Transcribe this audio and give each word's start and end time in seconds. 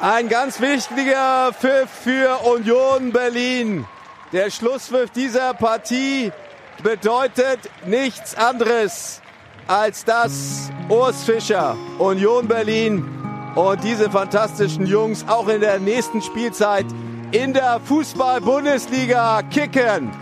Ein 0.00 0.28
ganz 0.28 0.60
wichtiger 0.60 1.52
Pfiff 1.52 1.90
für 1.90 2.38
Union 2.44 3.10
Berlin. 3.10 3.84
Der 4.32 4.48
Schlusspfiff 4.48 5.10
dieser 5.10 5.54
Partie 5.54 6.30
bedeutet 6.84 7.68
nichts 7.84 8.36
anderes 8.36 9.20
als 9.66 10.04
dass 10.04 10.70
Urs 10.88 11.24
Fischer, 11.24 11.76
Union 11.98 12.46
Berlin 12.46 13.04
und 13.56 13.82
diese 13.82 14.08
fantastischen 14.08 14.86
Jungs 14.86 15.26
auch 15.26 15.48
in 15.48 15.60
der 15.60 15.80
nächsten 15.80 16.22
Spielzeit 16.22 16.86
in 17.32 17.52
der 17.52 17.80
Fußball-Bundesliga 17.84 19.42
kicken. 19.50 20.12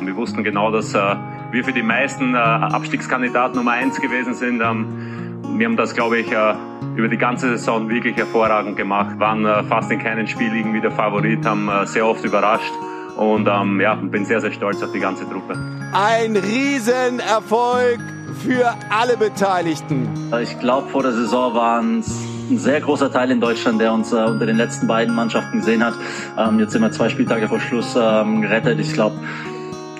Wir 0.00 0.14
wussten 0.14 0.44
genau, 0.44 0.70
dass 0.70 0.94
äh, 0.94 1.16
wir 1.50 1.64
für 1.64 1.72
die 1.72 1.82
meisten 1.82 2.36
äh, 2.36 2.38
Abstiegskandidaten 2.38 3.56
Nummer 3.56 3.72
eins 3.72 4.00
gewesen 4.00 4.34
sind. 4.34 4.60
Ähm, 4.60 5.20
wir 5.60 5.66
haben 5.66 5.76
das, 5.76 5.94
glaube 5.94 6.18
ich, 6.18 6.32
äh, 6.32 6.54
über 6.96 7.08
die 7.08 7.18
ganze 7.18 7.50
Saison 7.50 7.86
wirklich 7.90 8.16
hervorragend 8.16 8.78
gemacht. 8.78 9.18
Waren 9.18 9.44
äh, 9.44 9.62
fast 9.64 9.90
in 9.90 9.98
keinem 9.98 10.26
Spiel 10.26 10.56
irgendwie 10.56 10.80
der 10.80 10.90
Favorit, 10.90 11.44
haben 11.44 11.68
äh, 11.68 11.86
sehr 11.86 12.06
oft 12.06 12.24
überrascht 12.24 12.72
und 13.18 13.46
ähm, 13.46 13.78
ja, 13.78 13.94
bin 13.94 14.24
sehr, 14.24 14.40
sehr 14.40 14.52
stolz 14.52 14.82
auf 14.82 14.90
die 14.92 15.00
ganze 15.00 15.28
Truppe. 15.28 15.52
Ein 15.92 16.34
Riesenerfolg 16.34 18.00
für 18.42 18.74
alle 18.88 19.18
Beteiligten. 19.18 20.08
Ich 20.42 20.58
glaube, 20.60 20.88
vor 20.88 21.02
der 21.02 21.12
Saison 21.12 21.54
waren 21.54 21.98
es 21.98 22.08
ein 22.50 22.58
sehr 22.58 22.80
großer 22.80 23.12
Teil 23.12 23.30
in 23.30 23.42
Deutschland, 23.42 23.82
der 23.82 23.92
uns 23.92 24.14
äh, 24.14 24.16
unter 24.16 24.46
den 24.46 24.56
letzten 24.56 24.86
beiden 24.86 25.14
Mannschaften 25.14 25.58
gesehen 25.58 25.84
hat. 25.84 25.92
Ähm, 26.38 26.58
jetzt 26.58 26.72
sind 26.72 26.80
wir 26.80 26.90
zwei 26.90 27.10
Spieltage 27.10 27.48
vor 27.48 27.60
Schluss 27.60 27.94
ähm, 28.00 28.40
gerettet. 28.40 28.80
Ich 28.80 28.94
glaube, 28.94 29.16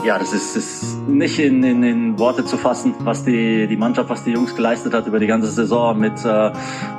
ja, 0.05 0.19
das 0.19 0.33
ist, 0.33 0.57
ist 0.57 0.99
nicht 1.09 1.39
in, 1.39 1.63
in, 1.63 1.83
in 1.83 2.19
Worte 2.19 2.45
zu 2.45 2.57
fassen, 2.57 2.95
was 3.01 3.25
die, 3.25 3.67
die 3.67 3.77
Mannschaft, 3.77 4.09
was 4.09 4.25
die 4.25 4.33
Jungs 4.33 4.55
geleistet 4.55 4.95
hat 4.95 5.07
über 5.07 5.19
die 5.19 5.27
ganze 5.27 5.51
Saison 5.51 5.99
mit 5.99 6.25
äh, 6.25 6.53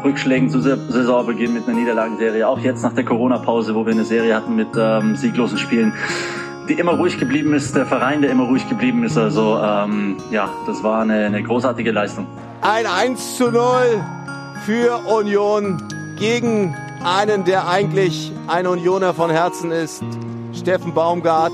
Rückschlägen 0.03 0.49
zu 0.49 0.61
Saisonbeginn, 0.61 1.53
mit 1.53 1.67
einer 1.67 1.77
Niederlagenserie, 1.77 2.47
auch 2.47 2.59
jetzt 2.59 2.83
nach 2.83 2.93
der 2.93 3.05
Corona-Pause, 3.05 3.75
wo 3.75 3.85
wir 3.85 3.93
eine 3.93 4.05
Serie 4.05 4.35
hatten 4.35 4.55
mit 4.55 4.69
ähm, 4.77 5.15
sieglosen 5.15 5.57
Spielen 5.57 5.93
die 6.69 6.79
immer 6.79 6.93
ruhig 6.93 7.17
geblieben 7.19 7.53
ist, 7.53 7.75
der 7.75 7.85
Verein, 7.85 8.21
der 8.21 8.31
immer 8.31 8.45
ruhig 8.45 8.69
geblieben 8.69 9.03
ist. 9.03 9.17
Also 9.17 9.57
ähm, 9.57 10.15
ja, 10.29 10.49
das 10.67 10.81
war 10.83 11.01
eine, 11.01 11.25
eine 11.25 11.43
großartige 11.43 11.91
Leistung. 11.91 12.27
Ein 12.61 12.85
1 12.85 13.37
zu 13.37 13.51
0 13.51 13.61
für 14.65 14.99
Union 15.11 15.81
gegen 16.17 16.75
einen, 17.03 17.43
der 17.45 17.67
eigentlich 17.67 18.31
ein 18.47 18.67
Unioner 18.67 19.13
von 19.13 19.31
Herzen 19.31 19.71
ist, 19.71 20.03
Steffen 20.53 20.93
Baumgart. 20.93 21.51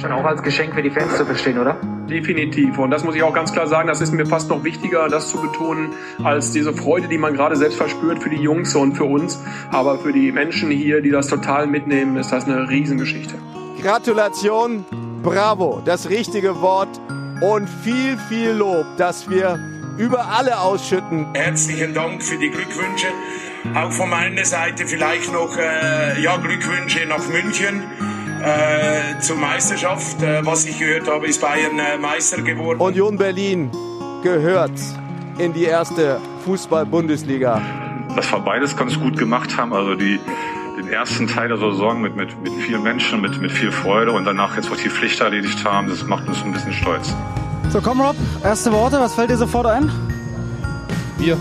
Schon 0.00 0.12
auch 0.12 0.24
als 0.24 0.42
Geschenk 0.42 0.74
für 0.74 0.82
die 0.82 0.90
Fans 0.90 1.16
zu 1.16 1.24
verstehen, 1.24 1.58
oder? 1.58 1.74
Definitiv. 2.08 2.76
Und 2.78 2.90
das 2.90 3.02
muss 3.02 3.14
ich 3.14 3.22
auch 3.22 3.32
ganz 3.32 3.52
klar 3.52 3.66
sagen, 3.66 3.88
das 3.88 4.02
ist 4.02 4.12
mir 4.12 4.26
fast 4.26 4.50
noch 4.50 4.62
wichtiger, 4.62 5.08
das 5.08 5.30
zu 5.30 5.40
betonen, 5.40 5.94
als 6.22 6.52
diese 6.52 6.74
Freude, 6.74 7.08
die 7.08 7.16
man 7.16 7.32
gerade 7.32 7.56
selbst 7.56 7.78
verspürt 7.78 8.22
für 8.22 8.28
die 8.28 8.36
Jungs 8.36 8.74
und 8.74 8.94
für 8.94 9.04
uns. 9.04 9.40
Aber 9.72 9.98
für 9.98 10.12
die 10.12 10.32
Menschen 10.32 10.70
hier, 10.70 11.00
die 11.00 11.10
das 11.10 11.28
total 11.28 11.66
mitnehmen, 11.66 12.16
ist 12.18 12.30
das 12.30 12.44
eine 12.44 12.68
Riesengeschichte. 12.68 13.36
Gratulation, 13.80 14.84
bravo, 15.22 15.80
das 15.82 16.10
richtige 16.10 16.60
Wort 16.60 17.00
und 17.40 17.66
viel, 17.66 18.18
viel 18.28 18.50
Lob, 18.50 18.84
dass 18.98 19.30
wir 19.30 19.58
über 19.96 20.28
alle 20.28 20.60
ausschütten. 20.60 21.26
Herzlichen 21.32 21.94
Dank 21.94 22.22
für 22.22 22.36
die 22.36 22.50
Glückwünsche. 22.50 23.06
Auch 23.74 23.90
von 23.90 24.10
meiner 24.10 24.44
Seite 24.44 24.86
vielleicht 24.86 25.32
noch 25.32 25.56
äh, 25.56 26.20
ja, 26.20 26.36
Glückwünsche 26.36 27.06
nach 27.08 27.26
München 27.28 27.82
äh, 28.46 29.18
zur 29.20 29.36
Meisterschaft. 29.36 30.22
Äh, 30.22 30.46
was 30.46 30.64
ich 30.64 30.78
gehört 30.78 31.08
habe, 31.08 31.26
ist 31.26 31.40
Bayern 31.40 31.78
äh, 31.78 31.98
Meister 31.98 32.42
geworden. 32.42 32.80
Union 32.80 33.18
Berlin 33.18 33.70
gehört 34.22 34.78
in 35.38 35.52
die 35.52 35.64
erste 35.64 36.20
Fußball-Bundesliga. 36.44 37.60
Dass 38.14 38.30
wir 38.30 38.38
beides 38.38 38.76
ganz 38.76 38.98
gut 38.98 39.18
gemacht 39.18 39.56
haben. 39.56 39.72
Also 39.72 39.94
die, 39.94 40.20
den 40.78 40.88
ersten 40.88 41.26
Teil 41.26 41.48
der 41.48 41.58
Saison 41.58 42.00
mit, 42.00 42.16
mit, 42.16 42.40
mit 42.42 42.52
vielen 42.62 42.82
Menschen, 42.82 43.20
mit, 43.20 43.40
mit 43.40 43.50
viel 43.50 43.72
Freude 43.72 44.12
und 44.12 44.24
danach 44.24 44.56
jetzt 44.56 44.70
auch 44.70 44.76
die 44.76 44.90
Pflicht 44.90 45.20
erledigt 45.20 45.64
haben, 45.64 45.88
das 45.88 46.04
macht 46.04 46.28
uns 46.28 46.42
ein 46.42 46.52
bisschen 46.52 46.72
stolz. 46.72 47.14
So, 47.70 47.80
komm 47.80 48.00
Rob, 48.00 48.16
erste 48.44 48.72
Worte, 48.72 49.00
was 49.00 49.14
fällt 49.14 49.30
dir 49.30 49.36
sofort 49.36 49.66
ein? 49.66 49.90
Bier. 51.18 51.36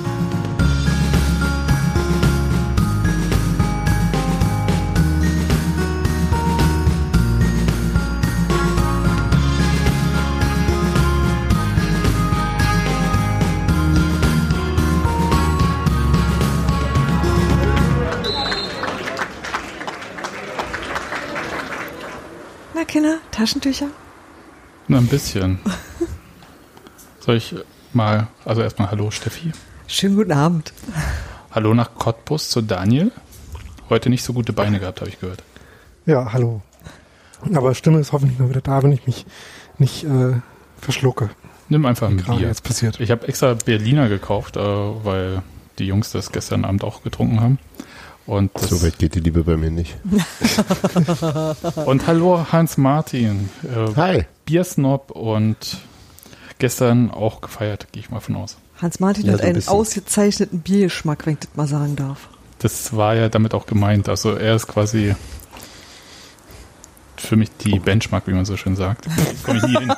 Na, 22.75 22.83
Kinder, 22.83 23.19
Taschentücher? 23.31 23.87
Na, 24.89 24.97
ein 24.97 25.07
bisschen. 25.07 25.59
Soll 27.21 27.37
ich 27.37 27.55
mal, 27.93 28.27
also 28.43 28.61
erstmal 28.61 28.91
Hallo 28.91 29.11
Steffi. 29.11 29.53
Schönen 29.87 30.17
guten 30.17 30.33
Abend. 30.33 30.73
Hallo 31.51 31.73
nach 31.73 31.95
Cottbus 31.95 32.49
zu 32.49 32.61
Daniel. 32.61 33.13
Heute 33.89 34.09
nicht 34.09 34.23
so 34.23 34.33
gute 34.33 34.51
Beine 34.51 34.81
gehabt, 34.81 34.99
habe 34.99 35.09
ich 35.09 35.21
gehört. 35.21 35.41
Ja, 36.05 36.33
hallo. 36.33 36.61
Aber 37.53 37.73
Stimme 37.75 37.99
ist 37.99 38.11
hoffentlich 38.11 38.39
mal 38.39 38.49
wieder 38.49 38.59
da, 38.59 38.83
wenn 38.83 38.91
ich 38.91 39.07
mich 39.07 39.25
nicht 39.77 40.03
äh, 40.03 40.33
verschlucke. 40.81 41.29
Nimm 41.69 41.85
einfach 41.85 42.09
ein 42.09 42.17
Bier. 42.17 42.39
jetzt 42.39 42.65
passiert. 42.65 42.99
Ich 42.99 43.09
habe 43.09 43.25
extra 43.29 43.53
Berliner 43.53 44.09
gekauft, 44.09 44.57
äh, 44.57 44.59
weil 44.59 45.43
die 45.79 45.85
Jungs 45.87 46.11
das 46.11 46.33
gestern 46.33 46.65
Abend 46.65 46.83
auch 46.83 47.03
getrunken 47.03 47.39
haben. 47.39 47.57
Und 48.25 48.51
das, 48.55 48.69
So 48.69 48.81
weit 48.83 48.97
geht 48.97 49.13
die 49.15 49.19
Liebe 49.19 49.43
bei 49.43 49.55
mir 49.55 49.69
nicht. 49.69 49.95
Und 51.85 52.07
hallo 52.07 52.47
Hans 52.51 52.77
Martin. 52.77 53.49
Äh, 53.63 53.93
Hi. 53.95 54.25
Biersnob 54.45 55.11
und 55.11 55.77
gestern 56.59 57.11
auch 57.11 57.41
gefeiert, 57.41 57.87
gehe 57.91 58.01
ich 58.01 58.09
mal 58.11 58.19
von 58.19 58.35
aus. 58.35 58.57
Hans-Martin 58.81 59.25
Ja, 59.25 59.33
hat 59.33 59.37
so 59.39 59.43
ein 59.43 59.47
einen 59.49 59.55
bisschen. 59.55 59.73
ausgezeichneten 59.73 60.59
Biergeschmack, 60.59 61.25
wenn 61.25 61.33
ich 61.33 61.39
das 61.39 61.49
mal 61.55 61.67
sagen 61.67 61.95
darf. 61.95 62.27
Das 62.59 62.95
war 62.95 63.15
ja 63.15 63.29
damit 63.29 63.53
auch 63.53 63.65
gemeint. 63.65 64.07
Also 64.09 64.33
er 64.35 64.55
ist 64.55 64.67
quasi 64.67 65.15
für 67.15 67.35
mich 67.37 67.49
die 67.57 67.79
Benchmark, 67.79 68.27
wie 68.27 68.33
man 68.33 68.45
so 68.45 68.55
schön 68.57 68.75
sagt. 68.75 69.07
Komm 69.43 69.55
ich 69.57 69.63
nie 69.63 69.77
hin. 69.77 69.93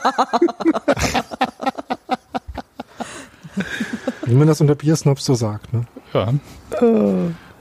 Wie 4.25 4.35
man 4.35 4.47
das 4.47 4.61
unter 4.61 4.75
Biersnobs 4.75 5.25
so 5.25 5.33
sagt, 5.35 5.73
ne? 5.73 5.85
Ja. 6.13 6.33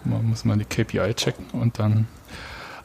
Man 0.09 0.28
muss 0.28 0.44
mal 0.44 0.56
die 0.56 0.65
KPI 0.65 1.15
checken 1.15 1.47
und 1.53 1.81
dann. 1.81 2.06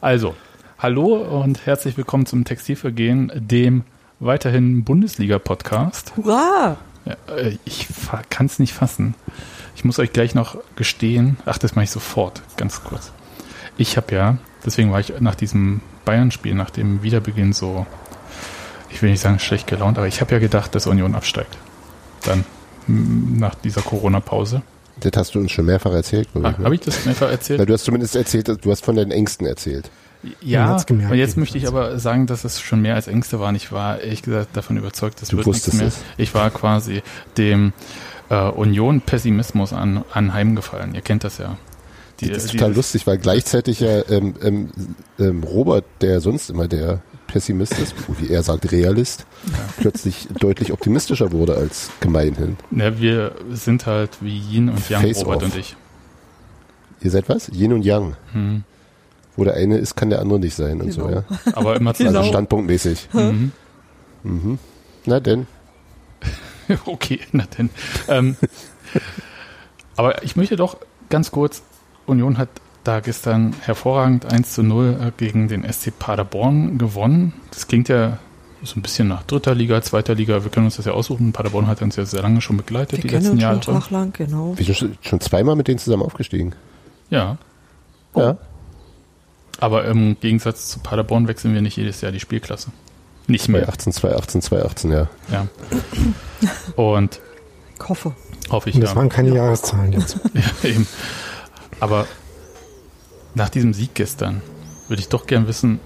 Also, 0.00 0.34
hallo 0.78 1.14
und 1.14 1.66
herzlich 1.66 1.96
willkommen 1.96 2.26
zum 2.26 2.44
Textilvergehen, 2.44 3.30
dem 3.34 3.84
weiterhin 4.18 4.82
Bundesliga-Podcast. 4.82 6.14
Hurra! 6.16 6.78
Ja, 7.04 7.16
äh, 7.32 7.58
ich 7.64 7.86
kann 8.28 8.46
es 8.46 8.58
nicht 8.58 8.72
fassen. 8.72 9.14
Ich 9.76 9.84
muss 9.84 10.00
euch 10.00 10.12
gleich 10.12 10.34
noch 10.34 10.56
gestehen. 10.74 11.36
Ach, 11.46 11.58
das 11.58 11.76
mache 11.76 11.84
ich 11.84 11.92
sofort, 11.92 12.42
ganz 12.56 12.82
kurz. 12.82 13.12
Ich 13.76 13.96
habe 13.96 14.12
ja, 14.12 14.38
deswegen 14.66 14.90
war 14.90 14.98
ich 14.98 15.12
nach 15.20 15.36
diesem 15.36 15.80
Bayern-Spiel, 16.04 16.54
nach 16.54 16.70
dem 16.70 17.04
Wiederbeginn 17.04 17.52
so, 17.52 17.86
ich 18.90 19.00
will 19.00 19.10
nicht 19.10 19.20
sagen 19.20 19.38
schlecht 19.38 19.68
gelaunt, 19.68 19.96
aber 19.96 20.08
ich 20.08 20.20
habe 20.20 20.32
ja 20.32 20.40
gedacht, 20.40 20.74
dass 20.74 20.88
Union 20.88 21.14
absteigt. 21.14 21.56
Dann 22.24 22.44
nach 22.88 23.54
dieser 23.54 23.82
Corona-Pause. 23.82 24.62
Das 25.02 25.12
hast 25.16 25.34
du 25.34 25.38
uns 25.40 25.52
schon 25.52 25.66
mehrfach 25.66 25.92
erzählt, 25.92 26.30
glaube 26.32 26.50
ich. 26.50 26.58
ne? 26.58 26.64
Habe 26.64 26.74
ich 26.74 26.80
das 26.82 27.04
mehrfach 27.04 27.26
Na, 27.26 27.32
erzählt? 27.32 27.68
du 27.68 27.72
hast 27.72 27.84
zumindest 27.84 28.16
erzählt, 28.16 28.48
du 28.64 28.70
hast 28.70 28.84
von 28.84 28.96
deinen 28.96 29.10
Ängsten 29.10 29.46
erzählt. 29.46 29.90
Ja, 30.40 30.80
gemerkt 30.86 31.10
und 31.12 31.18
jetzt 31.18 31.36
möchte 31.36 31.58
ich 31.58 31.66
aber 31.66 31.98
sagen, 31.98 32.28
dass 32.28 32.44
es 32.44 32.60
schon 32.60 32.80
mehr 32.80 32.94
als 32.94 33.08
Ängste 33.08 33.40
waren. 33.40 33.56
Ich 33.56 33.72
war 33.72 34.00
ehrlich 34.00 34.22
gesagt 34.22 34.56
davon 34.56 34.76
überzeugt, 34.76 35.20
das 35.20 35.30
Du 35.30 35.36
wird 35.38 35.48
nichts 35.48 35.66
wusstest 35.66 35.78
mehr. 35.78 35.88
es. 35.88 35.98
Ich 36.16 36.32
war 36.34 36.48
quasi 36.50 37.02
dem 37.36 37.72
äh, 38.30 38.36
Union-Pessimismus 38.50 39.72
an, 39.72 40.04
anheimgefallen. 40.12 40.94
Ihr 40.94 41.00
kennt 41.00 41.24
das 41.24 41.38
ja. 41.38 41.56
Die, 42.20 42.28
das 42.30 42.44
ist 42.44 42.52
die- 42.52 42.58
total 42.58 42.74
lustig, 42.74 43.06
weil 43.08 43.18
gleichzeitig 43.18 43.80
ja 43.80 44.02
ähm, 44.08 44.34
ähm, 44.42 44.68
ähm, 45.18 45.42
Robert, 45.42 45.84
der 46.02 46.20
sonst 46.20 46.50
immer 46.50 46.68
der 46.68 47.00
Pessimist 47.32 47.78
ist, 47.78 47.94
wie 48.20 48.28
er 48.28 48.42
sagt, 48.42 48.70
Realist, 48.72 49.24
plötzlich 49.78 50.28
deutlich 50.38 50.72
optimistischer 50.72 51.32
wurde 51.32 51.54
als 51.56 51.90
gemeinhin. 52.00 52.58
Ja, 52.70 52.98
wir 53.00 53.34
sind 53.52 53.86
halt 53.86 54.10
wie 54.20 54.38
Yin 54.38 54.68
und 54.68 54.88
Yang, 54.90 55.02
Face 55.02 55.20
Robert 55.24 55.36
off. 55.38 55.44
und 55.44 55.56
ich. 55.56 55.76
Ihr 57.00 57.10
seid 57.10 57.28
was? 57.30 57.48
Yin 57.48 57.72
und 57.72 57.82
Yang. 57.82 58.16
Hm. 58.32 58.64
Wo 59.36 59.44
der 59.44 59.54
eine 59.54 59.78
ist, 59.78 59.96
kann 59.96 60.10
der 60.10 60.20
andere 60.20 60.38
nicht 60.40 60.54
sein 60.54 60.80
und 60.82 60.92
so, 60.92 61.06
Genau. 61.06 61.24
ja. 61.30 61.38
Aber 61.54 61.76
immer 61.76 61.94
zusammen. 61.94 62.16
Also 62.16 62.28
standpunktmäßig. 62.28 63.08
Mhm. 63.14 63.52
Mhm. 64.24 64.58
Na 65.06 65.18
denn. 65.18 65.46
okay, 66.84 67.20
na 67.32 67.44
denn. 67.58 67.70
Ähm, 68.08 68.36
aber 69.96 70.22
ich 70.22 70.36
möchte 70.36 70.56
doch 70.56 70.76
ganz 71.08 71.30
kurz, 71.30 71.62
Union 72.06 72.38
hat 72.38 72.48
da 72.84 73.00
gestern 73.00 73.54
hervorragend 73.60 74.26
1 74.32 74.52
zu 74.54 74.62
0 74.62 74.98
äh, 75.00 75.12
gegen 75.16 75.48
den 75.48 75.70
SC 75.70 75.92
Paderborn 75.98 76.78
gewonnen. 76.78 77.32
Das 77.50 77.68
klingt 77.68 77.88
ja 77.88 78.18
so 78.64 78.78
ein 78.78 78.82
bisschen 78.82 79.08
nach 79.08 79.22
dritter 79.24 79.54
Liga, 79.54 79.82
zweiter 79.82 80.14
Liga. 80.14 80.42
Wir 80.44 80.50
können 80.50 80.66
uns 80.66 80.76
das 80.76 80.86
ja 80.86 80.92
aussuchen. 80.92 81.32
Paderborn 81.32 81.66
hat 81.66 81.82
uns 81.82 81.96
ja 81.96 82.04
sehr 82.04 82.22
lange 82.22 82.40
schon 82.40 82.56
begleitet, 82.56 82.98
Wir 82.98 83.02
die 83.02 83.08
kennen 83.08 83.22
letzten 83.22 83.32
uns 83.34 83.42
Jahre. 83.42 83.62
schon 83.62 83.74
einen 83.74 83.82
Tag 83.82 83.90
lang, 83.90 84.12
genau. 84.12 84.52
Wir 84.56 84.64
sind 84.74 84.98
schon, 85.00 85.20
zweimal 85.20 85.56
mit 85.56 85.68
denen 85.68 85.78
zusammen 85.78 86.02
aufgestiegen. 86.02 86.54
Ja, 87.10 87.38
Ja. 88.16 88.36
Aber 89.60 89.84
im 89.84 90.16
Gegensatz 90.20 90.68
zu 90.70 90.80
Paderborn 90.80 91.28
wechseln 91.28 91.54
wir 91.54 91.62
nicht 91.62 91.76
jedes 91.76 92.00
Jahr 92.00 92.10
die 92.10 92.18
Spielklasse. 92.20 92.70
Nicht 93.28 93.48
mehr. 93.48 93.62
2018, 93.62 93.92
2018, 93.92 94.42
2018, 94.42 94.90
ja. 94.92 95.08
Ja. 95.30 95.46
Und 96.74 97.20
Ich 97.80 97.88
hoffe. 97.88 98.12
hoffe 98.50 98.70
ich 98.70 98.74
Und 98.74 98.80
das 98.80 98.90
ja. 98.90 98.96
waren 98.96 99.08
keine 99.08 99.34
Jahreszahlen 99.34 99.92
jetzt. 99.92 100.18
ja 100.34 100.42
eben. 100.68 100.86
Aber 101.78 102.06
nach 103.34 103.48
diesem 103.48 103.74
Sieg 103.74 103.94
gestern 103.94 104.42
würde 104.88 105.00
ich 105.00 105.08
doch 105.08 105.26
gern 105.26 105.46
wissen, 105.46 105.80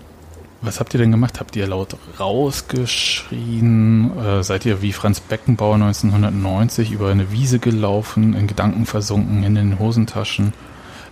was 0.62 0.80
habt 0.80 0.94
ihr 0.94 0.98
denn 0.98 1.10
gemacht? 1.10 1.38
Habt 1.38 1.54
ihr 1.54 1.66
laut 1.66 1.96
rausgeschrien? 2.18 4.18
Äh, 4.18 4.42
seid 4.42 4.64
ihr 4.64 4.82
wie 4.82 4.92
Franz 4.92 5.20
Beckenbauer 5.20 5.74
1990 5.74 6.92
über 6.92 7.10
eine 7.10 7.30
Wiese 7.30 7.58
gelaufen, 7.58 8.34
in 8.34 8.46
Gedanken 8.46 8.86
versunken, 8.86 9.44
in 9.44 9.54
den 9.54 9.78
Hosentaschen? 9.78 10.54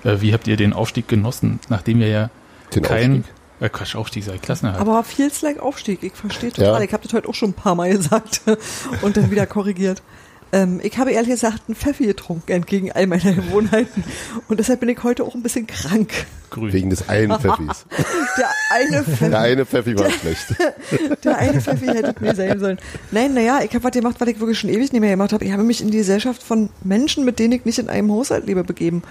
Äh, 0.02 0.20
wie 0.20 0.32
habt 0.32 0.48
ihr 0.48 0.56
den 0.56 0.72
Aufstieg 0.72 1.08
genossen, 1.08 1.60
nachdem 1.68 2.00
ihr 2.00 2.08
ja 2.08 2.30
Den 2.74 2.82
kein 2.82 3.18
Aufstieg? 3.18 3.34
Äh, 3.60 3.68
Quatsch, 3.68 3.94
Aufstieg 3.94 4.24
sei 4.24 4.38
Klassenerhalt. 4.38 4.80
Aber 4.80 5.04
feels 5.04 5.42
like 5.42 5.60
Aufstieg. 5.60 6.02
Ich 6.02 6.14
verstehe 6.14 6.50
total. 6.50 6.80
Ja. 6.80 6.80
Ich 6.80 6.92
habe 6.92 7.04
das 7.04 7.12
heute 7.12 7.28
auch 7.28 7.34
schon 7.34 7.50
ein 7.50 7.54
paar 7.54 7.74
Mal 7.74 7.90
gesagt 7.90 8.40
und 9.02 9.16
dann 9.16 9.30
wieder 9.30 9.46
korrigiert. 9.46 10.02
Ähm, 10.54 10.78
ich 10.84 10.98
habe 10.98 11.10
ehrlich 11.10 11.30
gesagt 11.30 11.62
einen 11.66 11.74
Pfeffi 11.74 12.06
getrunken, 12.06 12.52
entgegen 12.52 12.92
all 12.92 13.08
meiner 13.08 13.32
Gewohnheiten. 13.32 14.04
Und 14.48 14.60
deshalb 14.60 14.78
bin 14.78 14.88
ich 14.88 15.02
heute 15.02 15.24
auch 15.24 15.34
ein 15.34 15.42
bisschen 15.42 15.66
krank. 15.66 16.12
Grün. 16.50 16.72
Wegen 16.72 16.90
des 16.90 17.08
einen 17.08 17.32
Pfeffis. 17.40 17.84
Der 18.38 18.50
eine 18.70 19.02
Pfeffi. 19.02 19.30
Der 19.30 19.40
eine 19.40 19.66
Pfeffi 19.66 19.98
war 19.98 20.10
schlecht. 20.10 20.54
Der 21.24 21.38
eine 21.38 21.60
Pfeffi 21.60 21.86
hätte 21.86 22.14
mir 22.22 22.36
sein 22.36 22.60
sollen. 22.60 22.78
Nein, 23.10 23.34
naja, 23.34 23.62
ich 23.64 23.74
habe 23.74 23.82
was 23.82 23.90
gemacht, 23.90 24.16
was 24.20 24.28
ich 24.28 24.38
wirklich 24.38 24.60
schon 24.60 24.70
ewig 24.70 24.92
nicht 24.92 25.00
mehr 25.00 25.10
gemacht 25.10 25.32
habe. 25.32 25.44
Ich 25.44 25.50
habe 25.50 25.64
mich 25.64 25.80
in 25.80 25.90
die 25.90 25.98
Gesellschaft 25.98 26.44
von 26.44 26.70
Menschen, 26.84 27.24
mit 27.24 27.40
denen 27.40 27.54
ich 27.54 27.64
nicht 27.64 27.80
in 27.80 27.88
einem 27.88 28.12
Haushalt 28.12 28.46
lebe, 28.46 28.62
begeben. 28.62 29.02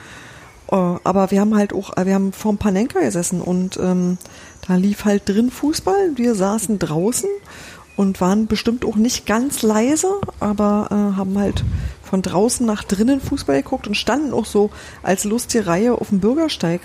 Äh, 0.71 0.75
aber 0.75 1.29
wir 1.29 1.41
haben 1.41 1.57
halt 1.57 1.73
auch, 1.73 1.97
äh, 1.97 2.05
wir 2.05 2.13
haben 2.13 2.31
vorm 2.31 2.57
Panenka 2.57 3.01
gesessen 3.01 3.41
und 3.41 3.75
ähm, 3.77 4.17
da 4.65 4.75
lief 4.75 5.03
halt 5.03 5.27
drin 5.27 5.51
Fußball. 5.51 6.11
Wir 6.15 6.35
saßen 6.35 6.79
draußen 6.79 7.29
und 7.95 8.21
waren 8.21 8.47
bestimmt 8.47 8.85
auch 8.85 8.95
nicht 8.95 9.25
ganz 9.25 9.61
leise, 9.61 10.07
aber 10.39 10.87
äh, 10.89 11.17
haben 11.17 11.37
halt 11.37 11.63
von 12.01 12.21
draußen 12.21 12.65
nach 12.65 12.83
drinnen 12.83 13.21
Fußball 13.21 13.61
geguckt 13.61 13.87
und 13.87 13.95
standen 13.95 14.33
auch 14.33 14.45
so 14.45 14.69
als 15.01 15.23
lustige 15.23 15.67
Reihe 15.67 15.93
auf 15.93 16.09
dem 16.09 16.19
Bürgersteig. 16.19 16.81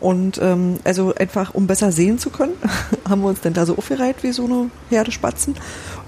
Und 0.00 0.40
ähm, 0.42 0.80
also 0.82 1.14
einfach, 1.14 1.54
um 1.54 1.68
besser 1.68 1.92
sehen 1.92 2.18
zu 2.18 2.30
können, 2.30 2.54
haben 3.08 3.22
wir 3.22 3.28
uns 3.28 3.40
dann 3.40 3.52
da 3.52 3.66
so 3.66 3.76
aufgereiht 3.76 4.22
wie 4.22 4.32
so 4.32 4.44
eine 4.44 4.70
Herde 4.90 5.12
Spatzen 5.12 5.54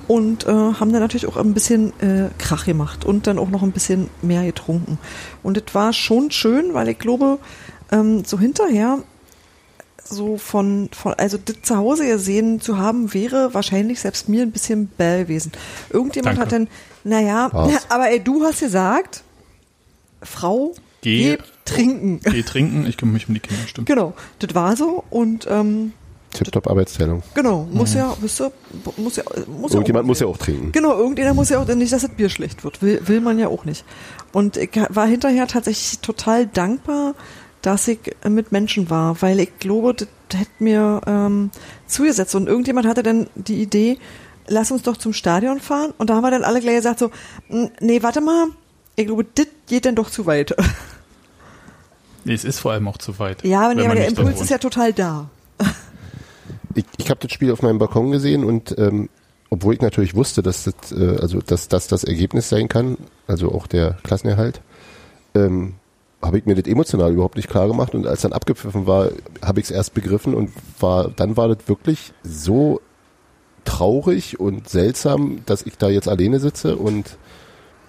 und 0.09 0.47
äh, 0.47 0.51
haben 0.51 0.93
dann 0.93 1.01
natürlich 1.01 1.27
auch 1.27 1.37
ein 1.37 1.55
bisschen 1.55 1.93
äh, 2.01 2.29
Krach 2.39 2.65
gemacht 2.65 3.05
und 3.05 3.27
dann 3.27 3.39
auch 3.39 3.51
noch 3.51 3.63
ein 3.63 3.71
bisschen 3.71 4.11
mehr 4.21 4.45
getrunken. 4.45 4.99
Und 5.43 5.57
es 5.57 5.75
war 5.75 5.93
schon 5.93 6.31
schön, 6.31 6.75
weil 6.75 6.89
ich 6.89 6.99
glaube, 6.99 7.39
ähm, 7.93 8.25
so 8.25 8.39
hinterher 8.39 8.99
so 10.05 10.37
von, 10.37 10.89
von 10.93 11.15
also 11.15 11.39
das 11.39 11.57
zu 11.63 11.77
Hause 11.77 12.07
gesehen 12.07 12.61
zu 12.61 12.79
haben, 12.79 13.13
wäre 13.15 13.55
wahrscheinlich 13.55 14.01
selbst 14.01 14.29
mir 14.29 14.43
ein 14.43 14.51
bisschen 14.53 14.87
bäh 14.87 15.23
gewesen. 15.23 15.53
Irgendjemand 15.91 16.39
Danke. 16.39 16.41
hat 16.43 16.53
dann, 16.53 16.69
naja, 17.05 17.49
Was? 17.53 17.87
aber 17.91 18.11
ey, 18.11 18.21
du 18.21 18.43
hast 18.45 18.61
gesagt, 18.61 19.23
Frau, 20.23 20.75
Geh- 21.03 21.37
geh 21.37 21.39
trinken. 21.65 22.21
Geh 22.25 22.43
trinken, 22.43 22.87
ich 22.87 22.97
kümmere 22.97 23.15
mich 23.15 23.29
um 23.29 23.35
die 23.35 23.41
Kinder, 23.41 23.67
stimmt. 23.67 23.87
Genau, 23.87 24.15
das 24.39 24.55
war 24.55 24.77
so 24.77 25.05
und 25.11 25.47
ähm, 25.51 25.93
Tipptopp 26.33 26.67
Arbeitsteilung. 26.69 27.23
genau, 27.35 27.67
muss 27.71 27.95
ja, 27.95 28.17
wisst 28.21 28.41
ihr, 28.41 28.51
muss 28.97 29.17
ja, 29.17 29.23
muss 29.47 29.73
ja 29.73 29.77
Irgendjemand 29.77 30.05
auch 30.05 30.09
muss 30.09 30.21
ja 30.21 30.27
auch 30.27 30.37
trinken. 30.37 30.73
Genau, 30.73 30.97
irgendjemand 30.99 31.37
muss 31.37 31.49
ja 31.49 31.61
auch 31.61 31.67
nicht, 31.69 31.93
dass 31.93 32.03
das 32.03 32.11
Bier 32.11 32.29
schlecht 32.29 32.65
wird. 32.65 32.83
Will, 32.83 33.01
will 33.07 33.21
man 33.21 33.39
ja 33.39 33.47
auch 33.49 33.65
nicht. 33.65 33.85
Und 34.33 34.57
ich 34.57 34.71
war 34.89 35.07
hinterher 35.07 35.47
tatsächlich 35.47 36.01
total 36.01 36.47
dankbar, 36.49 37.15
dass 37.67 37.89
ich 37.89 37.99
mit 38.29 38.53
Menschen 38.53 38.91
war, 38.91 39.21
weil 39.23 39.41
ich 39.41 39.59
glaube, 39.59 39.95
das 39.95 40.09
hätte 40.33 40.51
mir 40.59 41.01
ähm, 41.07 41.51
zugesetzt. 41.87 42.35
Und 42.35 42.47
irgendjemand 42.47 42.87
hatte 42.87 43.03
dann 43.03 43.29
die 43.35 43.63
Idee, 43.63 43.99
lass 44.47 44.71
uns 44.71 44.83
doch 44.83 44.97
zum 44.97 45.13
Stadion 45.13 45.61
fahren. 45.61 45.95
Und 45.97 46.11
da 46.11 46.15
haben 46.17 46.23
wir 46.23 46.31
dann 46.31 46.45
alle 46.45 46.61
gleich 46.61 46.77
gesagt 46.77 46.99
so, 46.99 47.11
"Mm, 47.49 47.67
nee, 47.81 48.03
warte 48.03 48.21
mal, 48.21 48.49
ich 48.97 49.07
glaube, 49.07 49.25
das 49.35 49.47
geht 49.67 49.87
dann 49.87 49.95
doch 49.95 50.11
zu 50.11 50.27
weit. 50.27 50.55
Nee, 52.27 52.33
es 52.33 52.45
ist 52.45 52.59
vor 52.59 52.73
allem 52.73 52.89
auch 52.89 52.97
zu 52.97 53.19
weit. 53.19 53.45
ja, 53.45 53.61
aber, 53.61 53.75
nee, 53.75 53.85
aber 53.85 53.97
der 53.97 54.09
Impuls 54.09 54.41
ist 54.41 54.49
ja 54.51 54.57
total 54.57 54.93
da. 54.93 55.29
Ich, 56.77 56.87
ich 56.97 57.11
habe 57.11 57.21
das 57.21 57.31
Spiel 57.31 57.53
auf 57.53 57.63
meinem 57.63 57.79
Balkon 57.79 58.11
gesehen 58.11 58.43
und 58.45 58.77
ähm, 58.79 59.09
obwohl 59.49 59.75
ich 59.75 59.81
natürlich 59.81 60.17
wusste, 60.17 60.43
dass 60.43 60.65
das, 60.65 60.91
äh, 60.91 61.19
also 61.21 61.41
dass 61.41 61.69
das 61.69 61.87
das 61.87 62.03
Ergebnis 62.03 62.49
sein 62.49 62.67
kann, 62.67 62.97
also 63.29 63.53
auch 63.53 63.69
der 63.69 63.99
Klassenerhalt, 64.03 64.61
ähm, 65.37 65.75
habe 66.25 66.39
ich 66.39 66.47
mir 66.47 66.55
das 66.55 66.71
emotional 66.71 67.13
überhaupt 67.13 67.37
nicht 67.37 67.51
klar 67.51 67.69
gemacht. 67.69 67.95
Und 67.95 68.07
als 68.07 68.23
dann 68.23 68.33
abgepfiffen 68.33 68.87
war, 68.87 69.11
habe 69.43 69.61
ich 69.61 69.67
es 69.67 69.71
erst 69.71 69.95
begriffen 69.95 70.35
und 70.35 70.51
war 70.81 71.11
dann 71.11 71.37
war 71.37 71.49
das 71.49 71.69
wirklich 71.69 72.13
so 72.23 72.81
traurig 73.65 74.41
und 74.41 74.69
seltsam, 74.69 75.41
dass 75.47 75.63
ich 75.63 75.77
da 75.79 75.89
jetzt 75.89 76.09
alleine 76.09 76.41
sitze 76.41 76.77
und 76.77 77.17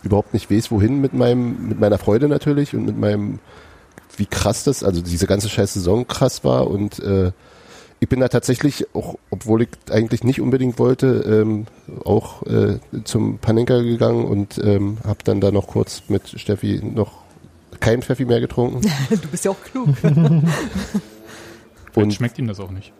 überhaupt 0.04 0.34
nicht 0.34 0.52
weiß, 0.52 0.72
wohin 0.72 1.02
mit 1.02 1.14
meinem 1.14 1.68
mit 1.68 1.80
meiner 1.80 1.98
Freude 1.98 2.28
natürlich 2.28 2.76
und 2.76 2.86
mit 2.86 2.98
meinem 2.98 3.40
wie 4.18 4.26
krass 4.26 4.64
das, 4.64 4.84
also 4.84 5.02
diese 5.02 5.28
ganze 5.28 5.50
scheiß 5.50 5.74
Saison 5.74 6.08
krass 6.08 6.44
war. 6.44 6.68
Und 6.68 7.00
äh, 7.00 7.32
ich 8.00 8.08
bin 8.08 8.20
da 8.20 8.30
tatsächlich, 8.30 8.88
auch 8.94 9.16
obwohl 9.30 9.64
ich 9.64 9.70
eigentlich 9.90 10.24
nicht 10.24 10.40
unbedingt 10.40 10.80
wollte, 10.80 11.08
ähm, 11.08 11.66
auch 12.04 12.44
äh, 12.44 12.80
zum 13.04 13.40
Panenka 13.40 13.82
gegangen 13.82 14.26
und 14.26 14.58
ähm, 14.64 15.00
habe 15.06 15.20
dann 15.24 15.42
da 15.42 15.52
noch 15.52 15.68
kurz 15.68 16.04
mit 16.08 16.40
Steffi 16.40 16.82
noch 16.84 17.25
kein 17.80 18.02
Pfeffi 18.02 18.26
mehr 18.26 18.40
getrunken. 18.40 18.82
du 19.10 19.28
bist 19.30 19.46
ja 19.46 19.52
auch 19.52 19.64
klug. 19.64 19.90
Und 21.96 22.14
schmeckt 22.14 22.38
ihm 22.40 22.48
das 22.48 22.60
auch 22.60 22.72
nicht. 22.72 22.94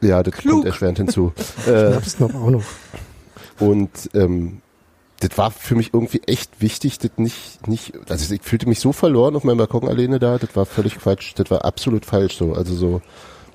ja, 0.00 0.22
das 0.22 0.34
Klug. 0.34 0.54
kommt 0.54 0.66
erschwerend 0.66 0.98
hinzu. 0.98 1.32
Äh, 1.66 1.90
Schnaps 1.90 2.18
noch 2.20 2.34
auch 2.34 2.50
noch. 2.50 2.64
Und 3.58 3.90
ähm, 4.14 4.62
das 5.20 5.36
war 5.36 5.50
für 5.50 5.74
mich 5.74 5.92
irgendwie 5.92 6.22
echt 6.26 6.60
wichtig, 6.60 6.98
das 6.98 7.10
nicht, 7.16 7.66
nicht, 7.66 7.92
also 8.08 8.32
ich 8.32 8.42
fühlte 8.42 8.68
mich 8.68 8.78
so 8.78 8.92
verloren 8.92 9.34
auf 9.34 9.44
meinem 9.44 9.58
Balkon 9.58 9.88
alleine 9.88 10.18
da, 10.18 10.38
das 10.38 10.54
war 10.54 10.64
völlig 10.64 10.96
Quatsch, 10.98 11.32
das 11.34 11.50
war 11.50 11.64
absolut 11.64 12.06
falsch 12.06 12.36
so. 12.36 12.52
Also 12.52 12.74
so, 12.74 13.02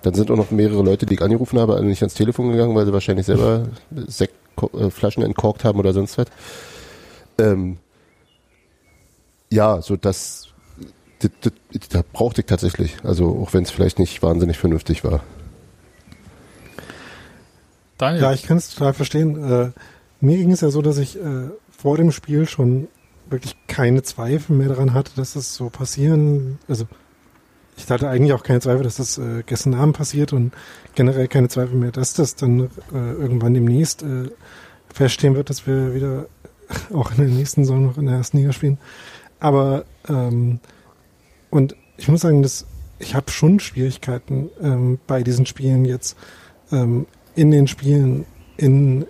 dann 0.01 0.13
sind 0.13 0.29
auch 0.29 0.35
noch 0.35 0.51
mehrere 0.51 0.83
Leute, 0.83 1.05
die 1.05 1.13
ich 1.13 1.21
angerufen 1.21 1.59
habe, 1.59 1.75
alle 1.75 1.85
nicht 1.85 2.01
ans 2.01 2.15
Telefon 2.15 2.51
gegangen, 2.51 2.75
weil 2.75 2.85
sie 2.85 2.93
wahrscheinlich 2.93 3.25
selber 3.25 3.67
Sektflaschen 3.91 5.23
entkorkt 5.23 5.63
haben 5.63 5.79
oder 5.79 5.93
sonst 5.93 6.17
was. 6.17 6.27
Ähm, 7.37 7.77
ja, 9.49 9.81
so 9.81 9.95
das, 9.95 10.49
das, 11.23 11.53
das, 11.71 11.87
das 11.89 12.03
brauchte 12.11 12.41
ich 12.41 12.47
tatsächlich. 12.47 12.97
Also 13.03 13.39
auch 13.41 13.53
wenn 13.53 13.63
es 13.63 13.71
vielleicht 13.71 13.99
nicht 13.99 14.21
wahnsinnig 14.21 14.57
vernünftig 14.57 15.03
war. 15.03 15.23
Daniel, 17.97 18.21
Ja, 18.21 18.33
ich 18.33 18.43
kann 18.43 18.57
es 18.57 18.69
total 18.69 18.93
verstehen. 18.93 19.43
Äh, 19.43 19.71
mir 20.19 20.37
ging 20.37 20.51
es 20.51 20.61
ja 20.61 20.69
so, 20.69 20.81
dass 20.81 20.97
ich 20.97 21.17
äh, 21.17 21.49
vor 21.69 21.97
dem 21.97 22.11
Spiel 22.11 22.47
schon 22.47 22.87
wirklich 23.29 23.55
keine 23.67 24.03
Zweifel 24.03 24.55
mehr 24.55 24.69
daran 24.69 24.93
hatte, 24.93 25.11
dass 25.15 25.33
das 25.33 25.55
so 25.55 25.69
passieren. 25.69 26.59
Also 26.67 26.85
ich 27.77 27.89
hatte 27.89 28.09
eigentlich 28.09 28.33
auch 28.33 28.43
keine 28.43 28.59
Zweifel, 28.59 28.83
dass 28.83 28.97
das 28.97 29.17
äh, 29.17 29.43
gestern 29.45 29.73
Abend 29.73 29.97
passiert 29.97 30.33
und 30.33 30.53
generell 30.95 31.27
keine 31.27 31.49
Zweifel 31.49 31.75
mehr, 31.75 31.91
dass 31.91 32.13
das 32.13 32.35
dann 32.35 32.69
äh, 32.93 32.93
irgendwann 32.93 33.53
demnächst 33.53 34.03
äh, 34.03 34.29
feststehen 34.93 35.35
wird, 35.35 35.49
dass 35.49 35.65
wir 35.65 35.93
wieder 35.95 36.27
auch 36.93 37.11
in 37.11 37.17
der 37.17 37.27
nächsten 37.27 37.63
Saison 37.63 37.85
noch 37.85 37.97
in 37.97 38.05
der 38.05 38.15
ersten 38.15 38.37
Liga 38.37 38.53
spielen. 38.53 38.77
Aber 39.39 39.85
ähm, 40.07 40.59
und 41.53 41.75
ich 41.97 42.07
muss 42.07 42.21
sagen, 42.21 42.41
dass 42.41 42.65
ich 42.97 43.13
habe 43.13 43.29
schon 43.29 43.59
Schwierigkeiten 43.59 44.49
ähm, 44.59 44.97
bei 45.05 45.21
diesen 45.21 45.45
Spielen 45.45 45.85
jetzt 45.85 46.17
ähm, 46.71 47.05
in 47.35 47.51
den 47.51 47.67
Spielen 47.67 48.25
in 48.57 49.05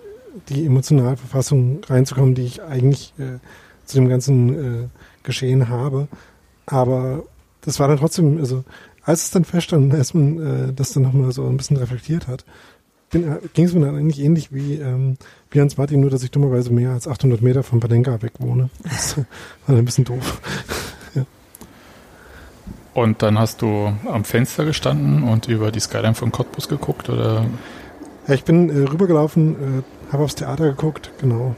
die 0.50 0.66
emotionale 0.66 1.16
Verfassung 1.16 1.82
reinzukommen, 1.84 2.34
die 2.34 2.44
ich 2.44 2.62
eigentlich 2.62 3.14
äh, 3.18 3.38
zu 3.86 3.96
dem 3.96 4.10
ganzen 4.10 4.84
äh, 4.84 4.88
Geschehen 5.22 5.70
habe. 5.70 6.08
Aber 6.66 7.22
das 7.62 7.80
war 7.80 7.88
dann 7.88 7.96
trotzdem, 7.96 8.36
also 8.36 8.62
als 9.02 9.22
es 9.22 9.30
dann 9.30 9.46
feststand, 9.46 9.94
als 9.94 10.12
man 10.12 10.68
äh, 10.68 10.72
das 10.74 10.92
dann 10.92 11.04
nochmal 11.04 11.32
so 11.32 11.46
ein 11.46 11.56
bisschen 11.56 11.78
reflektiert 11.78 12.28
hat, 12.28 12.44
ging 13.10 13.64
es 13.64 13.72
mir 13.72 13.86
dann 13.86 13.96
eigentlich 13.96 14.22
ähnlich 14.22 14.52
wie, 14.52 14.74
ähm, 14.74 15.16
wie 15.50 15.60
Hans 15.62 15.78
Martin, 15.78 16.00
nur 16.00 16.10
dass 16.10 16.22
ich 16.22 16.30
dummerweise 16.30 16.70
mehr 16.70 16.90
als 16.90 17.08
800 17.08 17.40
Meter 17.40 17.62
von 17.62 17.80
Padenka 17.80 18.20
weg 18.20 18.32
wohne. 18.38 18.68
Das 18.82 19.16
war 19.66 19.76
ein 19.76 19.84
bisschen 19.86 20.04
doof. 20.04 20.42
Und 22.94 23.22
dann 23.22 23.38
hast 23.38 23.60
du 23.60 23.92
am 24.06 24.24
Fenster 24.24 24.64
gestanden 24.64 25.24
und 25.24 25.48
über 25.48 25.70
die 25.70 25.80
Skyline 25.80 26.14
von 26.14 26.32
Cottbus 26.32 26.68
geguckt 26.68 27.08
oder 27.08 27.44
Ja, 28.26 28.34
ich 28.34 28.44
bin 28.44 28.70
äh, 28.70 28.88
rübergelaufen, 28.88 29.80
äh, 29.80 30.12
habe 30.12 30.24
aufs 30.24 30.36
Theater 30.36 30.70
geguckt, 30.70 31.10
genau. 31.20 31.54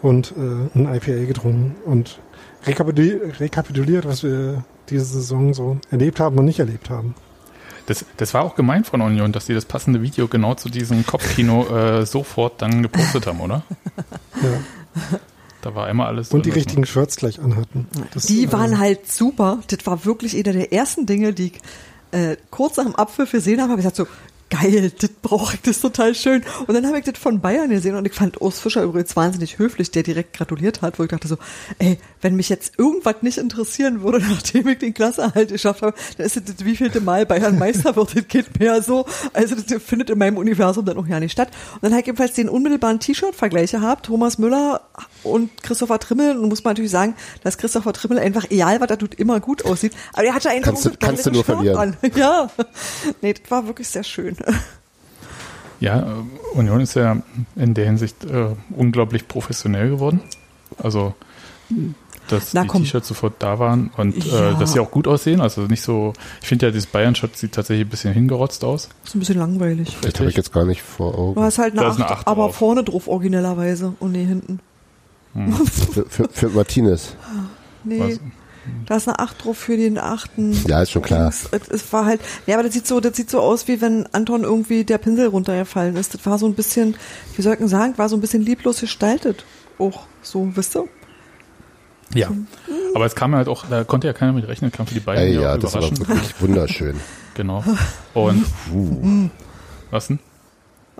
Und 0.00 0.32
äh, 0.32 0.78
ein 0.78 0.94
IPA 0.94 1.26
getrunken 1.26 1.76
und 1.84 2.20
rekapituliert, 2.66 3.40
rekapituliert, 3.40 4.06
was 4.06 4.22
wir 4.22 4.64
diese 4.88 5.04
Saison 5.04 5.54
so 5.54 5.78
erlebt 5.90 6.20
haben 6.20 6.38
und 6.38 6.44
nicht 6.44 6.60
erlebt 6.60 6.90
haben. 6.90 7.14
Das, 7.86 8.04
das 8.16 8.32
war 8.32 8.42
auch 8.42 8.54
gemein 8.54 8.84
von 8.84 9.02
Union, 9.02 9.32
dass 9.32 9.46
die 9.46 9.54
das 9.54 9.66
passende 9.66 10.00
Video 10.02 10.26
genau 10.26 10.54
zu 10.54 10.70
diesem 10.70 11.04
Kopfkino 11.04 11.66
äh, 11.66 12.06
sofort 12.06 12.62
dann 12.62 12.82
gepostet 12.82 13.26
haben, 13.26 13.40
oder? 13.40 13.62
Ja. 14.42 15.18
Da 15.64 15.74
war 15.74 15.86
einmal 15.86 16.08
alles 16.08 16.30
Und 16.30 16.44
die 16.44 16.50
richtigen 16.50 16.84
Shirts 16.84 17.16
gleich 17.16 17.40
anhatten. 17.40 17.88
Das, 18.12 18.26
Die 18.26 18.44
äh, 18.44 18.52
waren 18.52 18.78
halt 18.78 19.10
super. 19.10 19.60
Das 19.68 19.86
war 19.86 20.04
wirklich 20.04 20.34
einer 20.36 20.52
der 20.52 20.74
ersten 20.74 21.06
Dinge, 21.06 21.32
die 21.32 21.46
ich 21.46 21.60
äh, 22.10 22.36
kurz 22.50 22.76
nach 22.76 22.84
dem 22.84 22.94
Apfel 22.94 23.26
gesehen 23.26 23.62
habe, 23.62 23.72
habe 23.72 23.80
ich 23.80 23.86
gesagt 23.86 23.96
so, 23.96 24.06
geil, 24.50 24.92
das 25.00 25.10
brauche 25.22 25.54
ich, 25.54 25.62
das 25.62 25.76
ist 25.76 25.80
total 25.80 26.14
schön. 26.14 26.42
Und 26.66 26.74
dann 26.74 26.86
habe 26.86 26.98
ich 26.98 27.04
das 27.04 27.18
von 27.18 27.40
Bayern 27.40 27.70
gesehen 27.70 27.96
und 27.96 28.06
ich 28.06 28.12
fand 28.12 28.42
Urs 28.42 28.60
Fischer 28.60 28.82
übrigens 28.82 29.16
wahnsinnig 29.16 29.58
höflich, 29.58 29.90
der 29.90 30.02
direkt 30.02 30.34
gratuliert 30.36 30.82
hat, 30.82 30.98
wo 30.98 31.02
ich 31.02 31.08
dachte 31.08 31.28
so, 31.28 31.38
ey, 31.78 31.98
wenn 32.20 32.36
mich 32.36 32.50
jetzt 32.50 32.78
irgendwas 32.78 33.22
nicht 33.22 33.38
interessieren 33.38 34.02
würde, 34.02 34.18
nachdem 34.28 34.68
ich 34.68 34.78
den 34.78 34.92
Klassenerhalt 34.92 35.48
geschafft 35.48 35.80
habe, 35.80 35.96
dann 36.18 36.26
ist 36.26 36.36
das, 36.36 36.62
wievielte 36.62 37.00
Mal 37.00 37.24
Bayern 37.24 37.58
Meister 37.58 37.96
wird, 37.96 38.16
das 38.16 38.28
geht 38.28 38.60
mehr 38.60 38.82
so. 38.82 39.06
Also 39.32 39.54
das 39.54 39.82
findet 39.82 40.10
in 40.10 40.18
meinem 40.18 40.36
Universum 40.36 40.84
dann 40.84 40.98
auch 40.98 41.06
ja 41.06 41.20
nicht 41.20 41.32
statt. 41.32 41.48
Und 41.76 41.84
dann 41.84 41.92
habe 41.92 42.00
ich 42.00 42.06
jedenfalls 42.06 42.34
den 42.34 42.50
unmittelbaren 42.50 43.00
T-Shirt-Vergleich 43.00 43.72
gehabt, 43.72 44.06
Thomas 44.06 44.36
Müller 44.36 44.82
und 45.24 45.50
Christopher 45.62 45.98
Trimmel. 45.98 46.36
Und 46.38 46.48
muss 46.48 46.62
man 46.64 46.72
natürlich 46.72 46.90
sagen, 46.90 47.14
dass 47.42 47.58
Christopher 47.58 47.92
Trimmel 47.92 48.18
einfach, 48.18 48.44
egal 48.50 48.80
was 48.80 48.90
er 48.90 48.98
tut, 48.98 49.14
immer 49.14 49.40
gut 49.40 49.64
aussieht. 49.64 49.92
Aber 50.12 50.24
er 50.24 50.34
hatte 50.34 50.50
einfach 50.50 50.72
Kannst 50.72 50.84
du- 50.86 50.90
kannst 50.98 51.26
du 51.26 51.30
nur 51.30 51.44
Shirt 51.44 51.56
verlieren. 51.56 51.76
an. 51.78 51.96
Ja. 52.14 52.48
Nee, 53.22 53.32
das 53.34 53.50
war 53.50 53.66
wirklich 53.66 53.88
sehr 53.88 54.04
schön. 54.04 54.36
Ja, 55.80 56.00
äh, 56.00 56.56
Union 56.58 56.80
ist 56.80 56.94
ja 56.94 57.16
in 57.56 57.74
der 57.74 57.86
Hinsicht 57.86 58.24
äh, 58.24 58.48
unglaublich 58.76 59.26
professionell 59.28 59.90
geworden. 59.90 60.20
Also, 60.78 61.14
dass 62.28 62.54
Na 62.54 62.62
die. 62.64 62.68
T-Shirts 62.68 63.08
sofort 63.08 63.34
da 63.40 63.58
waren 63.58 63.90
und 63.96 64.24
Ja. 64.24 64.52
äh, 64.52 64.58
dass 64.58 64.72
sie 64.72 64.80
auch 64.80 64.90
gut 64.90 65.06
aussehen. 65.06 65.40
Also 65.40 65.62
nicht 65.62 65.82
so, 65.82 66.12
ich 66.40 66.48
finde 66.48 66.66
ja, 66.66 66.72
dieses 66.72 66.86
Bayern-Shirt 66.86 67.36
sieht 67.36 67.52
tatsächlich 67.52 67.86
ein 67.86 67.90
bisschen 67.90 68.14
hingerotzt 68.14 68.64
aus. 68.64 68.88
Ist 69.04 69.14
ein 69.14 69.18
bisschen 69.18 69.38
langweilig. 69.38 69.96
Das 70.00 70.14
habe 70.20 70.30
ich 70.30 70.36
jetzt 70.36 70.52
gar 70.52 70.64
nicht 70.64 70.80
vor 70.82 71.18
Augen. 71.18 71.34
Du 71.34 71.42
hast 71.42 71.58
halt 71.58 71.72
eine 71.72 71.82
Da 71.82 71.88
8, 71.88 71.94
ist 71.98 72.02
eine 72.04 72.10
Acht 72.12 72.26
aber 72.26 72.44
drauf. 72.46 72.56
vorne 72.56 72.82
drauf 72.84 73.08
originellerweise 73.08 73.94
und 74.00 74.12
nee, 74.12 74.24
hinten. 74.24 74.60
Für, 75.34 76.06
für, 76.06 76.28
für 76.30 76.48
Martinez. 76.50 77.16
Nee, 77.82 77.98
Was? 78.00 78.20
da 78.86 78.96
ist 78.96 79.08
eine 79.08 79.18
8 79.18 79.44
drauf 79.44 79.58
für 79.58 79.76
den 79.76 79.98
achten. 79.98 80.52
Ja, 80.66 80.80
ist 80.82 80.92
schon 80.92 81.02
klar. 81.02 81.28
Es, 81.28 81.48
es 81.68 81.92
war 81.92 82.06
halt, 82.06 82.20
ja, 82.46 82.54
aber 82.54 82.62
das 82.62 82.72
sieht 82.72 82.86
so, 82.86 83.00
das 83.00 83.16
sieht 83.16 83.28
so 83.30 83.40
aus, 83.40 83.66
wie 83.68 83.80
wenn 83.80 84.06
Anton 84.12 84.44
irgendwie 84.44 84.84
der 84.84 84.98
Pinsel 84.98 85.26
runtergefallen 85.26 85.96
ist. 85.96 86.14
Das 86.14 86.24
war 86.24 86.38
so 86.38 86.46
ein 86.46 86.54
bisschen, 86.54 86.96
wie 87.36 87.42
soll 87.42 87.52
ich 87.54 87.58
denn 87.58 87.68
sagen, 87.68 87.98
war 87.98 88.08
so 88.08 88.16
ein 88.16 88.20
bisschen 88.20 88.42
lieblos 88.42 88.80
gestaltet. 88.80 89.44
Auch 89.78 90.06
so, 90.22 90.50
wisst 90.56 90.76
ihr? 90.76 90.84
Ja. 92.14 92.30
Aber 92.94 93.06
es 93.06 93.14
kam 93.16 93.34
halt 93.34 93.48
auch, 93.48 93.66
da 93.68 93.82
konnte 93.82 94.06
ja 94.06 94.12
keiner 94.12 94.32
mit 94.32 94.46
rechnen, 94.46 94.70
kam 94.70 94.86
für 94.86 94.94
die 94.94 95.00
Bayern 95.00 95.22
Ey, 95.26 95.34
ja, 95.34 95.58
das 95.58 95.74
war 95.74 95.80
überraschend. 95.82 96.08
wirklich 96.08 96.34
wunderschön. 96.40 97.00
Genau. 97.34 97.64
Und 98.14 98.46
Uh. 98.72 99.28
was 99.90 100.06
denn? 100.06 100.20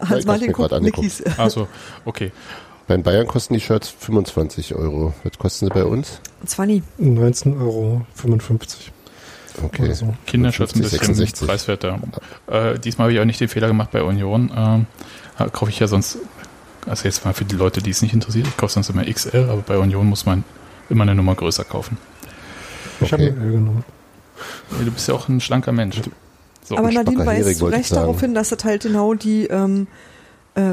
ich 0.03 0.09
Hans 0.09 0.25
Martin 0.27 0.49
mir 0.49 0.53
guckt. 0.53 0.81
Nickis. 0.83 1.23
Also, 1.39 1.69
okay. 2.05 2.33
Bei 2.87 2.95
den 2.97 3.03
Bayern 3.03 3.27
kosten 3.27 3.55
die 3.55 3.61
Shirts 3.61 3.89
25 3.89 4.75
Euro. 4.75 5.15
Was 5.23 5.39
kosten 5.39 5.67
sie 5.67 5.71
bei 5.73 5.85
uns? 5.85 6.21
20. 6.45 6.83
19,55 7.01 7.59
Euro. 7.59 8.03
Okay. 9.63 9.93
So. 9.95 10.15
Kinderschutz 10.27 10.75
ein 10.75 10.83
50, 10.83 11.01
bisschen 11.01 11.15
66. 11.15 11.49
preiswerter. 11.49 11.99
Äh, 12.47 12.79
diesmal 12.79 13.07
habe 13.07 13.15
ich 13.15 13.21
auch 13.21 13.25
nicht 13.25 13.41
den 13.41 13.49
Fehler 13.49 13.69
gemacht 13.69 13.91
bei 13.93 14.03
Union. 14.03 14.87
Äh, 15.39 15.49
kaufe 15.51 15.71
ich 15.71 15.79
ja 15.79 15.87
sonst, 15.87 16.19
also 16.87 17.05
jetzt 17.05 17.25
mal 17.25 17.33
für 17.33 17.45
die 17.45 17.55
Leute, 17.57 17.81
die 17.81 17.91
es 17.91 18.03
nicht 18.03 18.13
interessiert, 18.15 18.47
ich 18.49 18.57
kaufe 18.57 18.73
sonst 18.73 18.91
immer 18.91 19.05
XL, 19.05 19.49
aber 19.49 19.63
bei 19.63 19.79
Union 19.79 20.07
muss 20.09 20.27
man 20.27 20.45
immer 20.91 21.03
eine 21.03 21.15
Nummer 21.15 21.35
größer 21.35 21.65
kaufen. 21.65 21.97
Ich 23.01 23.13
habe 23.13 23.23
Okay. 23.25 23.33
eine 23.33 23.45
L 23.47 23.53
genommen. 23.53 23.85
Du 24.85 24.91
bist 24.91 25.09
ja 25.09 25.15
auch 25.15 25.29
ein 25.29 25.41
schlanker 25.41 25.73
Mensch. 25.73 26.01
So. 26.65 26.77
Aber 26.77 26.91
Nadine 26.91 27.25
weist 27.25 27.59
zu 27.59 27.67
Recht 27.67 27.93
darauf 27.93 28.21
hin, 28.21 28.35
dass 28.35 28.49
das 28.49 28.65
halt 28.65 28.83
genau 28.83 29.15
die, 29.15 29.47
ähm, 29.47 29.87
äh, 29.87 30.14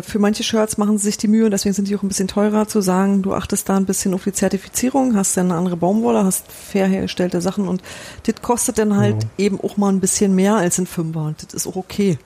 für 0.03 0.19
manche 0.19 0.43
Shirts 0.43 0.77
machen 0.77 0.97
sie 0.99 1.05
sich 1.05 1.17
die 1.17 1.27
Mühe 1.27 1.45
und 1.45 1.51
deswegen 1.51 1.73
sind 1.73 1.87
die 1.87 1.95
auch 1.95 2.03
ein 2.03 2.07
bisschen 2.07 2.27
teurer 2.27 2.67
zu 2.67 2.81
sagen, 2.81 3.23
du 3.23 3.33
achtest 3.33 3.67
da 3.67 3.77
ein 3.77 3.85
bisschen 3.87 4.13
auf 4.13 4.23
die 4.23 4.31
Zertifizierung, 4.31 5.15
hast 5.15 5.35
dann 5.37 5.47
eine 5.49 5.57
andere 5.57 5.75
Baumwolle, 5.77 6.23
hast 6.23 6.51
fair 6.51 6.85
hergestellte 6.87 7.41
Sachen 7.41 7.67
und 7.67 7.81
das 8.23 8.35
kostet 8.43 8.77
dann 8.77 8.95
halt 8.95 9.23
Ja. 9.23 9.29
eben 9.45 9.59
auch 9.59 9.77
mal 9.77 9.89
ein 9.91 9.99
bisschen 9.99 10.35
mehr 10.35 10.55
als 10.55 10.77
ein 10.77 10.85
Fünfer 10.85 11.21
und 11.21 11.41
das 11.43 11.53
ist 11.55 11.65
auch 11.67 11.75
okay. 11.77 12.19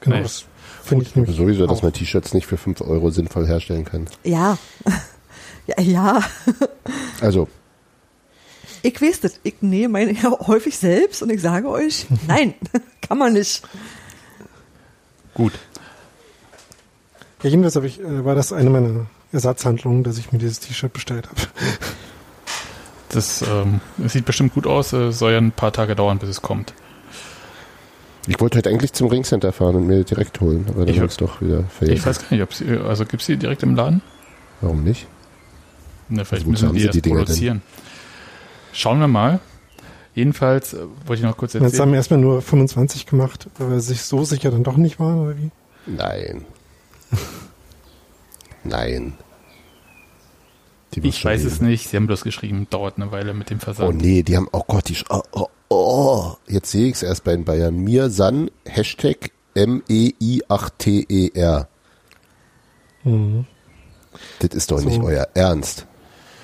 Genau, 0.00 0.20
das 0.20 0.44
finde 0.82 1.06
ich 1.06 1.16
nämlich 1.16 1.34
Sowieso, 1.34 1.66
dass 1.66 1.78
auch. 1.78 1.82
man 1.84 1.92
T-Shirts 1.94 2.34
nicht 2.34 2.46
für 2.46 2.58
5 2.58 2.82
Euro 2.82 3.08
sinnvoll 3.10 3.46
herstellen 3.46 3.86
kann. 3.86 4.06
Ja. 4.24 4.58
ja, 5.66 5.80
ja. 5.80 6.22
Also, 7.22 7.48
Ich 8.82 9.00
weiß 9.00 9.20
das. 9.22 9.40
Ich 9.42 9.62
nehme 9.62 9.88
meine 9.94 10.12
ja 10.12 10.30
häufig 10.46 10.76
selbst 10.76 11.22
und 11.22 11.30
ich 11.30 11.40
sage 11.40 11.70
euch, 11.70 12.04
nein, 12.28 12.52
kann 13.00 13.16
man 13.16 13.32
nicht. 13.32 13.62
Gut. 15.32 15.52
Ja, 17.44 17.50
jedenfalls 17.50 17.76
habe 17.76 17.86
ich, 17.86 18.00
äh, 18.00 18.24
war 18.24 18.34
das 18.34 18.52
eine 18.52 18.70
meiner 18.70 19.06
Ersatzhandlungen, 19.32 20.02
dass 20.02 20.18
ich 20.18 20.32
mir 20.32 20.38
dieses 20.38 20.58
T-Shirt 20.60 20.92
bestellt 20.92 21.28
habe. 21.28 21.40
Das, 23.10 23.42
ähm, 23.42 23.80
sieht 24.06 24.24
bestimmt 24.24 24.54
gut 24.54 24.66
aus, 24.66 24.92
äh, 24.92 25.12
soll 25.12 25.32
ja 25.32 25.38
ein 25.38 25.52
paar 25.52 25.72
Tage 25.72 25.94
dauern, 25.94 26.18
bis 26.18 26.28
es 26.30 26.42
kommt. 26.42 26.74
ich 28.26 28.40
wollte 28.40 28.56
heute 28.58 28.70
eigentlich 28.70 28.92
zum 28.94 29.08
Ringcenter 29.08 29.52
fahren 29.52 29.76
und 29.76 29.86
mir 29.86 30.02
direkt 30.02 30.40
holen, 30.40 30.64
aber 30.70 30.80
dann 30.86 30.88
Ich- 30.94 30.98
haben 30.98 31.06
es 31.06 31.18
doch 31.18 31.40
wieder 31.42 31.60
Ich 31.68 31.72
vergessen. 31.74 32.06
weiß 32.06 32.18
gar 32.20 32.26
nicht, 32.30 32.42
ob 32.42 32.54
sie, 32.54 32.66
also 32.78 33.04
gibt 33.04 33.20
es 33.20 33.26
die 33.26 33.36
direkt 33.36 33.62
im 33.62 33.76
Laden? 33.76 34.00
Warum 34.62 34.82
nicht? 34.82 35.06
Ne, 36.08 36.24
vielleicht 36.24 36.44
wozu 36.46 36.50
müssen 36.50 36.72
die 36.72 36.80
sie 36.80 36.86
erst 36.86 36.96
die 36.96 37.02
Dinger 37.02 37.16
denn? 37.18 37.24
produzieren. 37.26 37.62
Schauen 38.72 38.98
wir 38.98 39.08
mal. 39.08 39.40
Jedenfalls 40.14 40.72
äh, 40.74 40.78
wollte 41.06 41.20
ich 41.20 41.26
noch 41.28 41.36
kurz 41.36 41.52
Jetzt 41.52 41.60
haben 41.62 41.66
erzählen. 41.66 41.90
wir 41.90 41.96
erstmal 41.96 42.20
nur 42.20 42.40
25 42.40 43.04
gemacht, 43.06 43.48
weil 43.58 43.70
wir 43.70 43.80
sich 43.80 44.02
so 44.02 44.24
sicher 44.24 44.50
dann 44.50 44.64
doch 44.64 44.76
nicht 44.78 44.98
waren, 44.98 45.18
oder 45.20 45.36
wie? 45.36 45.50
Nein. 45.86 46.46
Nein. 48.64 49.14
Die 50.94 51.06
Ich 51.08 51.24
weiß 51.24 51.44
es 51.44 51.60
nicht. 51.60 51.88
Sie 51.88 51.96
haben 51.96 52.06
bloß 52.06 52.22
geschrieben, 52.22 52.68
dauert 52.70 52.96
eine 52.96 53.10
Weile 53.10 53.34
mit 53.34 53.50
dem 53.50 53.58
Oh 53.58 53.64
Versand. 53.64 54.00
nee, 54.00 54.22
die 54.22 54.36
haben, 54.36 54.48
oh 54.52 54.62
Gott, 54.66 54.88
die, 54.88 54.96
oh, 55.10 55.22
oh, 55.32 55.48
oh. 55.68 56.32
jetzt 56.46 56.70
sehe 56.70 56.86
ich 56.86 56.94
es 56.94 57.02
erst 57.02 57.24
bei 57.24 57.32
den 57.32 57.44
Bayern. 57.44 57.76
Mir 57.76 58.10
San, 58.10 58.50
Hashtag 58.64 59.30
E 59.56 59.62
M-E-I-8-T-E-R. 59.62 61.68
Mhm. 63.04 63.46
Das 64.40 64.50
ist 64.50 64.70
doch 64.70 64.78
So. 64.78 64.88
nicht 64.88 65.00
euer 65.02 65.28
Ernst. 65.34 65.86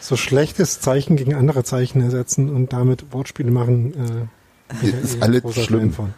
So 0.00 0.16
schlechtes 0.16 0.80
Zeichen 0.80 1.16
gegen 1.16 1.34
andere 1.34 1.64
Zeichen 1.64 2.00
ersetzen 2.00 2.48
und 2.54 2.72
damit 2.72 3.12
Wortspiele 3.12 3.50
machen. 3.50 4.28
Äh, 4.82 4.86
ist 5.02 5.22
alles 5.22 5.42
schlimm. 5.64 5.92
Fan 5.92 6.14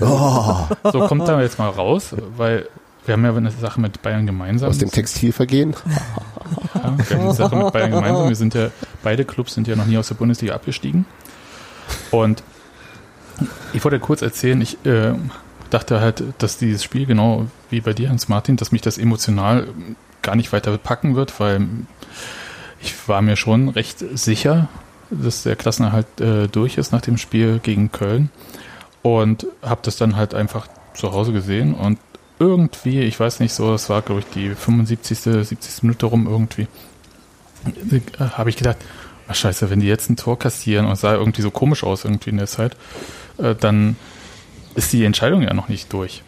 Oh, 0.00 0.66
So, 0.90 1.06
kommt 1.06 1.28
da 1.28 1.40
jetzt 1.40 1.58
mal 1.58 1.68
raus, 1.68 2.14
weil 2.36 2.68
wir 3.06 3.12
haben 3.14 3.24
ja 3.24 3.34
eine 3.34 3.50
Sache 3.50 3.80
mit 3.80 4.02
Bayern 4.02 4.26
gemeinsam. 4.26 4.70
aus 4.70 4.78
dem 4.78 4.90
Textilvergehen? 4.90 5.74
Ja, 6.74 6.98
wir 6.98 7.16
haben 7.16 7.24
eine 7.24 7.34
Sache 7.34 7.56
mit 7.56 7.72
Bayern 7.72 7.92
gemeinsam. 7.92 8.28
Wir 8.28 8.36
sind 8.36 8.52
ja, 8.52 8.68
beide 9.02 9.24
Clubs 9.24 9.54
sind 9.54 9.66
ja 9.66 9.76
noch 9.76 9.86
nie 9.86 9.96
aus 9.96 10.08
der 10.08 10.16
Bundesliga 10.16 10.54
abgestiegen. 10.54 11.06
Und 12.10 12.42
ich 13.72 13.82
wollte 13.84 13.98
kurz 13.98 14.20
erzählen, 14.20 14.60
ich 14.60 14.84
äh, 14.84 15.14
dachte 15.70 16.00
halt, 16.00 16.22
dass 16.38 16.58
dieses 16.58 16.84
Spiel, 16.84 17.06
genau 17.06 17.46
wie 17.70 17.80
bei 17.80 17.92
dir, 17.94 18.10
Hans 18.10 18.28
Martin, 18.28 18.56
dass 18.56 18.72
mich 18.72 18.82
das 18.82 18.98
emotional 18.98 19.68
gar 20.22 20.36
nicht 20.36 20.52
weiter 20.52 20.76
packen 20.76 21.16
wird, 21.16 21.38
weil 21.40 21.66
ich 22.80 23.08
war 23.08 23.22
mir 23.22 23.36
schon 23.36 23.68
recht 23.70 24.04
sicher, 24.14 24.68
dass 25.10 25.42
der 25.42 25.56
Klassenerhalt 25.56 26.20
äh, 26.20 26.48
durch 26.48 26.76
ist 26.76 26.92
nach 26.92 27.00
dem 27.00 27.18
Spiel 27.18 27.60
gegen 27.62 27.92
Köln 27.92 28.30
und 29.02 29.46
habe 29.62 29.80
das 29.82 29.96
dann 29.96 30.16
halt 30.16 30.34
einfach 30.34 30.66
zu 30.94 31.12
Hause 31.12 31.32
gesehen 31.32 31.74
und 31.74 31.98
irgendwie, 32.38 33.00
ich 33.00 33.18
weiß 33.18 33.40
nicht 33.40 33.52
so, 33.52 33.72
das 33.72 33.88
war 33.88 34.02
glaube 34.02 34.20
ich 34.20 34.26
die 34.34 34.54
75., 34.54 35.18
70. 35.18 35.82
Minute 35.82 36.06
rum 36.06 36.26
irgendwie, 36.26 36.66
äh, 37.90 38.00
habe 38.18 38.50
ich 38.50 38.56
gedacht, 38.56 38.78
ach 39.28 39.34
scheiße, 39.34 39.70
wenn 39.70 39.80
die 39.80 39.86
jetzt 39.86 40.10
ein 40.10 40.16
Tor 40.16 40.38
kassieren 40.38 40.86
und 40.86 40.96
sah 40.96 41.14
irgendwie 41.14 41.42
so 41.42 41.50
komisch 41.50 41.84
aus 41.84 42.04
irgendwie 42.04 42.30
in 42.30 42.36
der 42.36 42.46
Zeit, 42.46 42.76
äh, 43.38 43.54
dann 43.54 43.96
ist 44.74 44.92
die 44.92 45.04
Entscheidung 45.04 45.42
ja 45.42 45.54
noch 45.54 45.68
nicht 45.68 45.92
durch. 45.92 46.22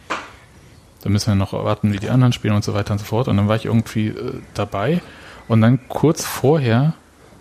Da 1.02 1.10
müssen 1.10 1.28
wir 1.28 1.34
noch 1.34 1.52
warten, 1.52 1.92
wie 1.92 1.98
die 1.98 2.10
anderen 2.10 2.32
spielen 2.32 2.54
und 2.54 2.64
so 2.64 2.74
weiter 2.74 2.92
und 2.92 2.98
so 2.98 3.04
fort. 3.04 3.28
Und 3.28 3.36
dann 3.36 3.48
war 3.48 3.56
ich 3.56 3.66
irgendwie 3.66 4.08
äh, 4.08 4.40
dabei 4.54 5.00
und 5.48 5.60
dann 5.60 5.88
kurz 5.88 6.24
vorher 6.24 6.94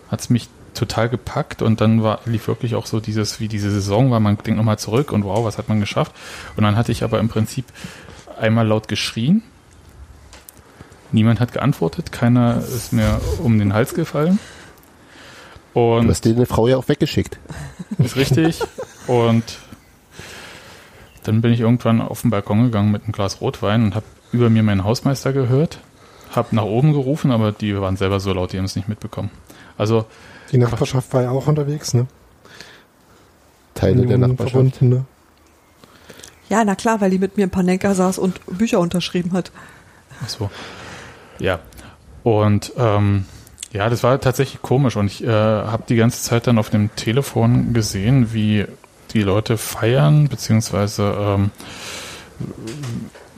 hat 0.08 0.20
es 0.20 0.30
mich 0.30 0.48
total 0.74 1.08
gepackt 1.08 1.62
und 1.62 1.80
dann 1.80 2.02
war, 2.02 2.20
lief 2.26 2.48
wirklich 2.48 2.74
auch 2.74 2.86
so 2.86 3.00
dieses, 3.00 3.40
wie 3.40 3.48
diese 3.48 3.70
Saison 3.70 4.10
war, 4.10 4.20
man 4.20 4.36
denkt 4.36 4.58
nochmal 4.58 4.78
zurück 4.78 5.10
und 5.10 5.24
wow, 5.24 5.44
was 5.44 5.58
hat 5.58 5.68
man 5.68 5.80
geschafft? 5.80 6.12
Und 6.56 6.64
dann 6.64 6.76
hatte 6.76 6.92
ich 6.92 7.02
aber 7.02 7.18
im 7.18 7.28
Prinzip 7.28 7.64
einmal 8.38 8.66
laut 8.66 8.88
geschrien. 8.88 9.42
Niemand 11.12 11.40
hat 11.40 11.52
geantwortet, 11.52 12.12
keiner 12.12 12.58
ist 12.58 12.92
mir 12.92 13.20
um 13.42 13.58
den 13.58 13.72
Hals 13.72 13.94
gefallen. 13.94 14.38
Du 15.74 15.80
Und 15.80 16.08
hast 16.08 16.24
dir 16.24 16.34
eine 16.34 16.46
Frau 16.46 16.68
ja 16.68 16.76
auch 16.76 16.88
weggeschickt. 16.88 17.38
ist 17.98 18.16
richtig. 18.16 18.60
Und 19.06 19.44
dann 21.22 21.40
bin 21.42 21.52
ich 21.52 21.60
irgendwann 21.60 22.00
auf 22.00 22.22
den 22.22 22.30
Balkon 22.30 22.64
gegangen 22.64 22.90
mit 22.90 23.04
einem 23.04 23.12
Glas 23.12 23.40
Rotwein 23.40 23.84
und 23.84 23.94
habe 23.94 24.06
über 24.32 24.50
mir 24.50 24.62
meinen 24.62 24.84
Hausmeister 24.84 25.32
gehört, 25.32 25.80
habe 26.34 26.54
nach 26.54 26.64
oben 26.64 26.92
gerufen, 26.92 27.30
aber 27.30 27.52
die 27.52 27.78
waren 27.80 27.96
selber 27.96 28.20
so 28.20 28.32
laut, 28.32 28.52
die 28.52 28.58
haben 28.58 28.64
es 28.64 28.76
nicht 28.76 28.88
mitbekommen. 28.88 29.30
Also 29.78 30.06
Die 30.52 30.58
Nachbarschaft 30.58 31.12
war 31.12 31.22
ja 31.22 31.30
auch 31.30 31.46
unterwegs, 31.46 31.94
ne? 31.94 32.06
Teile 33.74 34.06
der 34.06 34.18
Nachbarschaft. 34.18 34.52
Verbundene. 34.52 35.04
Ja, 36.48 36.64
na 36.64 36.74
klar, 36.74 37.00
weil 37.00 37.10
die 37.10 37.18
mit 37.18 37.36
mir 37.36 37.44
im 37.44 37.50
Panenka 37.50 37.94
saß 37.94 38.18
und 38.18 38.40
Bücher 38.46 38.78
unterschrieben 38.78 39.32
hat. 39.32 39.50
Ach 40.24 40.28
so. 40.28 40.50
Ja. 41.38 41.58
Und 42.22 42.72
ähm, 42.76 43.24
ja, 43.72 43.88
das 43.88 44.02
war 44.02 44.20
tatsächlich 44.20 44.62
komisch. 44.62 44.96
Und 44.96 45.06
ich 45.06 45.24
äh, 45.24 45.28
habe 45.28 45.84
die 45.88 45.96
ganze 45.96 46.22
Zeit 46.22 46.46
dann 46.46 46.58
auf 46.58 46.70
dem 46.70 46.94
Telefon 46.96 47.72
gesehen, 47.72 48.32
wie 48.32 48.64
die 49.12 49.22
Leute 49.22 49.58
feiern, 49.58 50.28
beziehungsweise 50.28 51.14
ähm, 51.18 51.50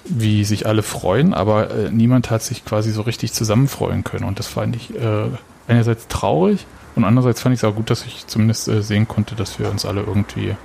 wie 0.04 0.44
sich 0.44 0.66
alle 0.66 0.82
freuen, 0.82 1.34
aber 1.34 1.70
äh, 1.70 1.90
niemand 1.90 2.30
hat 2.30 2.42
sich 2.42 2.64
quasi 2.64 2.90
so 2.90 3.02
richtig 3.02 3.32
zusammenfreuen 3.32 4.04
können. 4.04 4.24
Und 4.24 4.38
das 4.38 4.46
fand 4.46 4.74
ich 4.74 4.94
äh, 4.94 5.26
einerseits 5.66 6.08
traurig 6.08 6.66
und 6.96 7.04
andererseits 7.04 7.42
fand 7.42 7.54
ich 7.54 7.60
es 7.60 7.64
auch 7.64 7.74
gut, 7.74 7.90
dass 7.90 8.04
ich 8.06 8.26
zumindest 8.26 8.68
äh, 8.68 8.82
sehen 8.82 9.06
konnte, 9.06 9.34
dass 9.34 9.58
wir 9.58 9.70
uns 9.70 9.84
alle 9.84 10.00
irgendwie 10.02 10.56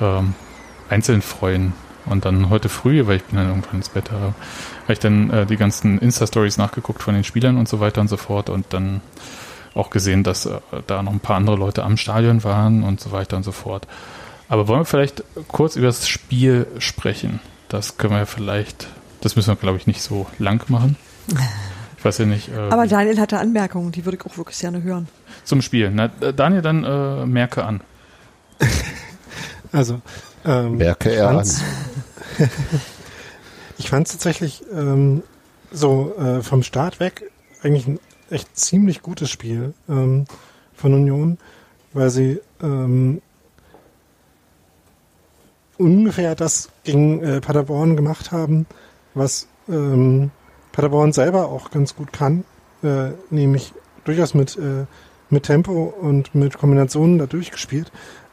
ähm, 0.00 0.34
einzeln 0.88 1.22
freuen. 1.22 1.72
Und 2.06 2.24
dann 2.24 2.48
heute 2.48 2.68
früh, 2.70 3.06
weil 3.06 3.16
ich 3.16 3.24
bin 3.24 3.36
dann 3.36 3.48
irgendwann 3.48 3.76
ins 3.76 3.90
Bett, 3.90 4.10
habe 4.10 4.34
ich 4.88 4.98
dann 4.98 5.28
äh, 5.30 5.46
die 5.46 5.56
ganzen 5.56 5.98
Insta-Stories 5.98 6.56
nachgeguckt 6.56 7.02
von 7.02 7.14
den 7.14 7.24
Spielern 7.24 7.58
und 7.58 7.68
so 7.68 7.80
weiter 7.80 8.00
und 8.00 8.08
so 8.08 8.16
fort 8.16 8.48
und 8.48 8.66
dann 8.70 9.02
auch 9.74 9.90
gesehen, 9.90 10.24
dass 10.24 10.46
äh, 10.46 10.58
da 10.86 11.02
noch 11.02 11.12
ein 11.12 11.20
paar 11.20 11.36
andere 11.36 11.56
Leute 11.56 11.84
am 11.84 11.98
Stadion 11.98 12.44
waren 12.44 12.82
und 12.82 13.00
so 13.00 13.12
weiter 13.12 13.36
und 13.36 13.42
so 13.42 13.52
fort. 13.52 13.86
Aber 14.48 14.68
wollen 14.68 14.80
wir 14.80 14.84
vielleicht 14.86 15.22
kurz 15.48 15.76
über 15.76 15.88
das 15.88 16.08
Spiel 16.08 16.66
sprechen? 16.78 17.40
Das 17.68 17.98
können 17.98 18.14
wir 18.14 18.24
vielleicht, 18.24 18.88
das 19.20 19.36
müssen 19.36 19.48
wir, 19.50 19.56
glaube 19.56 19.76
ich, 19.76 19.86
nicht 19.86 20.00
so 20.00 20.26
lang 20.38 20.64
machen. 20.70 20.96
Ich 21.98 22.04
weiß 22.04 22.18
ja 22.18 22.24
nicht. 22.26 22.48
Äh, 22.48 22.70
Aber 22.70 22.86
Daniel 22.86 23.20
hatte 23.20 23.38
Anmerkungen, 23.38 23.92
die 23.92 24.06
würde 24.06 24.16
ich 24.16 24.24
auch 24.24 24.38
wirklich 24.38 24.58
gerne 24.58 24.82
hören. 24.82 25.08
Zum 25.44 25.60
Spiel. 25.60 25.90
Na, 25.92 26.08
Daniel, 26.08 26.62
dann 26.62 26.84
äh, 26.84 27.26
merke 27.26 27.64
an. 27.64 27.82
Also, 29.70 30.00
ähm, 30.44 30.76
merke 30.76 31.10
er 31.10 31.28
an. 31.28 31.46
ich 33.78 33.90
fand 33.90 34.06
es 34.06 34.12
tatsächlich 34.12 34.62
ähm, 34.72 35.22
so 35.70 36.14
äh, 36.16 36.42
vom 36.42 36.62
Start 36.62 37.00
weg 37.00 37.30
eigentlich 37.62 37.86
ein 37.86 38.00
echt 38.30 38.58
ziemlich 38.58 39.02
gutes 39.02 39.30
Spiel 39.30 39.74
ähm, 39.88 40.26
von 40.74 40.94
Union, 40.94 41.38
weil 41.92 42.10
sie 42.10 42.40
ähm, 42.62 43.20
ungefähr 45.76 46.34
das 46.34 46.70
gegen 46.84 47.22
äh, 47.22 47.40
Paderborn 47.40 47.96
gemacht 47.96 48.32
haben, 48.32 48.66
was 49.14 49.48
ähm, 49.68 50.30
Paderborn 50.72 51.12
selber 51.12 51.48
auch 51.48 51.70
ganz 51.70 51.96
gut 51.96 52.12
kann, 52.12 52.44
äh, 52.82 53.10
nämlich 53.30 53.72
durchaus 54.04 54.34
mit, 54.34 54.56
äh, 54.56 54.86
mit 55.30 55.44
Tempo 55.44 55.94
und 56.00 56.34
mit 56.34 56.58
Kombinationen 56.58 57.18
da 57.18 57.26
durchgespielt. 57.26 57.90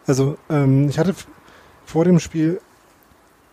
Also 0.07 0.37
ähm, 0.49 0.89
ich 0.89 0.99
hatte 0.99 1.15
vor 1.85 2.05
dem 2.05 2.19
Spiel 2.19 2.59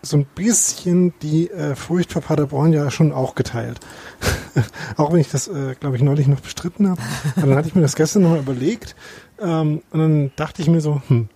so 0.03 0.17
ein 0.17 0.25
bisschen 0.25 1.15
die 1.23 1.49
äh, 1.51 1.77
Furcht 1.77 2.13
vor 2.13 2.23
Paderborn 2.23 2.73
ja 2.73 2.91
schon 2.91 3.13
auch 3.13 3.37
geteilt. 3.37 3.79
auch 4.97 5.13
wenn 5.13 5.21
ich 5.21 5.31
das, 5.31 5.47
äh, 5.47 5.77
glaube 5.79 5.97
ich, 5.97 6.03
neulich 6.03 6.27
noch 6.27 6.41
bestritten 6.41 6.91
habe. 6.91 7.01
Aber 7.37 7.47
dann 7.47 7.57
hatte 7.57 7.69
ich 7.69 7.75
mir 7.75 7.83
das 7.83 7.95
gestern 7.95 8.23
nochmal 8.23 8.41
überlegt. 8.41 8.97
Ähm, 9.41 9.83
und 9.91 10.01
dann 10.01 10.33
dachte 10.35 10.61
ich 10.61 10.69
mir 10.69 10.81
so, 10.81 11.01
hm, 11.07 11.29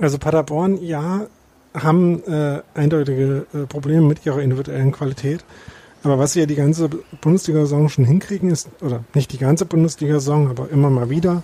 also 0.00 0.18
Paderborn, 0.18 0.80
ja, 0.80 1.26
haben 1.74 2.22
äh, 2.24 2.62
eindeutige 2.74 3.46
äh, 3.52 3.66
Probleme 3.66 4.06
mit 4.06 4.24
ihrer 4.24 4.40
individuellen 4.40 4.92
Qualität. 4.92 5.44
Aber 6.04 6.18
was 6.18 6.34
sie 6.34 6.40
ja 6.40 6.46
die 6.46 6.54
ganze 6.54 6.88
Bundesliga-Saison 7.20 7.88
schon 7.88 8.04
hinkriegen 8.04 8.50
ist, 8.50 8.68
oder 8.80 9.04
nicht 9.12 9.32
die 9.32 9.38
ganze 9.38 9.66
Bundesliga-Saison, 9.66 10.48
aber 10.48 10.70
immer 10.70 10.88
mal 10.88 11.10
wieder, 11.10 11.42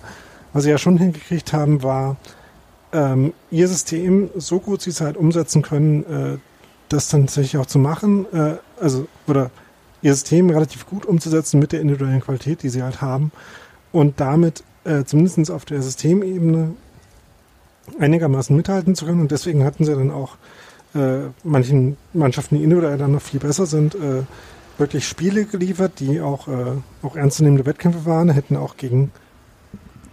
was 0.53 0.63
sie 0.63 0.69
ja 0.69 0.77
schon 0.77 0.97
hingekriegt 0.97 1.51
haben, 1.51 1.83
war, 1.83 2.15
ähm, 2.93 3.33
ihr 3.51 3.67
System 3.67 4.29
so 4.35 4.59
gut 4.59 4.81
sie 4.81 4.91
es 4.91 5.01
halt 5.01 5.17
umsetzen 5.17 5.61
können, 5.61 6.03
äh, 6.05 6.37
das 6.89 7.09
dann 7.09 7.21
tatsächlich 7.21 7.57
auch 7.57 7.65
zu 7.65 7.79
machen, 7.79 8.25
äh, 8.31 8.55
also, 8.79 9.07
oder 9.27 9.51
ihr 10.01 10.13
System 10.13 10.49
relativ 10.49 10.85
gut 10.85 11.05
umzusetzen 11.05 11.59
mit 11.59 11.71
der 11.71 11.81
individuellen 11.81 12.21
Qualität, 12.21 12.61
die 12.61 12.69
sie 12.69 12.83
halt 12.83 13.01
haben 13.01 13.31
und 13.91 14.19
damit 14.19 14.63
äh, 14.83 15.03
zumindest 15.03 15.49
auf 15.49 15.65
der 15.65 15.81
Systemebene 15.81 16.75
einigermaßen 17.99 18.55
mithalten 18.55 18.95
zu 18.95 19.05
können. 19.05 19.21
Und 19.21 19.31
deswegen 19.31 19.63
hatten 19.63 19.85
sie 19.85 19.95
dann 19.95 20.11
auch 20.11 20.37
äh, 20.93 21.29
manchen 21.43 21.97
Mannschaften, 22.13 22.57
die 22.57 22.63
individuell 22.63 22.97
dann 22.97 23.13
noch 23.13 23.21
viel 23.21 23.39
besser 23.39 23.65
sind, 23.65 23.95
äh, 23.95 24.23
wirklich 24.77 25.07
Spiele 25.07 25.45
geliefert, 25.45 25.99
die 25.99 26.21
auch, 26.21 26.47
äh, 26.47 26.75
auch 27.01 27.15
ernstzunehmende 27.15 27.65
Wettkämpfe 27.65 28.05
waren, 28.05 28.29
hätten 28.29 28.57
auch 28.57 28.77
gegen 28.77 29.11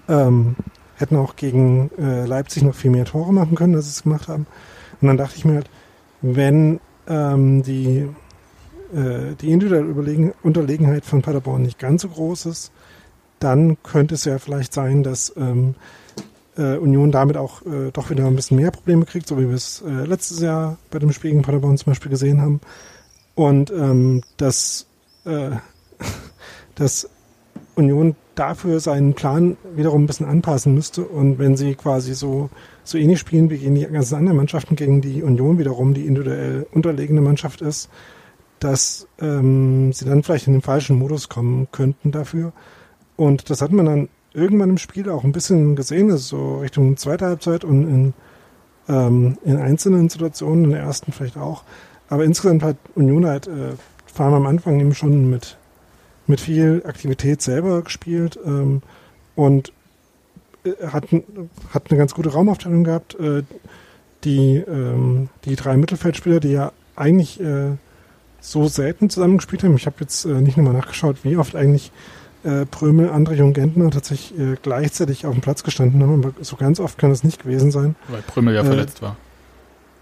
ähm, 0.09 0.57
hätten 1.01 1.17
auch 1.17 1.37
gegen 1.37 1.91
äh, 1.99 2.27
Leipzig 2.27 2.63
noch 2.63 2.75
viel 2.75 2.91
mehr 2.91 3.05
Tore 3.05 3.33
machen 3.33 3.55
können, 3.55 3.75
als 3.75 3.87
sie 3.87 3.91
es 3.91 4.03
gemacht 4.03 4.29
haben. 4.29 4.47
Und 5.01 5.09
dann 5.09 5.17
dachte 5.17 5.37
ich 5.37 5.45
mir 5.45 5.55
halt, 5.55 5.71
wenn 6.23 6.81
ähm, 7.09 7.63
die, 7.63 8.09
äh, 8.95 9.35
die 9.41 9.51
individuelle 9.51 10.35
Unterlegenheit 10.43 11.05
von 11.05 11.23
Paderborn 11.23 11.63
nicht 11.63 11.79
ganz 11.79 12.03
so 12.03 12.09
groß 12.09 12.47
ist, 12.47 12.73
dann 13.39 13.83
könnte 13.83 14.15
es 14.15 14.25
ja 14.27 14.39
vielleicht 14.39 14.75
sein, 14.75 15.03
dass 15.03 15.33
ähm, 15.37 15.75
äh, 16.57 16.77
Union 16.77 17.11
damit 17.11 17.37
auch 17.37 17.63
äh, 17.63 17.91
doch 17.93 18.11
wieder 18.11 18.27
ein 18.27 18.37
bisschen 18.37 18.59
mehr 18.59 18.71
Probleme 18.71 19.07
kriegt, 19.07 19.27
so 19.27 19.39
wie 19.39 19.49
wir 19.49 19.55
es 19.55 19.83
äh, 19.83 20.05
letztes 20.05 20.41
Jahr 20.41 20.77
bei 20.91 20.99
dem 20.99 21.13
Spiel 21.13 21.31
gegen 21.31 21.43
Paderborn 21.43 21.79
zum 21.79 21.93
Beispiel 21.93 22.11
gesehen 22.11 22.43
haben. 22.43 22.61
Und 23.35 23.71
ähm, 23.71 24.23
dass, 24.37 24.87
äh, 25.25 25.53
dass 26.75 27.09
Union 27.81 28.17
dafür 28.35 28.81
seinen 28.81 29.15
Plan 29.15 29.57
wiederum 29.75 30.05
ein 30.05 30.07
bisschen 30.07 30.27
anpassen 30.27 30.75
müsste. 30.75 31.03
Und 31.03 31.39
wenn 31.39 31.57
sie 31.57 31.75
quasi 31.75 32.15
so, 32.15 32.51
so 32.85 32.99
ähnlich 32.99 33.19
spielen 33.19 33.51
wie 33.51 33.59
gegen 33.59 33.75
die 33.75 33.87
ganzen 33.87 34.15
anderen 34.15 34.37
Mannschaften, 34.37 34.77
gegen 34.77 35.01
die 35.01 35.23
Union 35.23 35.59
wiederum 35.59 35.95
die 35.95 36.07
individuell 36.07 36.67
unterlegene 36.73 37.21
Mannschaft 37.21 37.61
ist, 37.61 37.91
dass 38.61 39.09
ähm, 39.21 39.93
sie 39.93 40.05
dann 40.05 40.23
vielleicht 40.23 40.47
in 40.47 40.53
den 40.53 40.63
falschen 40.63 40.99
Modus 40.99 41.29
kommen 41.29 41.69
könnten 41.73 42.13
dafür. 42.13 42.53
Und 43.17 43.51
das 43.51 43.63
hat 43.63 43.73
man 43.73 43.87
dann 43.87 44.09
irgendwann 44.33 44.71
im 44.71 44.79
Spiel 44.79 45.11
auch 45.11 45.25
ein 45.25 45.33
bisschen 45.33 45.77
gesehen, 45.77 46.11
also 46.11 46.37
so 46.37 46.59
Richtung 46.59 46.97
zweite 46.97 47.27
Halbzeit 47.27 47.65
und 47.65 47.89
in, 47.89 48.15
ähm, 48.89 49.39
in 49.45 49.57
einzelnen 49.57 50.09
Situationen, 50.09 50.65
in 50.65 50.71
der 50.71 50.81
ersten 50.81 51.13
vielleicht 51.13 51.37
auch. 51.37 51.65
Aber 52.09 52.25
insgesamt 52.25 52.63
hat 52.63 52.77
Union 52.95 53.27
halt 53.27 53.47
äh, 53.47 53.75
vor 54.07 54.27
allem 54.27 54.35
am 54.35 54.47
Anfang 54.47 54.81
eben 54.81 54.95
schon 54.95 55.31
mit, 55.31 55.57
mit 56.31 56.41
viel 56.41 56.83
Aktivität 56.87 57.43
selber 57.43 57.83
gespielt 57.83 58.39
ähm, 58.45 58.83
und 59.37 59.73
äh, 60.65 60.87
hat, 60.87 61.07
hat 61.75 61.91
eine 61.91 61.99
ganz 61.99 62.15
gute 62.15 62.31
Raumaufteilung 62.33 62.85
gehabt. 62.85 63.19
Äh, 63.21 63.43
die, 64.25 64.57
ähm, 64.57 65.29
die 65.45 65.57
drei 65.57 65.77
Mittelfeldspieler, 65.77 66.41
die 66.41 66.53
ja 66.53 66.73
eigentlich 66.97 67.41
äh, 67.41 67.77
so 68.41 68.69
selten 68.69 69.11
zusammengespielt 69.11 69.63
haben. 69.63 69.77
Ich 69.77 69.87
habe 69.87 69.97
jetzt 70.01 70.25
äh, 70.25 70.41
nicht 70.41 70.57
nochmal 70.57 70.75
nachgeschaut, 70.75 71.17
wie 71.23 71.37
oft 71.37 71.57
eigentlich 71.57 71.93
äh, 72.45 72.65
Prömel, 72.67 73.11
Andrich 73.11 73.41
und 73.41 73.53
Gentner 73.53 73.91
tatsächlich 73.91 74.39
äh, 74.39 74.57
gleichzeitig 74.63 75.27
auf 75.27 75.35
dem 75.35 75.43
Platz 75.43 75.63
gestanden 75.63 76.03
haben, 76.03 76.25
aber 76.25 76.33
so 76.43 76.57
ganz 76.57 76.81
oft 76.81 76.99
kann 76.99 77.11
das 77.11 77.25
nicht 77.25 77.43
gewesen 77.43 77.71
sein. 77.71 77.97
Weil 78.09 78.23
Prömel 78.23 78.55
ja 78.55 78.63
äh, 78.63 78.67
verletzt 78.67 79.03
war. 79.03 79.17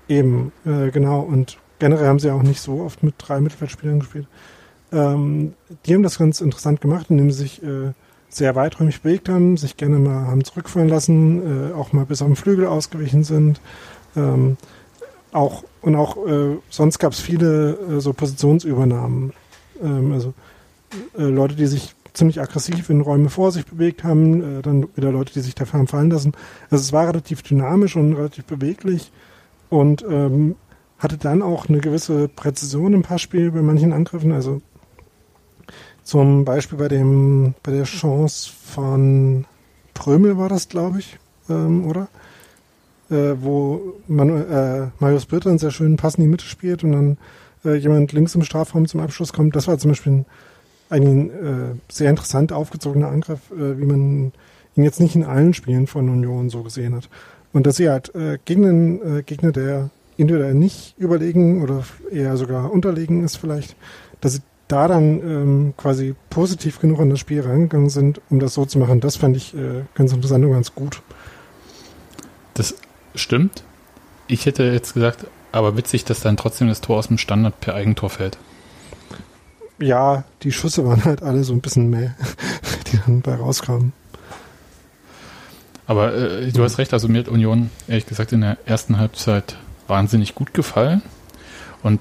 Eben, 0.08 0.52
äh, 0.64 0.90
genau. 0.90 1.20
Und 1.20 1.58
generell 1.78 2.06
haben 2.06 2.18
sie 2.18 2.30
auch 2.30 2.42
nicht 2.42 2.60
so 2.60 2.80
oft 2.80 3.02
mit 3.02 3.14
drei 3.18 3.40
Mittelfeldspielern 3.40 4.00
gespielt. 4.00 4.26
Ähm, 4.92 5.54
die 5.84 5.94
haben 5.94 6.02
das 6.02 6.18
ganz 6.18 6.40
interessant 6.40 6.80
gemacht, 6.80 7.06
indem 7.10 7.30
sie 7.30 7.42
sich 7.42 7.62
äh, 7.62 7.92
sehr 8.28 8.54
weiträumig 8.54 9.00
bewegt 9.02 9.28
haben, 9.28 9.56
sich 9.56 9.76
gerne 9.76 9.98
mal 9.98 10.26
haben 10.26 10.44
zurückfallen 10.44 10.88
lassen, 10.88 11.70
äh, 11.70 11.74
auch 11.74 11.92
mal 11.92 12.04
bis 12.04 12.22
auf 12.22 12.28
den 12.28 12.36
Flügel 12.36 12.66
ausgewichen 12.66 13.24
sind. 13.24 13.60
Ähm, 14.16 14.56
auch 15.32 15.64
und 15.82 15.94
auch 15.94 16.26
äh, 16.26 16.56
sonst 16.70 16.98
gab 16.98 17.12
es 17.12 17.20
viele 17.20 17.72
äh, 17.72 18.00
so 18.00 18.12
Positionsübernahmen. 18.12 19.32
Ähm, 19.82 20.12
also 20.12 20.34
äh, 21.18 21.22
Leute, 21.22 21.54
die 21.54 21.66
sich 21.66 21.94
ziemlich 22.14 22.40
aggressiv 22.40 22.90
in 22.90 23.00
Räume 23.00 23.30
vor 23.30 23.52
sich 23.52 23.66
bewegt 23.66 24.04
haben, 24.04 24.58
äh, 24.58 24.62
dann 24.62 24.88
wieder 24.96 25.12
Leute, 25.12 25.32
die 25.32 25.40
sich 25.40 25.54
dafür 25.54 25.78
haben 25.78 25.86
fallen 25.86 26.10
lassen. 26.10 26.32
Also 26.70 26.82
es 26.82 26.92
war 26.92 27.06
relativ 27.08 27.42
dynamisch 27.42 27.96
und 27.96 28.14
relativ 28.14 28.44
beweglich 28.44 29.12
und 29.70 30.04
ähm, 30.08 30.56
hatte 30.98 31.16
dann 31.16 31.42
auch 31.42 31.68
eine 31.68 31.78
gewisse 31.78 32.28
Präzision 32.28 32.92
im 32.92 33.02
Passspiel 33.02 33.52
bei 33.52 33.62
manchen 33.62 33.92
Angriffen. 33.92 34.32
Also 34.32 34.60
zum 36.08 36.46
Beispiel 36.46 36.78
bei 36.78 36.88
dem 36.88 37.54
bei 37.62 37.70
der 37.70 37.84
Chance 37.84 38.50
von 38.50 39.44
Prömel 39.92 40.38
war 40.38 40.48
das, 40.48 40.70
glaube 40.70 41.00
ich, 41.00 41.18
ähm, 41.50 41.86
oder? 41.86 42.08
Äh, 43.10 43.34
wo 43.40 43.94
Manu 44.06 44.36
äh, 44.38 44.88
Marius 45.00 45.26
einen 45.44 45.58
sehr 45.58 45.70
schönen 45.70 45.96
Pass 45.96 46.14
in 46.14 46.22
die 46.22 46.28
Mitte 46.28 46.44
spielt 46.44 46.82
und 46.82 46.92
dann 46.92 47.18
äh, 47.64 47.74
jemand 47.74 48.12
links 48.12 48.34
im 48.34 48.42
Strafraum 48.42 48.86
zum 48.86 49.00
Abschluss 49.00 49.32
kommt. 49.32 49.54
Das 49.54 49.68
war 49.68 49.78
zum 49.78 49.90
Beispiel 49.90 50.12
ein 50.12 50.26
ein 50.90 51.30
äh, 51.30 51.92
sehr 51.92 52.10
interessant 52.10 52.52
aufgezogener 52.52 53.08
Angriff, 53.08 53.50
äh, 53.50 53.78
wie 53.78 53.84
man 53.84 54.32
ihn 54.76 54.84
jetzt 54.84 55.00
nicht 55.00 55.14
in 55.14 55.24
allen 55.24 55.54
Spielen 55.54 55.86
von 55.86 56.08
Union 56.08 56.48
so 56.50 56.62
gesehen 56.62 56.94
hat. 56.94 57.08
Und 57.52 57.66
dass 57.66 57.76
sie 57.76 57.90
halt 57.90 58.14
äh, 58.14 58.38
gegen 58.44 58.66
einen 58.66 59.18
äh, 59.18 59.22
Gegner, 59.22 59.52
der 59.52 59.90
individuell 60.16 60.54
nicht 60.54 60.94
überlegen 60.98 61.62
oder 61.62 61.84
eher 62.10 62.36
sogar 62.36 62.72
unterlegen 62.72 63.24
ist 63.24 63.36
vielleicht, 63.36 63.76
dass 64.20 64.34
sie 64.34 64.40
da 64.68 64.88
dann 64.88 65.20
ähm, 65.20 65.74
quasi 65.76 66.14
positiv 66.30 66.80
genug 66.80 67.00
an 67.00 67.10
das 67.10 67.18
Spiel 67.20 67.40
reingegangen 67.40 67.90
sind, 67.90 68.20
um 68.30 68.38
das 68.38 68.54
so 68.54 68.64
zu 68.64 68.78
machen, 68.78 69.00
das 69.00 69.16
fand 69.16 69.36
ich 69.36 69.54
äh, 69.54 69.84
ganz 69.94 70.12
interessant 70.12 70.44
und 70.44 70.52
ganz 70.52 70.74
gut. 70.74 71.02
Das 72.54 72.74
stimmt. 73.14 73.64
Ich 74.26 74.46
hätte 74.46 74.64
jetzt 74.64 74.94
gesagt, 74.94 75.26
aber 75.52 75.76
witzig, 75.76 76.04
dass 76.04 76.20
dann 76.20 76.36
trotzdem 76.36 76.68
das 76.68 76.80
Tor 76.80 76.98
aus 76.98 77.08
dem 77.08 77.18
Standard 77.18 77.60
per 77.60 77.74
Eigentor 77.74 78.10
fällt 78.10 78.38
ja, 79.80 80.24
die 80.42 80.52
Schüsse 80.52 80.84
waren 80.84 81.04
halt 81.04 81.22
alle 81.22 81.44
so 81.44 81.52
ein 81.52 81.60
bisschen 81.60 81.90
mehr, 81.90 82.14
die 82.92 82.98
dann 82.98 83.20
bei 83.20 83.34
rauskamen. 83.34 83.92
Aber 85.86 86.14
äh, 86.14 86.52
du 86.52 86.62
hast 86.62 86.78
recht, 86.78 86.92
also 86.92 87.08
mir 87.08 87.20
hat 87.20 87.28
Union 87.28 87.70
ehrlich 87.86 88.06
gesagt 88.06 88.32
in 88.32 88.42
der 88.42 88.58
ersten 88.66 88.98
Halbzeit 88.98 89.56
wahnsinnig 89.86 90.34
gut 90.34 90.52
gefallen. 90.52 91.02
Und 91.82 92.00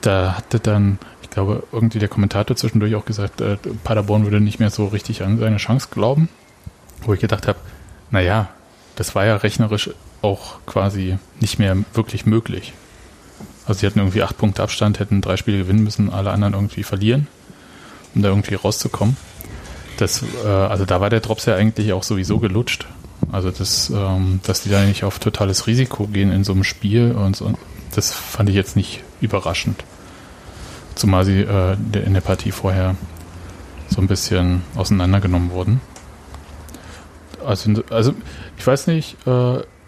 da 0.00 0.36
hatte 0.36 0.58
dann, 0.58 0.98
glaube, 1.32 1.64
irgendwie 1.72 1.98
der 1.98 2.08
Kommentator 2.08 2.56
zwischendurch 2.56 2.94
auch 2.94 3.04
gesagt, 3.04 3.40
äh, 3.40 3.56
Paderborn 3.84 4.24
würde 4.24 4.40
nicht 4.40 4.60
mehr 4.60 4.70
so 4.70 4.86
richtig 4.86 5.22
an 5.22 5.38
seine 5.38 5.56
Chance 5.56 5.88
glauben. 5.90 6.28
Wo 7.02 7.14
ich 7.14 7.20
gedacht 7.20 7.48
habe, 7.48 7.58
naja, 8.10 8.48
das 8.96 9.14
war 9.14 9.24
ja 9.24 9.36
rechnerisch 9.36 9.90
auch 10.20 10.64
quasi 10.66 11.18
nicht 11.40 11.58
mehr 11.58 11.76
wirklich 11.94 12.26
möglich. 12.26 12.72
Also 13.66 13.80
sie 13.80 13.86
hatten 13.86 13.98
irgendwie 13.98 14.22
acht 14.22 14.38
Punkte 14.38 14.62
Abstand, 14.62 15.00
hätten 15.00 15.20
drei 15.20 15.36
Spiele 15.36 15.58
gewinnen 15.58 15.84
müssen, 15.84 16.10
alle 16.10 16.30
anderen 16.30 16.54
irgendwie 16.54 16.82
verlieren, 16.82 17.26
um 18.14 18.22
da 18.22 18.28
irgendwie 18.28 18.54
rauszukommen. 18.54 19.16
Das, 19.98 20.22
äh, 20.44 20.48
also 20.48 20.84
da 20.84 21.00
war 21.00 21.10
der 21.10 21.20
Drops 21.20 21.46
ja 21.46 21.56
eigentlich 21.56 21.92
auch 21.92 22.02
sowieso 22.02 22.38
gelutscht. 22.38 22.86
Also 23.30 23.50
das, 23.50 23.90
ähm, 23.90 24.40
dass 24.42 24.62
die 24.62 24.70
da 24.70 24.84
nicht 24.84 25.04
auf 25.04 25.18
totales 25.18 25.66
Risiko 25.66 26.06
gehen 26.06 26.32
in 26.32 26.44
so 26.44 26.52
einem 26.52 26.64
Spiel 26.64 27.12
und 27.12 27.36
so, 27.36 27.52
das 27.94 28.12
fand 28.12 28.48
ich 28.48 28.56
jetzt 28.56 28.74
nicht 28.76 29.02
überraschend. 29.20 29.84
Zumal 30.94 31.24
sie 31.24 31.40
äh, 31.40 31.76
in 32.04 32.14
der 32.14 32.20
Partie 32.20 32.52
vorher 32.52 32.96
so 33.88 34.00
ein 34.00 34.06
bisschen 34.06 34.62
auseinandergenommen 34.76 35.50
wurden. 35.50 35.80
Also, 37.44 37.82
also 37.90 38.14
ich 38.56 38.66
weiß 38.66 38.86
nicht, 38.86 39.16
äh, 39.26 39.30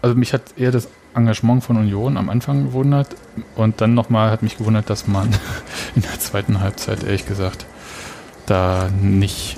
also 0.01 0.15
mich 0.15 0.33
hat 0.33 0.41
eher 0.57 0.71
das 0.71 0.87
Engagement 1.15 1.63
von 1.63 1.77
Union 1.77 2.17
am 2.17 2.29
Anfang 2.29 2.65
gewundert 2.65 3.15
und 3.55 3.81
dann 3.81 3.93
nochmal 3.93 4.31
hat 4.31 4.43
mich 4.43 4.57
gewundert, 4.57 4.89
dass 4.89 5.07
man 5.07 5.29
in 5.95 6.01
der 6.01 6.19
zweiten 6.19 6.59
Halbzeit 6.59 7.03
ehrlich 7.03 7.25
gesagt 7.25 7.65
da 8.45 8.89
nicht 9.01 9.57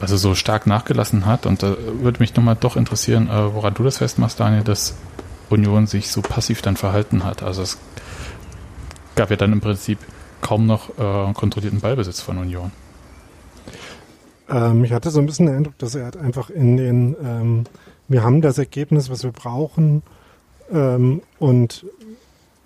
also 0.00 0.16
so 0.16 0.34
stark 0.34 0.66
nachgelassen 0.66 1.26
hat 1.26 1.46
und 1.46 1.62
da 1.62 1.76
würde 2.00 2.20
mich 2.20 2.36
nochmal 2.36 2.56
doch 2.58 2.76
interessieren, 2.76 3.28
äh, 3.28 3.54
woran 3.54 3.74
du 3.74 3.82
das 3.82 3.98
festmachst, 3.98 4.38
Daniel, 4.38 4.62
dass 4.62 4.94
Union 5.50 5.86
sich 5.86 6.10
so 6.10 6.20
passiv 6.22 6.62
dann 6.62 6.76
verhalten 6.76 7.24
hat. 7.24 7.42
Also 7.42 7.62
es 7.62 7.78
gab 9.16 9.30
ja 9.30 9.36
dann 9.36 9.52
im 9.52 9.60
Prinzip 9.60 9.98
kaum 10.40 10.66
noch 10.66 10.90
äh, 10.98 11.32
kontrollierten 11.32 11.80
Ballbesitz 11.80 12.20
von 12.20 12.38
Union. 12.38 12.72
Ähm, 14.48 14.84
ich 14.84 14.92
hatte 14.92 15.10
so 15.10 15.20
ein 15.20 15.26
bisschen 15.26 15.46
den 15.46 15.56
Eindruck, 15.56 15.78
dass 15.78 15.94
er 15.94 16.04
halt 16.04 16.16
einfach 16.16 16.50
in 16.50 16.76
den, 16.76 17.16
ähm, 17.22 17.64
wir 18.08 18.22
haben 18.22 18.40
das 18.40 18.58
Ergebnis, 18.58 19.10
was 19.10 19.24
wir 19.24 19.32
brauchen 19.32 20.02
ähm, 20.72 21.22
und 21.38 21.84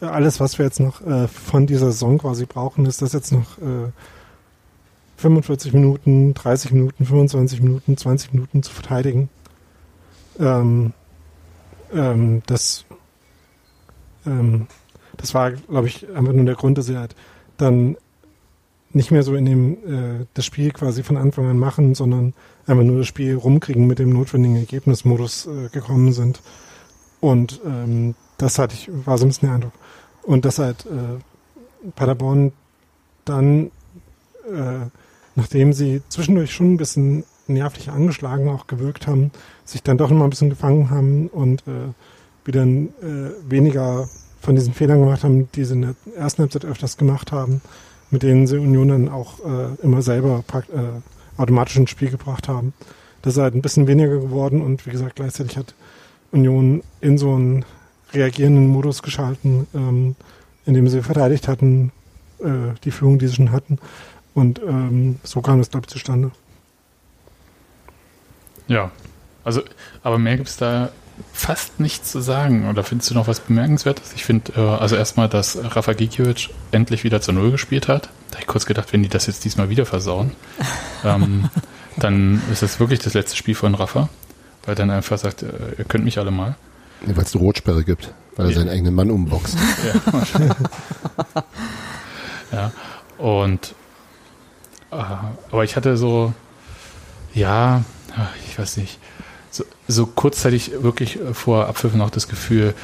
alles, 0.00 0.40
was 0.40 0.58
wir 0.58 0.64
jetzt 0.64 0.80
noch 0.80 1.00
äh, 1.06 1.28
von 1.28 1.66
dieser 1.66 1.86
Saison 1.86 2.18
quasi 2.18 2.46
brauchen, 2.46 2.86
ist 2.86 3.02
das 3.02 3.12
jetzt 3.12 3.32
noch 3.32 3.58
äh, 3.58 3.90
45 5.16 5.72
Minuten, 5.72 6.34
30 6.34 6.72
Minuten, 6.72 7.04
25 7.04 7.62
Minuten, 7.62 7.96
20 7.96 8.32
Minuten 8.34 8.62
zu 8.62 8.72
verteidigen. 8.72 9.28
Ähm, 10.40 10.92
ähm, 11.94 12.42
das, 12.46 12.84
ähm, 14.26 14.66
das 15.16 15.34
war, 15.34 15.52
glaube 15.52 15.86
ich, 15.86 16.08
einfach 16.10 16.32
nur 16.32 16.44
der 16.44 16.56
Grund, 16.56 16.78
dass 16.78 16.86
sie 16.86 16.96
halt 16.96 17.14
dann 17.62 17.96
nicht 18.92 19.10
mehr 19.10 19.22
so 19.22 19.34
in 19.34 19.46
dem 19.46 19.72
äh, 19.72 20.26
das 20.34 20.44
Spiel 20.44 20.70
quasi 20.72 21.02
von 21.02 21.16
Anfang 21.16 21.46
an 21.46 21.58
machen, 21.58 21.94
sondern 21.94 22.34
einfach 22.66 22.84
nur 22.84 22.98
das 22.98 23.06
Spiel 23.06 23.36
rumkriegen 23.36 23.86
mit 23.86 23.98
dem 23.98 24.10
notwendigen 24.10 24.56
Ergebnismodus 24.56 25.46
äh, 25.46 25.68
gekommen 25.70 26.12
sind. 26.12 26.42
Und 27.20 27.60
ähm, 27.64 28.14
das 28.36 28.58
hatte 28.58 28.74
ich, 28.74 28.90
war 29.06 29.16
so 29.16 29.24
ein 29.24 29.28
bisschen 29.28 29.48
der 29.48 29.54
Eindruck. 29.54 29.72
Und 30.24 30.44
dass 30.44 30.58
halt 30.58 30.86
äh, 30.86 31.90
Paderborn 31.96 32.52
dann, 33.24 33.70
äh, 34.52 34.86
nachdem 35.34 35.72
sie 35.72 36.02
zwischendurch 36.08 36.52
schon 36.52 36.74
ein 36.74 36.76
bisschen 36.76 37.24
nervlich 37.46 37.90
angeschlagen 37.90 38.48
auch 38.48 38.66
gewirkt 38.66 39.06
haben, 39.06 39.30
sich 39.64 39.82
dann 39.82 39.98
doch 39.98 40.10
noch 40.10 40.18
mal 40.18 40.24
ein 40.24 40.30
bisschen 40.30 40.50
gefangen 40.50 40.90
haben 40.90 41.28
und 41.28 41.62
äh, 41.66 41.92
wieder 42.44 42.62
äh, 42.62 43.30
weniger 43.48 44.08
von 44.42 44.56
diesen 44.56 44.74
Fehlern 44.74 45.00
gemacht 45.00 45.22
haben, 45.24 45.48
die 45.52 45.64
sie 45.64 45.74
in 45.74 45.82
der 45.82 45.94
ersten 46.16 46.42
Halbzeit 46.42 46.64
öfters 46.64 46.96
gemacht 46.96 47.32
haben, 47.32 47.62
mit 48.10 48.22
denen 48.22 48.46
sie 48.46 48.58
Union 48.58 48.88
dann 48.88 49.08
auch 49.08 49.38
äh, 49.40 49.82
immer 49.82 50.02
selber 50.02 50.44
äh, 50.52 51.40
automatisch 51.40 51.76
ins 51.76 51.90
Spiel 51.90 52.10
gebracht 52.10 52.48
haben. 52.48 52.74
Das 53.22 53.34
ist 53.34 53.40
halt 53.40 53.54
ein 53.54 53.62
bisschen 53.62 53.86
weniger 53.86 54.18
geworden 54.18 54.60
und 54.60 54.84
wie 54.84 54.90
gesagt, 54.90 55.16
gleichzeitig 55.16 55.56
hat 55.56 55.74
Union 56.32 56.82
in 57.00 57.18
so 57.18 57.32
einen 57.32 57.64
reagierenden 58.12 58.66
Modus 58.66 59.02
geschalten, 59.02 59.68
ähm, 59.74 60.16
in 60.66 60.74
dem 60.74 60.88
sie 60.88 61.02
verteidigt 61.02 61.46
hatten, 61.46 61.92
äh, 62.40 62.74
die 62.82 62.90
Führung, 62.90 63.18
die 63.18 63.28
sie 63.28 63.36
schon 63.36 63.52
hatten. 63.52 63.78
Und 64.34 64.60
ähm, 64.60 65.20
so 65.22 65.40
kam 65.40 65.60
es, 65.60 65.70
glaube 65.70 65.86
ich, 65.86 65.92
zustande. 65.92 66.32
Ja, 68.66 68.90
also, 69.44 69.62
aber 70.02 70.18
mehr 70.18 70.36
gibt 70.36 70.48
es 70.48 70.56
da 70.56 70.90
fast 71.32 71.80
nichts 71.80 72.10
zu 72.10 72.20
sagen. 72.20 72.68
Oder 72.68 72.84
findest 72.84 73.10
du 73.10 73.14
noch 73.14 73.26
was 73.28 73.40
Bemerkenswertes? 73.40 74.12
Ich 74.14 74.24
finde, 74.24 74.52
äh, 74.56 74.60
also 74.60 74.96
erstmal, 74.96 75.28
dass 75.28 75.58
Rafa 75.62 75.92
Gikiewicz 75.92 76.48
endlich 76.70 77.04
wieder 77.04 77.20
zur 77.20 77.34
Null 77.34 77.50
gespielt 77.50 77.88
hat. 77.88 78.08
Da 78.30 78.36
habe 78.36 78.42
ich 78.42 78.46
kurz 78.46 78.66
gedacht, 78.66 78.92
wenn 78.92 79.02
die 79.02 79.08
das 79.08 79.26
jetzt 79.26 79.44
diesmal 79.44 79.68
wieder 79.68 79.86
versauen, 79.86 80.32
ähm, 81.04 81.48
dann 81.96 82.42
ist 82.50 82.62
das 82.62 82.80
wirklich 82.80 83.00
das 83.00 83.14
letzte 83.14 83.36
Spiel 83.36 83.54
von 83.54 83.74
Rafa. 83.74 84.08
Weil 84.64 84.74
dann 84.74 84.90
einfach 84.90 85.18
sagt, 85.18 85.42
äh, 85.42 85.48
ihr 85.78 85.84
könnt 85.84 86.04
mich 86.04 86.18
alle 86.18 86.30
mal. 86.30 86.56
Ja, 87.06 87.16
weil 87.16 87.24
es 87.24 87.34
eine 87.34 87.42
Rotsperre 87.42 87.82
gibt, 87.82 88.12
weil 88.36 88.46
er 88.46 88.52
seinen 88.52 88.68
eigenen 88.68 88.94
Mann 88.94 89.10
umboxt. 89.10 89.56
Ja, 91.32 91.42
ja. 92.52 92.72
und 93.18 93.74
äh, 94.92 94.96
aber 95.50 95.64
ich 95.64 95.74
hatte 95.74 95.96
so, 95.96 96.32
ja, 97.34 97.82
ich 98.46 98.58
weiß 98.58 98.76
nicht, 98.76 98.98
so, 99.52 99.64
so 99.86 100.06
kurzzeitig 100.06 100.72
wirklich 100.82 101.18
vor 101.32 101.66
Abpfiff 101.68 101.94
noch 101.94 102.10
das 102.10 102.26
Gefühl, 102.26 102.74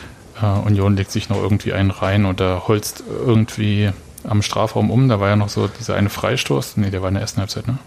äh, 0.41 0.47
Union 0.47 0.97
legt 0.97 1.11
sich 1.11 1.29
noch 1.29 1.43
irgendwie 1.43 1.73
einen 1.73 1.91
rein 1.91 2.27
oder 2.27 2.69
holzt 2.69 3.03
irgendwie 3.09 3.91
am 4.25 4.43
Strafraum 4.43 4.91
um. 4.91 5.09
Da 5.09 5.19
war 5.19 5.29
ja 5.31 5.37
noch 5.37 5.49
so 5.49 5.67
dieser 5.67 5.95
eine 5.95 6.11
Freistoß. 6.11 6.77
Nee, 6.77 6.91
der 6.91 7.03
war 7.03 7.09
in 7.09 7.15
der 7.15 7.23
ersten 7.23 7.41
Halbzeit, 7.41 7.67
ne? 7.67 7.79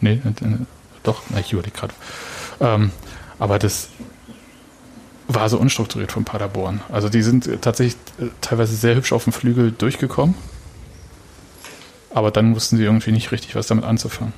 Nee, 0.00 0.22
doch, 1.02 1.22
ich 1.38 1.52
überlege 1.52 1.76
gerade. 1.76 1.92
Ähm, 2.60 2.90
aber 3.38 3.58
das 3.58 3.88
war 5.28 5.48
so 5.48 5.58
unstrukturiert 5.58 6.12
von 6.12 6.24
Paderborn. 6.24 6.80
Also 6.88 7.08
die 7.08 7.22
sind 7.22 7.48
tatsächlich 7.60 7.96
äh, 8.18 8.30
teilweise 8.40 8.74
sehr 8.76 8.94
hübsch 8.94 9.12
auf 9.12 9.24
dem 9.24 9.32
Flügel 9.32 9.72
durchgekommen. 9.72 10.34
Aber 12.12 12.30
dann 12.30 12.54
wussten 12.54 12.76
sie 12.76 12.84
irgendwie 12.84 13.12
nicht 13.12 13.30
richtig, 13.30 13.54
was 13.54 13.66
damit 13.66 13.84
anzufangen. 13.84 14.32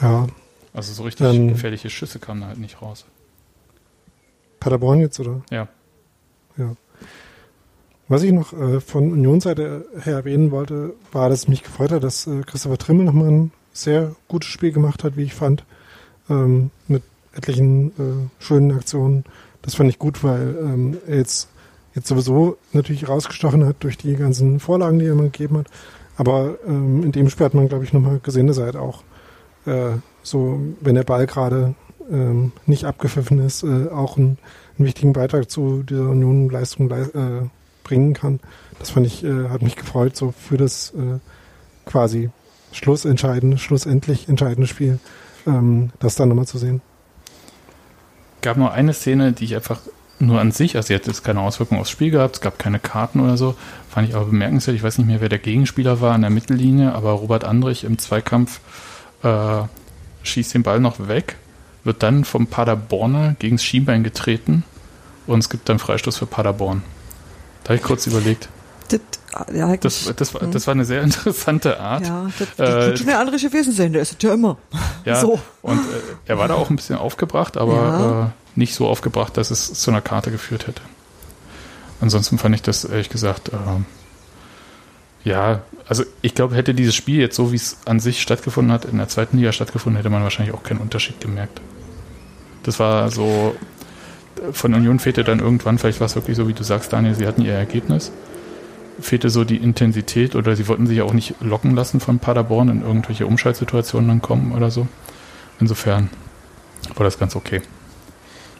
Ja. 0.00 0.26
Also 0.72 0.92
so 0.92 1.02
richtig 1.02 1.26
ähm, 1.26 1.48
gefährliche 1.48 1.90
Schüsse 1.90 2.18
kamen 2.18 2.44
halt 2.44 2.58
nicht 2.58 2.80
raus. 2.80 3.04
Paderborn 4.60 5.00
jetzt, 5.00 5.18
oder? 5.18 5.42
Ja. 5.50 5.68
Ja. 6.56 6.76
Was 8.08 8.22
ich 8.22 8.32
noch 8.32 8.52
äh, 8.52 8.80
von 8.80 9.12
Unionsseite 9.12 9.86
her 10.00 10.16
erwähnen 10.16 10.50
wollte, 10.50 10.94
war, 11.12 11.28
dass 11.28 11.40
es 11.40 11.48
mich 11.48 11.62
gefreut 11.62 11.92
hat, 11.92 12.02
dass 12.02 12.26
äh, 12.26 12.42
Christopher 12.42 12.78
Trimmel 12.78 13.04
nochmal 13.04 13.28
ein 13.28 13.52
sehr 13.72 14.14
gutes 14.28 14.48
Spiel 14.48 14.72
gemacht 14.72 15.04
hat, 15.04 15.16
wie 15.16 15.22
ich 15.22 15.34
fand 15.34 15.64
ähm, 16.28 16.70
mit 16.88 17.02
etlichen 17.34 17.88
äh, 17.90 18.42
schönen 18.42 18.72
Aktionen. 18.72 19.24
Das 19.62 19.74
fand 19.74 19.90
ich 19.90 19.98
gut, 19.98 20.24
weil 20.24 20.56
ähm, 20.60 20.98
er 21.06 21.18
jetzt, 21.18 21.48
jetzt 21.94 22.08
sowieso 22.08 22.58
natürlich 22.72 23.08
rausgestochen 23.08 23.64
hat 23.64 23.76
durch 23.80 23.96
die 23.96 24.16
ganzen 24.16 24.58
Vorlagen, 24.60 24.98
die 24.98 25.06
er 25.06 25.12
immer 25.12 25.24
gegeben 25.24 25.58
hat. 25.58 25.66
Aber 26.16 26.58
ähm, 26.66 27.04
in 27.04 27.12
dem 27.12 27.30
Spiel 27.30 27.46
hat 27.46 27.54
man, 27.54 27.68
glaube 27.68 27.84
ich, 27.84 27.92
nochmal 27.92 28.18
gesehen, 28.18 28.46
dass 28.46 28.58
er 28.58 28.66
halt 28.66 28.76
auch 28.76 29.04
äh, 29.66 29.92
so, 30.22 30.60
wenn 30.80 30.94
der 30.94 31.04
Ball 31.04 31.26
gerade 31.26 31.74
ähm, 32.10 32.52
nicht 32.66 32.84
abgepfiffen 32.84 33.44
ist, 33.44 33.62
äh, 33.62 33.88
auch 33.88 34.16
einen, 34.16 34.38
einen 34.78 34.86
wichtigen 34.86 35.12
Beitrag 35.12 35.50
zu 35.50 35.82
dieser 35.82 36.08
Union-Leistung 36.08 36.90
äh, 36.90 37.48
bringen 37.84 38.14
kann. 38.14 38.40
Das 38.78 38.90
fand 38.90 39.06
ich, 39.06 39.24
äh, 39.24 39.48
hat 39.48 39.62
mich 39.62 39.76
gefreut, 39.76 40.16
so 40.16 40.32
für 40.32 40.56
das 40.56 40.90
äh, 40.90 41.18
quasi 41.86 42.30
schlussentscheidende, 42.72 43.58
schlussendlich 43.58 44.28
entscheidende 44.28 44.66
Spiel 44.66 44.98
ähm, 45.46 45.90
das 45.98 46.14
dann 46.14 46.28
nochmal 46.28 46.46
zu 46.46 46.58
sehen. 46.58 46.80
gab 48.42 48.56
nur 48.56 48.72
eine 48.72 48.92
Szene, 48.92 49.32
die 49.32 49.44
ich 49.44 49.54
einfach 49.54 49.80
nur 50.18 50.40
an 50.40 50.52
sich, 50.52 50.76
also 50.76 50.92
jetzt 50.92 51.24
keine 51.24 51.40
Auswirkungen 51.40 51.80
aufs 51.80 51.90
Spiel 51.90 52.10
gehabt, 52.10 52.36
es 52.36 52.40
gab 52.40 52.58
keine 52.58 52.78
Karten 52.78 53.20
oder 53.20 53.36
so, 53.36 53.54
fand 53.88 54.08
ich 54.08 54.14
aber 54.14 54.26
bemerkenswert. 54.26 54.76
Ich 54.76 54.82
weiß 54.82 54.98
nicht 54.98 55.06
mehr, 55.06 55.20
wer 55.20 55.30
der 55.30 55.38
Gegenspieler 55.38 56.00
war 56.00 56.14
an 56.14 56.20
der 56.20 56.30
Mittellinie, 56.30 56.92
aber 56.92 57.12
Robert 57.12 57.44
Andrich 57.44 57.84
im 57.84 57.98
Zweikampf 57.98 58.60
äh, 59.22 59.62
schießt 60.22 60.54
den 60.54 60.62
Ball 60.62 60.80
noch 60.80 61.08
weg, 61.08 61.36
wird 61.84 62.02
dann 62.02 62.24
vom 62.24 62.46
Paderborner 62.46 63.36
gegen 63.38 63.56
das 63.56 63.64
Schienbein 63.64 64.04
getreten 64.04 64.64
und 65.26 65.40
es 65.40 65.48
gibt 65.48 65.68
dann 65.68 65.78
Freistoß 65.78 66.18
für 66.18 66.26
Paderborn. 66.26 66.82
Da 67.64 67.70
habe 67.70 67.76
ich 67.76 67.82
kurz 67.82 68.06
überlegt. 68.06 68.48
Das, 68.88 69.00
ja, 69.54 69.76
das, 69.76 70.12
das, 70.16 70.34
war, 70.34 70.42
das 70.42 70.66
war 70.66 70.74
eine 70.74 70.84
sehr 70.84 71.02
interessante 71.04 71.78
Art. 71.78 72.06
Ja, 72.06 72.28
das, 72.38 72.48
das 72.56 72.68
äh, 72.68 72.96
schon 72.96 73.08
eine 73.08 73.18
andere 73.18 73.36
gewesen 73.36 73.72
sein, 73.72 73.92
der 73.92 74.02
ist 74.02 74.22
ja 74.22 74.34
immer. 74.34 74.56
Ja, 75.06 75.18
so. 75.18 75.40
und 75.62 75.78
äh, 75.78 75.82
er 76.26 76.36
war 76.36 76.46
da 76.48 76.54
auch 76.54 76.68
ein 76.68 76.76
bisschen 76.76 76.96
aufgebracht, 76.96 77.56
aber 77.56 77.74
ja. 77.74 78.22
äh, 78.24 78.26
nicht 78.54 78.74
so 78.74 78.86
aufgebracht, 78.86 79.34
dass 79.38 79.50
es 79.50 79.72
zu 79.72 79.90
einer 79.90 80.02
Karte 80.02 80.30
geführt 80.30 80.66
hätte. 80.66 80.82
Ansonsten 82.02 82.36
fand 82.36 82.54
ich 82.54 82.60
das 82.60 82.84
ehrlich 82.84 83.08
gesagt, 83.08 83.48
äh, 83.48 83.56
ja, 85.24 85.62
also 85.86 86.04
ich 86.22 86.34
glaube, 86.34 86.54
hätte 86.54 86.74
dieses 86.74 86.94
Spiel 86.94 87.20
jetzt 87.20 87.36
so, 87.36 87.52
wie 87.52 87.56
es 87.56 87.78
an 87.84 88.00
sich 88.00 88.22
stattgefunden 88.22 88.72
hat, 88.72 88.84
in 88.84 88.98
der 88.98 89.08
zweiten 89.08 89.36
Liga 89.36 89.52
stattgefunden, 89.52 89.96
hätte 89.96 90.10
man 90.10 90.22
wahrscheinlich 90.22 90.54
auch 90.54 90.62
keinen 90.62 90.80
Unterschied 90.80 91.20
gemerkt. 91.20 91.60
Das 92.62 92.78
war 92.78 93.10
so, 93.10 93.54
von 94.52 94.74
Union 94.74 94.98
fehlte 94.98 95.24
dann 95.24 95.40
irgendwann, 95.40 95.78
vielleicht 95.78 96.00
war 96.00 96.06
es 96.06 96.14
wirklich 96.14 96.36
so, 96.36 96.48
wie 96.48 96.52
du 96.52 96.62
sagst, 96.62 96.92
Daniel, 96.92 97.14
sie 97.14 97.26
hatten 97.26 97.42
ihr 97.42 97.52
Ergebnis. 97.52 98.12
Fehlte 99.00 99.30
so 99.30 99.44
die 99.44 99.56
Intensität 99.56 100.34
oder 100.34 100.56
sie 100.56 100.68
wollten 100.68 100.86
sich 100.86 101.00
auch 101.00 101.14
nicht 101.14 101.34
locken 101.40 101.74
lassen 101.74 102.00
von 102.00 102.18
Paderborn 102.18 102.68
in 102.68 102.82
irgendwelche 102.82 103.26
Umschaltsituationen 103.26 104.08
dann 104.08 104.22
kommen 104.22 104.52
oder 104.52 104.70
so. 104.70 104.86
Insofern 105.58 106.10
war 106.94 107.04
das 107.04 107.18
ganz 107.18 107.34
okay. 107.34 107.62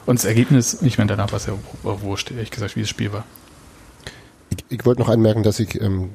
Und 0.07 0.19
das 0.19 0.25
Ergebnis, 0.25 0.83
ich 0.83 0.99
meine, 0.99 1.09
danach 1.09 1.33
war 1.33 1.37
es 1.37 1.47
ja 1.47 1.53
wurscht, 1.83 2.31
ehrlich 2.31 2.51
gesagt, 2.51 2.77
wie 2.77 2.81
das 2.81 2.89
Spiel 2.89 3.13
war. 3.13 3.25
Ich, 4.51 4.65
ich 4.71 4.87
wollte 4.87 5.03
noch 5.03 5.09
anmerken, 5.09 5.43
dass 5.43 5.61
ich 5.61 5.81
ähm, 5.81 6.11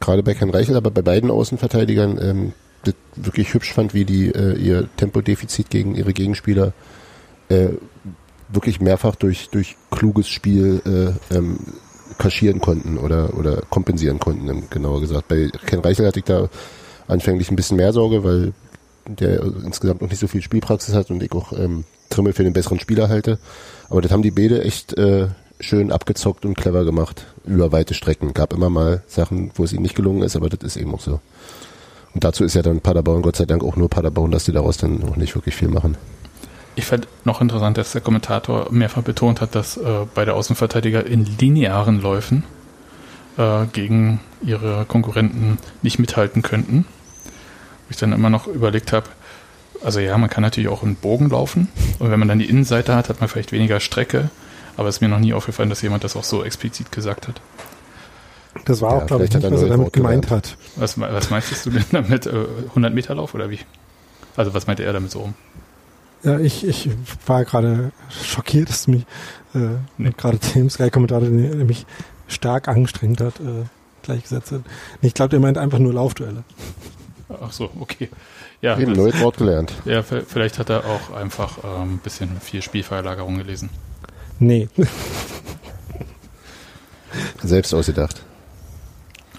gerade 0.00 0.22
bei 0.22 0.34
Ken 0.34 0.50
Reichel, 0.50 0.76
aber 0.76 0.90
bei 0.90 1.02
beiden 1.02 1.30
Außenverteidigern 1.30 2.18
ähm, 2.20 2.52
das 2.84 2.94
wirklich 3.16 3.52
hübsch 3.54 3.72
fand, 3.72 3.94
wie 3.94 4.04
die 4.04 4.28
äh, 4.28 4.54
ihr 4.54 4.88
Tempodefizit 4.96 5.70
gegen 5.70 5.94
ihre 5.94 6.12
Gegenspieler 6.12 6.72
äh, 7.48 7.68
wirklich 8.48 8.80
mehrfach 8.80 9.16
durch, 9.16 9.48
durch 9.50 9.76
kluges 9.90 10.28
Spiel 10.28 10.80
äh, 11.30 11.36
ähm, 11.36 11.58
kaschieren 12.18 12.60
konnten 12.60 12.98
oder, 12.98 13.36
oder 13.36 13.62
kompensieren 13.68 14.20
konnten, 14.20 14.70
genauer 14.70 15.00
gesagt. 15.00 15.28
Bei 15.28 15.50
Ken 15.66 15.80
Reichel 15.80 16.06
hatte 16.06 16.20
ich 16.20 16.24
da 16.24 16.48
anfänglich 17.08 17.50
ein 17.50 17.56
bisschen 17.56 17.76
mehr 17.76 17.92
Sorge, 17.92 18.24
weil 18.24 18.52
der 19.06 19.42
insgesamt 19.64 20.02
noch 20.02 20.08
nicht 20.08 20.18
so 20.18 20.26
viel 20.26 20.42
Spielpraxis 20.42 20.94
hat 20.94 21.10
und 21.10 21.22
ich 21.22 21.32
auch 21.32 21.52
ähm, 21.52 21.84
Trimmel 22.10 22.32
für 22.32 22.44
den 22.44 22.52
besseren 22.52 22.80
Spieler 22.80 23.08
halte. 23.08 23.38
Aber 23.88 24.00
das 24.00 24.12
haben 24.12 24.22
die 24.22 24.30
Bede 24.30 24.62
echt 24.62 24.96
äh, 24.96 25.28
schön 25.60 25.92
abgezockt 25.92 26.44
und 26.44 26.54
clever 26.56 26.84
gemacht 26.84 27.26
über 27.44 27.72
weite 27.72 27.94
Strecken. 27.94 28.34
Gab 28.34 28.52
immer 28.52 28.70
mal 28.70 29.02
Sachen, 29.06 29.50
wo 29.54 29.64
es 29.64 29.72
ihnen 29.72 29.82
nicht 29.82 29.94
gelungen 29.94 30.22
ist, 30.22 30.36
aber 30.36 30.48
das 30.48 30.60
ist 30.62 30.76
eben 30.76 30.94
auch 30.94 31.00
so. 31.00 31.20
Und 32.14 32.24
dazu 32.24 32.44
ist 32.44 32.54
ja 32.54 32.62
dann 32.62 32.80
Paderborn 32.80 33.22
Gott 33.22 33.36
sei 33.36 33.44
Dank 33.44 33.62
auch 33.62 33.76
nur 33.76 33.90
Paderborn, 33.90 34.30
dass 34.30 34.44
die 34.44 34.52
daraus 34.52 34.76
dann 34.76 35.02
auch 35.04 35.16
nicht 35.16 35.34
wirklich 35.34 35.54
viel 35.54 35.68
machen. 35.68 35.96
Ich 36.74 36.84
fand 36.84 37.08
noch 37.24 37.40
interessant, 37.40 37.78
dass 37.78 37.92
der 37.92 38.02
Kommentator 38.02 38.68
mehrfach 38.70 39.02
betont 39.02 39.40
hat, 39.40 39.54
dass 39.54 39.76
äh, 39.78 40.06
beide 40.14 40.34
Außenverteidiger 40.34 41.06
in 41.06 41.24
linearen 41.24 42.00
Läufen 42.00 42.44
äh, 43.38 43.64
gegen 43.72 44.20
ihre 44.42 44.84
Konkurrenten 44.86 45.58
nicht 45.82 45.98
mithalten 45.98 46.42
könnten. 46.42 46.84
Wo 47.86 47.90
ich 47.90 47.96
dann 47.96 48.12
immer 48.12 48.30
noch 48.30 48.46
überlegt 48.46 48.92
habe, 48.92 49.06
also 49.82 50.00
ja, 50.00 50.16
man 50.18 50.30
kann 50.30 50.42
natürlich 50.42 50.68
auch 50.68 50.82
im 50.82 50.96
Bogen 50.96 51.30
laufen 51.30 51.68
und 51.98 52.10
wenn 52.10 52.18
man 52.18 52.28
dann 52.28 52.38
die 52.38 52.48
Innenseite 52.48 52.94
hat, 52.94 53.08
hat 53.08 53.20
man 53.20 53.28
vielleicht 53.28 53.52
weniger 53.52 53.80
Strecke, 53.80 54.30
aber 54.76 54.88
es 54.88 54.96
ist 54.96 55.00
mir 55.00 55.08
noch 55.08 55.18
nie 55.18 55.32
aufgefallen, 55.34 55.70
dass 55.70 55.82
jemand 55.82 56.04
das 56.04 56.16
auch 56.16 56.24
so 56.24 56.44
explizit 56.44 56.92
gesagt 56.92 57.28
hat. 57.28 57.40
Das 58.64 58.80
war 58.80 58.96
Ja, 58.96 59.02
auch, 59.02 59.06
glaube 59.06 59.24
ich, 59.24 59.32
nicht, 59.32 59.44
er 59.44 59.52
was 59.52 59.62
er 59.62 59.68
damit 59.68 59.92
gemeint 59.92 60.30
hat. 60.30 60.56
Was, 60.76 60.98
was 60.98 61.30
meinst 61.30 61.66
du 61.66 61.70
denn 61.70 61.84
damit? 61.92 62.26
Äh, 62.26 62.46
100 62.68 62.92
Meter 62.94 63.14
Lauf 63.14 63.34
oder 63.34 63.50
wie? 63.50 63.60
Also 64.36 64.54
was 64.54 64.66
meinte 64.66 64.82
er 64.84 64.92
damit 64.92 65.10
so 65.10 65.20
rum? 65.20 65.34
Ja, 66.22 66.38
ich, 66.38 66.66
ich 66.66 66.90
war 67.26 67.44
gerade 67.44 67.92
schockiert, 68.08 68.68
dass 68.68 68.88
mich 68.88 69.06
äh, 69.54 70.10
gerade 70.16 70.38
dem 70.54 70.70
Sky-Kommentator, 70.70 71.28
der 71.28 71.54
der 71.54 71.64
mich 71.64 71.86
stark 72.26 72.68
angestrengt 72.68 73.20
hat, 73.20 73.38
äh, 73.40 73.64
gleichgesetzt 74.02 74.52
hat. 74.52 74.62
Ich 75.02 75.14
glaube, 75.14 75.30
der 75.30 75.40
meint 75.40 75.58
einfach 75.58 75.78
nur 75.78 75.92
Laufduelle. 75.92 76.44
Ach 77.28 77.52
so, 77.52 77.70
okay. 77.80 78.08
Ja, 78.62 78.78
Eben, 78.78 78.92
neues 78.92 79.20
Wort 79.20 79.36
gelernt. 79.36 79.72
Ja, 79.84 80.02
vielleicht 80.02 80.58
hat 80.58 80.70
er 80.70 80.84
auch 80.86 81.14
einfach 81.14 81.58
ähm, 81.64 81.94
ein 81.94 81.98
bisschen 81.98 82.40
viel 82.40 82.62
Spielverlagerung 82.62 83.36
gelesen. 83.38 83.68
Nee. 84.38 84.68
Selbst 87.42 87.72
ausgedacht. 87.74 88.22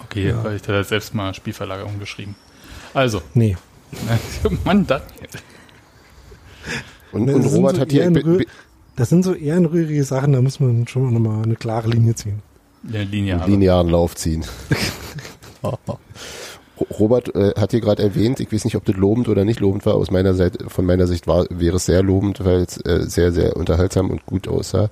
Okay, 0.04 0.28
Ja. 0.30 0.42
hat 0.42 0.68
er 0.68 0.84
selbst 0.84 1.14
mal 1.14 1.34
Spielverlagerung 1.34 1.98
geschrieben. 1.98 2.34
Also. 2.94 3.22
Nee. 3.34 3.56
Mann, 4.64 4.86
Daniel. 4.86 5.08
Und, 7.12 7.26
Das 7.26 7.36
und 7.36 7.42
sind 7.42 7.54
Robert 7.54 7.76
so 7.76 7.80
hat 7.82 7.90
hier. 7.90 8.44
Das 8.96 9.08
sind 9.10 9.22
so 9.22 9.34
ehrenrührige 9.34 10.02
Sachen, 10.04 10.32
da 10.32 10.42
muss 10.42 10.58
man 10.60 10.86
schon 10.88 11.12
nochmal 11.12 11.44
eine 11.44 11.54
klare 11.56 11.88
Linie 11.88 12.14
ziehen. 12.14 12.42
Eine 12.86 13.04
Linie. 13.04 13.40
linearen 13.46 13.88
Lauf 13.88 14.16
ziehen. 14.16 14.44
Robert 16.98 17.34
äh, 17.34 17.54
hat 17.58 17.70
hier 17.70 17.80
gerade 17.80 18.02
erwähnt, 18.02 18.40
ich 18.40 18.52
weiß 18.52 18.64
nicht, 18.64 18.76
ob 18.76 18.84
das 18.84 18.96
lobend 18.96 19.28
oder 19.28 19.44
nicht 19.44 19.60
lobend 19.60 19.86
war, 19.86 19.94
aus 19.94 20.10
meiner 20.10 20.34
Seite, 20.34 20.68
von 20.68 20.84
meiner 20.86 21.06
Sicht 21.06 21.26
war, 21.26 21.46
wäre 21.50 21.76
es 21.76 21.86
sehr 21.86 22.02
lobend, 22.02 22.44
weil 22.44 22.62
es 22.62 22.78
äh, 22.84 23.08
sehr, 23.08 23.32
sehr 23.32 23.56
unterhaltsam 23.56 24.10
und 24.10 24.26
gut 24.26 24.48
aussah. 24.48 24.90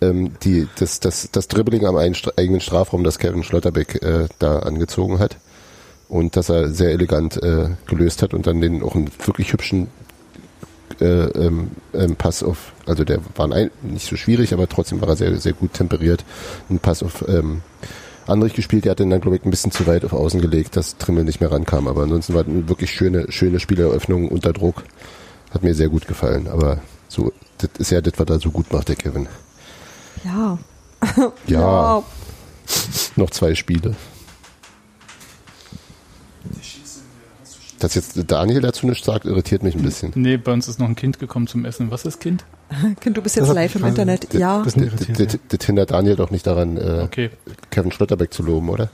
Ähm, 0.00 0.32
die, 0.42 0.68
das, 0.78 1.00
das, 1.00 1.30
das 1.30 1.48
Dribbling 1.48 1.86
am 1.86 1.96
eigenen 1.96 2.60
Strafraum, 2.60 3.04
das 3.04 3.18
Kevin 3.18 3.42
Schlotterbeck 3.42 4.02
äh, 4.02 4.28
da 4.38 4.60
angezogen 4.60 5.18
hat 5.18 5.36
und 6.08 6.36
dass 6.36 6.48
er 6.48 6.68
sehr 6.68 6.90
elegant 6.90 7.42
äh, 7.42 7.70
gelöst 7.86 8.22
hat 8.22 8.34
und 8.34 8.46
dann 8.46 8.60
den 8.60 8.82
auch 8.82 8.94
einen 8.94 9.10
wirklich 9.24 9.52
hübschen 9.52 9.88
äh, 11.00 11.04
ähm, 11.06 11.70
ähm, 11.94 12.16
Pass 12.16 12.42
auf, 12.42 12.72
also 12.86 13.04
der 13.04 13.20
war 13.34 13.50
ein, 13.50 13.70
nicht 13.82 14.06
so 14.06 14.16
schwierig, 14.16 14.52
aber 14.52 14.68
trotzdem 14.68 15.00
war 15.00 15.08
er 15.08 15.16
sehr, 15.16 15.36
sehr 15.38 15.52
gut 15.52 15.72
temperiert. 15.72 16.24
Ein 16.68 16.78
Pass 16.78 17.02
auf 17.02 17.24
ähm, 17.28 17.62
Andrich 18.32 18.54
gespielt, 18.54 18.84
der 18.84 18.92
hat 18.92 18.98
den 18.98 19.10
dann, 19.10 19.20
glaube 19.20 19.36
ich, 19.36 19.44
ein 19.44 19.50
bisschen 19.50 19.72
zu 19.72 19.86
weit 19.86 20.04
auf 20.04 20.12
Außen 20.12 20.40
gelegt, 20.40 20.76
dass 20.76 20.96
Trimmel 20.96 21.24
nicht 21.24 21.40
mehr 21.40 21.52
rankam. 21.52 21.86
Aber 21.86 22.02
ansonsten 22.02 22.34
war 22.34 22.44
eine 22.44 22.68
wirklich 22.68 22.90
schöne, 22.90 23.30
schöne 23.30 23.60
Spieleröffnung 23.60 24.28
unter 24.28 24.52
Druck. 24.52 24.82
Hat 25.50 25.62
mir 25.62 25.74
sehr 25.74 25.88
gut 25.88 26.08
gefallen. 26.08 26.48
Aber 26.48 26.78
so, 27.08 27.32
das 27.58 27.70
ist 27.78 27.90
ja 27.90 28.00
das, 28.00 28.14
was 28.16 28.28
er 28.28 28.40
so 28.40 28.50
gut 28.50 28.72
macht, 28.72 28.88
der 28.88 28.96
Kevin. 28.96 29.28
Ja. 30.24 30.58
Ja. 31.46 32.02
Noch 33.16 33.30
zwei 33.30 33.54
Spiele. 33.54 33.94
Dass 37.82 37.96
jetzt 37.96 38.30
Daniel 38.30 38.60
dazu 38.60 38.86
nichts 38.86 39.04
sagt, 39.04 39.24
irritiert 39.24 39.64
mich 39.64 39.74
ein 39.74 39.82
bisschen. 39.82 40.12
Nee, 40.14 40.36
bei 40.36 40.52
uns 40.52 40.68
ist 40.68 40.78
noch 40.78 40.86
ein 40.86 40.94
Kind 40.94 41.18
gekommen 41.18 41.48
zum 41.48 41.64
Essen. 41.64 41.90
Was 41.90 42.04
ist 42.04 42.20
Kind? 42.20 42.44
Kind, 43.00 43.16
du 43.16 43.22
bist 43.22 43.34
jetzt 43.34 43.52
live 43.52 43.74
im 43.74 43.84
Internet. 43.84 44.32
Ja. 44.34 44.62
Das, 44.62 44.74
das, 44.74 44.92
das, 45.18 45.38
das 45.48 45.66
hindert 45.66 45.90
Daniel 45.90 46.14
doch 46.14 46.30
nicht 46.30 46.46
daran, 46.46 46.76
äh, 46.76 47.02
Okay. 47.02 47.30
Kevin 47.70 47.90
Schlotterbeck 47.90 48.32
zu 48.32 48.44
loben, 48.44 48.68
oder? 48.68 48.88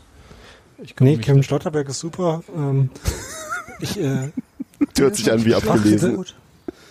Nee, 1.00 1.18
Kevin 1.18 1.42
Stotterberg 1.42 1.86
ist 1.90 2.00
super. 2.00 2.42
Ähm, 2.56 2.88
ich, 3.80 4.00
äh, 4.00 4.30
Hört 4.96 5.16
sich 5.16 5.30
an 5.30 5.44
wie 5.44 5.54
abgelesen. 5.54 6.24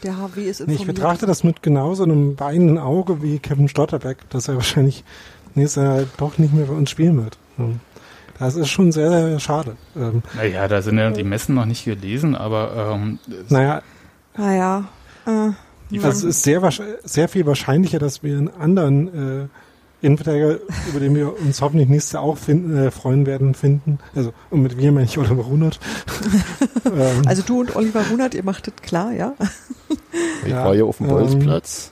Der 0.04 0.18
HW 0.18 0.42
ist 0.48 0.60
nee, 0.60 0.74
informiert. 0.74 0.80
ich 0.80 0.86
betrachte 0.86 1.26
das 1.26 1.44
mit 1.44 1.64
genauso 1.64 2.04
einem 2.04 2.40
weinenden 2.40 2.78
Auge 2.78 3.24
wie 3.24 3.40
Kevin 3.40 3.70
Stotterbeck, 3.70 4.30
dass 4.30 4.48
er 4.48 4.56
wahrscheinlich 4.56 5.04
nächstes 5.56 5.82
Jahr 5.82 6.04
doch 6.18 6.38
nicht 6.38 6.54
mehr 6.54 6.66
bei 6.66 6.76
uns 6.76 6.92
spielen 6.92 7.18
wird. 7.24 7.40
Ähm, 7.58 7.80
Das 8.40 8.56
ist 8.56 8.70
schon 8.70 8.92
sehr, 8.92 9.10
sehr 9.10 9.40
schade. 9.40 9.76
Ähm, 9.96 10.22
Naja, 10.36 10.68
da 10.68 10.82
sind 10.82 10.98
ja 10.98 11.10
die 11.10 11.24
Messen 11.24 11.56
noch 11.56 11.66
nicht 11.66 11.86
gelesen, 11.86 12.36
aber 12.36 12.94
ähm, 12.96 13.20
naja, 13.50 13.82
Naja. 14.38 14.86
Äh, 15.26 15.52
also 16.04 16.10
es 16.10 16.24
ist 16.24 16.44
sehr, 16.44 16.62
sehr 17.04 17.30
viel 17.30 17.46
wahrscheinlicher, 17.46 17.98
dass 18.00 18.22
wir 18.22 18.38
einen 18.38 18.50
anderen 18.50 19.44
äh, 19.44 19.48
Innenverteidiger, 20.06 20.60
über 20.90 21.00
den 21.00 21.16
wir 21.16 21.40
uns 21.40 21.62
hoffentlich 21.62 21.90
nächstes 21.90 22.14
Jahr 22.14 22.24
auch 22.24 22.38
finden, 22.38 22.78
äh, 22.78 22.92
freuen 22.92 23.26
werden, 23.26 23.56
finden. 23.56 23.98
Also, 24.16 24.32
und 24.52 24.62
mit 24.62 24.78
wir 24.78 24.92
meine 24.92 25.06
ich 25.06 25.18
Oliver 25.18 25.44
Runert. 25.44 25.80
ähm, 26.86 27.24
also 27.26 27.42
du 27.42 27.62
und 27.62 27.76
Oliver 27.76 28.04
Runert, 28.12 28.36
ihr 28.36 28.44
macht 28.44 28.68
das 28.68 28.76
klar, 28.76 29.12
ja? 29.12 29.34
Ich 30.46 30.52
Ja, 30.52 30.66
war 30.66 30.76
hier 30.76 30.86
auf 30.86 30.98
dem 30.98 31.08
ähm, 31.08 31.14
Bolzplatz. 31.14 31.92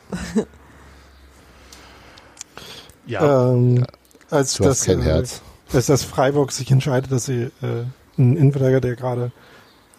ja. 3.07 3.51
ähm, 3.53 3.85
als 4.29 4.53
Du 4.55 4.65
hast 4.65 4.81
das, 4.81 4.85
kein 4.85 5.01
äh, 5.01 5.05
Herz. 5.05 5.41
Als 5.75 5.87
das 5.87 6.05
Freiburg 6.05 6.53
sich 6.53 6.71
entscheidet, 6.71 7.11
dass 7.11 7.25
sie 7.25 7.51
äh, 7.61 7.83
einen 8.17 8.37
Innenverteidiger, 8.37 8.79
der 8.79 8.95
gerade 8.95 9.31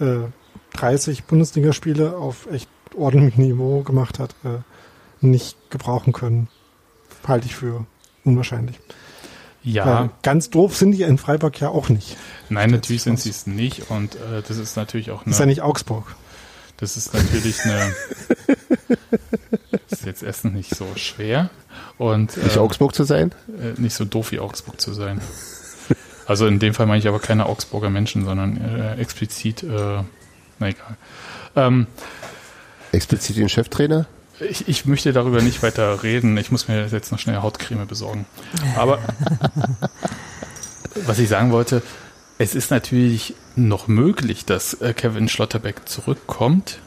äh, 0.01 0.21
30 0.73 1.25
Bundesligaspiele 1.25 2.17
auf 2.17 2.51
echt 2.51 2.71
ordentlichem 2.97 3.45
Niveau 3.45 3.83
gemacht 3.83 4.19
hat, 4.19 4.35
äh, 4.45 4.61
nicht 5.21 5.59
gebrauchen 5.71 6.15
können, 6.15 6.49
halte 7.27 7.47
ich 7.47 7.55
für 7.55 7.85
unwahrscheinlich. 8.25 8.81
Ja. 9.63 9.87
Weil 9.87 10.11
ganz 10.23 10.49
doof 10.49 10.77
sind 10.77 10.93
die 10.93 11.03
in 11.03 11.19
Freiburg 11.19 11.61
ja 11.61 11.69
auch 11.69 11.91
nicht. 11.91 12.17
Nein, 12.49 12.71
natürlich 12.71 13.03
sind 13.03 13.21
sie 13.21 13.31
es 13.31 13.47
nicht 13.47 13.91
und 13.91 14.15
äh, 14.15 14.43
das 14.47 14.57
ist 14.57 14.77
natürlich 14.77 15.11
auch 15.11 15.27
eine. 15.27 15.33
Ist 15.33 15.41
ja 15.41 15.47
nicht 15.47 15.61
Augsburg. 15.61 16.17
Das 16.79 16.97
ist 16.97 17.13
natürlich 17.13 17.63
eine. 17.65 17.95
das 19.73 19.81
ist 20.01 20.07
jetzt 20.07 20.23
Essen 20.23 20.55
nicht 20.55 20.75
so 20.75 20.87
schwer 20.95 21.51
und 21.99 22.37
Nicht 22.37 22.57
äh, 22.57 22.61
Augsburg 22.61 22.95
zu 22.95 23.05
sein? 23.05 23.35
äh, 23.49 23.79
nicht 23.81 23.95
so 23.95 24.05
doof 24.05 24.33
wie 24.33 24.39
Augsburg 24.39 24.81
zu 24.81 24.95
sein. 24.95 25.21
Also 26.27 26.47
in 26.47 26.59
dem 26.59 26.75
Fall 26.75 26.87
meine 26.87 26.99
ich 26.99 27.09
aber 27.09 27.21
keine 27.21 27.47
Augsburger 27.47 27.91
Menschen, 27.91 28.25
sondern 28.25 28.57
äh, 28.57 28.95
explizit, 28.97 29.63
äh, 29.63 30.03
na 30.59 30.69
egal. 30.69 30.97
Ähm, 31.55 31.87
Explizit 32.93 33.37
den 33.37 33.49
Cheftrainer? 33.49 34.07
ich, 34.41 34.69
ich 34.69 34.87
möchte 34.87 35.13
darüber 35.13 35.43
nicht 35.43 35.63
weiter 35.63 36.03
reden. 36.03 36.37
Ich 36.37 36.51
muss 36.51 36.69
mir 36.69 36.87
jetzt 36.87 37.13
noch 37.13 37.19
schnell 37.19 37.39
Hautcreme 37.43 37.87
besorgen. 37.87 38.27
Aber 38.77 38.99
was 41.07 41.19
ich 41.19 41.29
sagen 41.29 41.53
wollte, 41.53 41.83
es 42.39 42.55
ist 42.55 42.71
natürlich 42.71 43.35
noch 43.55 43.89
möglich, 43.89 44.45
dass 44.45 44.75
äh, 44.75 44.93
Kevin 44.93 45.29
Schlotterbeck 45.29 45.89
zurückkommt. 45.89 46.81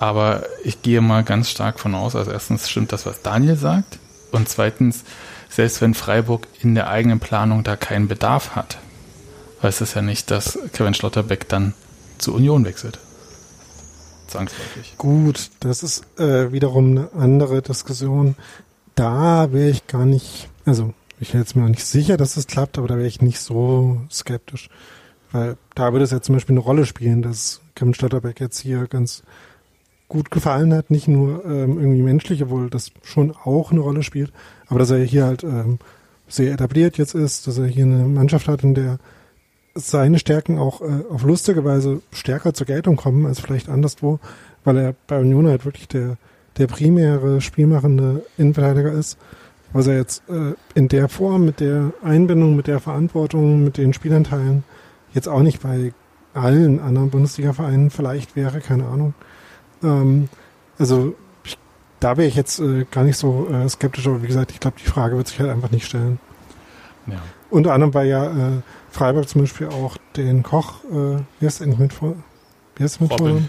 Aber 0.00 0.44
ich 0.64 0.82
gehe 0.82 1.00
mal 1.00 1.24
ganz 1.24 1.50
stark 1.50 1.80
von 1.80 1.94
aus, 1.94 2.14
also 2.14 2.30
erstens 2.30 2.68
stimmt 2.68 2.92
das, 2.92 3.06
was 3.06 3.22
Daniel 3.22 3.56
sagt. 3.56 3.98
Und 4.30 4.48
zweitens, 4.48 5.04
selbst 5.48 5.80
wenn 5.80 5.94
Freiburg 5.94 6.46
in 6.60 6.74
der 6.74 6.88
eigenen 6.88 7.20
Planung 7.20 7.64
da 7.64 7.76
keinen 7.76 8.08
Bedarf 8.08 8.54
hat, 8.54 8.78
heißt 9.62 9.80
es 9.80 9.94
ja 9.94 10.02
nicht, 10.02 10.30
dass 10.30 10.58
Kevin 10.72 10.94
Schlotterbeck 10.94 11.48
dann 11.48 11.74
zur 12.18 12.34
Union 12.34 12.64
wechselt. 12.64 12.98
zwangsläufig. 14.28 14.94
Gut, 14.98 15.50
das 15.60 15.82
ist 15.82 16.04
äh, 16.18 16.52
wiederum 16.52 16.90
eine 16.90 17.12
andere 17.12 17.62
Diskussion. 17.62 18.36
Da 18.94 19.52
wäre 19.52 19.70
ich 19.70 19.86
gar 19.86 20.04
nicht, 20.06 20.48
also 20.64 20.92
ich 21.20 21.32
wäre 21.32 21.42
jetzt 21.42 21.56
mir 21.56 21.64
auch 21.64 21.68
nicht 21.68 21.84
sicher, 21.84 22.16
dass 22.16 22.36
es 22.36 22.46
klappt, 22.46 22.78
aber 22.78 22.88
da 22.88 22.96
wäre 22.96 23.06
ich 23.06 23.22
nicht 23.22 23.40
so 23.40 24.00
skeptisch. 24.10 24.68
Weil 25.32 25.56
da 25.74 25.92
würde 25.92 26.04
es 26.04 26.10
ja 26.10 26.20
zum 26.20 26.34
Beispiel 26.36 26.54
eine 26.54 26.60
Rolle 26.64 26.86
spielen, 26.86 27.22
dass 27.22 27.60
Kevin 27.74 27.94
Stotterbeck 27.94 28.40
jetzt 28.40 28.60
hier 28.60 28.86
ganz 28.86 29.22
gut 30.08 30.30
gefallen 30.30 30.72
hat, 30.72 30.90
nicht 30.90 31.06
nur 31.06 31.44
ähm, 31.44 31.78
irgendwie 31.78 32.02
menschlich, 32.02 32.42
obwohl 32.42 32.70
das 32.70 32.92
schon 33.02 33.34
auch 33.44 33.70
eine 33.70 33.80
Rolle 33.80 34.02
spielt, 34.02 34.32
aber 34.68 34.78
dass 34.78 34.90
er 34.90 34.98
hier 34.98 35.26
halt 35.26 35.44
ähm, 35.44 35.78
sehr 36.28 36.52
etabliert 36.52 36.98
jetzt 36.98 37.14
ist, 37.14 37.46
dass 37.46 37.58
er 37.58 37.66
hier 37.66 37.84
eine 37.84 38.04
Mannschaft 38.04 38.48
hat, 38.48 38.62
in 38.62 38.74
der 38.74 38.98
seine 39.74 40.18
Stärken 40.18 40.58
auch 40.58 40.80
äh, 40.80 41.04
auf 41.10 41.22
lustige 41.22 41.64
Weise 41.64 42.02
stärker 42.12 42.52
zur 42.54 42.66
Geltung 42.66 42.96
kommen 42.96 43.26
als 43.26 43.40
vielleicht 43.40 43.68
anderswo, 43.68 44.18
weil 44.64 44.76
er 44.76 44.94
bei 45.06 45.18
Union 45.20 45.46
halt 45.46 45.64
wirklich 45.64 45.88
der, 45.88 46.16
der 46.56 46.66
primäre 46.66 47.40
spielmachende 47.40 48.24
Innenverteidiger 48.36 48.92
ist, 48.92 49.18
was 49.72 49.86
er 49.86 49.96
jetzt 49.96 50.22
äh, 50.28 50.54
in 50.74 50.88
der 50.88 51.08
Form, 51.08 51.44
mit 51.44 51.60
der 51.60 51.92
Einbindung, 52.02 52.56
mit 52.56 52.66
der 52.66 52.80
Verantwortung, 52.80 53.62
mit 53.62 53.76
den 53.76 53.92
Spielanteilen 53.92 54.64
jetzt 55.14 55.28
auch 55.28 55.42
nicht 55.42 55.62
bei 55.62 55.92
allen 56.34 56.80
anderen 56.80 57.10
Bundesliga-Vereinen 57.10 57.90
vielleicht 57.90 58.36
wäre, 58.36 58.60
keine 58.60 58.86
Ahnung. 58.86 59.14
Ähm, 59.82 60.28
also 60.78 61.14
da 62.00 62.16
wäre 62.16 62.28
ich 62.28 62.34
jetzt 62.34 62.60
äh, 62.60 62.84
gar 62.90 63.04
nicht 63.04 63.16
so 63.16 63.48
äh, 63.50 63.68
skeptisch, 63.68 64.06
aber 64.06 64.22
wie 64.22 64.26
gesagt, 64.26 64.52
ich 64.52 64.60
glaube, 64.60 64.76
die 64.82 64.88
Frage 64.88 65.16
wird 65.16 65.28
sich 65.28 65.38
halt 65.40 65.50
einfach 65.50 65.70
nicht 65.70 65.86
stellen. 65.86 66.18
Ja. 67.06 67.18
Unter 67.50 67.72
anderem, 67.72 67.94
weil 67.94 68.08
ja 68.08 68.26
äh, 68.26 68.60
Freiburg 68.90 69.28
zum 69.28 69.42
Beispiel 69.42 69.68
auch 69.68 69.96
den 70.16 70.42
Koch, 70.42 70.84
äh, 70.84 71.18
wie 71.40 71.46
heißt 71.46 71.60
der 71.60 71.68
mit 71.68 71.92
vor? 71.92 72.14
Wie 72.76 72.84
heißt 72.84 73.00
der 73.00 73.08
mit 73.08 73.18
Robin. 73.18 73.48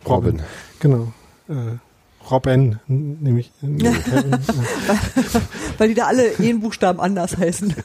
vor? 0.00 0.16
Robin. 0.16 0.42
Genau. 0.80 1.12
Äh, 1.48 1.76
Robin, 2.30 2.78
nämlich. 2.88 3.52
äh, 3.62 3.66
nee, 3.66 3.90
Weil 5.78 5.88
die 5.88 5.94
da 5.94 6.06
alle 6.06 6.38
jeden 6.38 6.60
Buchstaben 6.60 7.00
anders 7.00 7.36
heißen. 7.36 7.74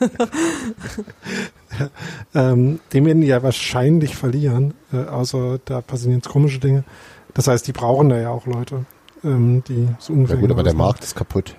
ähm, 2.35 2.79
den 2.91 3.05
werden 3.05 3.21
die 3.21 3.27
ja 3.27 3.41
wahrscheinlich 3.41 4.15
verlieren, 4.15 4.73
äh, 4.91 5.05
außer 5.05 5.59
da 5.63 5.81
passieren 5.81 6.15
jetzt 6.15 6.29
komische 6.29 6.59
Dinge. 6.59 6.83
Das 7.33 7.47
heißt, 7.47 7.65
die 7.67 7.71
brauchen 7.71 8.09
da 8.09 8.19
ja 8.19 8.29
auch 8.29 8.45
Leute, 8.45 8.85
ähm, 9.23 9.63
die 9.67 9.87
so 9.99 10.13
ungefähr. 10.13 10.35
Ja 10.37 10.41
gut, 10.41 10.51
aber 10.51 10.63
der 10.63 10.73
Markt 10.73 11.03
ist 11.03 11.15
kaputt. 11.15 11.55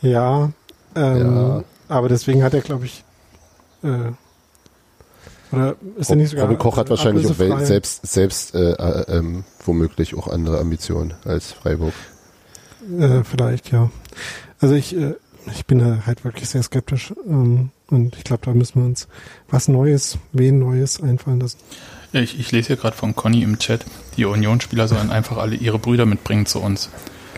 Ja, 0.00 0.50
ähm, 0.94 1.36
Ja. 1.36 1.64
aber 1.88 2.08
deswegen 2.08 2.42
hat 2.42 2.54
er, 2.54 2.60
glaube 2.60 2.86
ich, 2.86 3.04
äh, 3.82 4.12
oder 5.50 5.76
ist 5.96 6.10
er 6.10 6.16
nicht 6.16 6.30
sogar 6.30 6.44
Robin 6.44 6.58
Koch 6.58 6.76
hat 6.76 6.90
wahrscheinlich 6.90 7.26
auch 7.26 7.60
selbst, 7.60 8.06
selbst 8.06 8.54
äh, 8.54 8.72
äh, 8.72 9.16
ähm, 9.18 9.44
womöglich 9.64 10.14
auch 10.14 10.28
andere 10.28 10.58
Ambitionen 10.58 11.14
als 11.24 11.52
Freiburg. 11.52 11.94
Äh, 12.98 13.24
vielleicht, 13.24 13.72
ja. 13.72 13.90
Also 14.60 14.74
ich, 14.74 14.94
äh, 14.94 15.14
ich 15.46 15.64
bin 15.66 15.78
da 15.78 16.02
halt 16.04 16.24
wirklich 16.24 16.48
sehr 16.50 16.62
skeptisch 16.62 17.14
ähm, 17.26 17.70
und 17.88 18.16
ich 18.16 18.24
glaube, 18.24 18.44
da 18.44 18.52
müssen 18.52 18.82
wir 18.82 18.86
uns 18.86 19.08
was 19.48 19.68
Neues, 19.68 20.18
wen 20.32 20.58
Neues 20.58 21.02
einfallen 21.02 21.40
lassen. 21.40 21.58
Ich, 22.12 22.38
ich 22.38 22.52
lese 22.52 22.68
hier 22.68 22.76
gerade 22.76 22.96
von 22.96 23.14
Conny 23.14 23.42
im 23.42 23.58
Chat, 23.58 23.84
die 24.16 24.24
Unionsspieler 24.24 24.88
sollen 24.88 25.10
einfach 25.10 25.36
alle 25.36 25.56
ihre 25.56 25.78
Brüder 25.78 26.06
mitbringen 26.06 26.46
zu 26.46 26.60
uns. 26.60 26.88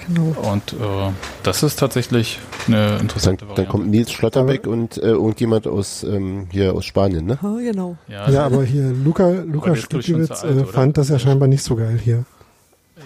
Genau. 0.06 0.34
Und 0.50 0.72
äh, 0.72 1.10
das 1.42 1.62
ist 1.62 1.78
tatsächlich 1.78 2.38
eine 2.66 2.92
Dann, 2.92 3.00
interessante 3.00 3.44
dann 3.44 3.50
Variante. 3.50 3.70
kommt 3.70 3.88
Nils 3.88 4.12
Schlotterbeck 4.12 4.66
und 4.66 4.96
äh, 4.96 5.08
irgendjemand 5.08 5.66
aus 5.66 6.02
ähm, 6.04 6.46
hier 6.50 6.74
aus 6.74 6.84
Spanien, 6.84 7.26
ne? 7.26 7.38
Ah, 7.42 7.56
genau. 7.60 7.96
Ja, 8.08 8.30
Ja, 8.30 8.46
aber 8.46 8.64
hier 8.64 8.90
Luca, 8.92 9.28
Luca 9.28 9.76
Stukiewicz 9.76 10.42
alt, 10.42 10.56
äh, 10.56 10.64
fand 10.64 10.96
das 10.96 11.08
ja 11.10 11.18
scheinbar 11.18 11.48
nicht 11.48 11.62
so 11.62 11.76
geil 11.76 12.00
hier. 12.02 12.24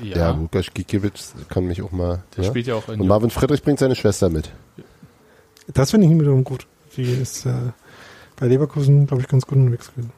Ja, 0.02 0.16
ja, 0.16 0.30
Lukas 0.32 0.66
Gikiewicz 0.74 1.34
kann 1.48 1.66
mich 1.66 1.80
auch 1.82 1.92
mal. 1.92 2.22
der 2.36 2.44
ja? 2.44 2.50
spielt 2.50 2.66
ja 2.66 2.74
auch 2.74 2.88
in 2.88 3.00
Und 3.00 3.06
Marvin 3.06 3.30
Friedrich 3.30 3.62
bringt 3.62 3.78
seine 3.78 3.94
Schwester 3.94 4.28
mit. 4.28 4.50
Das 5.72 5.92
finde 5.92 6.06
ich 6.06 6.12
wiederum 6.12 6.44
gut. 6.44 6.66
Die 6.96 7.02
ist 7.02 7.46
äh, 7.46 7.52
bei 8.36 8.46
Leverkusen, 8.46 9.06
glaube 9.06 9.22
ich, 9.22 9.28
ganz 9.28 9.46
gut 9.46 9.56
unterwegs 9.58 9.90
gewesen. 9.92 10.12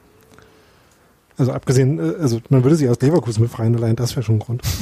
Also 1.39 1.53
abgesehen, 1.53 1.99
äh, 1.99 2.15
also 2.21 2.41
man 2.49 2.63
würde 2.65 2.77
sie 2.77 2.89
aus 2.89 3.01
Leverkusen 3.01 3.43
befreien, 3.43 3.75
allein 3.77 3.97
das 3.97 4.17
wäre 4.17 4.23
schon 4.23 4.37
ein 4.37 4.41
Grund. 4.41 4.63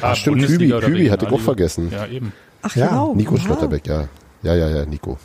Ah, 0.00 0.14
stimmt, 0.14 0.36
Bundesliga 0.38 0.76
Kübi- 0.76 0.78
oder 0.78 0.86
Kübi 0.88 1.06
hatte 1.08 1.26
ich 1.26 1.32
auch 1.32 1.40
vergessen. 1.40 1.90
Ja, 1.90 2.06
eben. 2.06 2.32
Ach 2.62 2.76
Ja, 2.76 2.88
genau. 2.88 3.14
Nico 3.14 3.34
ja. 3.36 3.40
Schlotterbeck, 3.40 3.86
ja. 3.86 4.08
Ja, 4.42 4.54
ja, 4.54 4.68
ja, 4.68 4.84
Nico. 4.84 5.18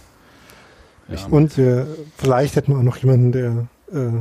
Ja. 1.10 1.17
Und 1.30 1.58
wir, 1.58 1.86
vielleicht 2.17 2.56
hätten 2.56 2.72
wir 2.72 2.80
auch 2.80 2.84
noch 2.84 2.98
jemanden, 2.98 3.32
der, 3.32 3.67
äh, 3.91 4.12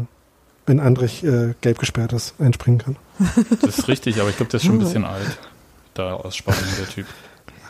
wenn 0.66 0.80
Andrich 0.80 1.22
äh, 1.24 1.54
gelb 1.60 1.78
gesperrt 1.78 2.12
ist, 2.12 2.34
einspringen 2.40 2.78
kann. 2.78 2.96
Das 3.62 3.78
ist 3.78 3.88
richtig, 3.88 4.20
aber 4.20 4.30
ich 4.30 4.36
glaube, 4.36 4.50
der 4.50 4.58
ist 4.58 4.66
schon 4.66 4.76
ein 4.76 4.80
bisschen 4.80 5.04
alt. 5.04 5.38
Da 5.94 6.14
aus 6.14 6.36
Spanien, 6.36 6.64
der 6.78 6.88
Typ. 6.88 7.06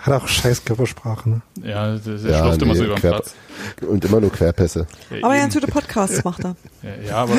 Hat 0.02 0.14
auch 0.14 0.28
scheiß 0.28 0.64
Körpersprache, 0.64 1.28
ne? 1.28 1.40
Ja, 1.62 1.96
der, 1.96 2.14
der 2.16 2.30
Ja, 2.30 2.38
schlurft 2.40 2.62
immer 2.62 2.72
nee, 2.72 2.78
so 2.78 2.84
über 2.84 2.94
den 2.94 3.00
quer- 3.02 3.10
Platz. 3.10 3.34
Und 3.80 4.04
immer 4.04 4.20
nur 4.20 4.30
Querpässe. 4.32 4.86
Ja, 5.10 5.16
Aber 5.24 5.34
eben. 5.34 5.42
ganz 5.42 5.54
gute 5.54 5.66
Podcasts 5.66 6.24
macht 6.24 6.44
er. 6.44 6.54
Ja, 6.82 7.08
ja, 7.08 7.16
aber 7.16 7.34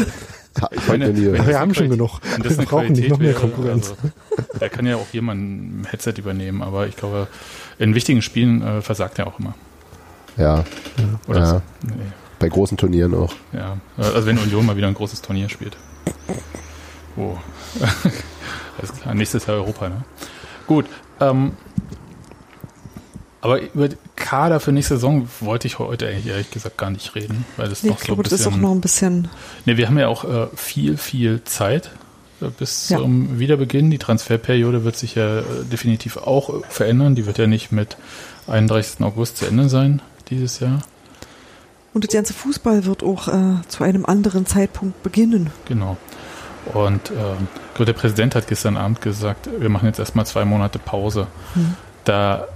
ich 0.72 0.88
meine, 0.88 1.16
wir 1.16 1.60
haben 1.60 1.74
schon 1.74 1.90
genug. 1.90 2.20
Wir 2.42 2.66
brauchen 2.66 2.92
nicht 2.92 3.10
noch 3.10 3.18
mehr 3.20 3.30
wäre, 3.30 3.40
Konkurrenz. 3.40 3.92
Also, 3.92 4.50
der 4.60 4.70
kann 4.70 4.86
ja 4.86 4.98
auch 4.98 5.08
jemanden 5.14 5.82
ein 5.82 5.88
Headset 5.90 6.16
übernehmen, 6.18 6.62
aber 6.62 6.88
ich 6.88 6.98
glaube, 6.98 7.28
in 7.78 7.96
wichtigen 7.96 8.22
Spielen 8.22 8.62
äh, 8.62 8.82
versagt 8.82 9.20
er 9.20 9.28
auch 9.28 9.40
immer. 9.40 9.54
Ja, 10.36 10.66
Oder 11.28 11.40
Ja. 11.40 11.46
so. 11.46 11.62
Nee, 11.84 11.94
bei 12.40 12.50
großen 12.50 12.78
Turnieren 12.78 13.14
auch. 13.16 13.34
ja. 13.54 13.78
Also 13.98 14.26
wenn 14.26 14.38
Union 14.38 14.66
mal 14.66 14.76
wieder 14.76 14.88
ein 14.88 14.94
großes 14.94 15.22
Turnier 15.22 15.48
spielt. 15.50 15.78
Oh. 17.18 17.36
Alles 18.78 18.94
klar, 19.02 19.14
nächstes 19.16 19.46
Jahr 19.46 19.58
Europa, 19.58 19.90
ne? 19.90 20.04
Gut. 20.68 20.86
Ähm, 21.22 21.54
aber 23.42 23.62
über 23.62 23.90
Kader 24.16 24.60
für 24.60 24.72
nächste 24.72 24.96
Saison 24.96 25.28
wollte 25.40 25.68
ich 25.68 25.80
heute 25.80 26.08
eigentlich 26.08 26.28
ehrlich 26.28 26.52
gesagt 26.52 26.78
gar 26.78 26.90
nicht 26.90 27.16
reden, 27.16 27.46
weil 27.58 27.70
das 27.70 27.84
Nee, 27.84 27.90
noch 27.90 27.98
so 27.98 28.04
ein 28.04 28.06
glaube, 28.08 28.24
das 28.24 28.34
ist 28.34 28.42
auch 28.48 28.52
bisschen 28.52 28.62
noch 28.62 28.72
ein 28.72 28.82
bisschen. 28.82 29.28
Ne, 29.66 29.78
wir 29.78 29.88
haben 29.88 29.98
ja 29.98 30.08
auch 30.08 30.24
äh, 30.26 30.48
viel, 30.56 30.98
viel 30.98 31.44
Zeit 31.46 31.92
äh, 32.42 32.48
bis 32.48 32.90
Ja. 32.90 32.98
zum 32.98 33.40
Wiederbeginn. 33.40 33.92
Die 33.92 33.98
Transferperiode 33.98 34.84
wird 34.84 34.98
sich 34.98 35.16
ja 35.16 35.40
äh, 35.40 35.44
definitiv 35.72 36.18
auch 36.18 36.50
äh, 36.50 36.62
verändern. 36.70 37.16
Die 37.16 37.26
wird 37.26 37.38
ja 37.38 37.48
nicht 37.48 37.72
mit 37.72 37.98
31. 38.48 39.02
August 39.02 39.38
zu 39.38 39.46
Ende 39.46 39.70
sein 39.70 40.02
dieses 40.30 40.60
Jahr. 40.60 40.82
Und 41.94 42.04
das 42.06 42.14
ganze 42.14 42.34
Fußball 42.34 42.86
wird 42.86 43.04
auch 43.04 43.28
äh, 43.30 43.62
zu 43.68 43.84
einem 43.84 44.06
anderen 44.06 44.46
Zeitpunkt 44.46 45.02
beginnen. 45.02 45.50
Genau. 45.66 45.98
Und 46.74 47.12
ähm, 47.12 47.48
der 47.84 47.94
Präsident 47.94 48.36
hat 48.36 48.48
gestern 48.48 48.76
Abend 48.78 49.02
gesagt, 49.02 49.50
wir 49.58 49.70
machen 49.70 49.86
jetzt 49.86 49.98
erstmal 49.98 50.26
zwei 50.26 50.44
Monate 50.46 50.78
Pause. 50.78 51.28
Hm. 51.54 51.76
Da 52.04 52.48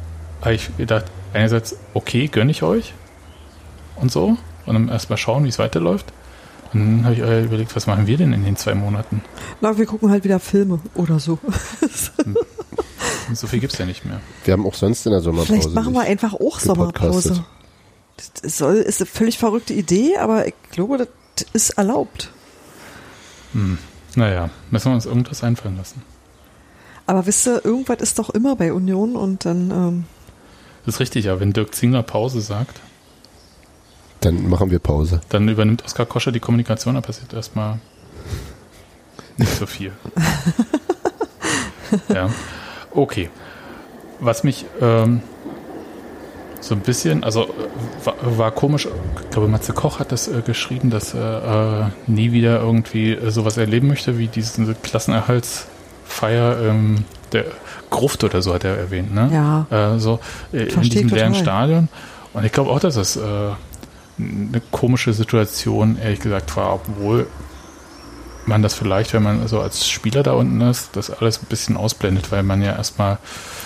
habe 0.44 0.56
ich 0.56 0.76
gedacht, 0.78 1.06
einerseits, 1.34 1.76
okay, 1.94 2.28
gönne 2.28 2.52
ich 2.52 2.64
euch 2.64 2.94
und 3.96 4.12
so. 4.12 4.38
Und 4.66 4.74
dann 4.74 4.90
erstmal 4.90 5.18
schauen, 5.18 5.44
wie 5.44 5.50
es 5.50 5.60
weiterläuft. 5.60 6.14
Und 6.74 6.80
dann 6.80 7.04
habe 7.06 7.16
ich 7.16 7.22
äh, 7.22 7.44
überlegt, 7.44 7.76
was 7.76 7.88
machen 7.88 8.08
wir 8.08 8.18
denn 8.18 8.34
in 8.34 8.44
den 8.44 8.56
zwei 8.56 8.74
Monaten? 8.74 9.22
Na, 9.62 9.78
wir 9.78 9.86
gucken 9.86 10.10
halt 10.10 10.24
wieder 10.24 10.40
Filme 10.40 10.80
oder 10.96 11.20
so. 11.20 11.40
So 13.34 13.48
viel 13.48 13.60
gibt 13.60 13.74
es 13.74 13.80
ja 13.80 13.86
nicht 13.86 14.06
mehr. 14.06 14.20
Wir 14.44 14.54
haben 14.54 14.66
auch 14.66 14.74
sonst 14.74 15.06
in 15.06 15.12
der 15.12 15.22
Sommerpause. 15.22 15.54
Vielleicht 15.54 15.74
machen 15.74 15.94
wir 15.94 16.02
einfach 16.02 16.34
auch. 16.34 16.60
Sommerpause. 16.60 17.46
Das 18.42 18.58
soll, 18.58 18.76
ist 18.76 19.02
eine 19.02 19.08
völlig 19.08 19.38
verrückte 19.38 19.74
Idee, 19.74 20.18
aber 20.18 20.48
ich 20.48 20.54
glaube, 20.72 20.98
das 20.98 21.48
ist 21.54 21.70
erlaubt. 21.72 22.32
Hm. 23.54 23.78
Naja, 24.16 24.50
müssen 24.70 24.92
wir 24.92 24.96
uns 24.96 25.06
irgendwas 25.06 25.44
einfallen 25.44 25.78
lassen. 25.78 26.02
Aber 27.06 27.26
wisst 27.26 27.48
ihr, 27.48 27.64
irgendwas 27.66 28.00
ist 28.00 28.20
doch 28.20 28.30
immer 28.30 28.56
bei 28.56 28.72
Union 28.72 29.16
und 29.16 29.46
dann, 29.46 29.72
ähm, 29.72 30.04
Das 30.86 30.96
ist 30.96 31.00
richtig, 31.00 31.30
aber 31.30 31.40
wenn 31.40 31.54
Dirk 31.54 31.74
Zingler 31.76 32.04
Pause 32.04 32.42
sagt, 32.42 32.80
Dann 34.22 34.50
machen 34.50 34.70
wir 34.72 34.80
Pause. 34.80 35.22
dann 35.30 35.48
übernimmt 35.48 35.84
Oskar 35.86 36.06
Koscher 36.06 36.32
die 36.32 36.40
Kommunikation, 36.40 36.96
da 36.96 37.02
passiert 37.02 37.34
erstmal 37.34 37.80
nicht 39.38 39.56
so 39.56 39.66
viel. 39.66 39.92
ja, 42.14 42.30
okay. 42.92 43.30
Was 44.20 44.44
mich 44.44 44.66
ähm, 44.82 45.22
so 46.62 46.76
ein 46.76 46.82
bisschen, 46.82 47.24
also 47.24 47.44
äh, 47.44 48.06
war, 48.06 48.16
war 48.38 48.52
komisch, 48.52 48.88
ich 49.22 49.30
glaube 49.32 49.48
Matze 49.48 49.74
Koch 49.74 50.00
hat 50.00 50.12
das 50.12 50.28
äh, 50.28 50.42
geschrieben, 50.46 50.90
dass 50.90 51.14
er 51.14 51.92
äh, 52.08 52.12
nie 52.12 52.32
wieder 52.32 52.60
irgendwie 52.62 53.12
äh, 53.14 53.32
sowas 53.32 53.58
erleben 53.58 53.88
möchte, 53.88 54.18
wie 54.18 54.28
diese 54.28 54.74
Klassenerhaltsfeier 54.76 56.62
ähm, 56.62 57.06
der 57.34 57.46
Gruft 57.90 58.24
oder 58.24 58.42
so 58.42 58.54
hat 58.54 58.64
er 58.64 58.78
erwähnt, 58.78 59.14
ne? 59.14 59.30
Ja. 59.72 59.96
Äh, 59.96 60.00
so 60.00 60.20
äh, 60.52 60.64
in 60.64 60.82
diesem 60.82 61.10
leeren. 61.10 61.36
Stadion. 61.36 61.90
Und 62.34 62.44
ich 62.46 62.52
glaube 62.52 62.72
auch, 62.72 62.80
dass 62.80 62.96
das 62.96 63.16
äh, 63.16 63.22
eine 63.22 64.62
komische 64.72 65.14
Situation, 65.14 65.98
ehrlich 65.98 66.20
gesagt, 66.20 66.56
war, 66.56 66.74
obwohl 66.74 67.28
man 68.46 68.62
das 68.62 68.74
vielleicht, 68.74 69.14
wenn 69.14 69.24
man 69.24 69.48
so 69.48 69.60
als 69.62 69.88
Spieler 69.88 70.24
da 70.24 70.34
unten 70.34 70.62
ist, 70.62 70.96
das 70.96 71.10
alles 71.10 71.42
ein 71.42 71.46
bisschen 71.48 71.78
ausblendet, 71.78 72.32
weil 72.32 72.44
man 72.44 72.62
ja 72.62 72.76
erstmal 72.76 73.18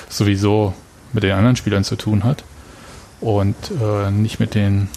sowieso 0.10 0.74
mit 1.14 1.24
den 1.24 1.32
anderen 1.32 1.56
Spielern 1.56 1.84
zu 1.84 1.96
tun 1.96 2.24
hat 2.24 2.44
und 3.22 3.56
äh, 3.82 4.12
nicht 4.12 4.40
mit 4.40 4.56
den 4.56 4.90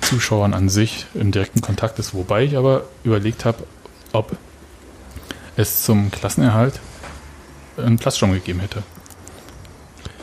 Zuschauern 0.00 0.54
an 0.54 0.68
sich 0.68 1.06
im 1.14 1.30
direkten 1.32 1.60
Kontakt 1.60 1.98
ist. 1.98 2.14
Wobei 2.14 2.44
ich 2.44 2.56
aber 2.56 2.84
überlegt 3.04 3.44
habe, 3.44 3.64
ob 4.12 4.36
es 5.56 5.82
zum 5.84 6.10
Klassenerhalt 6.10 6.80
einen 7.84 7.98
Platzsturm 7.98 8.32
gegeben 8.32 8.60
hätte. 8.60 8.82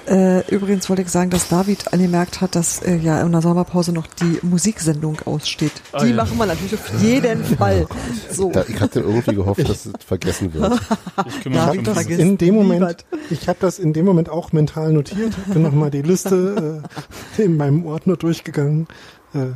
Äh, 0.08 0.48
übrigens 0.56 0.88
wollte 0.90 1.02
ich 1.02 1.10
sagen, 1.10 1.32
dass 1.32 1.50
David 1.50 1.92
angemerkt 1.92 2.40
hat, 2.40 2.56
dass 2.56 2.82
äh, 2.82 2.96
ja 2.96 3.22
in 3.22 3.32
der 3.34 3.42
Sommerpause 3.42 3.92
noch 3.92 4.08
die 4.08 4.40
Musiksendung 4.42 5.18
aussteht. 5.26 5.74
Ah, 5.92 6.02
die 6.02 6.12
ja. 6.12 6.16
machen 6.16 6.38
wir 6.38 6.46
natürlich 6.46 6.76
auf 6.76 7.02
jeden 7.02 7.44
Fall. 7.44 7.88
So. 8.32 8.50
Da, 8.52 8.64
ich 8.70 8.80
hatte 8.80 9.02
irgendwie 9.02 9.36
gehofft, 9.36 9.68
dass 9.68 9.86
es 9.86 9.94
vergessen 10.06 10.54
wird. 10.54 10.80
Ich 11.28 11.46
Ich 11.46 11.58
habe 11.58 11.84
das 11.84 12.06
in 12.06 12.38
dem 12.38 12.56
Moment, 12.56 12.80
niemand. 12.80 13.06
ich 13.30 13.50
habe 13.50 13.58
das 13.60 13.80
in 13.80 13.92
dem 13.92 14.06
Moment 14.06 14.30
auch 14.30 14.54
mental 14.54 14.94
notiert, 14.94 15.34
bin 15.52 15.62
nochmal 15.62 15.92
die 15.92 16.04
Liste 16.04 16.84
äh, 17.38 17.42
in 17.42 17.58
meinem 17.58 17.86
Ordner 17.86 18.16
durchgegangen. 18.16 18.88
Äh, 19.34 19.48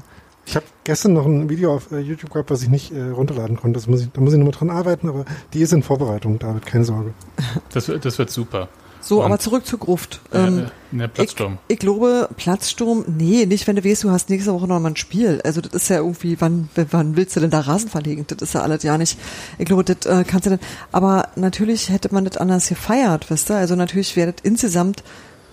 ich 0.51 0.55
habe 0.57 0.65
gestern 0.83 1.13
noch 1.13 1.25
ein 1.25 1.49
Video 1.49 1.73
auf 1.73 1.91
äh, 1.91 1.99
YouTube 1.99 2.31
gehabt, 2.31 2.51
was 2.51 2.61
ich 2.61 2.69
nicht 2.69 2.91
äh, 2.91 3.01
runterladen 3.09 3.55
konnte. 3.57 3.77
Das 3.79 3.87
muss 3.87 4.01
ich, 4.01 4.09
da 4.11 4.21
muss 4.21 4.33
ich 4.33 4.37
nochmal 4.39 4.53
dran 4.53 4.69
arbeiten, 4.69 5.07
aber 5.09 5.25
die 5.53 5.61
ist 5.61 5.71
in 5.73 5.81
Vorbereitung, 5.81 6.37
David, 6.39 6.65
keine 6.65 6.83
Sorge. 6.85 7.13
Das, 7.73 7.87
wird- 7.87 8.03
das 8.05 8.17
wird 8.19 8.29
super. 8.29 8.67
So, 9.03 9.19
Und- 9.19 9.25
aber 9.25 9.39
zurück 9.39 9.65
zur 9.65 9.79
Gruft. 9.79 10.19
Äh, 10.31 10.37
Ähm, 10.45 10.59
äh, 10.91 10.95
ne, 10.95 11.07
Platzsturm. 11.07 11.57
Ich, 11.67 11.73
ich 11.75 11.79
glaube, 11.79 12.29
Platzsturm, 12.37 13.05
nee, 13.07 13.45
nicht, 13.47 13.65
wenn 13.65 13.75
du 13.77 13.83
weißt, 13.83 14.03
du 14.03 14.11
hast 14.11 14.29
nächste 14.29 14.53
Woche 14.53 14.67
noch 14.67 14.79
mal 14.79 14.89
ein 14.91 14.95
Spiel. 14.95 15.41
Also 15.43 15.59
das 15.61 15.73
ist 15.73 15.89
ja 15.89 15.97
irgendwie, 15.97 16.39
wann, 16.39 16.69
wann 16.75 17.15
willst 17.15 17.35
du 17.35 17.39
denn 17.39 17.49
da 17.49 17.61
Rasen 17.61 17.89
verlegen? 17.89 18.25
Das 18.27 18.39
ist 18.41 18.53
ja 18.53 18.61
alles 18.61 18.83
ja 18.83 18.97
nicht. 18.99 19.17
Ich 19.57 19.65
glaube, 19.65 19.83
das 19.85 20.05
äh, 20.05 20.23
kannst 20.23 20.45
du 20.45 20.51
dann. 20.51 20.59
Aber 20.91 21.29
natürlich 21.35 21.89
hätte 21.89 22.13
man 22.13 22.25
das 22.25 22.37
anders 22.37 22.67
gefeiert, 22.67 23.29
wisst 23.31 23.49
ihr? 23.49 23.55
Also 23.55 23.75
natürlich 23.75 24.15
wäre 24.17 24.33
das 24.33 24.43
insgesamt 24.43 25.01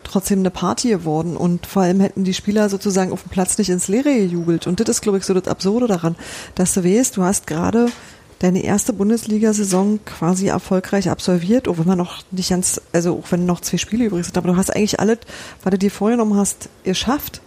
trotzdem 0.09 0.41
eine 0.41 0.51
Party 0.51 0.89
geworden 0.89 1.37
und 1.37 1.67
vor 1.67 1.83
allem 1.83 2.01
hätten 2.01 2.25
die 2.25 2.35
Spieler 2.35 2.69
sozusagen 2.69 3.13
auf 3.13 3.23
dem 3.23 3.31
Platz 3.31 3.59
nicht 3.59 3.71
ins 3.71 3.89
Leere 3.89 4.15
gejubelt. 4.15 4.67
Und 4.67 4.81
das 4.81 4.89
ist, 4.89 5.01
glaube 5.03 5.19
ich, 5.19 5.25
so 5.25 5.35
das 5.35 5.49
Absurde 5.49 5.87
daran, 5.87 6.17
dass 6.55 6.75
du 6.75 6.85
weißt, 6.85 7.17
du 7.17 7.23
hast 7.23 7.47
gerade 7.47 7.89
deine 8.39 8.63
erste 8.63 8.93
Bundesliga-Saison 8.93 10.01
quasi 10.05 10.47
erfolgreich 10.47 11.11
absolviert, 11.11 11.69
auch 11.69 11.79
wenn 11.79 11.87
man 11.87 11.99
noch 11.99 12.23
nicht 12.31 12.51
ganz, 12.51 12.81
also 12.93 13.19
auch 13.19 13.31
wenn 13.33 13.47
noch 13.47 13.61
zwei 13.61 13.79
Spiele 13.79 14.05
übrig 14.05 14.25
sind, 14.25 14.39
aber 14.39 14.49
du 14.49 14.57
hast 14.57 14.75
eigentlich 14.75 15.01
alles, 15.01 15.19
was 15.63 15.71
du 15.73 15.79
dir 15.79 15.91
vorgenommen 15.91 16.37
hast, 16.37 16.69
geschafft. 16.85 17.41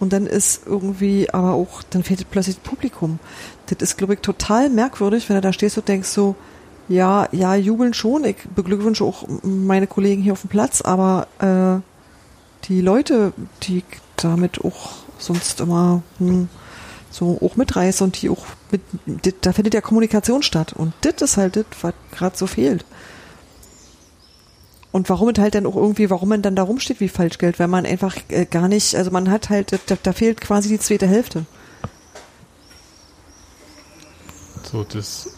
Und 0.00 0.12
dann 0.12 0.26
ist 0.26 0.62
irgendwie, 0.64 1.28
aber 1.30 1.54
auch, 1.54 1.82
dann 1.90 2.04
fehlt 2.04 2.24
plötzlich 2.30 2.56
das 2.56 2.64
Publikum. 2.64 3.18
Das 3.66 3.78
ist, 3.82 3.96
glaube 3.98 4.14
ich, 4.14 4.20
total 4.20 4.70
merkwürdig, 4.70 5.28
wenn 5.28 5.34
du 5.34 5.42
da 5.42 5.52
stehst 5.52 5.76
und 5.76 5.88
denkst 5.88 6.08
so, 6.08 6.36
ja, 6.88 7.28
ja, 7.32 7.54
jubeln 7.54 7.94
schon. 7.94 8.24
Ich 8.24 8.36
beglückwünsche 8.54 9.04
auch 9.04 9.26
meine 9.42 9.86
Kollegen 9.86 10.22
hier 10.22 10.32
auf 10.32 10.42
dem 10.42 10.50
Platz, 10.50 10.80
aber 10.82 11.26
äh, 11.40 11.82
die 12.64 12.80
Leute, 12.80 13.32
die 13.62 13.82
damit 14.16 14.64
auch 14.64 14.90
sonst 15.18 15.60
immer 15.60 16.02
hm, 16.18 16.48
so 17.10 17.38
auch 17.40 17.56
mitreiße 17.56 18.04
und 18.04 18.20
die 18.20 18.28
auch 18.30 18.44
mit, 18.70 18.82
dit- 19.24 19.46
da 19.46 19.52
findet 19.52 19.74
ja 19.74 19.80
Kommunikation 19.80 20.42
statt. 20.42 20.72
Und 20.74 20.92
das 21.00 21.22
ist 21.22 21.36
halt 21.36 21.56
das, 21.56 21.64
was 21.80 21.94
gerade 22.12 22.36
so 22.36 22.46
fehlt. 22.46 22.84
Und 24.90 25.08
warum 25.10 25.28
es 25.28 25.38
halt 25.38 25.54
dann 25.54 25.66
auch 25.66 25.76
irgendwie, 25.76 26.10
warum 26.10 26.30
man 26.30 26.42
dann 26.42 26.56
da 26.56 26.62
rumsteht 26.62 27.00
wie 27.00 27.08
Falschgeld, 27.08 27.58
weil 27.58 27.68
man 27.68 27.86
einfach 27.86 28.16
äh, 28.28 28.46
gar 28.46 28.68
nicht, 28.68 28.94
also 28.94 29.10
man 29.10 29.30
hat 29.30 29.50
halt, 29.50 29.72
da, 29.86 29.96
da 30.02 30.12
fehlt 30.12 30.40
quasi 30.40 30.68
die 30.68 30.78
zweite 30.78 31.06
Hälfte. 31.06 31.44
So 34.70 34.84
das, 34.84 35.30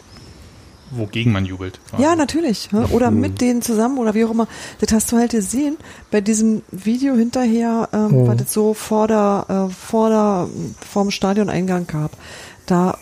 wogegen 0.91 1.31
man 1.33 1.45
jubelt. 1.45 1.79
quasi. 1.89 2.03
Ja, 2.03 2.15
natürlich. 2.15 2.69
Ja? 2.71 2.85
Oder 2.91 3.11
mit 3.11 3.41
denen 3.41 3.61
zusammen 3.61 3.97
oder 3.97 4.13
wie 4.13 4.25
auch 4.25 4.31
immer. 4.31 4.47
Das 4.79 4.91
hast 4.93 5.11
du 5.11 5.17
halt 5.17 5.31
gesehen 5.31 5.77
bei 6.11 6.21
diesem 6.21 6.61
Video 6.71 7.15
hinterher, 7.15 7.89
ähm, 7.93 8.23
Mhm. 8.23 8.27
was 8.27 8.41
es 8.41 8.53
so 8.53 8.73
vor 8.73 9.07
der, 9.07 9.45
äh, 9.69 9.73
vor 9.73 10.09
der, 10.09 10.47
vorm 10.87 11.11
Stadioneingang 11.11 11.87
gab. 11.87 12.11
Da 12.65 12.97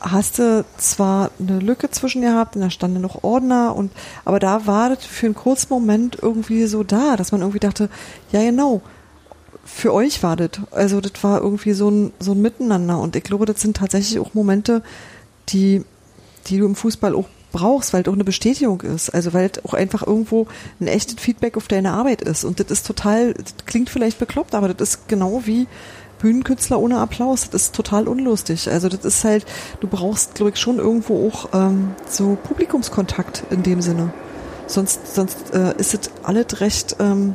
hast 0.00 0.38
du 0.38 0.64
zwar 0.78 1.30
eine 1.38 1.58
Lücke 1.58 1.90
zwischen 1.90 2.22
gehabt, 2.22 2.56
und 2.56 2.62
da 2.62 2.70
standen 2.70 3.02
noch 3.02 3.22
Ordner 3.22 3.76
und, 3.76 3.92
aber 4.24 4.38
da 4.38 4.66
war 4.66 4.88
das 4.88 5.04
für 5.04 5.26
einen 5.26 5.34
kurzen 5.34 5.66
Moment 5.70 6.16
irgendwie 6.22 6.64
so 6.66 6.82
da, 6.84 7.16
dass 7.16 7.32
man 7.32 7.42
irgendwie 7.42 7.58
dachte, 7.60 7.90
ja 8.32 8.40
genau, 8.42 8.80
für 9.62 9.92
euch 9.92 10.22
war 10.22 10.36
das. 10.36 10.50
Also 10.70 11.02
das 11.02 11.12
war 11.22 11.42
irgendwie 11.42 11.74
so 11.74 11.90
ein, 11.90 12.12
so 12.18 12.32
ein 12.32 12.40
Miteinander 12.40 12.98
und 12.98 13.14
ich 13.14 13.22
glaube, 13.24 13.44
das 13.44 13.60
sind 13.60 13.76
tatsächlich 13.76 14.18
auch 14.18 14.32
Momente, 14.32 14.82
die, 15.50 15.84
die 16.46 16.58
du 16.58 16.66
im 16.66 16.74
Fußball 16.74 17.14
auch 17.14 17.28
brauchst, 17.52 17.92
weil 17.92 18.02
es 18.02 18.08
auch 18.08 18.14
eine 18.14 18.24
Bestätigung 18.24 18.80
ist. 18.82 19.10
Also 19.10 19.32
weil 19.32 19.50
es 19.52 19.64
auch 19.64 19.74
einfach 19.74 20.06
irgendwo 20.06 20.46
ein 20.80 20.86
echtes 20.86 21.16
Feedback 21.20 21.56
auf 21.56 21.68
deine 21.68 21.92
Arbeit 21.92 22.22
ist. 22.22 22.44
Und 22.44 22.60
das 22.60 22.70
ist 22.70 22.86
total, 22.86 23.34
das 23.34 23.54
klingt 23.66 23.90
vielleicht 23.90 24.18
bekloppt, 24.18 24.54
aber 24.54 24.72
das 24.72 24.90
ist 24.90 25.08
genau 25.08 25.42
wie 25.46 25.66
Bühnenkünstler 26.20 26.78
ohne 26.78 26.98
Applaus. 26.98 27.50
Das 27.50 27.62
ist 27.62 27.74
total 27.74 28.06
unlustig. 28.06 28.68
Also 28.70 28.88
das 28.88 29.04
ist 29.04 29.24
halt, 29.24 29.46
du 29.80 29.88
brauchst, 29.88 30.34
glaube 30.34 30.50
ich, 30.50 30.60
schon 30.60 30.78
irgendwo 30.78 31.28
auch 31.28 31.48
ähm, 31.52 31.94
so 32.08 32.36
Publikumskontakt 32.42 33.44
in 33.50 33.62
dem 33.62 33.80
Sinne. 33.80 34.12
Sonst, 34.66 35.14
sonst 35.14 35.52
äh, 35.52 35.76
ist 35.78 35.94
es 35.94 36.10
alles 36.22 36.60
recht, 36.60 36.96
ähm, 37.00 37.34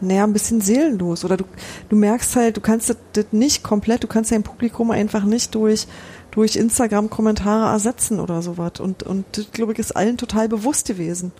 naja, 0.00 0.24
ein 0.24 0.32
bisschen 0.32 0.60
seelenlos. 0.60 1.24
Oder 1.24 1.36
du, 1.36 1.44
du 1.88 1.96
merkst 1.96 2.36
halt, 2.36 2.56
du 2.56 2.60
kannst 2.60 2.90
das, 2.90 2.96
das 3.14 3.26
nicht 3.32 3.64
komplett, 3.64 4.04
du 4.04 4.06
kannst 4.06 4.30
dein 4.30 4.42
Publikum 4.42 4.90
einfach 4.90 5.24
nicht 5.24 5.54
durch, 5.54 5.88
durch 6.34 6.56
Instagram-Kommentare 6.56 7.72
ersetzen 7.72 8.18
oder 8.18 8.42
sowas. 8.42 8.80
Und, 8.80 9.04
und 9.04 9.24
das, 9.32 9.52
glaube 9.52 9.72
ich, 9.72 9.78
ist 9.78 9.94
allen 9.94 10.16
total 10.16 10.48
bewusst 10.48 10.88
gewesen. 10.88 11.30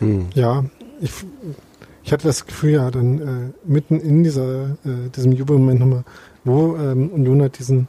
Hm. 0.00 0.26
Ja, 0.34 0.66
ich, 1.00 1.12
ich 2.04 2.12
hatte 2.12 2.26
das 2.26 2.44
Gefühl, 2.44 2.72
ja, 2.72 2.90
dann 2.90 3.20
äh, 3.20 3.52
mitten 3.64 3.98
in 4.00 4.22
dieser, 4.22 4.76
äh, 4.84 5.08
diesem 5.16 5.32
Jubelmoment 5.32 5.80
nochmal, 5.80 6.04
wo 6.44 6.76
ähm, 6.76 7.08
Union 7.08 7.40
hat 7.42 7.58
diesen, 7.58 7.88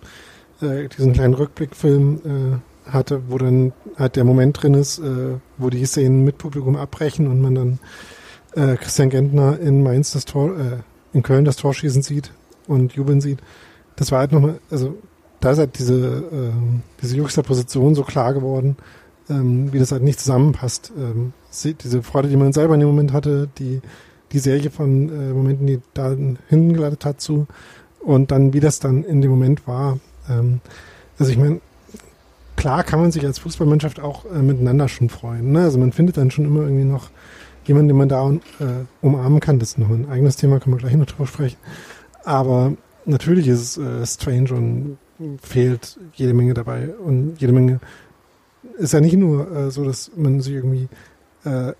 äh, 0.61 0.87
diesen 0.87 1.11
kleinen 1.11 1.33
Rückblickfilm 1.33 2.21
äh, 2.23 2.89
hatte, 2.89 3.23
wo 3.27 3.37
dann 3.37 3.73
halt 3.97 4.15
der 4.15 4.23
Moment 4.23 4.63
drin 4.63 4.75
ist, 4.75 4.99
äh, 4.99 5.35
wo 5.57 5.69
die 5.69 5.85
Szenen 5.85 6.23
mit 6.23 6.37
Publikum 6.37 6.77
abbrechen 6.77 7.27
und 7.27 7.41
man 7.41 7.55
dann 7.55 7.79
äh, 8.55 8.77
Christian 8.77 9.09
Gentner 9.09 9.59
in 9.59 9.83
Mainz 9.83 10.13
das 10.13 10.23
Tor, 10.23 10.57
äh, 10.57 10.77
in 11.11 11.21
Köln 11.21 11.43
das 11.43 11.57
Tor 11.57 11.73
schießen 11.73 12.01
sieht 12.01 12.31
und 12.65 12.93
jubeln 12.93 13.19
sieht. 13.19 13.39
Das 13.95 14.11
war 14.11 14.19
halt 14.19 14.31
nochmal, 14.31 14.59
also 14.71 14.97
da 15.39 15.51
ist 15.51 15.59
halt 15.59 15.77
diese, 15.77 15.95
äh, 15.97 16.51
diese 17.01 17.17
Juxtaposition 17.17 17.95
so 17.95 18.03
klar 18.03 18.33
geworden, 18.33 18.77
ähm, 19.29 19.71
wie 19.73 19.79
das 19.79 19.91
halt 19.91 20.03
nicht 20.03 20.19
zusammenpasst. 20.19 20.91
Ähm, 20.97 21.33
diese 21.63 22.01
Freude, 22.01 22.29
die 22.29 22.37
man 22.37 22.53
selber 22.53 22.73
in 22.73 22.79
dem 22.79 22.89
Moment 22.89 23.13
hatte, 23.13 23.49
die, 23.57 23.81
die 24.31 24.39
Serie 24.39 24.71
von 24.71 25.09
äh, 25.09 25.33
Momenten, 25.33 25.67
die 25.67 25.81
da 25.93 26.15
hingeleitet 26.47 27.05
hat 27.05 27.21
zu 27.21 27.47
und 27.99 28.31
dann, 28.31 28.53
wie 28.53 28.59
das 28.59 28.79
dann 28.79 29.03
in 29.03 29.21
dem 29.21 29.31
Moment 29.31 29.67
war. 29.67 29.99
Ähm, 30.29 30.61
also 31.19 31.31
ich 31.31 31.37
meine, 31.37 31.61
klar 32.55 32.83
kann 32.83 33.01
man 33.01 33.11
sich 33.11 33.25
als 33.25 33.39
Fußballmannschaft 33.39 33.99
auch 33.99 34.25
äh, 34.25 34.39
miteinander 34.39 34.87
schon 34.87 35.09
freuen. 35.09 35.51
Ne? 35.51 35.63
Also 35.63 35.77
man 35.77 35.91
findet 35.91 36.17
dann 36.17 36.31
schon 36.31 36.45
immer 36.45 36.61
irgendwie 36.61 36.85
noch 36.85 37.09
jemanden, 37.65 37.89
den 37.89 37.97
man 37.97 38.09
da 38.09 38.29
äh, 38.29 38.39
umarmen 39.01 39.39
kann. 39.39 39.59
Das 39.59 39.69
ist 39.69 39.77
noch 39.77 39.89
ein 39.89 40.09
eigenes 40.09 40.35
Thema, 40.35 40.59
können 40.59 40.75
wir 40.75 40.79
gleich 40.79 40.95
noch 40.95 41.05
drüber 41.05 41.27
sprechen. 41.27 41.57
Aber 42.23 42.73
natürlich 43.05 43.47
ist 43.47 43.77
es 43.77 43.77
äh, 43.77 44.05
strange 44.05 44.53
und 44.53 44.97
fehlt 45.41 45.99
jede 46.13 46.33
Menge 46.33 46.53
dabei 46.53 46.89
und 46.89 47.35
jede 47.39 47.53
Menge 47.53 47.79
ist 48.77 48.93
ja 48.93 49.01
nicht 49.01 49.17
nur 49.17 49.51
äh, 49.51 49.71
so, 49.71 49.83
dass 49.83 50.11
man 50.15 50.41
sich 50.41 50.53
irgendwie 50.53 50.87
äh, 51.43 51.73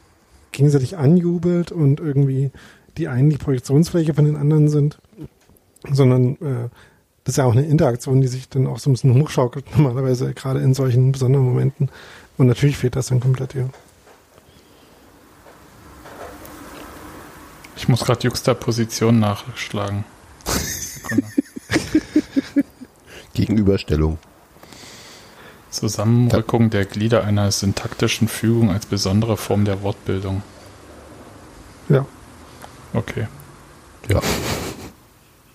gegenseitig 0.52 0.98
anjubelt 0.98 1.72
und 1.72 2.00
irgendwie 2.00 2.52
die 2.98 3.08
einen 3.08 3.30
die 3.30 3.38
Projektionsfläche 3.38 4.14
von 4.14 4.26
den 4.26 4.36
anderen 4.36 4.70
sind, 4.70 5.00
sondern 5.92 6.36
äh, 6.36 6.70
das 7.24 7.34
ist 7.34 7.38
ja 7.38 7.46
auch 7.46 7.54
eine 7.54 7.66
Interaktion, 7.66 8.22
die 8.22 8.28
sich 8.28 8.50
dann 8.50 8.68
auch 8.68 8.80
so 8.80 8.90
ein 8.90 8.94
bisschen 8.94 9.22
hochschaukelt, 9.22 9.66
normalerweise 9.78 10.34
gerade 10.34 10.60
in 10.60 10.74
solchen 10.74 11.12
besonderen 11.12 11.46
Momenten. 11.46 11.90
Und 12.38 12.48
natürlich 12.48 12.78
fehlt 12.78 12.96
das 12.96 13.08
dann 13.08 13.20
komplett, 13.20 13.54
ja. 13.54 13.70
Ich 17.76 17.88
muss 17.88 18.06
gerade 18.06 18.22
Juxtaposition 18.22 19.20
nachschlagen. 19.20 20.06
Gegenüberstellung. 23.34 24.18
Zusammenrückung 25.70 26.70
der 26.70 26.86
Glieder 26.86 27.24
einer 27.24 27.52
syntaktischen 27.52 28.28
Fügung 28.28 28.70
als 28.72 28.86
besondere 28.86 29.38
Form 29.38 29.66
der 29.66 29.82
Wortbildung. 29.82 30.44
Ja. 31.90 32.06
Okay. 32.94 33.28
Ja. 34.08 34.22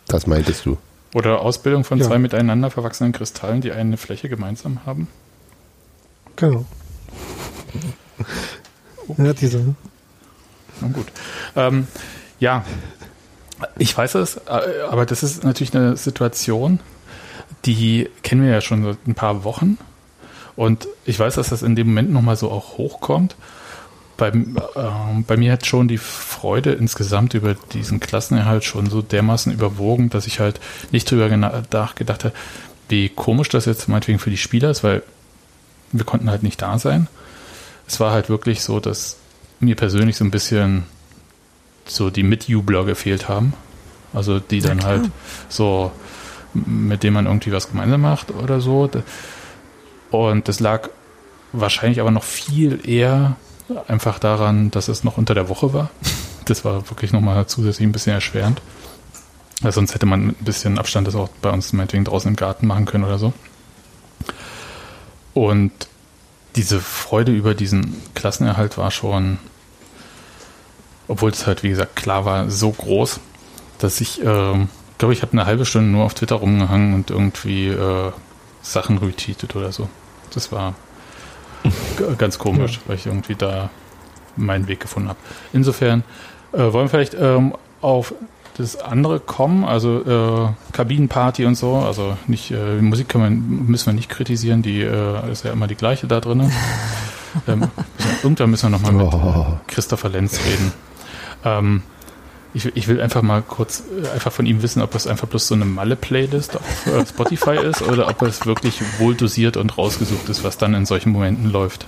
Das 0.09 0.27
meintest 0.27 0.67
du. 0.67 0.77
Oder 1.15 1.41
Ausbildung 1.41 1.85
von 1.85 1.99
Ja. 1.99 2.07
zwei 2.07 2.19
miteinander 2.19 2.71
verwachsenen 2.71 3.13
Kristallen, 3.13 3.61
die 3.61 3.73
eine 3.73 3.97
Fläche 3.97 4.29
gemeinsam 4.29 4.85
haben. 4.87 5.09
Genau. 6.37 6.65
Ja, 9.17 9.33
diese. 9.33 9.75
Na 10.83 10.89
gut. 10.89 11.07
Ähm, 11.57 11.87
ja, 12.41 12.63
ich 13.79 13.97
weiß 13.97 14.15
es, 14.17 14.37
äh, 14.37 14.83
aber 14.89 15.07
das 15.07 15.23
ist 15.23 15.45
natürlich 15.45 15.75
eine 15.75 15.97
Situation, 15.97 16.81
die 17.65 18.09
kennen 18.23 18.43
wir 18.43 18.51
ja 18.51 18.61
schon 18.61 18.85
seit 18.85 19.07
ein 19.07 19.15
paar 19.15 19.45
Wochen. 19.45 19.79
Und 20.57 20.89
ich 21.05 21.19
weiß, 21.19 21.37
dass 21.37 21.51
das 21.51 21.63
in 21.63 21.77
dem 21.77 21.89
Moment 21.89 22.11
nochmal 22.11 22.37
so 22.37 22.51
auch 22.51 22.79
hochkommt. 22.79 23.37
Bei, 24.17 24.29
äh, 24.29 25.23
bei 25.27 25.37
mir 25.37 25.53
hat 25.53 25.67
schon 25.67 25.87
die 25.87 25.99
Freude 25.99 26.73
insgesamt 26.73 27.35
über 27.35 27.55
diesen 27.73 28.01
Klassenerhalt 28.01 28.65
schon 28.65 28.91
so 28.91 29.01
dermaßen 29.01 29.53
überwogen, 29.53 30.11
dass 30.11 30.27
ich 30.27 30.41
halt 30.41 30.59
nicht 30.91 31.09
drüber 31.09 31.29
nachgedacht 31.37 32.25
habe, 32.25 32.35
wie 32.89 33.09
komisch 33.09 33.49
das 33.49 33.67
jetzt 33.67 33.89
meinetwegen 33.89 34.19
für 34.19 34.31
die 34.31 34.37
Spieler 34.37 34.71
ist, 34.71 34.83
weil 34.83 35.03
wir 35.93 36.05
konnten 36.05 36.31
halt 36.31 36.43
nicht 36.43 36.61
da 36.61 36.79
sein. 36.79 37.07
Es 37.87 38.01
war 38.01 38.13
halt 38.13 38.29
wirklich 38.29 38.63
so, 38.63 38.81
dass 38.81 39.17
mir 39.61 39.77
persönlich 39.77 40.17
so 40.17 40.25
ein 40.25 40.31
bisschen 40.31 40.85
so 41.91 42.11
die 42.11 42.23
Mitjubler 42.23 42.85
gefehlt 42.85 43.29
haben. 43.29 43.53
Also 44.13 44.41
die 44.41 44.61
dann 44.61 44.85
halt 44.85 45.11
so, 45.49 45.93
mit 46.55 47.03
denen 47.03 47.15
man 47.15 47.27
irgendwie 47.27 47.53
was 47.53 47.71
gemeinsam 47.71 48.01
macht 48.01 48.31
oder 48.31 48.61
so. 48.61 48.91
Und 50.11 50.49
das 50.49 50.61
lag 50.61 50.89
wahrscheinlich 51.53 52.01
aber 52.01 52.11
noch 52.11 52.25
viel 52.25 52.89
eher 52.89 53.37
einfach 53.87 54.19
daran, 54.19 54.71
dass 54.71 54.89
es 54.89 55.05
noch 55.05 55.19
unter 55.19 55.35
der 55.35 55.49
Woche 55.49 55.73
war. 55.73 55.91
Das 56.45 56.65
war 56.65 56.89
wirklich 56.89 57.13
nochmal 57.13 57.47
zusätzlich 57.47 57.87
ein 57.87 57.93
bisschen 57.93 58.15
erschwerend. 58.15 58.63
Weil 59.61 59.73
sonst 59.73 59.95
hätte 59.95 60.07
man 60.07 60.29
mit 60.29 60.41
ein 60.41 60.45
bisschen 60.47 60.79
Abstand 60.79 61.07
das 61.07 61.15
auch 61.15 61.29
bei 61.43 61.51
uns 61.51 61.75
meinetwegen 61.75 62.05
draußen 62.05 62.27
im 62.27 62.37
Garten 62.37 62.67
machen 62.67 62.87
können 62.87 63.05
oder 63.05 63.19
so. 63.19 63.35
Und 65.35 65.73
diese 66.57 66.81
Freude 66.81 67.33
über 67.33 67.55
diesen 67.55 68.01
Klassenerhalt 68.15 68.79
war 68.79 68.91
schon, 68.91 69.37
obwohl 71.09 71.31
es 71.31 71.47
halt, 71.47 71.63
wie 71.63 71.71
gesagt, 71.71 71.97
klar 71.97 72.25
war, 72.25 72.51
so 72.51 72.71
groß, 72.71 73.21
dass 73.79 74.01
ich, 74.01 74.21
äh, 74.23 74.67
glaube 74.99 75.13
ich, 75.13 75.23
habe 75.23 75.33
eine 75.33 75.47
halbe 75.47 75.65
Stunde 75.65 75.91
nur 75.91 76.05
auf 76.05 76.15
Twitter 76.15 76.37
rumgehangen 76.37 76.95
und 76.95 77.11
irgendwie 77.11 77.69
äh, 77.69 78.13
Sachen 78.63 78.99
retweetet 78.99 79.57
oder 79.57 79.73
so. 79.73 79.89
Das 80.35 80.53
war 80.53 80.75
ganz 82.19 82.39
komisch, 82.39 82.81
weil 82.87 82.97
ich 82.97 83.07
irgendwie 83.07 83.35
da 83.35 83.71
meinen 84.37 84.69
Weg 84.69 84.81
gefunden 84.81 85.09
habe. 85.09 85.19
Insofern 85.53 86.05
äh, 86.53 86.59
wollen 86.59 86.85
wir 86.85 86.89
vielleicht 86.89 87.15
ähm, 87.15 87.55
auf 87.81 88.15
das 88.57 88.77
andere 88.77 89.21
kommen, 89.21 89.65
also 89.65 90.01
äh, 90.03 90.73
Kabinenparty 90.73 91.45
und 91.47 91.55
so, 91.55 91.77
also 91.77 92.17
nicht 92.27 92.51
äh, 92.51 92.81
Musik 92.81 93.09
können 93.09 93.25
wir, 93.25 93.65
müssen 93.67 93.87
wir 93.87 93.93
nicht 93.93 94.09
kritisieren, 94.09 94.63
die 94.63 94.81
äh, 94.83 95.31
ist 95.31 95.45
ja 95.45 95.53
immer 95.53 95.69
die 95.69 95.77
gleiche 95.77 96.09
da 96.09 96.21
drin. 96.21 96.51
ähm, 97.49 97.69
irgendwann 98.23 98.51
müssen 98.51 98.71
wir 98.71 98.79
nochmal 98.79 98.93
mit 98.93 99.07
Oh. 99.13 99.47
Christopher 99.69 100.09
Lenz 100.09 100.41
reden. 100.45 100.73
Ähm, 101.49 101.83
ich, 102.55 102.77
ich 102.77 102.89
will 102.89 103.01
einfach 103.01 103.23
mal 103.23 103.43
kurz 103.43 103.83
äh, 104.03 104.09
einfach 104.09 104.33
von 104.33 104.47
ihm 104.47 104.63
wissen, 104.63 104.83
ob 104.83 104.91
das 104.91 105.07
einfach 105.07 105.29
bloß 105.29 105.49
so 105.49 105.55
eine 105.55 105.65
Malle-Playlist 105.65 106.57
auf 106.57 106.87
äh, 106.87 107.07
Spotify 107.07 107.57
ist 107.65 107.83
oder 107.83 108.09
ob 108.09 108.23
es 108.23 108.47
wirklich 108.47 108.81
wohl 108.99 109.15
dosiert 109.15 109.57
und 109.57 109.77
rausgesucht 109.77 110.29
ist, 110.29 110.45
was 110.45 110.59
dann 110.59 110.75
in 110.75 110.87
solchen 110.87 111.13
Momenten 111.13 111.51
läuft. 111.51 111.87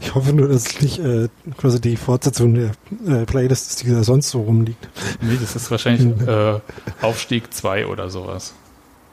Ich 0.00 0.14
hoffe 0.14 0.32
nur, 0.32 0.48
dass 0.48 0.66
es 0.66 0.80
nicht 0.80 0.98
äh, 0.98 1.28
quasi 1.56 1.80
die 1.80 1.96
Fortsetzung 1.96 2.54
der 2.54 2.70
äh, 3.06 3.24
Playlist 3.24 3.70
ist, 3.70 3.82
die 3.82 3.90
da 3.90 4.04
sonst 4.04 4.30
so 4.30 4.42
rumliegt. 4.42 4.88
Nee, 5.20 5.38
das 5.40 5.56
ist 5.56 5.70
wahrscheinlich 5.70 6.20
äh, 6.28 6.60
Aufstieg 7.02 7.52
2 7.52 7.86
oder 7.86 8.10
sowas. 8.10 8.54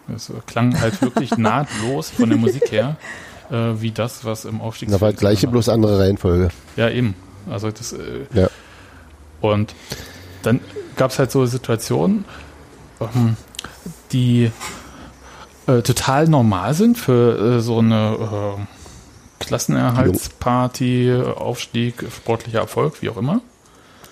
Das 0.07 0.31
klang 0.45 0.79
halt 0.79 1.01
wirklich 1.01 1.31
nahtlos 1.37 2.09
von 2.09 2.29
der 2.29 2.37
Musik 2.37 2.71
her, 2.71 2.97
äh, 3.49 3.55
wie 3.79 3.91
das, 3.91 4.25
was 4.25 4.45
im 4.45 4.61
Aufstieg 4.61 4.89
Da 4.89 4.99
war 4.99 5.13
gleiche, 5.13 5.47
bloß 5.47 5.69
andere 5.69 5.99
Reihenfolge. 5.99 6.49
Ja, 6.75 6.89
eben. 6.89 7.15
Also 7.49 7.71
das. 7.71 7.93
Äh, 7.93 8.25
Ja. 8.33 8.49
Und 9.41 9.75
dann 10.43 10.61
gab 10.95 11.11
es 11.11 11.19
halt 11.19 11.31
so 11.31 11.45
Situationen, 11.45 12.23
ähm, 13.01 13.35
die 14.13 14.51
äh, 15.67 15.81
total 15.81 16.27
normal 16.27 16.73
sind 16.73 16.97
für 16.97 17.57
äh, 17.57 17.59
so 17.61 17.79
eine 17.79 18.55
äh, 18.59 19.43
Klassenerhaltsparty, 19.43 21.13
Aufstieg, 21.35 22.05
sportlicher 22.15 22.59
Erfolg, 22.59 23.01
wie 23.01 23.09
auch 23.09 23.17
immer. 23.17 23.41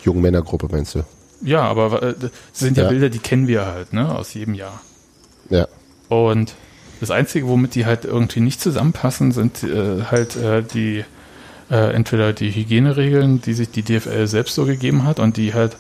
Jungmännergruppe 0.03 0.67
meinst 0.71 0.95
du? 0.95 1.03
Ja, 1.41 1.61
aber 1.61 2.01
äh, 2.03 2.15
das 2.19 2.32
sind 2.53 2.77
ja, 2.77 2.84
Ja. 2.84 2.89
Bilder, 2.89 3.09
die 3.09 3.19
kennen 3.19 3.47
wir 3.47 3.65
halt, 3.65 3.93
ne, 3.93 4.13
aus 4.13 4.34
jedem 4.34 4.53
Jahr. 4.53 4.82
Ja. 5.49 5.67
Und 6.09 6.53
das 6.99 7.11
Einzige, 7.11 7.47
womit 7.47 7.75
die 7.75 7.86
halt 7.86 8.05
irgendwie 8.05 8.41
nicht 8.41 8.61
zusammenpassen, 8.61 9.32
sind 9.32 9.63
äh, 9.63 10.03
halt 10.03 10.36
äh, 10.36 10.61
die 10.63 11.03
äh, 11.72 11.93
entweder 11.93 12.34
die 12.34 12.51
Hygieneregeln, 12.51 13.41
die 13.41 13.53
sich 13.53 13.72
die 13.72 13.82
DFL 13.82 14.28
selbst 14.28 14.53
so 14.55 14.65
gegeben 14.65 15.05
hat 15.05 15.19
und 15.19 15.38
die 15.38 15.53
halt 15.53 15.78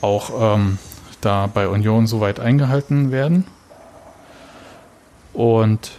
auch 0.00 0.56
ähm, 0.56 0.78
da 1.20 1.46
bei 1.46 1.68
Union 1.68 2.06
soweit 2.06 2.40
eingehalten 2.40 3.10
werden. 3.12 3.44
Und 5.32 5.92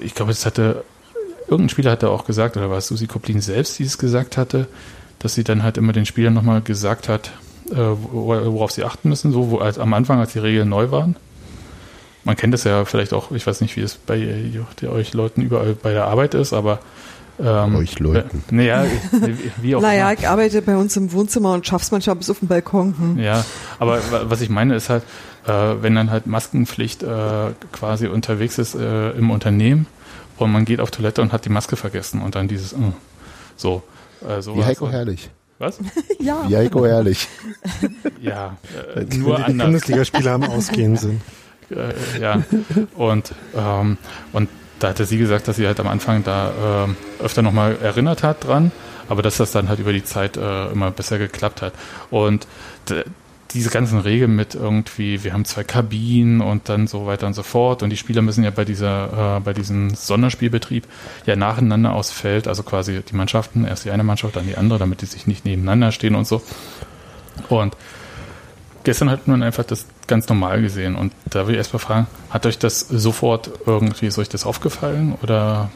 ich 0.00 0.14
glaube, 0.14 0.32
das 0.32 0.46
hatte 0.46 0.84
irgendein 1.48 1.68
Spieler 1.70 1.90
hatte 1.92 2.10
auch 2.10 2.24
gesagt, 2.24 2.56
oder 2.56 2.70
war 2.70 2.78
es 2.78 2.86
Susi 2.86 3.06
Koplin 3.06 3.40
selbst, 3.40 3.78
die 3.78 3.84
es 3.84 3.98
gesagt 3.98 4.36
hatte, 4.36 4.66
dass 5.18 5.34
sie 5.34 5.44
dann 5.44 5.62
halt 5.62 5.76
immer 5.76 5.92
den 5.92 6.06
Spielern 6.06 6.34
nochmal 6.34 6.62
gesagt 6.62 7.08
hat, 7.08 7.30
äh, 7.70 7.76
wo- 7.76 8.28
worauf 8.52 8.70
sie 8.70 8.84
achten 8.84 9.08
müssen, 9.08 9.32
so 9.32 9.50
wo, 9.50 9.58
als, 9.58 9.78
am 9.78 9.92
Anfang, 9.94 10.18
als 10.18 10.32
die 10.32 10.38
Regeln 10.38 10.68
neu 10.68 10.90
waren. 10.90 11.16
Man 12.24 12.36
kennt 12.36 12.54
das 12.54 12.64
ja 12.64 12.84
vielleicht 12.84 13.12
auch, 13.12 13.32
ich 13.32 13.46
weiß 13.46 13.60
nicht, 13.60 13.76
wie 13.76 13.80
es 13.82 13.96
bei 13.96 14.18
äh, 14.18 14.86
euch 14.86 15.12
Leuten 15.12 15.42
überall 15.42 15.74
bei 15.74 15.92
der 15.92 16.06
Arbeit 16.06 16.34
ist, 16.34 16.52
aber 16.52 16.78
ähm, 17.40 17.76
Euch 17.76 17.98
Leuten. 17.98 18.42
Äh, 18.50 18.54
naja, 18.54 18.84
wie, 19.62 19.74
auch 19.76 19.80
Naja, 19.82 20.10
immer. 20.10 20.20
ich 20.20 20.28
arbeite 20.28 20.62
bei 20.62 20.76
uns 20.76 20.96
im 20.96 21.12
Wohnzimmer 21.12 21.52
und 21.54 21.66
schaff's 21.66 21.90
manchmal 21.90 22.16
bis 22.16 22.30
auf 22.30 22.38
den 22.40 22.48
Balkon. 22.48 22.94
Hm. 22.98 23.18
Ja, 23.18 23.44
aber 23.78 23.98
wa- 24.10 24.22
was 24.24 24.40
ich 24.40 24.48
meine 24.50 24.74
ist 24.76 24.88
halt, 24.90 25.02
äh, 25.46 25.50
wenn 25.80 25.94
dann 25.94 26.10
halt 26.10 26.26
Maskenpflicht 26.26 27.02
äh, 27.02 27.06
quasi 27.72 28.06
unterwegs 28.06 28.58
ist 28.58 28.74
äh, 28.74 29.10
im 29.12 29.30
Unternehmen 29.30 29.86
und 30.36 30.52
man 30.52 30.64
geht 30.64 30.80
auf 30.80 30.90
Toilette 30.90 31.22
und 31.22 31.32
hat 31.32 31.44
die 31.44 31.48
Maske 31.50 31.76
vergessen 31.76 32.20
und 32.22 32.34
dann 32.34 32.48
dieses 32.48 32.72
äh, 32.74 32.76
so. 33.56 33.82
Äh, 34.28 34.40
sowas. 34.40 34.58
Wie 34.58 34.64
Heiko 34.64 34.88
Herrlich. 34.88 35.30
Was? 35.58 35.78
ja. 36.20 36.44
Wie 36.48 36.56
Heiko 36.56 36.86
Herrlich. 36.86 37.28
Ja, 38.20 38.56
äh, 38.94 39.00
nur 39.16 39.36
die 39.38 39.42
anders. 39.42 39.66
Bundesligaspieler 39.66 40.32
am 40.32 40.44
Ausgehen 40.44 40.96
sind. 40.96 41.20
Äh, 41.70 42.20
ja, 42.20 42.40
und, 42.94 43.32
ähm, 43.56 43.98
und 44.32 44.48
da 44.82 44.88
hatte 44.88 45.04
sie 45.04 45.18
gesagt, 45.18 45.46
dass 45.48 45.56
sie 45.56 45.66
halt 45.66 45.78
am 45.80 45.86
Anfang 45.86 46.24
da 46.24 46.84
ähm, 46.84 46.96
öfter 47.22 47.42
nochmal 47.42 47.78
erinnert 47.80 48.22
hat 48.22 48.44
dran, 48.44 48.72
aber 49.08 49.22
dass 49.22 49.36
das 49.36 49.52
dann 49.52 49.68
halt 49.68 49.78
über 49.78 49.92
die 49.92 50.02
Zeit 50.02 50.36
äh, 50.36 50.70
immer 50.70 50.90
besser 50.90 51.18
geklappt 51.18 51.62
hat. 51.62 51.72
Und 52.10 52.46
diese 53.52 53.70
ganzen 53.70 54.00
Regeln 54.00 54.34
mit 54.34 54.54
irgendwie, 54.54 55.22
wir 55.24 55.34
haben 55.34 55.44
zwei 55.44 55.62
Kabinen 55.62 56.40
und 56.40 56.68
dann 56.68 56.86
so 56.86 57.06
weiter 57.06 57.26
und 57.26 57.34
so 57.34 57.42
fort 57.42 57.82
und 57.82 57.90
die 57.90 57.96
Spieler 57.96 58.22
müssen 58.22 58.42
ja 58.44 58.50
bei 58.50 58.64
dieser, 58.64 59.36
äh, 59.36 59.40
bei 59.40 59.52
diesem 59.52 59.94
Sonderspielbetrieb 59.94 60.84
ja 61.26 61.36
nacheinander 61.36 61.92
aufs 61.92 62.10
Feld, 62.10 62.48
also 62.48 62.62
quasi 62.62 63.02
die 63.02 63.14
Mannschaften, 63.14 63.64
erst 63.64 63.84
die 63.84 63.90
eine 63.90 64.04
Mannschaft, 64.04 64.36
dann 64.36 64.46
die 64.46 64.56
andere, 64.56 64.78
damit 64.78 65.02
die 65.02 65.06
sich 65.06 65.26
nicht 65.26 65.44
nebeneinander 65.44 65.92
stehen 65.92 66.14
und 66.14 66.26
so. 66.26 66.42
Und 67.48 67.76
gestern 68.84 69.10
hat 69.10 69.28
man 69.28 69.42
einfach 69.42 69.64
das 69.64 69.86
ganz 70.06 70.28
normal 70.28 70.62
gesehen. 70.62 70.96
Und 70.96 71.12
da 71.30 71.46
will 71.46 71.54
ich 71.54 71.58
erst 71.58 71.72
mal 71.72 71.78
fragen, 71.78 72.06
hat 72.30 72.46
euch 72.46 72.58
das 72.58 72.80
sofort 72.80 73.50
irgendwie, 73.66 74.06
ist 74.06 74.18
euch 74.18 74.28
das 74.28 74.44
aufgefallen 74.44 75.16
oder 75.22 75.70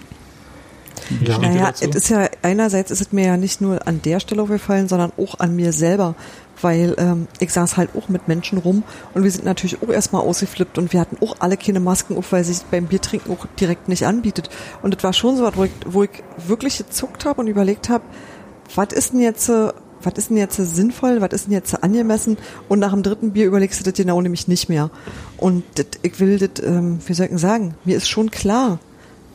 ihr 1.20 1.38
Naja, 1.38 1.70
es 1.72 1.82
ist 1.82 2.08
ja, 2.08 2.28
einerseits 2.42 2.90
ist 2.90 3.00
es 3.00 3.12
mir 3.12 3.26
ja 3.26 3.36
nicht 3.36 3.60
nur 3.60 3.86
an 3.86 4.02
der 4.02 4.20
Stelle 4.20 4.42
aufgefallen, 4.42 4.88
sondern 4.88 5.12
auch 5.16 5.38
an 5.38 5.54
mir 5.56 5.72
selber. 5.72 6.14
Weil 6.62 6.94
ähm, 6.96 7.28
ich 7.38 7.52
saß 7.52 7.76
halt 7.76 7.90
auch 7.94 8.08
mit 8.08 8.28
Menschen 8.28 8.56
rum 8.56 8.82
und 9.12 9.24
wir 9.24 9.30
sind 9.30 9.44
natürlich 9.44 9.82
auch 9.82 9.90
erstmal 9.90 10.22
ausgeflippt 10.22 10.78
und 10.78 10.90
wir 10.94 11.00
hatten 11.00 11.18
auch 11.22 11.36
alle 11.38 11.58
keine 11.58 11.80
Masken 11.80 12.16
auf, 12.16 12.32
weil 12.32 12.44
sich 12.44 12.62
beim 12.70 12.86
Biertrinken 12.86 13.30
auch 13.30 13.46
direkt 13.60 13.88
nicht 13.88 14.06
anbietet. 14.06 14.48
Und 14.80 14.94
das 14.94 15.04
war 15.04 15.12
schon 15.12 15.36
so 15.36 15.44
was, 15.44 15.54
wo 15.54 15.64
ich, 15.64 15.72
wo 15.86 16.02
ich 16.04 16.22
wirklich 16.46 16.78
gezuckt 16.78 17.26
habe 17.26 17.42
und 17.42 17.46
überlegt 17.46 17.90
habe, 17.90 18.04
was 18.74 18.88
ist 18.94 19.12
denn 19.12 19.20
jetzt, 19.20 19.50
äh, 19.50 19.70
was 20.06 20.14
ist 20.14 20.30
denn 20.30 20.36
jetzt 20.36 20.56
sinnvoll, 20.56 21.20
was 21.20 21.32
ist 21.32 21.46
denn 21.46 21.52
jetzt 21.52 21.82
angemessen? 21.82 22.38
Und 22.68 22.78
nach 22.78 22.92
dem 22.92 23.02
dritten 23.02 23.32
Bier 23.32 23.46
überlegst 23.46 23.80
du 23.80 23.84
das 23.84 23.94
genau 23.94 24.20
nämlich 24.20 24.46
nicht 24.46 24.68
mehr. 24.68 24.90
Und 25.36 25.64
das, 25.74 25.86
ich 26.02 26.20
will 26.20 26.38
das, 26.38 26.64
ähm, 26.64 27.00
wie 27.06 27.12
soll 27.12 27.26
ich 27.26 27.38
sagen, 27.38 27.74
mir 27.84 27.96
ist 27.96 28.08
schon 28.08 28.30
klar, 28.30 28.78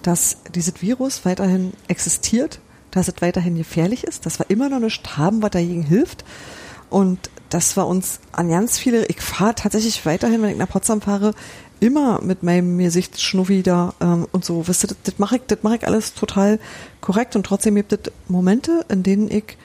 dass 0.02 0.38
dieses 0.56 0.82
Virus 0.82 1.26
weiterhin 1.26 1.74
existiert, 1.90 2.60
dass 2.90 3.10
es 3.10 3.16
weiterhin 3.20 3.56
gefährlich 3.56 4.06
ist, 4.06 4.26
dass 4.26 4.40
wir 4.40 4.50
immer 4.50 4.70
noch 4.70 4.80
nicht 4.80 5.18
haben, 5.18 5.42
was 5.42 5.52
dagegen 5.52 5.84
hilft. 5.84 6.24
Und 6.90 7.30
dass 7.50 7.76
wir 7.76 7.86
uns 7.86 8.20
an 8.32 8.50
ganz 8.50 8.78
viele, 8.78 9.06
ich 9.08 9.22
fahre 9.22 9.56
tatsächlich 9.56 10.06
weiterhin, 10.06 10.42
wenn 10.42 10.52
ich 10.52 10.58
nach 10.58 10.70
Potsdam 10.70 11.02
fahre, 11.02 11.34
immer 11.82 12.22
mit 12.22 12.44
meinem 12.44 12.78
Gesichtsschnuffi 12.78 13.62
da 13.62 13.94
ähm, 14.00 14.26
und 14.32 14.46
so. 14.46 14.68
Wisst 14.70 14.86
ihr, 14.86 14.88
das, 14.88 14.98
das 15.04 15.20
mache 15.20 15.36
ich, 15.36 15.42
das 15.48 15.64
mache 15.64 15.76
ich 15.76 15.88
alles 15.88 16.14
total 16.14 16.60
korrekt 17.02 17.36
und 17.36 17.46
trotzdem 17.46 17.76
gibt 17.76 17.92
es 17.92 18.00
Momente, 18.30 18.86
in 18.88 19.04
denen 19.04 19.30
ich 19.30 19.58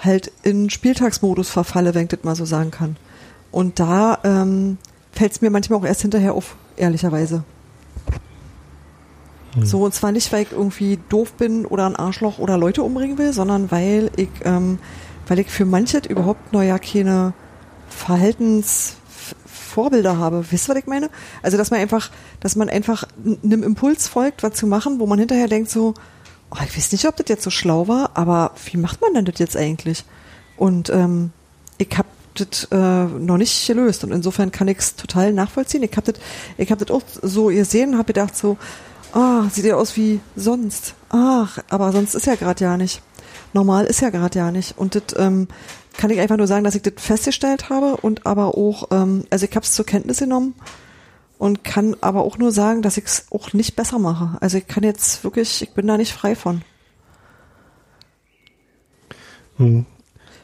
halt 0.00 0.32
in 0.42 0.70
Spieltagsmodus 0.70 1.50
verfalle, 1.50 1.94
wenn 1.94 2.04
ich 2.04 2.08
das 2.08 2.24
mal 2.24 2.36
so 2.36 2.44
sagen 2.44 2.70
kann. 2.70 2.96
Und 3.50 3.80
da 3.80 4.18
ähm, 4.24 4.78
fällt 5.12 5.32
es 5.32 5.40
mir 5.40 5.50
manchmal 5.50 5.78
auch 5.78 5.84
erst 5.84 6.02
hinterher 6.02 6.34
auf, 6.34 6.56
ehrlicherweise. 6.76 7.44
So, 9.62 9.84
und 9.84 9.92
zwar 9.92 10.12
nicht, 10.12 10.32
weil 10.32 10.42
ich 10.42 10.52
irgendwie 10.52 11.00
doof 11.08 11.32
bin 11.32 11.66
oder 11.66 11.86
ein 11.86 11.96
Arschloch 11.96 12.38
oder 12.38 12.56
Leute 12.56 12.84
umbringen 12.84 13.18
will, 13.18 13.32
sondern 13.32 13.72
weil 13.72 14.12
ich, 14.16 14.28
ähm, 14.44 14.78
weil 15.26 15.40
ich 15.40 15.48
für 15.48 15.64
manches 15.64 16.06
überhaupt 16.06 16.52
noch 16.52 16.62
ja 16.62 16.78
keine 16.78 17.32
Verhaltensvorbilder 17.88 20.18
habe. 20.18 20.44
Wisst 20.50 20.68
ihr, 20.68 20.74
was 20.74 20.80
ich 20.80 20.86
meine? 20.86 21.10
Also, 21.42 21.56
dass 21.56 21.72
man 21.72 21.80
einfach, 21.80 22.12
dass 22.38 22.54
man 22.54 22.68
einfach 22.68 23.02
einem 23.42 23.64
Impuls 23.64 24.06
folgt, 24.06 24.44
was 24.44 24.54
zu 24.54 24.68
machen, 24.68 25.00
wo 25.00 25.06
man 25.06 25.18
hinterher 25.18 25.48
denkt 25.48 25.68
so, 25.68 25.94
oh, 26.50 26.58
ich 26.64 26.76
weiß 26.76 26.92
nicht, 26.92 27.06
ob 27.06 27.16
das 27.16 27.28
jetzt 27.28 27.42
so 27.42 27.50
schlau 27.50 27.88
war, 27.88 28.10
aber 28.14 28.52
wie 28.70 28.76
macht 28.76 29.00
man 29.00 29.14
denn 29.14 29.24
das 29.24 29.38
jetzt 29.38 29.56
eigentlich? 29.56 30.04
Und 30.56 30.90
ähm, 30.90 31.32
ich 31.78 31.96
habe 31.96 32.08
das 32.34 32.64
äh, 32.70 33.04
noch 33.04 33.38
nicht 33.38 33.66
gelöst 33.66 34.04
und 34.04 34.12
insofern 34.12 34.52
kann 34.52 34.68
ich 34.68 34.78
es 34.78 34.96
total 34.96 35.32
nachvollziehen. 35.32 35.82
Ich 35.82 35.96
habe 35.96 36.12
das, 36.12 36.22
ich 36.56 36.70
hab 36.70 36.78
das 36.78 36.90
auch 36.90 37.02
so 37.22 37.46
gesehen, 37.46 37.96
habe 37.96 38.12
gedacht 38.12 38.36
so, 38.36 38.56
Ah, 39.12 39.48
sieht 39.50 39.64
ja 39.64 39.74
aus 39.74 39.96
wie 39.96 40.20
sonst. 40.36 40.94
Ach, 41.08 41.58
aber 41.68 41.92
sonst 41.92 42.14
ist 42.14 42.26
ja 42.26 42.36
gerade 42.36 42.62
ja 42.62 42.76
nicht. 42.76 43.02
Normal 43.52 43.86
ist 43.86 44.00
ja 44.00 44.10
gerade 44.10 44.38
ja 44.38 44.52
nicht. 44.52 44.78
Und 44.78 44.94
das 44.94 45.02
ähm, 45.16 45.48
kann 45.96 46.10
ich 46.10 46.20
einfach 46.20 46.36
nur 46.36 46.46
sagen, 46.46 46.62
dass 46.62 46.76
ich 46.76 46.82
das 46.82 46.94
festgestellt 46.96 47.70
habe 47.70 47.96
und 47.96 48.26
aber 48.26 48.56
auch, 48.56 48.88
ähm, 48.92 49.24
also 49.30 49.46
ich 49.46 49.56
habe 49.56 49.66
es 49.66 49.72
zur 49.72 49.84
Kenntnis 49.84 50.18
genommen 50.18 50.54
und 51.40 51.64
kann 51.64 51.96
aber 52.02 52.20
auch 52.20 52.36
nur 52.36 52.52
sagen, 52.52 52.82
dass 52.82 52.98
ich 52.98 53.06
es 53.06 53.26
auch 53.30 53.54
nicht 53.54 53.74
besser 53.74 53.98
mache. 53.98 54.36
Also 54.42 54.58
ich 54.58 54.66
kann 54.66 54.84
jetzt 54.84 55.24
wirklich, 55.24 55.62
ich 55.62 55.70
bin 55.70 55.86
da 55.86 55.96
nicht 55.96 56.12
frei 56.12 56.36
von. 56.36 56.60
Hm. 59.56 59.86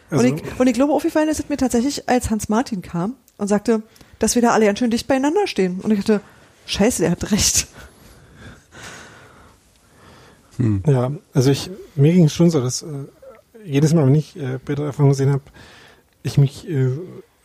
Also, 0.09 0.27
und, 0.27 0.35
ich, 0.39 0.59
und 0.59 0.67
ich 0.69 0.73
glaube, 0.73 0.95
aufgefallen 0.95 1.29
ist 1.29 1.39
es 1.39 1.51
mir 1.51 1.59
tatsächlich, 1.59 2.09
als 2.09 2.31
Hans 2.31 2.49
Martin 2.49 2.81
kam 2.81 3.13
und 3.37 3.47
sagte, 3.47 3.83
dass 4.19 4.37
wir 4.37 4.43
da 4.43 4.53
alle 4.53 4.65
ganz 4.65 4.79
schön 4.79 4.91
dicht 4.91 5.07
beieinander 5.07 5.47
stehen. 5.47 5.81
Und 5.83 5.91
ich 5.91 5.99
dachte, 5.99 6.23
scheiße, 6.65 7.03
der 7.03 7.11
hat 7.11 7.31
recht. 7.31 7.67
Hm. 10.57 10.83
Ja, 10.87 11.13
also 11.35 11.51
ich, 11.51 11.71
mir 11.95 12.15
ging 12.15 12.25
es 12.25 12.33
schon 12.33 12.49
so, 12.49 12.63
dass 12.63 12.81
äh, 12.81 12.87
jedes 13.67 13.93
Mal, 13.93 14.07
wenn 14.07 14.15
ich 14.15 14.35
äh, 14.39 14.59
Bilder 14.65 14.87
davon 14.87 15.11
gesehen 15.11 15.31
habe, 15.31 15.43
ich 16.23 16.39
mich 16.39 16.67
äh, 16.67 16.89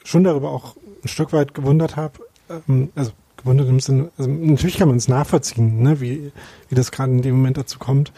schon 0.06 0.24
darüber 0.24 0.52
auch 0.52 0.78
ein 1.04 1.10
Stück 1.10 1.34
weit 1.34 1.54
gewundert 1.54 1.98
habe. 1.98 2.20
Ähm, 2.50 2.92
also 2.96 3.12
gewundert 3.42 3.70
im 3.70 3.80
Sinne, 3.80 4.12
also 4.18 4.30
natürlich 4.30 4.78
kann 4.78 4.88
man 4.88 4.98
es 4.98 5.08
nachvollziehen, 5.08 5.82
ne, 5.82 6.00
wie, 6.02 6.32
wie 6.70 6.76
das 6.76 6.92
gerade 6.92 7.12
in 7.12 7.22
dem 7.22 7.36
Moment 7.36 7.58
dazu 7.58 7.80
kommt. 7.80 8.12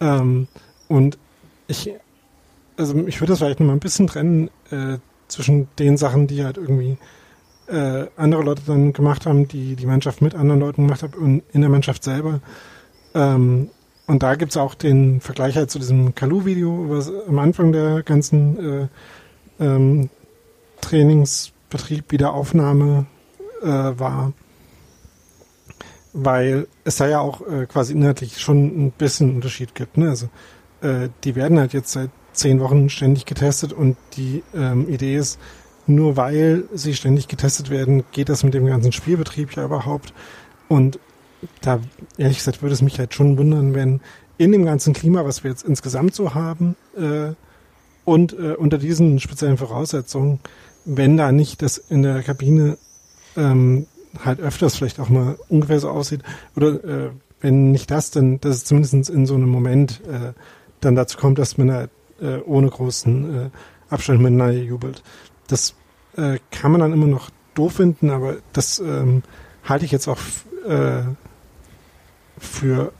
Ähm, 0.00 0.48
und 0.88 1.18
ich, 1.66 1.92
also 2.76 3.06
ich 3.06 3.20
würde 3.20 3.32
das 3.32 3.38
vielleicht 3.38 3.60
noch 3.60 3.66
mal 3.66 3.72
ein 3.72 3.80
bisschen 3.80 4.06
trennen 4.06 4.50
äh, 4.70 4.98
zwischen 5.28 5.68
den 5.78 5.96
Sachen, 5.96 6.26
die 6.26 6.44
halt 6.44 6.56
irgendwie 6.56 6.98
äh, 7.66 8.06
andere 8.16 8.42
Leute 8.42 8.62
dann 8.66 8.92
gemacht 8.92 9.26
haben, 9.26 9.48
die 9.48 9.76
die 9.76 9.86
Mannschaft 9.86 10.20
mit 10.20 10.34
anderen 10.34 10.60
Leuten 10.60 10.84
gemacht 10.84 11.02
haben 11.02 11.14
und 11.14 11.42
in 11.52 11.60
der 11.60 11.70
Mannschaft 11.70 12.04
selber. 12.04 12.40
Ähm, 13.14 13.70
und 14.06 14.22
da 14.22 14.34
gibt's 14.34 14.56
auch 14.56 14.74
den 14.74 15.20
Vergleich 15.20 15.56
halt 15.56 15.70
zu 15.70 15.78
diesem 15.78 16.14
Kalu-Video, 16.14 16.90
was 16.90 17.10
am 17.26 17.38
Anfang 17.38 17.72
der 17.72 18.02
ganzen 18.02 18.82
äh, 18.82 18.88
ähm, 19.64 20.10
Trainingsbetrieb, 20.82 22.12
Wiederaufnahme 22.12 23.06
äh, 23.62 23.66
war. 23.66 24.32
Weil 26.14 26.68
es 26.84 26.96
da 26.96 27.08
ja 27.08 27.20
auch 27.20 27.40
äh, 27.46 27.66
quasi 27.66 27.92
inhaltlich 27.92 28.40
schon 28.40 28.86
ein 28.86 28.90
bisschen 28.92 29.34
Unterschied 29.34 29.74
gibt. 29.74 29.98
Ne? 29.98 30.08
Also 30.08 30.28
äh, 30.80 31.08
die 31.24 31.34
werden 31.34 31.58
halt 31.58 31.72
jetzt 31.72 31.92
seit 31.92 32.10
zehn 32.32 32.60
Wochen 32.60 32.88
ständig 32.88 33.26
getestet 33.26 33.72
und 33.72 33.96
die 34.16 34.42
ähm, 34.54 34.88
Idee 34.88 35.16
ist, 35.16 35.38
nur 35.86 36.16
weil 36.16 36.64
sie 36.72 36.94
ständig 36.94 37.28
getestet 37.28 37.70
werden, 37.70 38.04
geht 38.12 38.28
das 38.28 38.42
mit 38.42 38.54
dem 38.54 38.66
ganzen 38.66 38.92
Spielbetrieb 38.92 39.54
ja 39.56 39.64
überhaupt. 39.64 40.14
Und 40.68 40.98
da, 41.60 41.80
ehrlich 42.16 42.38
gesagt, 42.38 42.62
würde 42.62 42.72
es 42.74 42.82
mich 42.82 42.98
halt 42.98 43.12
schon 43.14 43.36
wundern, 43.36 43.74
wenn 43.74 44.00
in 44.38 44.52
dem 44.52 44.64
ganzen 44.64 44.94
Klima, 44.94 45.24
was 45.24 45.44
wir 45.44 45.50
jetzt 45.50 45.64
insgesamt 45.64 46.14
so 46.14 46.34
haben, 46.34 46.76
äh, 46.96 47.34
und 48.04 48.34
äh, 48.34 48.54
unter 48.54 48.78
diesen 48.78 49.18
speziellen 49.18 49.56
Voraussetzungen, 49.56 50.40
wenn 50.84 51.16
da 51.16 51.32
nicht 51.32 51.62
das 51.62 51.78
in 51.78 52.02
der 52.02 52.22
Kabine 52.22 52.76
ähm, 53.36 53.86
halt 54.24 54.40
öfters 54.40 54.76
vielleicht 54.76 55.00
auch 55.00 55.08
mal 55.08 55.38
ungefähr 55.48 55.80
so 55.80 55.90
aussieht, 55.90 56.22
oder 56.56 56.84
äh, 56.84 57.10
wenn 57.40 57.70
nicht 57.72 57.90
das, 57.90 58.10
dann 58.10 58.40
dass 58.40 58.56
es 58.56 58.64
zumindest 58.64 59.10
in 59.10 59.26
so 59.26 59.34
einem 59.34 59.48
Moment 59.48 60.00
äh, 60.06 60.32
dann 60.80 60.94
dazu 60.94 61.18
kommt, 61.18 61.38
dass 61.38 61.58
man 61.58 61.68
da 61.68 61.88
äh, 62.20 62.40
ohne 62.44 62.68
großen 62.68 63.46
äh, 63.46 63.50
Abstand 63.90 64.20
miteinander 64.20 64.54
jubelt. 64.54 65.02
Das 65.48 65.74
äh, 66.16 66.38
kann 66.50 66.72
man 66.72 66.80
dann 66.80 66.92
immer 66.92 67.06
noch 67.06 67.30
doof 67.54 67.74
finden, 67.74 68.10
aber 68.10 68.36
das 68.52 68.78
ähm, 68.78 69.22
halte 69.64 69.84
ich 69.84 69.92
jetzt 69.92 70.08
auch 70.08 70.18
äh, 70.66 71.02
für 72.38 72.92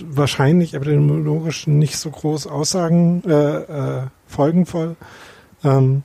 wahrscheinlich 0.00 0.74
epidemiologisch 0.74 1.66
nicht 1.66 1.96
so 1.96 2.10
groß 2.10 2.46
Aussagen 2.46 3.22
äh, 3.24 4.02
äh, 4.02 4.06
folgenvoll. 4.26 4.96
Ähm, 5.64 6.02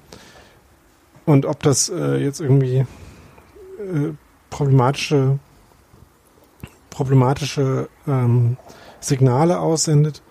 und 1.26 1.46
ob 1.46 1.62
das 1.64 1.90
äh, 1.90 2.18
jetzt 2.18 2.40
irgendwie 2.40 2.86
äh, 3.80 4.14
problematische 4.54 5.40
problematische 6.92 7.90
ähm, 8.08 8.56
Signale 9.00 9.60
aussendet, 9.60 10.22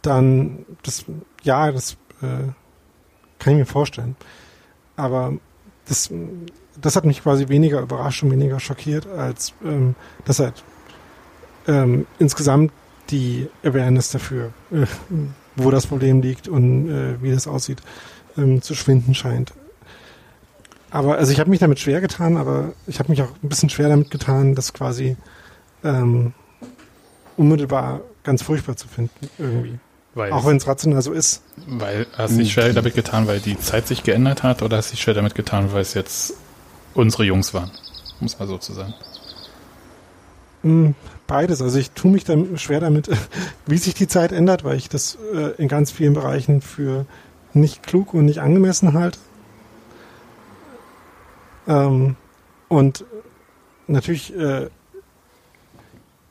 dann 0.00 0.64
das 0.82 1.04
ja, 1.42 1.70
das 1.70 1.92
äh, 2.22 2.48
kann 3.38 3.52
ich 3.52 3.58
mir 3.58 3.66
vorstellen. 3.66 4.16
Aber 4.96 5.34
das, 5.84 6.10
das 6.80 6.96
hat 6.96 7.04
mich 7.04 7.22
quasi 7.22 7.48
weniger 7.50 7.82
überrascht 7.82 8.22
und 8.22 8.30
weniger 8.30 8.60
schockiert, 8.60 9.06
als 9.06 9.52
ähm, 9.62 9.94
dass 10.24 10.38
halt 10.38 10.64
ähm, 11.68 12.06
insgesamt 12.18 12.72
die 13.10 13.50
Awareness 13.62 14.10
dafür, 14.10 14.54
äh, 14.70 14.86
wo 15.56 15.70
das 15.70 15.86
Problem 15.86 16.22
liegt 16.22 16.48
und 16.48 16.88
äh, 16.88 17.22
wie 17.22 17.30
das 17.30 17.46
aussieht, 17.46 17.82
ähm, 18.38 18.62
zu 18.62 18.74
schwinden 18.74 19.14
scheint. 19.14 19.52
Aber 20.94 21.18
also 21.18 21.32
ich 21.32 21.40
habe 21.40 21.50
mich 21.50 21.58
damit 21.58 21.80
schwer 21.80 22.00
getan, 22.00 22.36
aber 22.36 22.72
ich 22.86 23.00
habe 23.00 23.10
mich 23.10 23.20
auch 23.20 23.30
ein 23.42 23.48
bisschen 23.48 23.68
schwer 23.68 23.88
damit 23.88 24.12
getan, 24.12 24.54
das 24.54 24.72
quasi 24.72 25.16
ähm, 25.82 26.34
unmittelbar 27.36 28.02
ganz 28.22 28.42
furchtbar 28.42 28.76
zu 28.76 28.86
finden 28.86 29.28
irgendwie. 29.36 29.80
Weil 30.14 30.30
auch 30.30 30.46
wenn 30.46 30.56
es 30.56 30.68
rational 30.68 31.02
so 31.02 31.12
ist. 31.12 31.42
Weil 31.66 32.06
hast 32.16 32.34
du 32.34 32.38
dich 32.38 32.52
schwer 32.52 32.72
damit 32.72 32.94
getan, 32.94 33.26
weil 33.26 33.40
die 33.40 33.58
Zeit 33.58 33.88
sich 33.88 34.04
geändert 34.04 34.44
hat, 34.44 34.62
oder 34.62 34.76
hast 34.76 34.90
du 34.90 34.94
dich 34.94 35.02
schwer 35.02 35.14
damit 35.14 35.34
getan, 35.34 35.72
weil 35.72 35.82
es 35.82 35.94
jetzt 35.94 36.34
unsere 36.94 37.24
Jungs 37.24 37.52
waren, 37.52 37.72
um 38.20 38.28
es 38.28 38.38
mal 38.38 38.46
so 38.46 38.58
zu 38.58 38.72
sagen? 38.72 38.94
Hm, 40.62 40.94
beides. 41.26 41.60
Also 41.60 41.76
ich 41.76 41.90
tue 41.90 42.12
mich 42.12 42.22
dann 42.22 42.56
schwer 42.56 42.78
damit, 42.78 43.10
wie 43.66 43.78
sich 43.78 43.94
die 43.94 44.06
Zeit 44.06 44.30
ändert, 44.30 44.62
weil 44.62 44.76
ich 44.76 44.88
das 44.88 45.18
äh, 45.34 45.60
in 45.60 45.66
ganz 45.66 45.90
vielen 45.90 46.14
Bereichen 46.14 46.60
für 46.60 47.04
nicht 47.52 47.82
klug 47.82 48.14
und 48.14 48.26
nicht 48.26 48.38
angemessen 48.38 48.92
halte. 48.92 49.18
Ähm, 51.66 52.16
und 52.68 53.04
natürlich, 53.86 54.34
äh, 54.36 54.68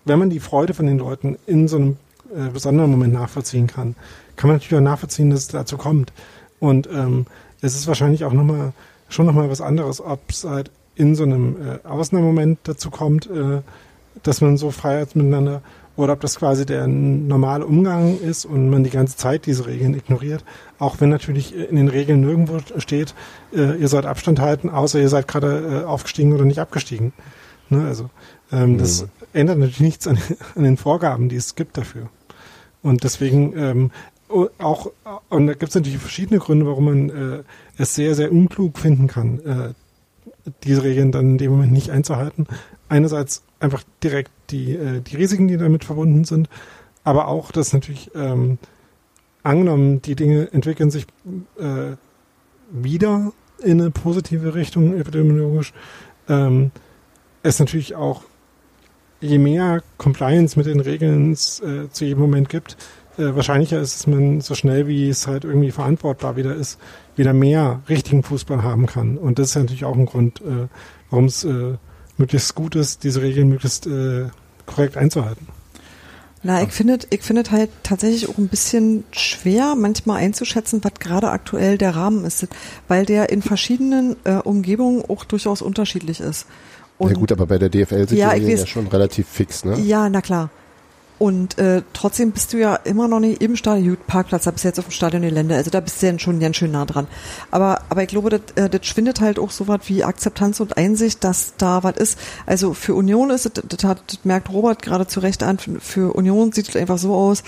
wenn 0.06 0.20
man 0.20 0.30
die 0.30 0.40
Freude 0.40 0.74
von 0.74 0.86
den 0.86 0.98
Leuten 0.98 1.38
in 1.46 1.68
so 1.68 1.78
einem 1.78 1.98
äh, 2.36 2.50
besonderen 2.50 2.92
Moment 2.92 3.14
nachvollziehen 3.14 3.68
kann, 3.68 3.96
kann 4.36 4.50
man 4.50 4.58
natürlich 4.58 4.76
auch 4.76 4.84
nachvollziehen, 4.84 5.30
dass 5.30 5.42
es 5.42 5.48
dazu 5.48 5.78
kommt. 5.78 6.12
Und 6.60 6.88
ähm, 6.92 7.26
es 7.62 7.76
ist 7.76 7.88
wahrscheinlich 7.88 8.26
auch 8.26 8.34
nochmal 8.34 8.74
schon 9.10 9.26
nochmal 9.26 9.50
was 9.50 9.62
anderes, 9.62 10.02
ob 10.02 10.22
es 10.30 10.44
halt 10.44 10.72
in 10.96 11.16
so 11.16 11.24
einem 11.24 11.56
äh, 11.56 11.88
Ausnahmemoment 11.88 12.60
dazu 12.64 12.90
kommt, 12.90 13.30
äh, 13.30 13.62
dass 14.24 14.42
man 14.42 14.58
so 14.58 14.72
feiert 14.72 15.16
miteinander, 15.16 15.62
oder 15.96 16.14
ob 16.14 16.22
das 16.22 16.38
quasi 16.38 16.66
der 16.66 16.88
normale 16.88 17.66
Umgang 17.66 18.20
ist 18.20 18.46
und 18.46 18.70
man 18.70 18.84
die 18.84 18.89
ganze 18.89 19.16
Zeit 19.16 19.46
diese 19.46 19.68
Regeln 19.68 19.94
ignoriert. 19.94 20.44
Auch 20.80 21.00
wenn 21.00 21.10
natürlich 21.10 21.56
in 21.56 21.76
den 21.76 21.88
Regeln 21.88 22.22
nirgendwo 22.22 22.60
steht, 22.78 23.14
äh, 23.54 23.78
ihr 23.80 23.88
sollt 23.88 24.06
Abstand 24.06 24.39
halten, 24.39 24.70
außer 24.70 25.00
ihr 25.00 25.10
seid 25.10 25.28
gerade 25.28 25.84
äh, 25.84 25.86
aufgestiegen 25.86 26.34
oder 26.34 26.46
nicht 26.46 26.60
abgestiegen. 26.60 27.14
Ne, 27.70 27.86
also 27.86 28.10
ähm, 28.52 28.74
mhm. 28.74 28.78
das 28.80 29.06
ändert 29.34 29.58
natürlich 29.58 29.82
nichts 29.82 30.08
an, 30.08 30.18
an, 30.56 30.64
den 30.64 30.78
Vorgaben, 30.78 31.30
die 31.30 31.36
es 31.36 31.56
gibt 31.56 31.78
dafür. 31.78 32.10
Und 32.82 33.04
deswegen 33.04 33.58
ähm, 33.58 33.91
auch, 34.58 34.91
und 35.30 35.48
da 35.48 35.54
gibt 35.54 35.70
es 35.70 35.76
natürlich 35.76 36.00
verschiedene 36.00 36.39
Gründe, 36.39 36.66
warum 36.66 36.86
man 36.86 37.10
äh, 37.10 37.44
es 37.78 37.94
sehr, 37.94 38.16
sehr 38.16 38.32
unklug 38.32 38.80
finden 38.80 39.08
kann, 39.08 39.39
äh, 39.39 39.74
diese 40.64 40.84
Regeln 40.84 41.12
dann 41.12 41.32
in 41.32 41.38
dem 41.38 41.52
Moment 41.52 41.72
nicht 41.72 41.91
einzuhalten. 41.91 42.48
Einerseits 42.89 43.44
einfach 43.64 43.84
direkt 44.03 44.32
die, 44.49 44.76
äh, 44.76 45.01
die 45.01 45.16
Risiken, 45.16 45.47
die 45.47 45.57
damit 45.57 45.86
verbunden 45.86 46.26
sind, 46.26 46.49
aber 47.03 47.28
auch, 47.28 47.51
dass 47.51 47.74
natürlich 47.74 48.11
ähm, 48.14 48.57
angenommen, 49.41 50.01
die 50.01 50.16
Dinge 50.16 50.51
entwickeln 50.51 50.91
sich 50.91 51.05
äh, 51.57 51.95
wieder 52.72 53.32
in 53.61 53.82
eine 53.82 53.91
positive 53.91 54.53
Richtung 54.53 54.97
epidemiologisch, 54.99 55.74
ähm, 56.28 56.72
es 57.41 57.59
natürlich 57.59 57.95
auch 57.95 58.24
je 59.22 59.38
mehr 59.38 59.82
Compliance 59.97 60.57
mit 60.57 60.68
den 60.68 60.82
Regeln 60.82 61.32
es 61.32 61.61
äh, 61.61 61.89
zu 61.89 62.03
jedem 62.03 62.20
Moment 62.20 62.49
gibt, 62.49 62.76
äh, 63.18 63.36
wahrscheinlicher 63.36 63.80
ist, 63.80 63.95
dass 63.95 64.07
man 64.07 64.41
so 64.41 64.55
schnell 64.55 64.88
wie 64.88 65.07
es 65.07 65.28
halt 65.28 65.45
irgendwie 65.45 65.72
verantwortbar 65.72 66.36
wieder 66.36 66.55
ist, 66.55 66.80
wieder 67.16 67.34
mehr 67.34 67.82
richtigen 67.88 68.24
Fußball 68.24 68.64
haben 68.64 68.86
kann. 68.86 69.18
Und 69.18 69.39
das 69.39 69.49
ist 69.49 69.55
natürlich 69.55 69.86
auch 69.86 69.95
ein 69.95 70.05
Grund, 70.05 70.41
äh, 70.41 70.68
warum 71.09 71.26
es 71.26 71.45
äh, 71.45 71.78
möglichst 72.18 72.55
gut 72.55 72.76
ist, 72.76 73.03
diese 73.03 73.22
Regeln 73.22 73.49
möglichst 73.49 73.88
äh, 73.88 74.28
korrekt 74.66 74.97
einzuhalten. 74.97 75.47
Na, 76.45 76.61
ich 76.61 76.72
finde, 76.74 76.99
ich 77.09 77.22
finde 77.22 77.43
halt 77.51 77.70
tatsächlich 77.84 78.28
auch 78.28 78.38
ein 78.38 78.49
bisschen 78.49 79.05
schwer, 79.11 79.76
manchmal 79.76 80.18
einzuschätzen, 80.18 80.84
was 80.84 80.93
gerade 80.99 81.30
aktuell 81.30 81.78
der 81.78 81.95
Rahmen 81.95 82.26
ist, 82.26 82.47
weil 82.89 83.05
der 83.05 83.30
in 83.30 83.41
verschiedenen 83.41 84.18
äh, 84.26 84.34
Umgebungen 84.36 85.03
auch 85.07 85.24
durchaus 85.24 85.61
unterschiedlich 85.61 86.20
ist. 86.20 86.45
Und 86.97 87.11
ja 87.11 87.16
gut, 87.16 87.32
aber 87.32 87.47
bei 87.47 87.57
der 87.57 87.70
DFL 87.70 88.09
sind 88.09 88.18
ja, 88.18 88.36
die 88.36 88.43
ja 88.43 88.68
schon 88.68 88.88
relativ 88.88 89.28
fix, 89.28 89.64
ne? 89.64 89.80
Ja, 89.80 90.09
na 90.09 90.22
klar. 90.22 90.49
Und 91.24 91.58
äh, 91.58 91.84
trotzdem 91.94 92.32
bist 92.32 92.52
du 92.52 92.58
ja 92.58 92.76
immer 92.76 93.08
noch 93.08 93.22
nicht 93.22 93.42
im 93.42 93.56
Stadion, 93.56 93.96
Parkplatz, 94.08 94.44
da 94.44 94.52
bist 94.52 94.66
du 94.66 94.68
jetzt 94.68 94.80
auf 94.80 94.88
dem 94.88 94.92
Stadiongelände, 94.92 95.56
also 95.56 95.72
da 95.72 95.80
bist 95.80 96.02
du 96.02 96.08
ja 96.08 96.20
schon 96.20 96.42
ganz 96.42 96.58
schön 96.58 96.72
nah 96.72 96.84
dran. 96.84 97.08
Aber, 97.50 97.80
aber 97.88 98.04
ich 98.04 98.10
glaube, 98.10 98.30
das, 98.30 98.42
äh, 98.56 98.70
das 98.70 98.86
schwindet 98.86 99.22
halt 99.22 99.40
auch 99.40 99.50
so 99.50 99.70
was 99.70 99.88
wie 99.88 100.04
Akzeptanz 100.04 100.60
und 100.60 100.76
Einsicht, 100.76 101.24
dass 101.24 101.54
da 101.58 101.82
was 101.82 101.96
ist. 101.96 102.20
Also 102.46 102.74
für 102.74 102.94
Union 102.94 103.30
ist 103.30 103.46
es, 103.46 103.54
das, 103.54 103.86
hat, 103.86 104.04
das 104.08 104.26
merkt 104.26 104.50
Robert 104.52 104.82
gerade 104.82 105.08
zu 105.08 105.22
Recht 105.22 105.44
an, 105.44 105.60
für, 105.60 105.80
für 105.80 106.14
Union 106.14 106.52
sieht 106.52 106.68
es 106.68 106.76
einfach 106.76 106.98
so 106.98 107.16
aus, 107.16 107.40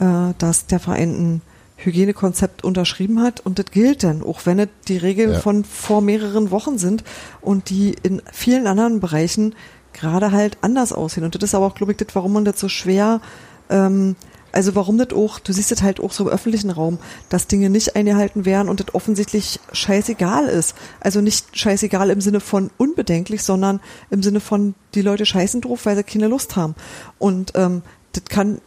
äh, 0.00 0.32
dass 0.38 0.64
der 0.64 0.80
Verein 0.80 1.10
ein 1.10 1.42
Hygienekonzept 1.76 2.64
unterschrieben 2.64 3.20
hat 3.22 3.40
und 3.40 3.58
das 3.58 3.66
gilt 3.66 4.04
dann, 4.04 4.22
auch 4.22 4.46
wenn 4.46 4.58
es 4.58 4.68
die 4.88 4.96
Regeln 4.96 5.32
Ja. 5.32 5.38
von 5.38 5.64
vor 5.64 6.00
mehreren 6.00 6.50
Wochen 6.50 6.78
sind 6.78 7.04
und 7.42 7.68
die 7.68 7.94
in 8.02 8.22
vielen 8.32 8.66
anderen 8.66 9.00
Bereichen 9.00 9.54
gerade 9.92 10.32
halt 10.32 10.58
anders 10.60 10.92
aussehen. 10.92 11.24
Und 11.24 11.34
das 11.34 11.42
ist 11.42 11.54
aber 11.54 11.66
auch, 11.66 11.74
glaube 11.74 11.92
ich, 11.92 11.98
das, 11.98 12.08
warum 12.14 12.32
man 12.32 12.44
das 12.44 12.58
so 12.60 12.68
schwer, 12.68 13.20
ähm, 13.70 14.16
also 14.52 14.74
warum 14.74 14.96
das 14.98 15.12
auch, 15.12 15.38
du 15.38 15.52
siehst 15.52 15.70
das 15.70 15.82
halt 15.82 16.00
auch 16.00 16.12
so 16.12 16.24
im 16.24 16.30
öffentlichen 16.30 16.70
Raum, 16.70 16.98
dass 17.28 17.46
Dinge 17.46 17.70
nicht 17.70 17.96
eingehalten 17.96 18.44
werden 18.44 18.68
und 18.68 18.80
das 18.80 18.94
offensichtlich 18.94 19.60
scheißegal 19.72 20.46
ist. 20.46 20.74
Also 21.00 21.20
nicht 21.20 21.56
scheißegal 21.56 22.10
im 22.10 22.20
Sinne 22.20 22.40
von 22.40 22.70
unbedenklich, 22.78 23.42
sondern 23.42 23.80
im 24.10 24.22
Sinne 24.22 24.40
von, 24.40 24.74
die 24.94 25.02
Leute 25.02 25.26
scheißen 25.26 25.60
drauf, 25.60 25.84
weil 25.84 25.96
sie 25.96 26.04
keine 26.04 26.28
Lust 26.28 26.56
haben. 26.56 26.74
Und 27.18 27.52
ähm, 27.56 27.82
das 28.12 28.24
kann 28.24 28.60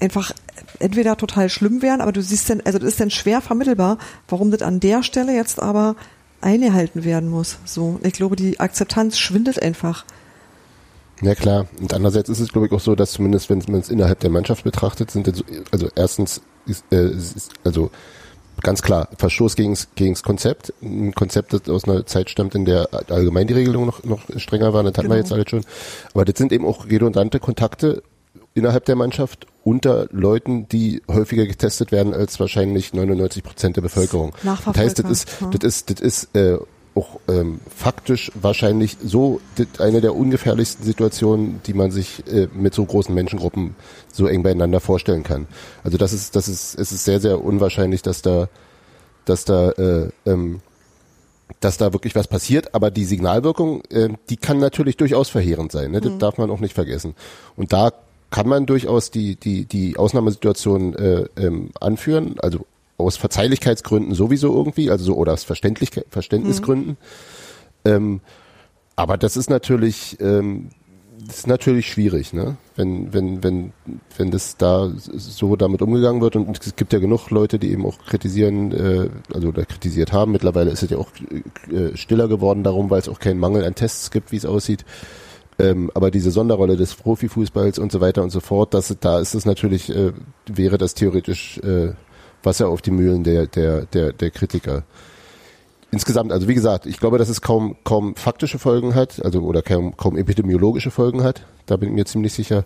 einfach 0.00 0.32
entweder 0.78 1.16
total 1.16 1.48
schlimm 1.48 1.82
werden, 1.82 2.00
aber 2.00 2.12
du 2.12 2.22
siehst 2.22 2.50
dann, 2.50 2.60
also 2.62 2.78
das 2.78 2.88
ist 2.88 3.00
dann 3.00 3.10
schwer 3.10 3.40
vermittelbar, 3.40 3.98
warum 4.28 4.50
das 4.50 4.62
an 4.62 4.80
der 4.80 5.02
Stelle 5.02 5.34
jetzt 5.34 5.62
aber 5.62 5.94
eingehalten 6.40 7.04
werden 7.04 7.28
muss. 7.28 7.58
So, 7.64 8.00
ich 8.02 8.14
glaube, 8.14 8.36
die 8.36 8.58
Akzeptanz 8.58 9.18
schwindet 9.18 9.62
einfach. 9.62 10.04
Ja 11.22 11.34
klar. 11.34 11.66
Und 11.80 11.92
andererseits 11.92 12.28
ist 12.28 12.40
es, 12.40 12.50
glaube 12.52 12.66
ich, 12.66 12.72
auch 12.72 12.80
so, 12.80 12.94
dass 12.94 13.12
zumindest, 13.12 13.50
wenn 13.50 13.62
man 13.68 13.80
es 13.80 13.90
innerhalb 13.90 14.20
der 14.20 14.30
Mannschaft 14.30 14.64
betrachtet, 14.64 15.10
sind 15.10 15.26
jetzt, 15.26 15.44
also 15.70 15.88
erstens 15.94 16.40
ist, 16.66 16.84
äh, 16.90 17.10
ist 17.10 17.50
also 17.64 17.90
ganz 18.62 18.82
klar 18.82 19.08
Verstoß 19.16 19.56
gegen 19.56 19.74
das 19.96 20.22
Konzept. 20.22 20.72
Ein 20.82 21.14
Konzept, 21.14 21.52
das 21.52 21.68
aus 21.68 21.84
einer 21.84 22.04
Zeit 22.06 22.30
stammt, 22.30 22.54
in 22.54 22.64
der 22.64 22.88
allgemein 23.08 23.46
die 23.46 23.54
Regelung 23.54 23.86
noch, 23.86 24.04
noch 24.04 24.20
strenger 24.36 24.72
war, 24.72 24.82
das 24.82 24.92
hatten 24.96 25.08
wir 25.08 25.16
Genau. 25.16 25.16
jetzt 25.16 25.32
alle 25.32 25.48
schon. 25.48 25.64
Aber 26.14 26.24
das 26.24 26.36
sind 26.38 26.52
eben 26.52 26.66
auch 26.66 26.86
redundante 26.86 27.38
Kontakte 27.40 28.02
innerhalb 28.54 28.84
der 28.84 28.96
Mannschaft 28.96 29.46
unter 29.62 30.08
Leuten, 30.10 30.68
die 30.68 31.02
häufiger 31.08 31.46
getestet 31.46 31.92
werden 31.92 32.14
als 32.14 32.40
wahrscheinlich 32.40 32.92
99 32.92 33.42
Prozent 33.42 33.76
der 33.76 33.82
Bevölkerung. 33.82 34.32
Das 34.42 34.76
heißt, 34.76 34.98
das 34.98 35.10
ist, 35.10 35.28
das 35.52 35.64
ist, 35.64 35.90
das 35.90 36.00
ist 36.00 36.34
äh, 36.36 36.58
auch 36.94 37.20
ähm, 37.28 37.60
faktisch 37.74 38.32
wahrscheinlich 38.34 38.96
so 39.02 39.40
eine 39.78 40.00
der 40.00 40.14
ungefährlichsten 40.16 40.84
Situationen, 40.84 41.60
die 41.66 41.74
man 41.74 41.90
sich 41.90 42.26
äh, 42.26 42.48
mit 42.52 42.74
so 42.74 42.84
großen 42.84 43.14
Menschengruppen 43.14 43.76
so 44.12 44.26
eng 44.26 44.42
beieinander 44.42 44.80
vorstellen 44.80 45.22
kann. 45.22 45.46
Also 45.84 45.98
das 45.98 46.12
ist, 46.12 46.34
das 46.34 46.48
ist, 46.48 46.78
es 46.78 46.92
ist 46.92 47.04
sehr, 47.04 47.20
sehr 47.20 47.42
unwahrscheinlich, 47.42 48.02
dass 48.02 48.22
da, 48.22 48.48
dass 49.24 49.44
da, 49.44 49.70
äh, 49.70 50.08
ähm, 50.26 50.60
dass 51.60 51.78
da 51.78 51.92
wirklich 51.92 52.14
was 52.14 52.26
passiert, 52.28 52.74
aber 52.74 52.90
die 52.90 53.04
Signalwirkung, 53.04 53.82
äh, 53.90 54.08
die 54.28 54.36
kann 54.36 54.58
natürlich 54.58 54.96
durchaus 54.96 55.28
verheerend 55.28 55.72
sein. 55.72 55.92
Ne? 55.92 56.00
Das 56.00 56.12
Mhm. 56.12 56.18
darf 56.18 56.38
man 56.38 56.50
auch 56.50 56.60
nicht 56.60 56.74
vergessen. 56.74 57.14
Und 57.56 57.72
da 57.72 57.92
kann 58.30 58.48
man 58.48 58.66
durchaus 58.66 59.10
die, 59.10 59.36
die, 59.36 59.64
die 59.64 59.96
Ausnahmesituation 59.96 60.94
äh, 60.94 61.24
ähm, 61.36 61.70
anführen, 61.80 62.36
also 62.40 62.66
aus 63.00 63.16
Verzeihlichkeitsgründen 63.16 64.14
sowieso 64.14 64.54
irgendwie, 64.54 64.90
also 64.90 65.04
so 65.04 65.16
oder 65.16 65.32
aus 65.32 65.44
Verständlichkeit, 65.44 66.06
Verständnisgründen. 66.10 66.96
Ähm, 67.84 68.20
aber 68.96 69.16
das 69.16 69.36
ist 69.36 69.50
natürlich, 69.50 70.18
ähm, 70.20 70.70
das 71.26 71.38
ist 71.38 71.46
natürlich 71.46 71.86
schwierig, 71.90 72.32
ne? 72.32 72.56
Wenn, 72.76 73.12
wenn, 73.12 73.42
wenn, 73.44 73.72
wenn 74.16 74.30
das 74.30 74.56
da 74.56 74.90
so 74.94 75.56
damit 75.56 75.82
umgegangen 75.82 76.20
wird 76.20 76.36
und 76.36 76.58
es 76.64 76.76
gibt 76.76 76.92
ja 76.92 76.98
genug 76.98 77.30
Leute, 77.30 77.58
die 77.58 77.72
eben 77.72 77.84
auch 77.84 77.98
kritisieren, 77.98 78.72
äh, 78.72 79.08
also 79.32 79.48
oder 79.48 79.64
kritisiert 79.64 80.12
haben. 80.12 80.32
Mittlerweile 80.32 80.70
ist 80.70 80.82
es 80.82 80.90
ja 80.90 80.98
auch 80.98 81.10
äh, 81.70 81.96
stiller 81.96 82.28
geworden 82.28 82.62
darum, 82.62 82.90
weil 82.90 83.00
es 83.00 83.08
auch 83.08 83.18
keinen 83.18 83.38
Mangel 83.38 83.64
an 83.64 83.74
Tests 83.74 84.10
gibt, 84.10 84.32
wie 84.32 84.36
es 84.36 84.46
aussieht. 84.46 84.84
Ähm, 85.58 85.90
aber 85.94 86.10
diese 86.10 86.30
Sonderrolle 86.30 86.76
des 86.76 86.94
Profifußballs 86.94 87.78
und 87.78 87.92
so 87.92 88.00
weiter 88.00 88.22
und 88.22 88.30
so 88.30 88.40
fort, 88.40 88.72
das, 88.72 88.96
da 88.98 89.20
ist 89.20 89.34
es 89.34 89.44
natürlich, 89.44 89.94
äh, 89.94 90.12
wäre 90.46 90.78
das 90.78 90.94
theoretisch 90.94 91.58
äh, 91.58 91.92
Wasser 92.42 92.68
auf 92.68 92.82
die 92.82 92.90
Mühlen 92.90 93.24
der, 93.24 93.46
der, 93.46 93.82
der, 93.86 94.12
der 94.12 94.30
Kritiker. 94.30 94.84
Insgesamt, 95.92 96.30
also 96.30 96.46
wie 96.46 96.54
gesagt, 96.54 96.86
ich 96.86 97.00
glaube, 97.00 97.18
dass 97.18 97.28
es 97.28 97.40
kaum, 97.40 97.76
kaum 97.82 98.14
faktische 98.14 98.58
Folgen 98.58 98.94
hat, 98.94 99.24
also 99.24 99.40
oder 99.40 99.60
kaum, 99.60 99.96
kaum 99.96 100.16
epidemiologische 100.16 100.90
Folgen 100.90 101.24
hat, 101.24 101.42
da 101.66 101.76
bin 101.76 101.88
ich 101.90 101.94
mir 101.94 102.04
ziemlich 102.04 102.32
sicher. 102.32 102.64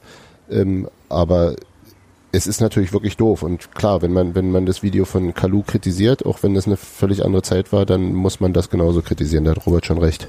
Ähm, 0.50 0.88
aber 1.08 1.56
es 2.32 2.46
ist 2.46 2.60
natürlich 2.60 2.92
wirklich 2.92 3.16
doof. 3.16 3.42
Und 3.42 3.74
klar, 3.74 4.02
wenn 4.02 4.12
man, 4.12 4.34
wenn 4.34 4.50
man 4.50 4.66
das 4.66 4.82
Video 4.82 5.04
von 5.04 5.34
Kalu 5.34 5.62
kritisiert, 5.62 6.26
auch 6.26 6.42
wenn 6.42 6.54
das 6.54 6.66
eine 6.66 6.76
völlig 6.76 7.24
andere 7.24 7.42
Zeit 7.42 7.72
war, 7.72 7.86
dann 7.86 8.12
muss 8.12 8.40
man 8.40 8.52
das 8.52 8.70
genauso 8.70 9.02
kritisieren. 9.02 9.44
Da 9.44 9.52
hat 9.52 9.66
Robert 9.66 9.86
schon 9.86 9.98
recht. 9.98 10.28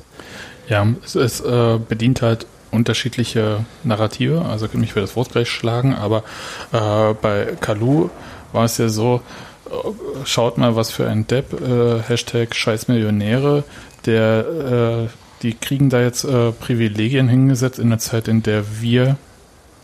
Ja, 0.69 0.87
es, 1.03 1.15
es 1.15 1.41
äh, 1.41 1.79
bedient 1.79 2.21
halt 2.21 2.45
unterschiedliche 2.71 3.65
Narrative, 3.83 4.43
also 4.45 4.67
mich 4.73 4.93
für 4.93 5.01
das 5.01 5.15
Wort 5.15 5.31
gleich 5.31 5.49
schlagen, 5.49 5.93
aber 5.93 6.23
äh, 6.71 7.13
bei 7.21 7.55
Kalu 7.59 8.09
war 8.55 8.65
es 8.65 8.77
ja 8.77 8.89
so, 8.89 9.21
schaut 10.23 10.57
mal, 10.57 10.75
was 10.75 10.91
für 10.91 11.07
ein 11.07 11.27
Depp, 11.27 11.53
äh, 11.61 12.01
Hashtag 12.01 12.55
Scheißmillionäre, 12.55 13.63
der, 14.05 15.07
äh, 15.07 15.09
die 15.41 15.53
kriegen 15.53 15.89
da 15.89 16.01
jetzt 16.01 16.23
äh, 16.23 16.51
Privilegien 16.51 17.27
hingesetzt 17.27 17.77
in 17.77 17.89
der 17.89 17.99
Zeit, 17.99 18.27
in 18.27 18.41
der 18.41 18.81
wir, 18.81 19.17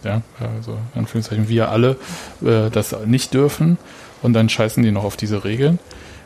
ja, 0.03 0.21
also 0.39 0.77
in 0.95 1.01
Anführungszeichen 1.01 1.47
wir 1.49 1.69
alle, 1.69 1.97
äh, 2.43 2.69
das 2.71 2.95
nicht 3.05 3.33
dürfen 3.33 3.77
und 4.23 4.33
dann 4.33 4.49
scheißen 4.49 4.81
die 4.81 4.91
noch 4.91 5.03
auf 5.03 5.17
diese 5.17 5.43
Regeln, 5.43 5.77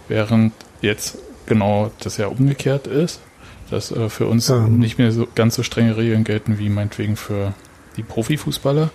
während 0.07 0.53
jetzt 0.81 1.17
genau 1.45 1.91
das 1.99 2.17
ja 2.17 2.27
umgekehrt 2.27 2.87
ist 2.87 3.19
dass 3.69 3.91
äh, 3.91 4.09
für 4.09 4.27
uns 4.27 4.47
Ja. 4.47 4.59
nicht 4.59 4.97
mehr 4.97 5.11
so 5.11 5.27
ganz 5.35 5.55
so 5.55 5.63
strenge 5.63 5.97
Regeln 5.97 6.23
gelten 6.23 6.59
wie 6.59 6.69
meinetwegen 6.69 7.15
für 7.15 7.53
die 7.97 8.03
Profifußballer. 8.03 8.89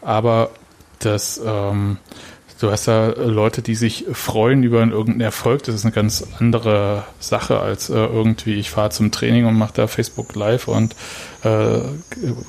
Aber 0.00 0.50
das, 0.98 1.40
ähm, 1.44 1.98
du 2.62 2.70
hast 2.70 2.86
da 2.86 3.08
Leute, 3.08 3.60
die 3.60 3.74
sich 3.74 4.06
freuen 4.12 4.62
über 4.62 4.80
irgendeinen 4.80 5.20
Erfolg. 5.20 5.64
Das 5.64 5.74
ist 5.74 5.84
eine 5.84 5.92
ganz 5.92 6.24
andere 6.38 7.04
Sache 7.18 7.58
als 7.58 7.90
äh, 7.90 7.94
irgendwie, 7.94 8.54
ich 8.54 8.70
fahre 8.70 8.90
zum 8.90 9.10
Training 9.10 9.46
und 9.46 9.54
mache 9.54 9.72
da 9.74 9.86
Facebook 9.88 10.34
Live 10.36 10.68
und 10.68 10.94
äh, 11.42 11.80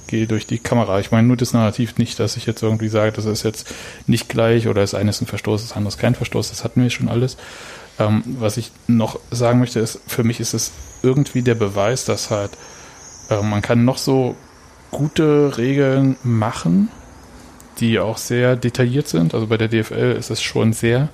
gehe 0.08 0.28
durch 0.28 0.46
die 0.46 0.60
Kamera. 0.60 1.00
Ich 1.00 1.12
meine 1.12 1.28
nur 1.28 1.38
das 1.38 1.54
Narrativ 1.54 1.98
nicht, 1.98 2.20
dass 2.20 2.38
ich 2.38 2.46
jetzt 2.46 2.62
irgendwie 2.62 2.90
sage, 2.90 3.12
das 3.12 3.26
ist 3.26 3.44
jetzt 3.44 3.74
nicht 4.06 4.30
gleich 4.30 4.68
oder 4.68 4.82
das 4.82 4.94
eine 4.94 5.10
ist 5.10 5.22
ein 5.22 5.28
Verstoß, 5.28 5.64
das 5.64 5.76
andere 5.76 5.90
ist 5.90 6.00
kein 6.00 6.16
Verstoß. 6.16 6.50
Das 6.50 6.64
hatten 6.64 6.84
wir 6.84 6.90
schon 6.92 7.10
alles. 7.10 7.38
Ähm, 7.98 8.24
was 8.40 8.58
ich 8.58 8.72
noch 8.88 9.20
sagen 9.32 9.60
möchte, 9.60 9.80
ist, 9.80 10.00
für 10.06 10.24
mich 10.24 10.40
ist 10.40 10.54
es 10.54 10.72
irgendwie 11.02 11.42
der 11.42 11.56
Beweis, 11.56 12.06
dass 12.06 12.30
halt 12.30 12.52
äh, 13.30 13.42
man 13.42 13.64
kann 13.64 13.84
noch 13.84 13.98
so 13.98 14.36
gute 14.92 15.58
Regeln 15.58 16.18
machen, 16.24 16.90
die 17.80 18.00
auch 18.00 18.18
sehr 18.18 18.56
detailliert 18.56 19.08
sind. 19.08 19.34
Also 19.34 19.48
bei 19.48 19.58
der 19.58 19.68
DFL 19.68 20.16
ist 20.18 20.30
es 20.30 20.42
schon 20.42 20.74
sehr 20.74 21.10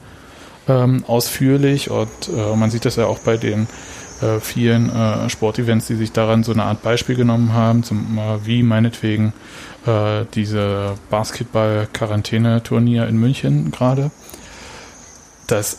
ähm, 0.67 1.03
ausführlich 1.07 1.89
und 1.89 2.09
äh, 2.35 2.55
man 2.55 2.69
sieht 2.71 2.85
das 2.85 2.95
ja 2.95 3.05
auch 3.05 3.19
bei 3.19 3.37
den 3.37 3.67
äh, 4.21 4.39
vielen 4.39 4.89
äh, 4.89 5.29
Sportevents, 5.29 5.87
die 5.87 5.95
sich 5.95 6.11
daran 6.11 6.43
so 6.43 6.51
eine 6.51 6.63
Art 6.63 6.81
Beispiel 6.81 7.15
genommen 7.15 7.53
haben, 7.53 7.83
zum, 7.83 8.17
äh, 8.17 8.45
wie 8.45 8.63
meinetwegen 8.63 9.33
äh, 9.85 10.25
diese 10.35 10.95
Basketball-Quarantäne-Turnier 11.09 13.07
in 13.07 13.17
München 13.17 13.71
gerade, 13.71 14.11
dass 15.47 15.77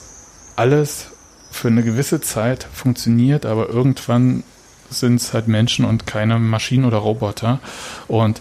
alles 0.57 1.09
für 1.51 1.69
eine 1.69 1.83
gewisse 1.83 2.21
Zeit 2.21 2.67
funktioniert, 2.73 3.45
aber 3.47 3.69
irgendwann 3.69 4.45
sind 4.89 5.17
es 5.17 5.35
halt 5.35 5.49
Menschen 5.49 5.85
und 5.85 6.07
keine 6.07 6.39
Maschinen 6.39 6.85
oder 6.85 6.99
Roboter. 6.99 7.61
Und 8.09 8.41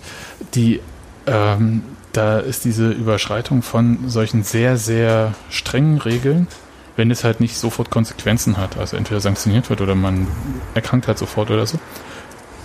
die, 0.56 0.80
ähm, 1.28 1.84
da 2.14 2.40
ist 2.40 2.66
diese 2.66 2.90
Überschreitung 2.90 3.62
von 3.62 4.10
solchen 4.10 4.44
sehr, 4.44 4.78
sehr 4.78 5.34
strengen 5.50 6.00
Regeln, 6.00 6.48
wenn 6.96 7.12
es 7.12 7.24
halt 7.24 7.40
nicht 7.40 7.58
sofort 7.58 7.90
Konsequenzen 7.90 8.58
hat, 8.58 8.78
also 8.78 8.98
entweder 8.98 9.22
sanktioniert 9.22 9.70
wird 9.70 9.82
oder 9.82 9.96
man 9.96 10.28
erkrankt 10.74 11.08
halt 11.08 11.18
sofort 11.18 11.52
oder 11.52 11.66
so. 11.66 11.80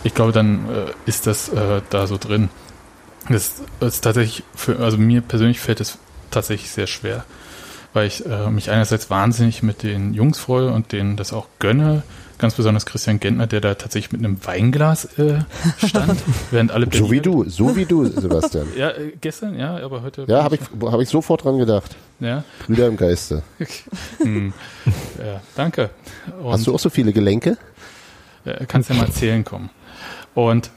Ich 0.02 0.14
glaube, 0.14 0.32
dann 0.32 0.68
äh, 0.68 0.86
ist 1.06 1.26
das 1.26 1.48
äh, 1.48 1.82
da 1.90 2.06
so 2.06 2.18
drin. 2.18 2.48
Das 3.28 3.62
ist 3.80 4.02
tatsächlich 4.02 4.44
für, 4.54 4.78
also 4.80 4.98
mir 4.98 5.22
persönlich 5.22 5.60
fällt 5.60 5.80
es 5.80 5.98
tatsächlich 6.30 6.70
sehr 6.70 6.86
schwer, 6.86 7.24
weil 7.92 8.06
ich 8.06 8.26
äh, 8.26 8.50
mich 8.50 8.70
einerseits 8.70 9.08
wahnsinnig 9.08 9.62
mit 9.62 9.82
den 9.82 10.12
Jungs 10.12 10.38
freue 10.38 10.70
und 10.70 10.92
denen 10.92 11.16
das 11.16 11.32
auch 11.32 11.46
gönne. 11.58 12.02
Ganz 12.38 12.54
besonders 12.54 12.84
Christian 12.84 13.20
Gentner, 13.20 13.46
der 13.46 13.60
da 13.60 13.74
tatsächlich 13.74 14.12
mit 14.12 14.24
einem 14.24 14.44
Weinglas 14.44 15.04
äh, 15.18 15.40
stand, 15.86 16.20
während 16.50 16.72
alle 16.72 16.88
So 16.92 17.10
wie 17.10 17.20
du, 17.20 17.48
so 17.48 17.76
wie 17.76 17.84
du, 17.84 18.04
Sebastian. 18.20 18.66
Ja, 18.76 18.90
äh, 18.90 19.12
gestern, 19.20 19.58
ja, 19.58 19.76
aber 19.76 20.02
heute. 20.02 20.24
Ja, 20.26 20.42
habe 20.42 20.56
ich, 20.56 20.60
hab 20.82 21.00
ich 21.00 21.08
sofort 21.08 21.44
dran 21.44 21.58
gedacht. 21.58 21.94
Ja. 22.20 22.44
Brüder 22.66 22.88
im 22.88 22.96
Geiste. 22.96 23.42
hm. 24.18 24.52
ja, 25.18 25.40
danke. 25.54 25.90
Und, 26.42 26.52
Hast 26.52 26.66
du 26.66 26.74
auch 26.74 26.78
so 26.78 26.90
viele 26.90 27.12
Gelenke? 27.12 27.56
Kannst 28.68 28.90
ja 28.90 28.96
mal 28.96 29.10
zählen 29.10 29.44
kommen. 29.44 29.70
Und 30.34 30.70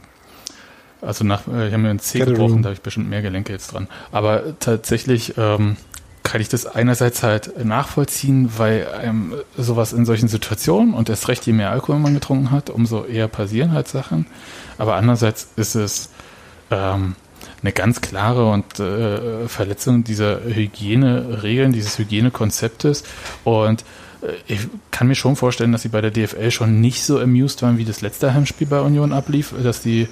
Also 1.02 1.24
nach, 1.24 1.48
äh, 1.48 1.68
ich 1.68 1.74
habe 1.74 1.84
mir 1.84 1.90
ein 1.90 2.00
C 2.00 2.20
gebrochen, 2.20 2.64
da 2.64 2.68
habe 2.68 2.74
ich 2.74 2.82
bestimmt 2.82 3.10
mehr 3.10 3.22
Gelenke 3.22 3.54
jetzt 3.54 3.74
dran. 3.74 3.88
Aber 4.12 4.58
tatsächlich 4.60 5.34
ähm, 5.38 5.78
kann 6.28 6.42
ich 6.42 6.50
das 6.50 6.66
einerseits 6.66 7.24
halt 7.24 7.64
nachvollziehen, 7.64 8.52
weil 8.58 8.86
einem 8.90 9.34
sowas 9.58 9.94
in 9.94 10.06
solchen 10.06 10.28
Situationen 10.28 10.94
und 10.94 11.08
erst 11.08 11.30
recht, 11.30 11.46
je 11.46 11.54
mehr 11.54 11.72
Alkohol 11.72 12.00
man 12.00 12.14
getrunken 12.14 12.52
hat, 12.52 12.70
umso 12.70 13.06
eher 13.06 13.30
passieren 13.30 13.72
halt 13.72 13.88
Sachen. 13.88 14.28
Aber 14.78 14.96
andererseits 14.96 15.48
ist 15.56 15.76
es 15.76 16.10
ähm, 16.70 17.16
eine 17.62 17.72
ganz 17.72 18.02
klare 18.02 18.52
und 18.52 18.78
äh, 18.78 19.48
Verletzung 19.48 20.04
dieser 20.04 20.44
Hygieneregeln, 20.44 21.72
dieses 21.72 21.98
Hygienekonzeptes. 21.98 23.04
Und 23.46 23.86
ich 24.48 24.68
kann 24.92 25.08
mir 25.08 25.16
schon 25.16 25.36
vorstellen, 25.36 25.72
dass 25.72 25.84
sie 25.84 25.90
bei 25.90 26.02
der 26.02 26.12
DFL 26.12 26.52
schon 26.52 26.82
nicht 26.82 27.04
so 27.04 27.20
amused 27.20 27.62
waren, 27.62 27.78
wie 27.78 27.86
das 27.86 28.02
letzte 28.02 28.34
Heimspiel 28.34 28.68
bei 28.68 28.82
Union 28.82 29.14
ablief, 29.14 29.54
dass 29.62 29.82
die, 29.82 30.08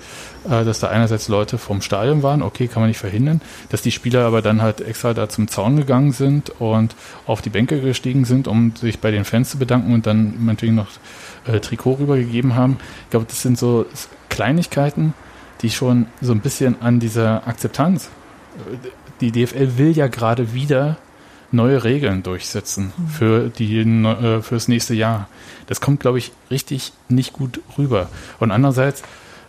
äh, 0.50 0.64
dass 0.64 0.80
da 0.80 0.88
einerseits 0.88 1.28
Leute 1.28 1.58
vom 1.58 1.82
Stadion 1.82 2.24
waren, 2.24 2.42
okay, 2.42 2.68
kann 2.68 2.82
man 2.82 2.90
nicht 2.90 3.00
verhindern, 3.00 3.42
dass 3.70 3.82
die 3.82 3.92
Spieler 3.92 4.26
aber 4.26 4.42
dann 4.42 4.62
halt 4.62 4.82
extra 4.82 5.14
da 5.14 5.28
zum 5.30 5.48
Zaun 5.48 5.78
gegangen 5.78 6.12
sind 6.12 6.50
und 6.60 6.96
auf 7.26 7.42
die 7.42 7.50
Bänke 7.50 7.82
gestiegen 7.82 8.26
sind, 8.26 8.48
um 8.48 8.76
sich 8.76 9.00
bei 9.00 9.12
den 9.12 9.26
Fans 9.26 9.50
zu 9.50 9.58
bedanken 9.58 9.94
und 9.94 10.06
dann 10.06 10.36
meinetwegen 10.44 10.76
noch 10.76 10.90
äh, 11.46 11.60
Trikot 11.60 11.94
rübergegeben 12.00 12.56
haben. 12.56 12.78
Ich 13.06 13.10
glaube, 13.12 13.26
das 13.28 13.42
sind 13.42 13.58
so 13.58 13.86
Kleinigkeiten, 14.30 15.14
die 15.62 15.70
schon 15.70 16.08
so 16.22 16.32
ein 16.32 16.42
bisschen 16.42 16.82
an 16.82 17.00
dieser 17.00 17.48
Akzeptanz. 17.48 18.10
Die 19.22 19.32
DFL 19.32 19.78
will 19.78 19.92
ja 19.92 20.08
gerade 20.08 20.54
wieder 20.54 20.98
neue 21.52 21.84
Regeln 21.84 22.24
durchsetzen 22.24 22.94
für 23.12 23.50
die 23.50 23.80
äh, 23.80 24.42
fürs 24.42 24.68
nächste 24.68 24.94
Jahr. 24.94 25.28
Das 25.68 25.82
kommt, 25.82 26.00
glaube 26.00 26.18
ich, 26.18 26.32
richtig 26.52 26.94
nicht 27.10 27.34
gut 27.34 27.62
rüber. 27.78 28.10
Und 28.40 28.52
andererseits 28.52 29.04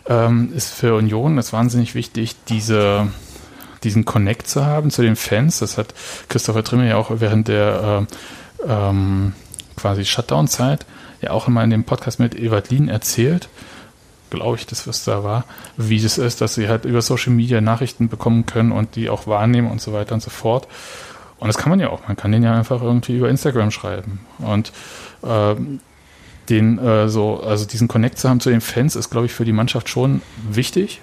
ähm, 0.07 0.51
ist 0.55 0.73
für 0.73 0.95
Union 0.95 1.37
es 1.37 1.53
wahnsinnig 1.53 1.95
wichtig, 1.95 2.35
diese 2.47 3.07
diesen 3.83 4.05
Connect 4.05 4.47
zu 4.47 4.65
haben 4.65 4.89
zu 4.89 5.01
den 5.01 5.15
Fans. 5.15 5.59
Das 5.59 5.77
hat 5.77 5.93
Christopher 6.29 6.63
Trimme 6.63 6.87
ja 6.87 6.97
auch 6.97 7.11
während 7.13 7.47
der 7.47 8.07
äh, 8.67 8.67
ähm, 8.67 9.33
quasi 9.75 10.05
Shutdown-Zeit 10.05 10.85
ja 11.21 11.31
auch 11.31 11.47
immer 11.47 11.63
in 11.63 11.69
dem 11.69 11.83
Podcast 11.83 12.19
mit 12.19 12.35
Evalin 12.35 12.89
erzählt, 12.89 13.49
glaube 14.29 14.57
ich, 14.57 14.65
das 14.65 14.87
was 14.87 15.03
da 15.03 15.23
war, 15.23 15.45
wie 15.77 16.01
das 16.01 16.17
ist, 16.17 16.41
dass 16.41 16.55
sie 16.55 16.67
halt 16.67 16.85
über 16.85 17.01
Social 17.01 17.33
Media 17.33 17.61
Nachrichten 17.61 18.09
bekommen 18.09 18.45
können 18.45 18.71
und 18.71 18.95
die 18.95 19.09
auch 19.09 19.27
wahrnehmen 19.27 19.71
und 19.71 19.81
so 19.81 19.93
weiter 19.93 20.15
und 20.15 20.21
so 20.21 20.29
fort. 20.29 20.67
Und 21.39 21.47
das 21.47 21.57
kann 21.57 21.69
man 21.69 21.79
ja 21.79 21.89
auch. 21.89 22.07
Man 22.07 22.17
kann 22.17 22.31
den 22.31 22.43
ja 22.43 22.53
einfach 22.53 22.81
irgendwie 22.81 23.17
über 23.17 23.29
Instagram 23.29 23.71
schreiben. 23.71 24.19
Und 24.39 24.71
ähm, 25.23 25.79
den 26.49 26.79
äh, 26.79 27.09
so, 27.09 27.41
also 27.41 27.65
diesen 27.65 27.87
Connect 27.87 28.17
zu 28.17 28.29
haben 28.29 28.39
zu 28.39 28.49
den 28.49 28.61
Fans 28.61 28.95
ist, 28.95 29.09
glaube 29.09 29.25
ich, 29.25 29.33
für 29.33 29.45
die 29.45 29.51
Mannschaft 29.51 29.89
schon 29.89 30.21
wichtig. 30.49 31.01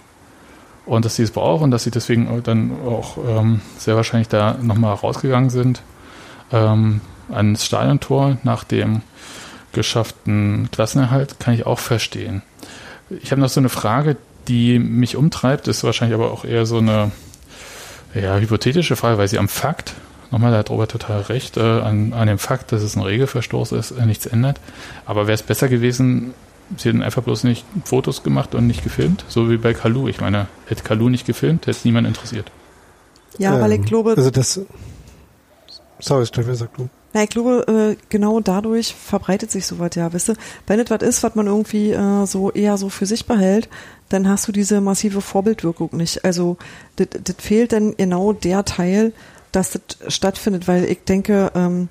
Und 0.87 1.05
dass 1.05 1.17
sie 1.17 1.23
es 1.23 1.31
brauchen 1.31 1.71
dass 1.71 1.85
sie 1.85 1.91
deswegen 1.91 2.43
dann 2.43 2.73
auch 2.87 3.17
ähm, 3.27 3.63
sehr 3.79 3.97
wahrscheinlich 3.97 4.29
da 4.29 4.59
nochmal 4.61 4.95
rausgegangen 4.95 5.49
sind 5.49 5.83
ähm, 6.53 7.01
ans 7.31 7.65
Stadiontor 7.65 8.37
nach 8.43 8.65
dem 8.65 9.01
geschafften 9.73 10.69
Klassenerhalt, 10.71 11.41
kann 11.41 11.55
ich 11.55 11.67
auch 11.67 11.79
verstehen. 11.79 12.43
Ich 13.23 13.31
habe 13.33 13.41
noch 13.41 13.49
so 13.49 13.61
eine 13.61 13.71
Frage, 13.71 14.17
die 14.47 14.79
mich 14.79 15.17
umtreibt, 15.17 15.69
ist 15.69 15.85
wahrscheinlich 15.85 16.15
aber 16.15 16.31
auch 16.31 16.45
eher 16.45 16.67
so 16.67 16.79
eine 16.79 17.13
ja, 18.15 18.37
hypothetische 18.37 18.97
Frage, 18.97 19.19
weil 19.19 19.29
sie 19.29 19.39
am 19.39 19.49
Fakt, 19.49 19.95
nochmal, 20.31 20.53
da 20.53 20.59
hat 20.59 20.71
Robert 20.71 20.91
total 20.91 21.23
recht, 21.23 21.57
äh, 21.57 21.61
an, 21.61 22.13
an 22.13 22.27
dem 22.27 22.39
Fakt, 22.39 22.73
dass 22.73 22.83
es 22.83 22.97
ein 22.97 23.03
Regelverstoß 23.03 23.73
ist, 23.73 23.93
äh, 23.93 24.07
nichts 24.07 24.27
ändert. 24.27 24.61
Aber 25.07 25.27
wäre 25.27 25.35
es 25.35 25.43
besser 25.43 25.69
gewesen, 25.69 26.35
sie 26.77 26.89
hätten 26.89 27.03
einfach 27.03 27.23
bloß 27.23 27.45
nicht 27.45 27.65
Fotos 27.85 28.23
gemacht 28.23 28.55
und 28.55 28.67
nicht 28.67 28.83
gefilmt, 28.85 29.25
so 29.29 29.51
wie 29.51 29.57
bei 29.57 29.75
Kalu. 29.75 30.09
Ich 30.09 30.21
meine, 30.21 30.47
hätte 30.67 30.83
Kalu 30.83 31.09
nicht 31.09 31.27
gefilmt, 31.27 31.63
hätte 31.63 31.73
es 31.73 31.85
niemand 31.85 32.07
interessiert. 32.07 32.51
Ja, 33.39 33.61
weil 33.61 33.73
ich 33.73 33.79
Ähm, 33.79 33.85
glaube, 33.85 34.15
Also 34.17 34.31
das. 34.31 34.61
Sorry, 36.01 36.27
Stefan, 36.27 36.55
sag 36.55 36.75
du. 36.77 36.89
Na, 37.13 37.23
ich 37.23 37.31
glaube, 37.31 37.97
äh, 37.97 38.05
genau 38.09 38.41
dadurch 38.41 38.93
verbreitet 38.93 39.51
sich 39.51 39.67
sowas, 39.67 39.91
ja, 39.95 40.13
weißt 40.13 40.31
du, 40.31 40.33
wenn 40.67 40.81
es 40.81 40.91
was 40.91 41.03
ist, 41.03 41.23
was 41.23 41.37
man 41.37 41.47
irgendwie 41.47 41.93
äh, 41.93 42.27
so 42.27 42.51
eher 42.51 42.77
so 42.77 42.89
für 42.89 43.07
sich 43.07 43.27
behält, 43.27 43.69
dann 44.09 44.29
hast 44.29 44.49
du 44.49 44.53
diese 44.53 44.81
massive 44.81 45.21
Vorbildwirkung 45.21 45.91
nicht. 45.93 46.25
Also 46.25 46.57
das 46.97 47.09
das 47.23 47.37
fehlt 47.39 47.73
dann 47.73 47.97
genau 47.97 48.33
der 48.33 48.65
Teil, 48.65 49.13
dass 49.55 49.73
das 49.73 50.15
stattfindet, 50.15 50.67
weil 50.69 50.85
ich 50.85 51.05
denke, 51.05 51.53
ähm, 51.55 51.89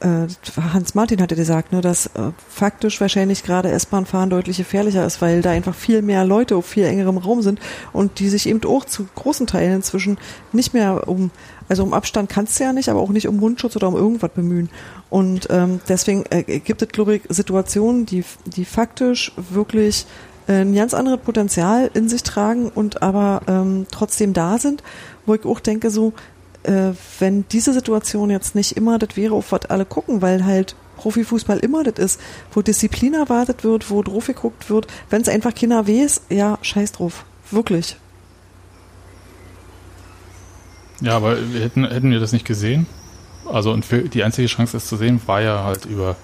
äh, 0.00 0.26
Hans 0.72 0.94
Martin 0.94 1.20
hatte 1.20 1.36
gesagt, 1.36 1.72
ne, 1.72 1.80
dass 1.80 2.06
äh, 2.06 2.32
faktisch 2.48 3.00
wahrscheinlich 3.00 3.42
gerade 3.42 3.70
S-Bahn-Fahren 3.70 4.30
deutlich 4.30 4.56
gefährlicher 4.56 5.04
ist, 5.04 5.20
weil 5.20 5.42
da 5.42 5.50
einfach 5.50 5.74
viel 5.74 6.02
mehr 6.02 6.24
Leute 6.24 6.56
auf 6.56 6.66
viel 6.66 6.84
engerem 6.84 7.18
Raum 7.18 7.42
sind 7.42 7.60
und 7.92 8.18
die 8.18 8.28
sich 8.28 8.48
eben 8.48 8.64
auch 8.64 8.84
zu 8.86 9.06
großen 9.14 9.46
Teilen 9.46 9.76
inzwischen 9.76 10.18
nicht 10.52 10.72
mehr 10.72 11.06
um, 11.06 11.30
also 11.68 11.82
um 11.82 11.92
Abstand 11.92 12.30
kannst 12.30 12.58
du 12.58 12.64
ja 12.64 12.72
nicht, 12.72 12.88
aber 12.88 13.00
auch 13.00 13.10
nicht 13.10 13.28
um 13.28 13.36
Mundschutz 13.36 13.76
oder 13.76 13.88
um 13.88 13.96
irgendwas 13.96 14.30
bemühen. 14.30 14.70
Und 15.10 15.48
ähm, 15.50 15.80
deswegen 15.88 16.24
äh, 16.30 16.42
gibt 16.60 16.80
es, 16.82 16.88
glaube 16.88 17.16
ich, 17.16 17.22
Situationen, 17.28 18.06
die, 18.06 18.24
die 18.46 18.64
faktisch 18.64 19.32
wirklich 19.50 20.06
äh, 20.48 20.62
ein 20.62 20.74
ganz 20.74 20.94
anderes 20.94 21.20
Potenzial 21.20 21.90
in 21.92 22.08
sich 22.08 22.22
tragen 22.22 22.70
und 22.70 23.02
aber 23.02 23.42
ähm, 23.46 23.86
trotzdem 23.90 24.32
da 24.32 24.58
sind, 24.58 24.82
wo 25.26 25.34
ich 25.34 25.44
auch 25.44 25.60
denke, 25.60 25.90
so, 25.90 26.14
äh, 26.64 26.92
wenn 27.18 27.46
diese 27.48 27.72
Situation 27.72 28.30
jetzt 28.30 28.54
nicht 28.54 28.76
immer 28.76 28.98
das 28.98 29.16
wäre, 29.16 29.34
auf 29.34 29.52
was 29.52 29.66
alle 29.66 29.84
gucken, 29.84 30.22
weil 30.22 30.44
halt 30.44 30.74
Profifußball 30.96 31.58
immer 31.58 31.82
das 31.82 31.98
ist, 31.98 32.20
wo 32.52 32.60
Disziplin 32.60 33.14
erwartet 33.14 33.64
wird, 33.64 33.90
wo 33.90 34.02
drauf 34.02 34.26
geguckt 34.26 34.68
wird, 34.68 34.86
wenn 35.08 35.22
es 35.22 35.28
einfach 35.28 35.54
keiner 35.54 35.88
weiß, 35.88 36.22
ja, 36.28 36.58
scheiß 36.60 36.92
drauf. 36.92 37.24
Wirklich. 37.50 37.96
Ja, 41.00 41.16
aber 41.16 41.36
wir 41.52 41.60
hätten, 41.62 41.88
hätten 41.88 42.10
wir 42.10 42.20
das 42.20 42.32
nicht 42.32 42.44
gesehen. 42.44 42.86
Also 43.50 43.72
und 43.72 43.84
für, 43.84 44.02
die 44.02 44.22
einzige 44.22 44.48
Chance, 44.48 44.76
es 44.76 44.86
zu 44.86 44.96
sehen, 44.96 45.20
war 45.26 45.40
ja 45.40 45.64
halt 45.64 45.86
über 45.86 46.16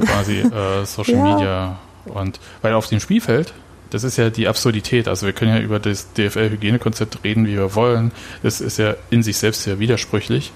quasi 0.00 0.38
äh, 0.38 0.84
Social 0.86 1.16
Ja. 1.16 1.34
Media. 1.34 1.78
Und 2.06 2.38
weil 2.62 2.74
auf 2.74 2.86
dem 2.86 3.00
Spielfeld, 3.00 3.52
das 3.90 4.04
ist 4.04 4.16
ja 4.16 4.30
die 4.30 4.48
Absurdität. 4.48 5.08
Also 5.08 5.26
wir 5.26 5.32
können 5.32 5.54
ja 5.54 5.60
über 5.60 5.78
das 5.78 6.12
DFL-Hygienekonzept 6.14 7.24
reden, 7.24 7.46
wie 7.46 7.56
wir 7.56 7.74
wollen. 7.74 8.12
Das 8.42 8.60
ist 8.60 8.78
ja 8.78 8.94
in 9.10 9.22
sich 9.22 9.38
selbst 9.38 9.62
sehr 9.62 9.78
widersprüchlich, 9.78 10.52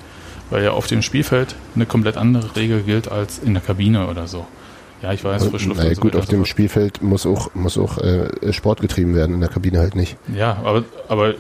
weil 0.51 0.65
ja 0.65 0.73
auf 0.73 0.87
dem 0.87 1.03
Spielfeld 1.03 1.55
eine 1.75 1.87
komplett 1.87 2.17
andere 2.17 2.57
Regel 2.57 2.83
gilt 2.83 3.11
als 3.11 3.39
in 3.39 3.55
der 3.55 3.63
Kabine 3.63 4.09
oder 4.09 4.27
so. 4.27 4.47
Ja, 5.03 5.13
ich 5.13 5.25
weiß, 5.25 5.47
Frischluft 5.47 5.79
Naja, 5.79 5.91
und 5.91 5.95
so 5.97 6.01
gut, 6.03 6.17
auf 6.17 6.27
dem. 6.27 6.45
Spielfeld 6.45 7.03
muss 7.03 7.25
auch, 7.25 7.55
muss 7.55 7.79
auch 7.79 7.99
äh, 7.99 8.53
Sport 8.53 8.81
getrieben 8.81 9.15
werden, 9.15 9.35
in 9.35 9.41
der 9.41 9.49
Kabine 9.49 9.79
halt 9.79 9.95
nicht. 9.95 10.17
Ja, 10.35 10.59
aber, 10.63 10.85
aber 11.09 11.35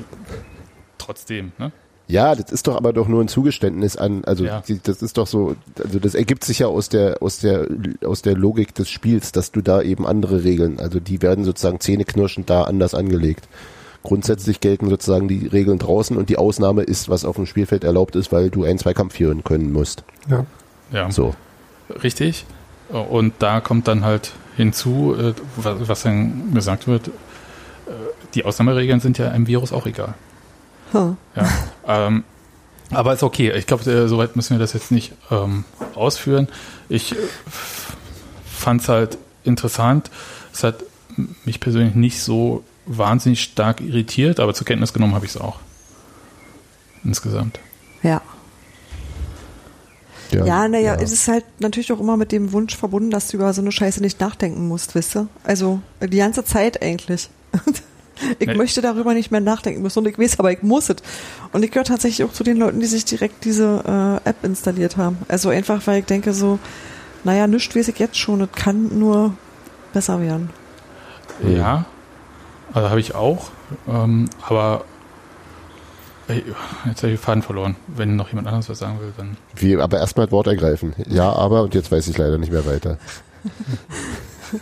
trotzdem, 0.96 1.52
ne? 1.58 1.70
Ja, 2.10 2.34
das 2.34 2.50
ist 2.50 2.66
doch 2.66 2.76
aber 2.76 2.92
doch 2.92 3.08
nur 3.08 3.22
ein 3.22 3.28
Zugeständnis 3.28 3.96
an, 3.96 4.24
also 4.24 4.44
Ja. 4.44 4.62
die, 4.66 4.80
das 4.82 5.02
ist 5.02 5.16
doch 5.16 5.26
so, 5.26 5.56
also 5.82 5.98
das 5.98 6.14
ergibt 6.14 6.44
sich 6.44 6.58
ja 6.60 6.66
aus 6.66 6.88
der, 6.88 7.22
aus 7.22 7.38
der, 7.38 7.66
aus 8.04 8.22
der 8.22 8.36
Logik 8.36 8.74
des 8.74 8.90
Spiels, 8.90 9.32
dass 9.32 9.52
du 9.52 9.60
da 9.60 9.80
eben 9.82 10.06
andere 10.06 10.44
Regeln, 10.44 10.80
also 10.80 11.00
die 11.00 11.22
werden 11.22 11.44
sozusagen 11.44 11.80
zähneknirschend 11.80 12.50
da 12.50 12.62
anders 12.64 12.94
angelegt. 12.94 13.48
Grundsätzlich 14.02 14.60
gelten 14.60 14.88
sozusagen 14.88 15.28
die 15.28 15.46
Regeln 15.46 15.78
draußen 15.78 16.16
und 16.16 16.30
die 16.30 16.38
Ausnahme 16.38 16.82
ist, 16.82 17.08
was 17.10 17.24
auf 17.26 17.36
dem 17.36 17.44
Spielfeld 17.46 17.84
erlaubt 17.84 18.16
ist, 18.16 18.32
weil 18.32 18.48
du 18.48 18.64
einen 18.64 18.78
Zweikampf 18.78 19.14
führen 19.14 19.44
können 19.44 19.72
musst. 19.72 20.04
Ja. 20.28 20.46
Ja. 20.90 21.10
So. 21.10 21.34
Richtig. 22.02 22.46
Und 22.88 23.34
da 23.40 23.60
kommt 23.60 23.86
dann 23.88 24.04
halt 24.04 24.32
hinzu, 24.56 25.14
äh, 25.18 25.34
was, 25.56 25.88
was 25.88 26.02
dann 26.02 26.54
gesagt 26.54 26.88
wird, 26.88 27.08
äh, 27.08 27.10
die 28.34 28.44
Ausnahmeregeln 28.44 29.00
sind 29.00 29.18
ja 29.18 29.30
einem 29.30 29.46
Virus 29.46 29.72
auch 29.72 29.86
egal. 29.86 30.14
Huh. 30.92 31.14
Ja. 31.36 31.48
ähm, 31.86 32.24
aber 32.90 33.12
ist 33.12 33.22
okay. 33.22 33.52
Ich 33.52 33.66
glaube, 33.66 33.88
äh, 33.90 34.08
soweit 34.08 34.36
müssen 34.36 34.54
wir 34.54 34.58
das 34.58 34.72
jetzt 34.72 34.90
nicht 34.90 35.12
ähm, 35.30 35.64
ausführen. 35.94 36.48
Ich 36.88 37.12
äh, 37.12 37.16
fand 38.44 38.82
es 38.82 38.88
halt 38.88 39.18
interessant. 39.44 40.10
Es 40.52 40.64
hat 40.64 40.82
mich 41.44 41.60
persönlich 41.60 41.94
nicht 41.94 42.20
so 42.20 42.64
wahnsinnig 42.86 43.42
stark 43.42 43.80
irritiert, 43.80 44.40
aber 44.40 44.54
zur 44.54 44.66
Kenntnis 44.66 44.92
genommen 44.92 45.14
habe 45.14 45.24
ich 45.24 45.32
es 45.32 45.40
auch. 45.40 45.60
Insgesamt. 47.04 47.60
Ja. 48.02 48.20
Ja, 50.32 50.44
Ja, 50.44 50.68
naja, 50.68 50.94
es 50.94 51.12
ist 51.12 51.26
halt 51.28 51.44
natürlich 51.58 51.92
auch 51.92 52.00
immer 52.00 52.16
mit 52.16 52.30
dem 52.30 52.52
Wunsch 52.52 52.76
verbunden, 52.76 53.10
dass 53.10 53.28
du 53.28 53.36
über 53.36 53.52
so 53.52 53.60
eine 53.60 53.72
Scheiße 53.72 54.00
nicht 54.00 54.20
nachdenken 54.20 54.68
musst, 54.68 54.94
wisst 54.94 55.16
ihr? 55.16 55.28
Also 55.42 55.80
die 56.00 56.18
ganze 56.18 56.44
Zeit 56.44 56.82
eigentlich. 56.82 57.28
ich 58.38 58.46
Nee. 58.46 58.54
möchte 58.54 58.80
darüber 58.80 59.14
nicht 59.14 59.30
mehr 59.30 59.40
nachdenken 59.40 59.82
müssen 59.82 60.00
und 60.00 60.08
ich 60.08 60.18
weiß, 60.18 60.38
aber 60.38 60.52
ich 60.52 60.62
muss 60.62 60.88
es. 60.90 60.96
Und 61.52 61.64
ich 61.64 61.70
gehöre 61.70 61.84
tatsächlich 61.84 62.26
auch 62.28 62.32
zu 62.32 62.44
den 62.44 62.56
Leuten, 62.58 62.80
die 62.80 62.86
sich 62.86 63.04
direkt 63.04 63.44
diese 63.44 64.20
äh, 64.24 64.28
App 64.28 64.44
installiert 64.44 64.96
haben. 64.96 65.18
Also 65.28 65.48
einfach, 65.48 65.86
weil 65.86 66.00
ich 66.00 66.06
denke 66.06 66.32
so, 66.32 66.58
naja, 67.24 67.46
nichts 67.46 67.74
weiß 67.74 67.88
ich 67.88 67.98
jetzt 67.98 68.18
schon, 68.18 68.40
es 68.40 68.48
kann 68.54 68.98
nur 68.98 69.34
besser 69.92 70.20
werden. 70.20 70.50
Ja, 71.46 71.84
also 72.72 72.90
habe 72.90 73.00
ich 73.00 73.14
auch. 73.14 73.50
Ähm, 73.88 74.28
aber 74.46 74.84
jetzt 76.28 77.02
habe 77.02 77.12
ich 77.12 77.18
den 77.18 77.18
Faden 77.18 77.42
verloren. 77.42 77.76
Wenn 77.88 78.16
noch 78.16 78.28
jemand 78.28 78.46
anderes 78.46 78.68
was 78.68 78.78
sagen 78.78 79.00
will, 79.00 79.12
dann. 79.16 79.36
Wie, 79.56 79.76
aber 79.76 79.98
erstmal 79.98 80.26
das 80.26 80.32
Wort 80.32 80.46
ergreifen. 80.46 80.94
Ja, 81.08 81.32
aber, 81.32 81.62
und 81.62 81.74
jetzt 81.74 81.90
weiß 81.90 82.06
ich 82.08 82.16
leider 82.18 82.38
nicht 82.38 82.52
mehr 82.52 82.66
weiter. 82.66 82.98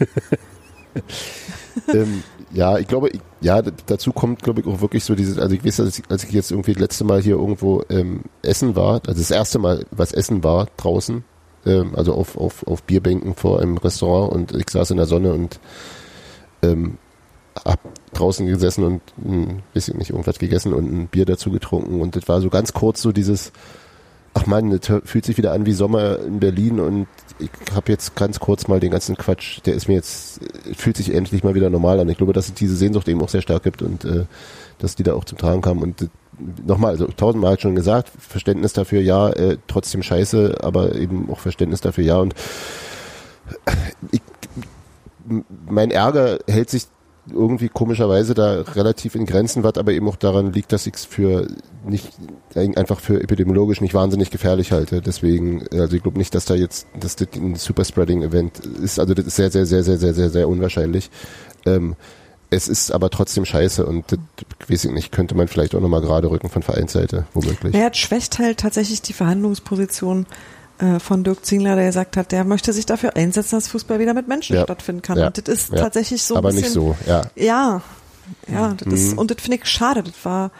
ähm, 1.94 2.22
Ja, 2.52 2.78
ich 2.78 2.88
glaube, 2.88 3.10
ich, 3.10 3.20
ja, 3.40 3.60
dazu 3.62 4.12
kommt, 4.12 4.42
glaube 4.42 4.60
ich, 4.60 4.66
auch 4.66 4.80
wirklich 4.80 5.04
so 5.04 5.14
dieses, 5.14 5.38
also 5.38 5.54
ich 5.54 5.64
weiß, 5.64 5.80
als 5.80 5.98
ich, 5.98 6.04
als 6.10 6.24
ich 6.24 6.30
jetzt 6.30 6.50
irgendwie 6.50 6.72
das 6.72 6.80
letzte 6.80 7.04
Mal 7.04 7.20
hier 7.20 7.36
irgendwo 7.36 7.82
ähm, 7.90 8.22
essen 8.42 8.74
war, 8.74 9.02
also 9.06 9.20
das 9.20 9.30
erste 9.30 9.58
Mal, 9.58 9.84
was 9.90 10.12
Essen 10.12 10.42
war 10.42 10.68
draußen, 10.78 11.24
ähm, 11.66 11.94
also 11.94 12.14
auf, 12.14 12.38
auf, 12.38 12.66
auf 12.66 12.82
Bierbänken 12.84 13.34
vor 13.34 13.60
einem 13.60 13.76
Restaurant 13.76 14.32
und 14.32 14.54
ich 14.54 14.70
saß 14.70 14.90
in 14.92 14.96
der 14.96 15.06
Sonne 15.06 15.34
und 15.34 15.60
ähm, 16.62 16.96
hab 17.64 17.80
draußen 18.14 18.46
gesessen 18.46 18.84
und 18.84 19.02
ein 19.18 19.62
bisschen 19.74 19.98
nicht 19.98 20.10
irgendwas 20.10 20.38
gegessen 20.38 20.72
und 20.72 20.90
ein 20.90 21.08
Bier 21.08 21.26
dazu 21.26 21.50
getrunken 21.50 22.00
und 22.00 22.16
das 22.16 22.28
war 22.28 22.40
so 22.40 22.48
ganz 22.48 22.72
kurz 22.72 23.02
so 23.02 23.12
dieses, 23.12 23.52
ach 24.38 24.46
man, 24.46 24.70
das 24.70 25.02
fühlt 25.04 25.24
sich 25.24 25.36
wieder 25.36 25.52
an 25.52 25.66
wie 25.66 25.72
Sommer 25.72 26.20
in 26.20 26.38
Berlin 26.38 26.80
und 26.80 27.06
ich 27.38 27.50
habe 27.74 27.90
jetzt 27.90 28.14
ganz 28.14 28.40
kurz 28.40 28.68
mal 28.68 28.80
den 28.80 28.90
ganzen 28.90 29.16
Quatsch, 29.16 29.60
der 29.64 29.74
ist 29.74 29.88
mir 29.88 29.94
jetzt, 29.94 30.40
fühlt 30.74 30.96
sich 30.96 31.14
endlich 31.14 31.44
mal 31.44 31.54
wieder 31.54 31.70
normal 31.70 32.00
an. 32.00 32.08
Ich 32.08 32.18
glaube, 32.18 32.32
dass 32.32 32.48
es 32.48 32.54
diese 32.54 32.76
Sehnsucht 32.76 33.08
eben 33.08 33.22
auch 33.22 33.28
sehr 33.28 33.42
stark 33.42 33.62
gibt 33.62 33.82
und 33.82 34.04
äh, 34.04 34.24
dass 34.78 34.96
die 34.96 35.02
da 35.02 35.14
auch 35.14 35.24
zum 35.24 35.38
Tragen 35.38 35.60
kam 35.60 35.78
und 35.78 36.02
äh, 36.02 36.08
nochmal, 36.64 36.92
also 36.92 37.06
tausendmal 37.06 37.58
schon 37.58 37.74
gesagt, 37.74 38.10
Verständnis 38.18 38.72
dafür 38.72 39.00
ja, 39.00 39.30
äh, 39.30 39.58
trotzdem 39.66 40.02
scheiße, 40.02 40.58
aber 40.62 40.94
eben 40.94 41.28
auch 41.30 41.40
Verständnis 41.40 41.80
dafür 41.80 42.04
ja 42.04 42.18
und 42.18 42.34
ich, 44.12 44.22
mein 45.68 45.90
Ärger 45.90 46.38
hält 46.46 46.70
sich 46.70 46.86
irgendwie 47.30 47.68
komischerweise 47.68 48.34
da 48.34 48.62
relativ 48.62 49.14
in 49.14 49.26
Grenzen, 49.26 49.62
was 49.62 49.76
aber 49.76 49.92
eben 49.92 50.08
auch 50.08 50.16
daran 50.16 50.52
liegt, 50.52 50.72
dass 50.72 50.86
ich 50.86 50.94
es 50.94 51.04
für 51.04 51.46
nicht 51.86 52.12
einfach 52.54 53.00
für 53.00 53.22
epidemiologisch 53.22 53.80
nicht 53.80 53.94
wahnsinnig 53.94 54.30
gefährlich 54.30 54.72
halte. 54.72 55.00
Deswegen, 55.00 55.66
also 55.72 55.96
ich 55.96 56.02
glaube 56.02 56.18
nicht, 56.18 56.34
dass 56.34 56.44
da 56.44 56.54
jetzt, 56.54 56.86
dass 56.98 57.16
das 57.16 57.28
ein 57.34 57.56
Superspreading-Event 57.56 58.58
ist. 58.82 58.98
Also 58.98 59.14
das 59.14 59.26
ist 59.26 59.36
sehr, 59.36 59.50
sehr, 59.50 59.66
sehr, 59.66 59.82
sehr, 59.82 59.98
sehr, 59.98 60.14
sehr, 60.14 60.30
sehr 60.30 60.48
unwahrscheinlich. 60.48 61.10
Ähm, 61.66 61.96
es 62.50 62.68
ist 62.68 62.92
aber 62.92 63.10
trotzdem 63.10 63.44
scheiße 63.44 63.84
und 63.84 64.10
das, 64.10 64.18
weiß 64.68 64.86
ich 64.86 64.92
nicht, 64.92 65.12
könnte 65.12 65.34
man 65.34 65.48
vielleicht 65.48 65.74
auch 65.74 65.80
nochmal 65.80 66.00
gerade 66.00 66.30
rücken 66.30 66.48
von 66.48 66.62
Vereinsseite, 66.62 67.26
womöglich. 67.34 67.74
Er 67.74 67.86
hat 67.86 67.96
schwächt 67.96 68.38
halt 68.38 68.58
tatsächlich 68.60 69.02
die 69.02 69.12
Verhandlungsposition 69.12 70.26
äh, 70.78 70.98
von 71.00 71.24
Dirk 71.24 71.44
Zingler, 71.44 71.76
der 71.76 71.86
gesagt 71.86 72.16
hat, 72.16 72.32
der 72.32 72.44
möchte 72.44 72.72
sich 72.72 72.86
dafür 72.86 73.16
einsetzen, 73.16 73.56
dass 73.56 73.68
Fußball 73.68 73.98
wieder 73.98 74.14
mit 74.14 74.28
Menschen 74.28 74.56
Ja. 74.56 74.62
stattfinden 74.64 75.02
kann. 75.02 75.18
Ja. 75.18 75.26
Und 75.28 75.38
das 75.38 75.52
ist 75.54 75.70
Ja. 75.72 75.78
tatsächlich 75.78 76.22
so 76.22 76.34
ein 76.34 76.38
Aber 76.38 76.48
bisschen, 76.48 76.62
nicht 76.64 76.72
so, 76.72 76.96
ja. 77.06 77.22
Ja, 77.34 77.82
ja, 78.46 78.74
das 78.76 78.92
ist, 78.92 79.12
Mhm. 79.12 79.18
und 79.18 79.30
das 79.30 79.40
finde 79.40 79.58
ich 79.58 79.66
schade. 79.66 80.02
Das 80.02 80.14
war 80.24 80.50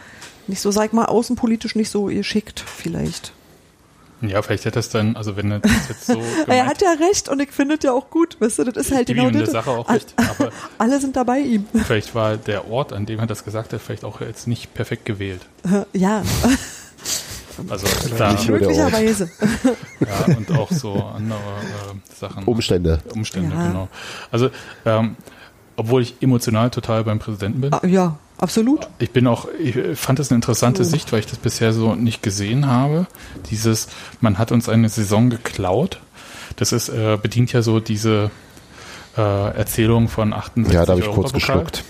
nicht 0.47 0.61
so, 0.61 0.71
sag 0.71 0.85
ich 0.87 0.91
mal, 0.93 1.05
außenpolitisch 1.05 1.75
nicht 1.75 1.89
so 1.91 2.05
geschickt, 2.05 2.63
vielleicht. 2.65 3.33
Ja, 4.21 4.41
vielleicht 4.41 4.65
hätte 4.65 4.79
es 4.79 4.89
dann, 4.89 5.15
also 5.15 5.37
wenn 5.37 5.49
er 5.49 5.59
das 5.59 5.71
jetzt 5.87 6.05
so 6.07 6.21
er 6.47 6.65
hat 6.65 6.81
ja 6.81 6.91
recht 6.99 7.29
und 7.29 7.39
ich 7.41 7.51
finde 7.51 7.77
das 7.77 7.85
ja 7.85 7.93
auch 7.93 8.09
gut, 8.09 8.35
weißt 8.41 8.59
du, 8.59 8.63
das 8.65 8.87
ist 8.87 8.91
halt 8.93 9.07
gebe 9.07 9.21
genau 9.21 9.39
das. 9.39 9.51
Sache 9.51 9.69
auch 9.71 9.87
recht, 9.89 10.13
aber 10.17 10.49
Alle 10.77 10.99
sind 10.99 11.15
dabei 11.15 11.39
ihm. 11.39 11.65
vielleicht 11.85 12.13
war 12.15 12.35
der 12.35 12.69
Ort, 12.69 12.91
an 12.91 13.05
dem 13.05 13.19
er 13.19 13.27
das 13.27 13.45
gesagt 13.45 13.71
hat, 13.71 13.79
vielleicht 13.79 14.03
auch 14.03 14.19
jetzt 14.19 14.45
nicht 14.45 14.73
perfekt 14.73 15.05
gewählt. 15.05 15.39
ja, 15.93 16.23
Also 17.67 17.87
da, 18.17 18.35
möglicherweise. 18.47 19.29
Ja, 19.99 20.35
und 20.35 20.51
auch 20.57 20.71
so 20.71 20.93
andere 20.93 21.37
äh, 21.39 22.15
Sachen. 22.19 22.43
Umstände. 22.45 22.99
Umstände, 23.13 23.53
Ja. 23.55 23.67
genau. 23.67 23.87
Also, 24.31 24.49
ähm, 24.85 25.15
obwohl 25.75 26.01
ich 26.01 26.15
emotional 26.21 26.69
total 26.69 27.03
beim 27.03 27.19
Präsidenten 27.19 27.61
bin. 27.61 27.73
Ah, 27.73 27.85
ja, 27.85 28.17
absolut. 28.37 28.87
Ich 28.99 29.11
bin 29.11 29.27
auch, 29.27 29.47
ich 29.59 29.75
fand 29.97 30.19
das 30.19 30.29
eine 30.31 30.35
interessante 30.37 30.81
Oh. 30.81 30.85
Sicht, 30.85 31.11
weil 31.11 31.19
ich 31.19 31.27
das 31.27 31.37
bisher 31.39 31.71
so 31.73 31.95
nicht 31.95 32.21
gesehen 32.21 32.67
habe. 32.67 33.07
Dieses, 33.49 33.87
man 34.21 34.37
hat 34.37 34.51
uns 34.51 34.67
eine 34.69 34.89
Saison 34.89 35.29
geklaut. 35.29 35.99
Das 36.57 36.71
ist, 36.73 36.89
äh, 36.89 37.17
bedient 37.21 37.53
ja 37.53 37.61
so 37.61 37.79
diese 37.79 38.29
äh, 39.17 39.21
Erzählung 39.57 40.07
von 40.09 40.33
68 40.33 40.73
Ja, 40.73 40.85
da 40.85 40.93
habe 40.93 41.01
ich 41.01 41.09
kurz 41.09 41.31
geschluckt. 41.33 41.83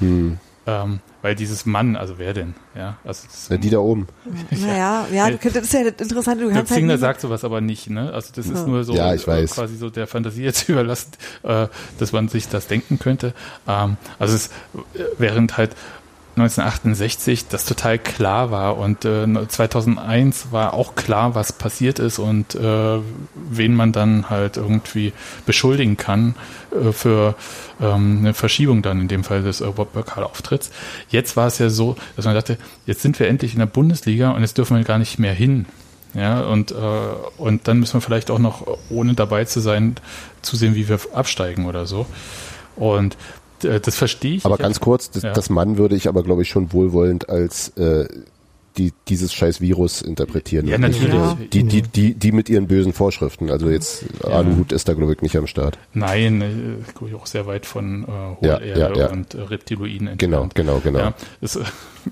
Hm. 0.00 0.38
Ähm, 0.66 1.00
weil 1.22 1.34
dieses 1.34 1.66
Mann, 1.66 1.96
also 1.96 2.18
wer 2.18 2.32
denn? 2.34 2.54
Ja, 2.76 2.96
also 3.04 3.26
das, 3.26 3.46
Na, 3.50 3.56
die 3.56 3.70
da 3.70 3.78
oben. 3.78 4.06
Naja, 4.50 5.06
ja, 5.12 5.30
das 5.30 5.42
ist 5.56 5.72
ja 5.72 5.90
das 5.90 6.06
Interessante, 6.08 6.40
du 6.44 6.46
Der 6.48 6.56
kannst 6.58 6.70
halt 6.70 6.78
Zingler 6.78 6.94
nie- 6.94 7.00
sagt 7.00 7.20
sowas 7.20 7.44
aber 7.44 7.60
nicht, 7.60 7.90
ne? 7.90 8.12
Also 8.12 8.32
das 8.34 8.46
Ja. 8.46 8.54
ist 8.54 8.66
nur 8.66 8.84
so 8.84 8.94
Ja, 8.94 9.14
ich 9.14 9.26
weiß. 9.26 9.52
äh, 9.52 9.54
quasi 9.54 9.76
so 9.76 9.90
der 9.90 10.06
Fantasie 10.06 10.42
jetzt 10.44 10.68
überlassen, 10.68 11.10
äh, 11.42 11.66
dass 11.98 12.12
man 12.12 12.28
sich 12.28 12.48
das 12.48 12.66
denken 12.68 12.98
könnte. 12.98 13.34
Ähm, 13.66 13.96
also 14.18 14.34
es 14.34 14.46
äh, 14.94 15.04
während 15.18 15.56
halt 15.56 15.74
1968 16.40 17.48
das 17.48 17.64
total 17.64 17.98
klar 17.98 18.50
war 18.50 18.78
und 18.78 19.04
äh, 19.04 19.26
2001 19.48 20.48
war 20.52 20.74
auch 20.74 20.94
klar, 20.94 21.34
was 21.34 21.52
passiert 21.52 21.98
ist 21.98 22.18
und 22.18 22.54
äh, 22.54 22.98
wen 23.34 23.74
man 23.74 23.92
dann 23.92 24.30
halt 24.30 24.56
irgendwie 24.56 25.12
beschuldigen 25.46 25.96
kann 25.96 26.34
äh, 26.70 26.92
für 26.92 27.34
ähm, 27.80 28.18
eine 28.20 28.34
Verschiebung 28.34 28.82
dann 28.82 29.00
in 29.00 29.08
dem 29.08 29.24
Fall 29.24 29.42
des 29.42 29.60
Europapokal-Auftritts. 29.62 30.70
Jetzt 31.08 31.36
war 31.36 31.48
es 31.48 31.58
ja 31.58 31.70
so, 31.70 31.96
dass 32.16 32.24
man 32.24 32.34
dachte, 32.34 32.58
jetzt 32.86 33.02
sind 33.02 33.18
wir 33.18 33.28
endlich 33.28 33.52
in 33.52 33.58
der 33.58 33.66
Bundesliga 33.66 34.30
und 34.30 34.42
jetzt 34.42 34.58
dürfen 34.58 34.76
wir 34.76 34.84
gar 34.84 34.98
nicht 34.98 35.18
mehr 35.18 35.34
hin. 35.34 35.66
Ja, 36.14 36.40
und, 36.40 36.70
äh, 36.70 36.74
und 37.36 37.68
dann 37.68 37.80
müssen 37.80 37.94
wir 37.94 38.00
vielleicht 38.00 38.30
auch 38.30 38.38
noch, 38.38 38.66
ohne 38.88 39.14
dabei 39.14 39.44
zu 39.44 39.60
sein, 39.60 39.96
zusehen, 40.40 40.74
wie 40.74 40.88
wir 40.88 40.98
absteigen 41.12 41.66
oder 41.66 41.86
so. 41.86 42.06
Und 42.76 43.14
äh, 43.14 43.16
das 43.60 43.96
verstehe 43.96 44.36
ich. 44.36 44.44
Aber 44.44 44.54
Ich 44.56 44.60
ganz 44.60 44.76
hab- 44.76 44.82
kurz, 44.84 45.10
das, 45.10 45.22
ja. 45.22 45.32
das 45.32 45.50
Mann 45.50 45.78
würde 45.78 45.96
ich 45.96 46.08
aber, 46.08 46.22
glaube 46.22 46.42
ich, 46.42 46.48
schon 46.48 46.72
wohlwollend 46.72 47.28
als 47.28 47.68
äh, 47.76 48.08
die 48.76 48.92
dieses 49.08 49.34
scheiß 49.34 49.60
Virus 49.60 50.02
interpretieren. 50.02 50.68
Ja, 50.68 50.78
natürlich. 50.78 51.12
äh, 51.12 51.48
Die, 51.52 51.64
die, 51.64 51.82
die, 51.82 52.14
die 52.14 52.30
mit 52.32 52.48
ihren 52.48 52.68
bösen 52.68 52.92
Vorschriften. 52.92 53.50
Also 53.50 53.68
jetzt 53.68 54.04
Aluhut 54.22 54.70
ist 54.70 54.88
da, 54.88 54.94
glaube 54.94 55.14
ich, 55.14 55.20
nicht 55.20 55.36
am 55.36 55.48
Start. 55.48 55.78
Nein, 55.94 56.40
äh, 56.42 56.92
glaube 56.92 57.08
ich 57.08 57.14
auch 57.16 57.26
sehr 57.26 57.46
weit 57.46 57.66
von 57.66 58.04
äh, 58.40 58.46
Ja, 58.46 58.60
ja, 58.62 58.94
ja. 58.94 59.10
und 59.10 59.34
äh, 59.34 59.40
Reptiloiden 59.40 60.06
entfernt. 60.06 60.20
Genau, 60.20 60.48
genau, 60.54 60.78
genau. 60.80 60.98
Ja, 61.00 61.14
das, 61.40 61.56
äh, 61.56 61.64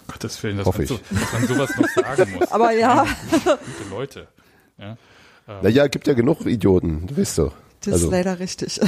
Gottes 0.08 0.42
Willen, 0.42 0.56
dass 0.56 0.66
Hoffe 0.66 0.78
man, 0.78 0.86
so, 0.88 0.94
ich. 0.94 1.20
dass 1.20 1.32
man 1.32 1.46
sowas 1.46 1.70
noch 1.76 1.88
sagen 2.04 2.32
muss. 2.36 2.48
Aber 2.50 2.72
ja. 2.72 3.06
Gute 3.32 3.58
Leute. 3.90 4.26
Ja, 4.78 4.96
ähm, 5.48 5.54
Naja, 5.62 5.86
gibt 5.86 6.08
ja 6.08 6.14
genug 6.14 6.44
Idioten, 6.46 7.06
du 7.06 7.16
weißt 7.16 7.38
doch. 7.38 7.52
Das 7.84 7.94
Also, 7.94 8.06
ist 8.06 8.10
leider 8.12 8.40
richtig. 8.40 8.80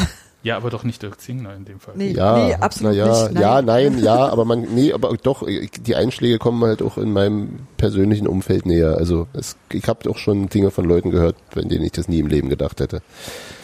Ja, 0.43 0.57
aber 0.57 0.71
doch 0.71 0.85
nicht 0.85 1.03
Dirk 1.03 1.21
Zingler 1.21 1.55
in 1.57 1.65
dem 1.65 1.81
Fall. 1.81 1.95
Nee, 1.97 2.13
ja, 2.13 2.47
nee, 2.47 2.55
absolut 2.55 2.93
na 2.93 2.99
ja, 2.99 3.23
nicht. 3.23 3.33
Nein. 3.35 3.43
ja, 3.43 3.63
nein, 3.63 3.99
ja, 4.03 4.29
aber 4.29 4.45
man, 4.45 4.63
nee, 4.75 4.93
aber 4.93 5.17
doch, 5.23 5.45
die 5.47 5.97
Einschläge 5.97 6.39
kommen 6.39 6.63
halt 6.65 6.81
auch 6.81 6.97
in 6.97 7.13
meinem 7.13 7.67
persönlichen 7.77 8.29
Umfeld 8.29 8.65
näher. 8.65 8.97
Also 8.97 9.27
es, 9.33 9.57
ich 9.73 9.87
habe 9.89 10.09
auch 10.09 10.17
schon 10.19 10.49
Dinge 10.49 10.71
von 10.71 10.85
Leuten 10.85 11.11
gehört, 11.11 11.37
von 11.51 11.69
denen 11.69 11.85
ich 11.85 11.93
das 11.93 12.09
nie 12.09 12.21
im 12.21 12.29
Leben 12.29 12.49
gedacht 12.49 12.81
hätte. 12.81 13.03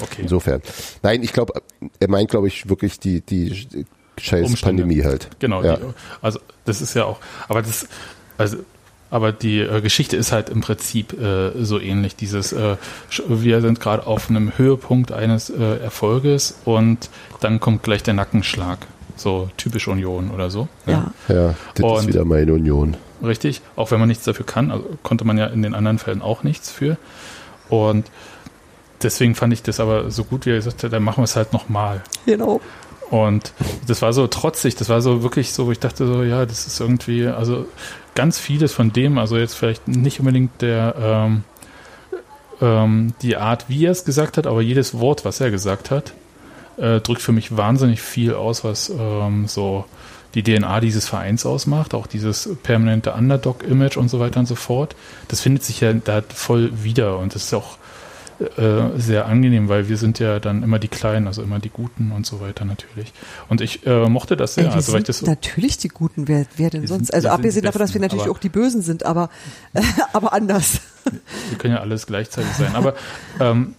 Okay. 0.01 0.23
Insofern. 0.23 0.63
Nein, 1.03 1.23
ich 1.23 1.33
glaube, 1.33 1.63
er 2.01 2.11
meint, 2.11 2.31
glaube 2.31 2.49
ich, 2.49 2.69
wirklich 2.69 2.99
die, 2.99 3.21
die 3.21 3.87
scheiß 4.19 4.47
Umstände. 4.47 4.83
Pandemie 4.83 5.05
halt. 5.05 5.29
Genau, 5.39 5.63
Ja. 5.63 5.77
die, 5.77 5.83
also 6.23 6.41
das 6.65 6.83
ist 6.83 6.95
ja 6.95 7.05
auch, 7.05 7.19
aber 7.49 7.63
das, 7.63 7.87
also 8.37 8.59
aber 9.11 9.33
die 9.33 9.61
äh, 9.61 9.81
Geschichte 9.81 10.17
ist 10.17 10.33
halt 10.33 10.49
im 10.49 10.61
Prinzip 10.61 11.13
äh, 11.21 11.53
so 11.63 11.79
ähnlich. 11.81 12.17
Dieses, 12.17 12.53
äh, 12.53 12.77
wir 13.29 13.61
sind 13.61 13.81
gerade 13.81 14.07
auf 14.07 14.29
einem 14.31 14.57
Höhepunkt 14.59 15.13
eines 15.13 15.51
äh, 15.51 15.77
Erfolges 15.79 16.59
und 16.65 17.11
dann 17.41 17.61
kommt 17.61 17.83
gleich 17.83 18.03
der 18.03 18.15
Nackenschlag. 18.15 18.79
So 19.17 19.49
typisch 19.57 19.87
Union 19.87 20.31
oder 20.33 20.51
so. 20.51 20.67
Ja. 20.87 21.13
Ja, 21.29 21.55
das 21.75 21.79
ist 21.79 21.83
Und- 21.85 22.09
wieder 22.09 22.25
meine 22.25 22.53
Union. 22.53 22.97
Richtig, 23.23 23.63
auch 23.77 23.91
wenn 23.91 24.01
man 24.01 24.09
nichts 24.09 24.25
dafür 24.25 24.45
kann, 24.45 24.71
also 24.71 24.85
konnte 25.03 25.25
man 25.25 25.39
ja 25.39 25.47
in 25.47 25.63
den 25.63 25.75
anderen 25.75 25.99
Fällen 25.99 26.21
auch 26.21 26.43
nichts 26.43 26.71
für. 26.71 26.99
Und 27.71 28.05
deswegen 29.03 29.35
fand 29.35 29.53
ich 29.53 29.63
das 29.63 29.81
aber 29.81 30.11
so 30.11 30.25
gut, 30.25 30.45
wie 30.45 30.51
er 30.51 30.57
gesagt 30.57 30.83
hat, 30.83 30.93
dann 30.93 31.03
machen 31.03 31.19
wir 31.19 31.25
es 31.25 31.37
halt 31.37 31.53
nochmal. 31.55 32.03
Genau. 32.27 32.61
Und 33.11 33.53
das 33.87 34.03
war 34.03 34.13
so 34.13 34.27
trotzig, 34.27 34.75
das 34.75 34.89
war 34.89 35.01
so 35.01 35.23
wirklich 35.23 35.53
so, 35.53 35.67
wo 35.67 35.73
ich 35.73 35.79
dachte 35.79 36.07
so, 36.07 36.23
ja, 36.23 36.45
das 36.45 36.67
ist 36.67 36.81
irgendwie, 36.81 37.27
also 37.27 37.67
ganz 38.15 38.39
vieles 38.39 38.73
von 38.73 38.93
dem, 38.93 39.19
also 39.19 39.37
jetzt 39.37 39.55
vielleicht 39.55 39.89
nicht 39.89 40.21
unbedingt 40.21 40.63
der, 40.63 40.95
ähm, 40.99 41.45
ähm, 42.61 43.15
die 43.23 43.37
Art, 43.37 43.67
wie 43.69 43.87
er 43.87 43.93
es 43.93 44.05
gesagt 44.05 44.37
hat, 44.37 44.47
aber 44.47 44.63
jedes 44.63 44.99
Wort, 44.99 45.25
was 45.25 45.41
er 45.41 45.51
gesagt 45.51 45.91
hat, 45.91 46.13
äh, 46.77 47.01
drückt 47.01 47.23
für 47.23 47.33
mich 47.33 47.57
wahnsinnig 47.57 48.01
viel 48.01 48.35
aus, 48.35 48.65
was 48.65 48.91
ähm, 48.91 49.47
so 49.49 49.85
die 50.35 50.43
DNA 50.43 50.81
dieses 50.81 51.07
Vereins 51.09 51.47
ausmacht, 51.47 51.95
auch 51.95 52.07
dieses 52.07 52.51
permanente 52.63 53.13
Underdog-Image 53.13 53.97
und 53.97 54.09
so 54.09 54.19
weiter 54.19 54.41
und 54.41 54.47
so 54.47 54.57
fort. 54.57 54.97
Das 55.29 55.41
findet 55.41 55.63
sich 55.63 55.81
ja 55.81 55.93
da 55.93 56.23
voll 56.23 56.73
wieder 56.83 57.19
und 57.19 57.35
das 57.35 57.45
ist 57.45 57.55
auch 57.55 57.79
äh, 58.41 58.99
sehr 58.99 59.27
angenehm, 59.27 59.69
weil 59.69 59.89
wir 59.89 59.97
sind 59.97 60.19
ja 60.19 60.41
dann 60.41 60.63
immer 60.63 60.79
die 60.79 60.89
Kleinen, 60.89 61.27
also 61.27 61.43
immer 61.43 61.59
die 61.59 61.71
Guten 61.71 62.13
und 62.13 62.27
so 62.27 62.41
weiter 62.41 62.65
natürlich. 62.65 63.13
Und 63.49 63.61
ich 63.61 63.87
äh, 63.87 64.09
mochte 64.09 64.37
das 64.37 64.55
sehr. 64.55 64.65
Ey, 64.65 64.71
wir 64.71 64.75
also, 64.77 64.93
weil 64.93 65.01
ich 65.01 65.07
das, 65.07 65.23
natürlich 65.23 65.79
die 65.79 65.89
Guten, 65.89 66.27
wer, 66.29 66.47
wer 66.57 66.71
denn 66.71 66.87
sonst? 66.87 67.07
sind- 67.07 67.15
also 67.15 67.27
wir 67.27 67.31
sind 67.31 67.35
abgesehen 67.39 67.65
davon, 67.65 67.81
dass 67.81 67.95
wir 67.95 68.01
natürlich 68.01 68.29
auch 68.29 68.39
die 68.39 68.49
Bösen 68.49 68.83
sind, 68.83 69.05
aber, 69.07 69.31
aber 70.13 70.33
anders. 70.33 70.81
wir 71.05 71.59
können 71.59 71.75
ja 71.75 71.81
alles 71.81 72.07
gleichzeitig 72.07 72.53
sein. 72.53 72.75
Aber 72.75 72.95
ähm, 73.41 73.75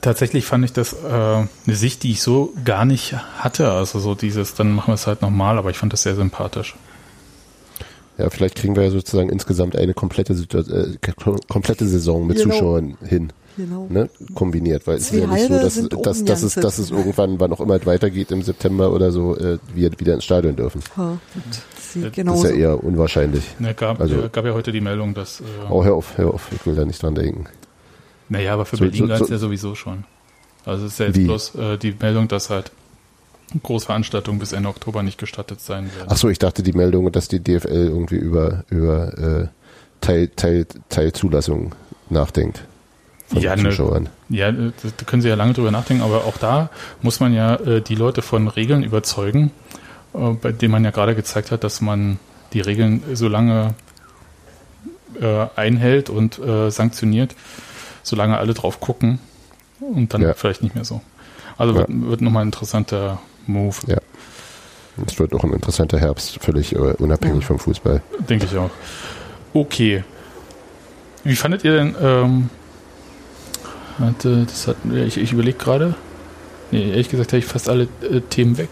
tatsächlich 0.00 0.44
fand 0.44 0.64
ich 0.64 0.72
das 0.72 0.92
äh, 0.92 0.96
eine 1.06 1.48
Sicht, 1.68 2.02
die 2.02 2.12
ich 2.12 2.22
so 2.22 2.52
gar 2.64 2.84
nicht 2.84 3.14
hatte. 3.38 3.72
Also 3.72 3.98
so 3.98 4.14
dieses, 4.14 4.54
dann 4.54 4.72
machen 4.72 4.88
wir 4.88 4.94
es 4.94 5.06
halt 5.06 5.22
nochmal, 5.22 5.58
aber 5.58 5.70
ich 5.70 5.76
fand 5.76 5.92
das 5.92 6.02
sehr 6.02 6.14
sympathisch. 6.14 6.76
Ja, 8.18 8.28
vielleicht 8.28 8.56
kriegen 8.56 8.76
wir 8.76 8.82
ja 8.82 8.90
sozusagen 8.90 9.30
insgesamt 9.30 9.76
eine 9.76 9.94
komplette, 9.94 10.34
äh, 10.34 10.96
komplette 11.48 11.86
Saison 11.86 12.26
mit 12.26 12.36
Genau. 12.36 12.52
Zuschauern 12.54 12.96
hin. 13.02 13.32
Genau. 13.64 13.86
ne, 13.90 14.08
kombiniert, 14.34 14.86
weil 14.86 14.96
es 14.96 15.10
ist 15.10 15.18
ja 15.20 15.26
nicht 15.26 15.48
so, 15.48 15.58
dass, 15.58 15.74
dass, 16.02 16.24
dass, 16.24 16.42
es, 16.42 16.54
dass 16.54 16.78
es 16.78 16.90
irgendwann, 16.90 17.38
wann 17.40 17.52
auch 17.52 17.60
immer 17.60 17.74
es 17.76 17.84
weitergeht 17.86 18.30
im 18.30 18.42
September 18.42 18.92
oder 18.92 19.12
so, 19.12 19.36
äh, 19.36 19.58
wir 19.74 19.90
wieder 19.98 20.14
ins 20.14 20.24
Stadion 20.24 20.56
dürfen. 20.56 20.80
Ha, 20.96 21.18
das 21.34 21.96
ist 21.96 22.44
ja 22.44 22.50
eher 22.50 22.82
unwahrscheinlich. 22.82 23.44
Ne, 23.58 23.74
gab, 23.74 24.00
Also- 24.00 24.28
gab 24.32 24.44
ja 24.46 24.54
heute 24.54 24.72
die 24.72 24.80
Meldung, 24.80 25.12
dass. 25.14 25.40
Äh, 25.40 25.44
Oh, 25.68 25.84
hör 25.84 25.94
auf, 25.94 26.16
hör 26.16 26.32
auf, 26.34 26.48
ich 26.52 26.64
will 26.66 26.74
da 26.74 26.84
nicht 26.84 27.02
dran 27.02 27.14
denken. 27.14 27.44
Naja, 28.28 28.54
aber 28.54 28.64
für 28.64 28.76
So- 28.76 28.84
Berlin 28.84 29.00
so- 29.00 29.06
galt 29.08 29.18
so- 29.18 29.24
es 29.24 29.30
ja 29.30 29.38
sowieso 29.38 29.74
schon. 29.74 30.04
Also 30.64 30.86
es 30.86 30.92
ist 30.92 30.98
ja 31.00 31.06
jetzt 31.06 31.16
Wie? 31.16 31.24
bloß 31.24 31.54
äh, 31.56 31.76
die 31.78 31.94
Meldung, 32.00 32.28
dass 32.28 32.48
halt 32.50 32.70
Großveranstaltungen 33.62 34.38
bis 34.38 34.52
Ende 34.52 34.68
Oktober 34.68 35.02
nicht 35.02 35.18
gestattet 35.18 35.60
sein 35.60 35.84
werden. 35.96 36.08
Ach 36.08 36.16
so, 36.16 36.28
ich 36.28 36.38
dachte 36.38 36.62
die 36.62 36.72
Meldung, 36.72 37.10
dass 37.10 37.28
die 37.28 37.40
DFL 37.40 37.88
irgendwie 37.88 38.16
über, 38.16 38.64
über 38.70 39.18
äh, 39.18 39.46
Teil, 40.00 40.28
Teil, 40.28 40.66
Teilzulassung 40.88 41.74
nachdenkt. 42.08 42.62
Von 43.30 43.40
ja, 43.42 43.54
den 43.54 43.62
ne, 43.64 43.70
Zuschauern. 43.70 44.08
ja, 44.28 44.48
äh, 44.48 44.72
da 44.96 45.04
können 45.06 45.22
Sie 45.22 45.28
ja 45.28 45.36
lange 45.36 45.52
drüber 45.52 45.70
nachdenken, 45.70 46.02
aber 46.02 46.24
auch 46.24 46.36
da 46.36 46.68
muss 47.00 47.20
man 47.20 47.32
ja 47.32 47.54
äh, 47.56 47.80
die 47.80 47.94
Leute 47.94 48.22
von 48.22 48.48
Regeln 48.48 48.82
überzeugen, 48.82 49.52
äh, 50.14 50.30
bei 50.30 50.50
denen 50.52 50.72
man 50.72 50.84
ja 50.84 50.90
gerade 50.90 51.14
gezeigt 51.14 51.50
hat, 51.52 51.62
dass 51.64 51.80
man 51.80 52.18
die 52.52 52.60
Regeln 52.60 53.02
so 53.14 53.28
lange 53.28 53.74
äh, 55.20 55.46
einhält 55.56 56.10
und 56.10 56.38
äh, 56.40 56.70
sanktioniert, 56.70 57.34
solange 58.02 58.38
alle 58.38 58.54
drauf 58.54 58.80
gucken 58.80 59.20
und 59.80 60.12
dann 60.12 60.22
Ja. 60.22 60.34
vielleicht 60.34 60.62
nicht 60.62 60.74
mehr 60.74 60.84
so. 60.84 61.00
Also 61.56 61.74
wird, 61.74 61.88
wird 61.88 62.20
nochmal 62.22 62.42
ein 62.44 62.48
interessanter 62.48 63.20
Move, 63.46 63.76
Ja. 63.86 63.98
Es 65.06 65.18
wird 65.18 65.32
auch 65.34 65.44
ein 65.44 65.52
interessanter 65.52 65.98
Herbst, 65.98 66.38
völlig 66.42 66.74
äh, 66.74 66.78
unabhängig 66.78 67.46
vom 67.46 67.58
Fußball. 67.58 68.02
denke 68.28 68.46
ich 68.46 68.56
auch. 68.58 68.70
Okay. 69.54 70.04
Wie 71.24 71.36
fandet 71.36 71.64
ihr 71.64 71.72
denn, 71.76 71.94
ähm, 72.02 72.50
warte, 74.00 74.44
das 74.46 74.66
hat, 74.66 74.76
ja, 74.92 75.04
ich, 75.04 75.16
ich 75.16 75.32
überlege 75.32 75.58
gerade, 75.58 75.94
nee, 76.70 76.90
ehrlich 76.90 77.08
gesagt 77.08 77.32
habe 77.32 77.38
ich 77.38 77.46
fast 77.46 77.68
alle 77.68 77.88
äh, 78.02 78.20
Themen 78.28 78.58
weg. 78.58 78.70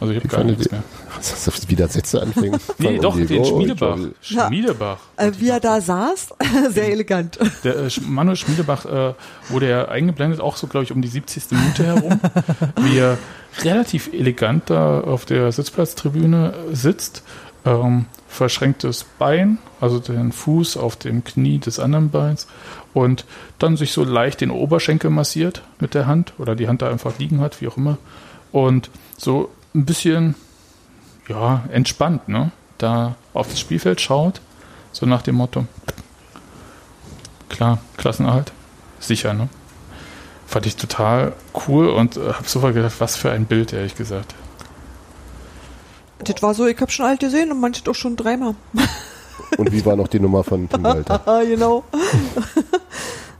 Also 0.00 0.12
ich 0.12 0.18
habe 0.18 0.28
gar 0.28 0.44
nichts 0.44 0.70
mehr. 0.70 0.82
Was 1.16 1.32
ist 1.32 1.46
das 1.46 1.68
wieder 1.68 1.88
Sätze 1.88 2.20
anfangen? 2.20 2.58
Nee, 2.78 2.98
doch, 2.98 3.16
den 3.16 3.40
Oh, 3.40 3.44
Schmiedebach. 3.44 3.98
Ja. 4.22 4.46
Schmiedebach. 4.48 4.98
Äh, 5.16 5.30
wie 5.38 5.48
er 5.48 5.60
da 5.60 5.80
saß, 5.80 6.34
sehr 6.70 6.90
elegant. 6.90 7.38
Der 7.62 7.76
äh, 7.76 7.90
Manuel 8.06 8.36
Schmiedebach 8.36 8.84
äh, 8.84 9.14
wurde 9.48 9.70
ja 9.70 9.88
eingeblendet, 9.88 10.40
auch 10.40 10.56
so, 10.56 10.66
glaube 10.66 10.84
ich, 10.84 10.92
um 10.92 11.00
die 11.00 11.08
70. 11.08 11.52
Minute 11.52 11.84
herum, 11.84 12.20
wie 12.82 12.98
er 12.98 13.16
relativ 13.62 14.12
elegant 14.12 14.68
da 14.68 15.00
auf 15.00 15.24
der 15.24 15.52
Sitzplatztribüne 15.52 16.52
äh, 16.72 16.74
sitzt, 16.74 17.22
ähm, 17.64 18.06
verschränktes 18.28 19.06
Bein, 19.18 19.58
also 19.80 20.00
den 20.00 20.32
Fuß 20.32 20.76
auf 20.76 20.96
dem 20.96 21.22
Knie 21.22 21.58
des 21.60 21.78
anderen 21.78 22.10
Beins 22.10 22.48
und 22.94 23.24
dann 23.58 23.76
sich 23.76 23.92
so 23.92 24.04
leicht 24.04 24.40
den 24.40 24.50
Oberschenkel 24.50 25.10
massiert 25.10 25.62
mit 25.80 25.94
der 25.94 26.06
Hand 26.06 26.32
oder 26.38 26.54
die 26.54 26.68
Hand 26.68 26.80
da 26.80 26.88
einfach 26.88 27.18
liegen 27.18 27.40
hat, 27.40 27.60
wie 27.60 27.68
auch 27.68 27.76
immer. 27.76 27.98
Und 28.52 28.88
so 29.18 29.50
ein 29.74 29.84
bisschen, 29.84 30.36
ja, 31.28 31.64
entspannt, 31.70 32.28
ne? 32.28 32.52
Da 32.78 33.16
aufs 33.34 33.58
Spielfeld 33.58 34.00
schaut, 34.00 34.40
so 34.92 35.06
nach 35.06 35.22
dem 35.22 35.34
Motto, 35.34 35.66
klar, 37.48 37.78
Klassenerhalt, 37.96 38.52
sicher, 39.00 39.34
ne? 39.34 39.48
Fand 40.46 40.66
ich 40.66 40.76
total 40.76 41.32
cool 41.66 41.88
und 41.88 42.16
äh, 42.16 42.32
habe 42.32 42.46
sofort 42.48 42.74
gedacht, 42.74 42.94
was 42.98 43.16
für 43.16 43.30
ein 43.32 43.46
Bild, 43.46 43.72
ehrlich 43.72 43.96
gesagt. 43.96 44.34
Das 46.20 46.42
war 46.42 46.54
so, 46.54 46.66
ich 46.66 46.80
habe 46.80 46.92
schon 46.92 47.06
alt 47.06 47.20
gesehen 47.20 47.50
und 47.50 47.60
manche 47.60 47.82
doch 47.82 47.94
schon 47.94 48.14
dreimal. 48.16 48.54
Und 49.56 49.72
wie 49.72 49.84
war 49.84 49.96
noch 49.96 50.08
die 50.08 50.20
Nummer 50.20 50.44
von 50.44 50.68
Tim 50.68 50.84
Walter? 50.84 51.42
genau. 51.44 51.84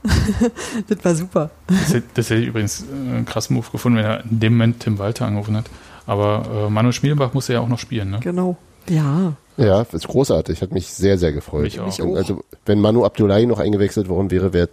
das 0.88 1.04
war 1.04 1.14
super. 1.14 1.50
Das 1.66 1.94
hätte, 1.94 2.06
das 2.14 2.30
hätte 2.30 2.42
ich 2.42 2.48
übrigens 2.48 2.82
äh, 2.82 2.92
einen 2.92 3.24
krassen 3.24 3.56
Move 3.56 3.66
gefunden, 3.72 3.98
wenn 3.98 4.04
er 4.04 4.24
in 4.24 4.40
dem 4.40 4.52
Moment 4.54 4.80
Tim 4.80 4.98
Walter 4.98 5.26
angerufen 5.26 5.56
hat. 5.56 5.66
Aber 6.06 6.66
äh, 6.66 6.70
Manuel 6.70 6.92
Schmiedenbach 6.92 7.32
musste 7.32 7.54
ja 7.54 7.60
auch 7.60 7.68
noch 7.68 7.78
spielen, 7.78 8.10
ne? 8.10 8.20
Genau. 8.20 8.56
Ja. 8.88 9.34
Ja, 9.56 9.82
ist 9.82 10.08
großartig, 10.08 10.60
hat 10.62 10.72
mich 10.72 10.88
sehr, 10.88 11.16
sehr 11.16 11.32
gefreut. 11.32 11.62
Mich 11.62 11.80
auch. 11.80 12.16
Also, 12.16 12.42
wenn 12.66 12.80
Manu 12.80 13.04
Abdullahi 13.04 13.46
noch 13.46 13.60
eingewechselt 13.60 14.08
worden 14.08 14.30
wäre, 14.30 14.52
wäre, 14.52 14.68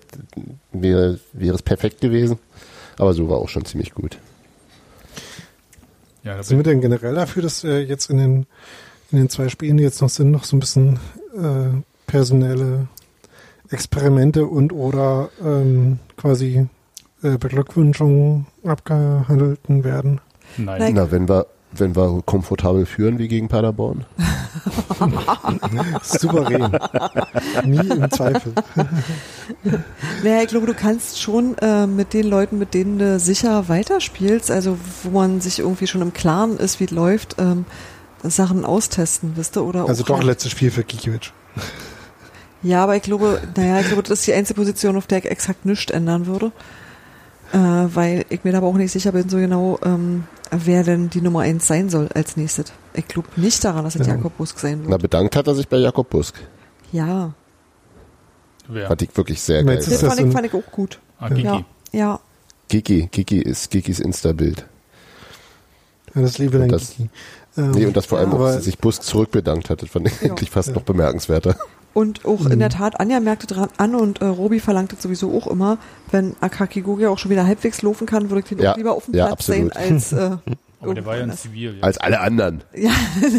wäre, 0.72 1.20
wäre 1.34 1.56
es 1.56 1.62
perfekt 1.62 2.02
gewesen. 2.02 2.40
Aber 2.98 3.14
so 3.14 3.30
war 3.30 3.38
auch 3.38 3.50
schon 3.50 3.64
ziemlich 3.64 3.94
gut. 3.94 4.18
Ja, 6.24 6.42
Sind 6.44 6.58
wir 6.58 6.64
denn 6.64 6.82
generell 6.82 7.16
dafür, 7.16 7.44
dass 7.44 7.64
äh, 7.64 7.80
jetzt 7.80 8.10
in 8.10 8.18
den, 8.18 8.46
in 9.12 9.20
den 9.20 9.30
zwei 9.30 9.50
Spielen, 9.50 9.78
die 9.78 9.84
jetzt 9.84 10.02
noch 10.02 10.10
sind, 10.10 10.32
noch 10.32 10.44
so 10.44 10.56
ein 10.56 10.60
bisschen 10.60 11.00
äh, 11.36 11.82
personelle 12.06 12.88
Experimente 13.72 14.46
und 14.46 14.74
oder 14.74 15.30
ähm, 15.44 16.00
quasi 16.18 16.68
äh, 17.24 17.38
Beglückwünschungen 17.38 18.46
abgehandelten 18.66 19.84
werden? 19.84 20.22
Nein. 20.58 20.94
Na, 20.94 21.10
wenn 21.12 21.28
wir, 21.30 21.48
wenn 21.72 21.96
wir 21.96 22.22
komfortabel 22.26 22.86
führen 22.86 23.18
wie 23.18 23.28
gegen 23.30 23.48
Paderborn. 23.48 24.06
Souverän. 26.04 26.78
Nie 27.66 27.88
im 27.90 28.12
Zweifel. 28.12 28.54
Naja, 30.24 30.42
ich 30.44 30.48
glaube, 30.50 30.68
du 30.68 30.74
kannst 30.74 31.20
schon 31.22 31.58
äh, 31.60 31.88
mit 31.88 32.14
den 32.14 32.28
Leuten, 32.28 32.58
mit 32.58 32.74
denen 32.74 33.00
du 33.00 33.20
sicher 33.20 33.68
weiterspielst, 33.70 34.52
also 34.52 34.78
wo 35.04 35.10
man 35.10 35.42
sich 35.42 35.60
irgendwie 35.60 35.88
schon 35.88 36.02
im 36.02 36.14
Klaren 36.14 36.58
ist, 36.58 36.80
wie 36.80 36.86
es 36.86 36.92
läuft, 36.92 37.36
ähm, 37.40 37.66
Sachen 38.24 38.66
austesten, 38.66 39.34
wisst 39.36 39.58
ihr? 39.58 39.64
Oder 39.66 39.88
Also 39.90 40.04
doch 40.04 40.18
halt- 40.18 40.26
letztes 40.26 40.52
Spiel 40.52 40.72
für 40.72 40.84
Gikiewicz. 40.84 41.32
Ja, 42.64 42.84
aber 42.84 42.96
ich 42.96 43.02
glaube, 43.04 43.42
naja, 43.56 43.80
ich 43.80 43.88
glaube, 43.88 44.04
das 44.04 44.20
ist 44.20 44.28
die 44.28 44.34
einzige 44.34 44.60
Position, 44.60 44.96
auf 44.96 45.08
der 45.08 45.20
ich 45.20 45.26
exakt 45.26 45.66
nichts 45.66 45.92
ändern 45.92 46.26
würde. 46.28 46.52
Äh, 47.54 47.58
weil 47.58 48.26
ich 48.30 48.44
mir 48.44 48.52
da 48.52 48.60
aber 48.60 48.68
auch 48.68 48.76
nicht 48.76 48.92
sicher 48.92 49.12
bin, 49.12 49.28
so 49.28 49.38
genau, 49.38 49.78
ähm, 49.84 50.24
wer 50.52 50.84
denn 50.84 51.10
die 51.10 51.22
Nummer 51.22 51.42
eins 51.42 51.68
sein 51.68 51.90
soll 51.90 52.08
als 52.14 52.38
nächstes. 52.38 52.72
Ich 52.94 53.08
glaube 53.08 53.28
nicht 53.36 53.64
daran, 53.66 53.84
dass 53.84 53.96
es 53.96 54.08
Ja. 54.08 54.14
Jakob 54.16 54.38
Busk 54.38 54.60
sein 54.60 54.82
Na, 54.86 54.92
wird. 54.92 55.02
bedankt 55.02 55.36
hat 55.36 55.48
er 55.48 55.56
sich 55.56 55.68
bei 55.68 55.78
Jakob 55.78 56.10
Busk. 56.10 56.36
Ja, 56.92 57.34
Wer? 58.68 58.88
Fand 58.88 59.02
ich 59.02 59.18
wirklich 59.18 59.42
sehr 59.42 59.64
geil. 59.66 59.76
Das 59.78 59.88
Ist 59.88 60.02
das 60.04 60.14
fand 60.16 60.26
ich, 60.28 60.32
fand 60.34 60.46
ich 60.46 60.54
auch 60.54 60.72
gut. 60.72 61.00
Ah, 61.20 61.28
Kiki. 61.28 61.42
Ja, 61.44 61.66
ja. 61.92 62.20
Gigi, 62.70 63.10
Gigi 63.12 63.40
ist 63.42 63.70
Gigis 63.70 64.00
Insta-Bild. 64.00 64.66
Ja, 66.16 66.22
das 66.22 66.38
liebe 66.38 66.58
dann 66.60 66.70
das-. 66.70 66.96
Ähm, 67.58 67.72
Nee, 67.72 67.86
und 67.86 67.98
das 67.98 68.06
vor 68.06 68.20
allem 68.20 68.32
auch 68.32 68.36
aber 68.36 68.62
sich 68.62 68.78
Busk 68.78 69.04
zurückbedankt 69.04 69.70
hat, 69.70 69.82
das 69.82 69.90
fand 69.90 70.08
ich 70.08 70.22
Ja. 70.22 70.30
eigentlich 70.30 70.50
fast 70.52 70.74
noch 70.74 70.84
bemerkenswerter. 70.84 71.58
Und 71.94 72.26
auch 72.26 72.46
in 72.46 72.60
der 72.60 72.70
Tat, 72.70 73.00
Anja 73.00 73.20
merkte 73.20 73.48
dran 73.48 73.70
an 73.78 73.96
und 73.96 74.22
äh, 74.22 74.26
Robi 74.26 74.60
verlangte 74.60 74.96
sowieso 74.98 75.36
auch 75.38 75.48
immer, 75.48 75.78
wenn 76.12 76.36
Akaki 76.40 76.82
Gogia 76.82 77.10
auch 77.10 77.18
schon 77.20 77.32
wieder 77.32 77.46
halbwegs 77.46 77.82
laufen 77.82 78.08
kann, 78.08 78.30
würde 78.30 78.40
ich 78.42 78.46
den 78.46 78.60
Ja, 78.60 78.72
auch 78.74 78.78
lieber 78.78 78.94
auf 78.94 79.06
dem 79.06 79.16
ja, 79.16 79.28
Platz 79.28 79.46
sehen 79.46 79.72
absolut. 79.72 79.92
als 79.94 80.14
äh, 80.14 80.38
Aber 80.84 80.96
der 80.96 81.06
war 81.06 81.14
ja 81.16 81.22
in 81.22 81.30
irgendwo 81.30 81.44
Zivil. 81.44 81.76
Ja. 81.78 81.84
Als 81.84 82.00
alle 82.00 82.20
anderen. 82.22 82.64
Ja, 82.74 82.90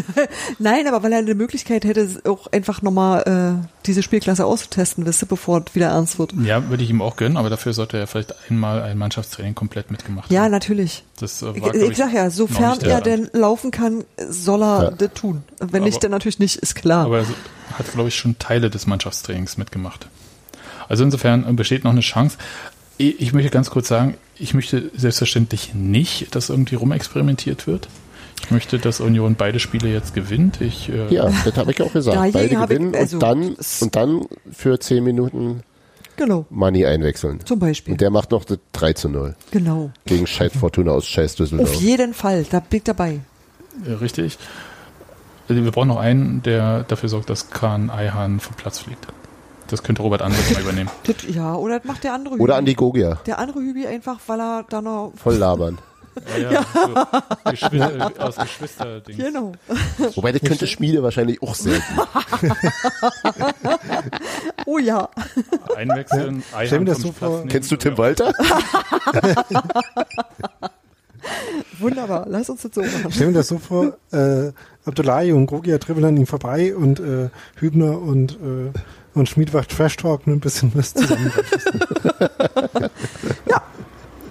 nein, 0.59 0.87
aber 0.87 1.03
weil 1.03 1.11
er 1.11 1.19
eine 1.19 1.35
Möglichkeit 1.35 1.83
hätte, 1.83 2.07
auch 2.25 2.47
einfach 2.53 2.81
nochmal 2.81 3.59
äh, 3.61 3.67
diese 3.85 4.01
Spielklasse 4.01 4.45
auszutesten, 4.45 5.05
wisst 5.05 5.23
ihr, 5.23 5.27
bevor 5.27 5.61
es 5.67 5.75
wieder 5.75 5.87
ernst 5.87 6.19
wird. 6.19 6.33
ja, 6.43 6.69
würde 6.69 6.83
ich 6.83 6.89
ihm 6.89 7.01
auch 7.01 7.15
gönnen, 7.17 7.35
aber 7.35 7.49
dafür 7.49 7.73
sollte 7.73 7.97
er 7.97 8.07
vielleicht 8.07 8.33
einmal 8.49 8.81
ein 8.83 8.97
Mannschaftstraining 8.97 9.55
komplett 9.55 9.91
mitgemacht 9.91 10.31
Ja, 10.31 10.43
haben. 10.43 10.51
natürlich. 10.51 11.03
Das 11.19 11.41
äh, 11.41 11.47
war, 11.47 11.55
Ich, 11.55 11.63
glaub 11.63 11.75
ich 11.91 11.97
sag 11.97 12.13
ja, 12.13 12.29
sofern 12.29 12.79
er 12.81 13.01
denn 13.01 13.29
laufen 13.33 13.71
kann, 13.71 14.05
soll 14.29 14.63
er 14.63 14.83
Ja. 14.83 14.91
das 14.91 15.13
tun. 15.13 15.43
Wenn 15.59 15.67
Aber- 15.69 15.79
nicht, 15.79 16.01
dann 16.03 16.11
natürlich 16.11 16.39
nicht, 16.39 16.55
ist 16.57 16.75
klar. 16.75 17.05
Aber 17.07 17.17
er 17.19 17.25
hat, 17.77 17.91
glaube 17.93 18.09
ich, 18.09 18.15
schon 18.15 18.37
Teile 18.39 18.69
des 18.69 18.87
Mannschaftstrainings 18.87 19.57
mitgemacht. 19.57 20.07
Also 20.89 21.03
insofern 21.03 21.47
äh, 21.49 21.53
besteht 21.53 21.83
noch 21.83 21.91
eine 21.91 22.01
Chance. 22.01 22.37
Ich 22.97 23.33
möchte 23.33 23.49
ganz 23.49 23.69
kurz 23.71 23.87
sagen, 23.87 24.15
ich 24.37 24.53
möchte 24.53 24.91
selbstverständlich 24.95 25.73
nicht, 25.73 26.35
dass 26.35 26.49
irgendwie 26.49 26.75
rumexperimentiert 26.75 27.65
wird. 27.67 27.87
Ich 28.45 28.51
möchte, 28.51 28.77
dass 28.77 28.99
Union 28.99 29.35
beide 29.35 29.59
Spiele 29.59 29.89
jetzt 29.91 30.13
gewinnt. 30.13 30.61
Ich, 30.61 30.89
äh, 30.89 31.11
Ja, 31.13 31.31
das 31.45 31.55
habe 31.57 31.71
ich 31.71 31.81
auch 31.81 31.91
gesagt. 31.93 32.17
Beide 32.33 32.57
habe 32.59 32.73
ich- 32.73 32.79
gewinnen 32.79 32.95
also, 32.95 33.17
und, 33.17 33.23
dann, 33.23 33.55
und 33.81 33.95
dann 33.95 34.25
für 34.51 34.79
10 34.79 35.03
Minuten 35.03 35.63
genau, 36.17 36.45
Money 36.49 36.85
einwechseln. 36.85 37.39
zum 37.45 37.57
Beispiel. 37.59 37.93
Und 37.93 38.01
der 38.01 38.09
macht 38.11 38.31
noch 38.31 38.43
das 38.45 38.59
3 38.73 38.93
zu 38.93 39.09
0 39.09 39.35
Genau. 39.51 39.91
gegen 40.05 40.27
Scheiß 40.27 40.51
Fortuna 40.59 40.91
aus 40.91 41.07
Scheiß 41.07 41.35
Düsseldorf. 41.35 41.69
Auf 41.69 41.81
jeden 41.81 42.13
Fall, 42.13 42.45
da 42.49 42.59
bin 42.59 42.77
ich 42.77 42.83
dabei. 42.83 43.21
äh, 43.87 43.91
richtig. 43.93 44.37
Also 45.49 45.63
Wir 45.63 45.71
brauchen 45.71 45.89
noch 45.89 45.99
einen, 45.99 46.41
der 46.43 46.83
dafür 46.83 47.09
sorgt, 47.09 47.29
dass 47.29 47.49
Kahn 47.49 47.89
Eihahn 47.89 48.39
vom 48.39 48.55
Platz 48.55 48.79
fliegt. 48.79 49.07
Das 49.67 49.81
könnte 49.83 50.01
Robert 50.01 50.21
Andres 50.21 50.51
mal 50.53 50.61
übernehmen. 50.61 50.89
Das, 51.03 51.15
ja, 51.27 51.55
oder 51.55 51.79
das 51.79 51.87
macht 51.87 52.03
der 52.03 52.13
andere 52.13 52.35
Oder 52.35 52.53
Hübi. 52.53 52.59
Andi 52.59 52.73
Gogia. 52.75 53.17
Der 53.25 53.39
andere 53.39 53.59
Hübi 53.59 53.87
einfach, 53.87 54.19
weil 54.27 54.39
er 54.39 54.65
da 54.69 54.81
noch... 54.81 55.13
Voll 55.15 55.35
labern. 55.35 55.77
Ja, 56.39 56.51
ja, 56.51 56.63
So 56.73 57.49
Geschwister, 57.49 58.11
aus 58.19 58.35
Geschwisterdings. 58.35 59.17
Genau. 59.17 59.53
Wobei, 60.13 60.31
das 60.31 60.41
könnte 60.43 60.67
Schmiede 60.67 61.01
wahrscheinlich 61.01 61.41
auch 61.41 61.57
gut. 61.57 61.81
Oh 64.67 64.77
ja. 64.77 65.09
Einwechseln, 65.75 66.43
Stell 66.65 66.79
mir 66.81 66.85
Eihahn 66.85 66.85
das 66.85 67.01
vom 67.01 67.01
so 67.01 67.11
Platz 67.13 67.19
vor- 67.31 67.37
nehmen. 67.39 67.49
Kennst 67.49 67.71
du 67.71 67.75
Tim 67.77 67.97
Walter? 67.97 68.31
Wunderbar, 71.79 72.25
lass 72.29 72.49
uns 72.49 72.61
das 72.61 72.71
so 72.73 72.81
machen. 72.81 73.05
Ich 73.09 73.15
stelle 73.15 73.31
mir 73.31 73.37
das 73.37 73.47
so 73.47 73.57
vor, 73.57 73.97
äh, 74.11 74.51
Abdullahi 74.85 75.31
und 75.31 75.47
Grogia 75.47 75.77
dribbeln 75.77 76.05
an 76.05 76.17
ihm 76.17 76.27
vorbei 76.27 76.75
und 76.75 76.99
äh, 76.99 77.29
Hübner 77.55 77.99
und 77.99 78.33
äh, 78.33 78.77
und 79.13 79.29
Schmied 79.29 79.53
macht 79.53 79.69
Trash 79.69 79.97
Talk 79.97 80.25
nur 80.25 80.35
ein 80.35 80.39
bisschen 80.39 80.71
was 80.73 80.93
zusammen. 80.93 81.31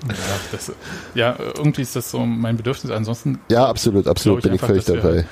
Ja, 0.09 0.41
das, 0.51 0.73
ja, 1.15 1.37
irgendwie 1.39 1.83
ist 1.83 1.95
das 1.95 2.11
so 2.11 2.27
mein 2.27 2.57
Bedürfnis. 2.57 2.93
Ansonsten. 2.93 3.39
Ja, 3.49 3.67
absolut, 3.67 4.09
absolut, 4.09 4.43
bin 4.43 4.55
ich 4.55 4.61
völlig 4.61 4.85
dabei. 4.85 5.27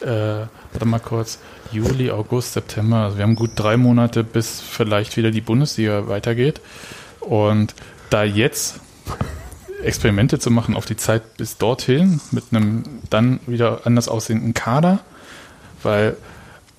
äh, 0.00 0.46
warte 0.72 0.84
mal 0.84 0.98
kurz. 0.98 1.38
Juli, 1.72 2.10
August, 2.10 2.52
September. 2.52 2.96
Also 2.96 3.16
wir 3.16 3.24
haben 3.24 3.34
gut 3.34 3.52
drei 3.56 3.76
Monate, 3.78 4.22
bis 4.22 4.60
vielleicht 4.60 5.16
wieder 5.16 5.30
die 5.30 5.40
Bundesliga 5.40 6.08
weitergeht. 6.08 6.60
Und 7.20 7.74
da 8.10 8.24
jetzt 8.24 8.80
Experimente 9.82 10.38
zu 10.38 10.50
machen 10.50 10.76
auf 10.76 10.86
die 10.86 10.96
Zeit 10.96 11.36
bis 11.36 11.58
dorthin 11.58 12.20
mit 12.30 12.44
einem 12.50 12.84
dann 13.08 13.40
wieder 13.46 13.80
anders 13.84 14.08
aussehenden 14.08 14.54
Kader, 14.54 15.00
weil 15.82 16.16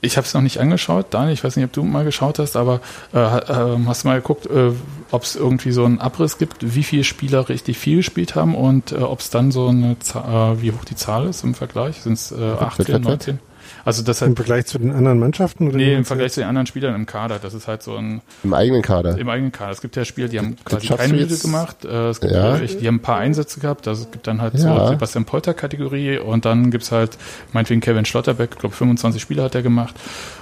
ich 0.03 0.17
habe 0.17 0.25
es 0.25 0.33
noch 0.33 0.41
nicht 0.41 0.59
angeschaut, 0.59 1.07
Daniel, 1.11 1.33
ich 1.33 1.43
weiß 1.43 1.55
nicht, 1.55 1.65
ob 1.65 1.73
du 1.73 1.83
mal 1.83 2.03
geschaut 2.03 2.39
hast, 2.39 2.55
aber 2.55 2.81
äh, 3.13 3.19
äh, 3.19 3.77
hast 3.85 4.03
du 4.03 4.07
mal 4.07 4.19
geguckt, 4.19 4.47
äh, 4.47 4.71
ob 5.11 5.23
es 5.23 5.35
irgendwie 5.35 5.71
so 5.71 5.85
einen 5.85 5.99
Abriss 5.99 6.39
gibt, 6.39 6.75
wie 6.75 6.83
viele 6.83 7.03
Spieler 7.03 7.49
richtig 7.49 7.77
viel 7.77 7.97
gespielt 7.97 8.35
haben 8.35 8.55
und 8.55 8.91
äh, 8.91 8.95
ob 8.95 9.19
es 9.19 9.29
dann 9.29 9.51
so 9.51 9.67
eine 9.67 9.99
Zahl, 9.99 10.55
äh, 10.55 10.61
wie 10.61 10.71
hoch 10.71 10.83
die 10.85 10.95
Zahl 10.95 11.27
ist 11.27 11.43
im 11.43 11.53
Vergleich? 11.53 12.01
Sind 12.01 12.13
es 12.13 12.31
äh, 12.31 12.53
18, 12.59 13.01
19? 13.01 13.39
Also 13.83 14.03
das 14.03 14.21
Im 14.21 14.35
Vergleich 14.35 14.65
zu 14.67 14.77
den 14.77 14.91
anderen 14.91 15.19
Mannschaften? 15.19 15.67
Oder 15.69 15.77
nee, 15.77 15.95
im 15.95 16.05
Vergleich 16.05 16.33
zu 16.33 16.39
den 16.41 16.47
anderen 16.49 16.67
Spielern 16.67 16.93
im 16.95 17.05
Kader. 17.05 17.39
Das 17.39 17.53
ist 17.53 17.67
halt 17.67 17.81
so 17.81 17.95
ein... 17.95 18.21
Im 18.43 18.53
eigenen 18.53 18.81
Kader? 18.81 19.17
Im 19.17 19.27
eigenen 19.29 19.51
Kader. 19.51 19.71
Es 19.71 19.81
gibt 19.81 19.95
ja 19.95 20.05
Spieler, 20.05 20.27
die 20.27 20.37
haben 20.39 20.55
quasi 20.63 20.87
schaffst 20.87 21.05
keine 21.07 21.17
jetzt- 21.19 21.41
gemacht. 21.41 21.83
Äh, 21.85 22.09
es 22.09 22.21
gibt 22.21 22.33
Ja. 22.33 22.59
welche, 22.59 22.77
die 22.77 22.87
haben 22.87 22.95
ein 22.95 22.99
paar 23.01 23.17
Einsätze 23.17 23.59
gehabt. 23.59 23.87
Also 23.87 24.03
es 24.03 24.11
gibt 24.11 24.27
dann 24.27 24.41
halt 24.41 24.53
Ja. 24.55 24.59
so 24.59 24.87
Sebastian 24.89 25.25
Polter-Kategorie 25.25 26.19
und 26.19 26.45
dann 26.45 26.69
gibt's 26.71 26.91
halt 26.91 27.17
meinetwegen 27.53 27.81
Kevin 27.81 28.05
Schlotterbeck, 28.05 28.51
ich 28.53 28.59
glaube 28.59 28.75
25 28.75 29.21
Spiele 29.21 29.41
hat 29.43 29.55
er 29.55 29.61
gemacht 29.63 29.95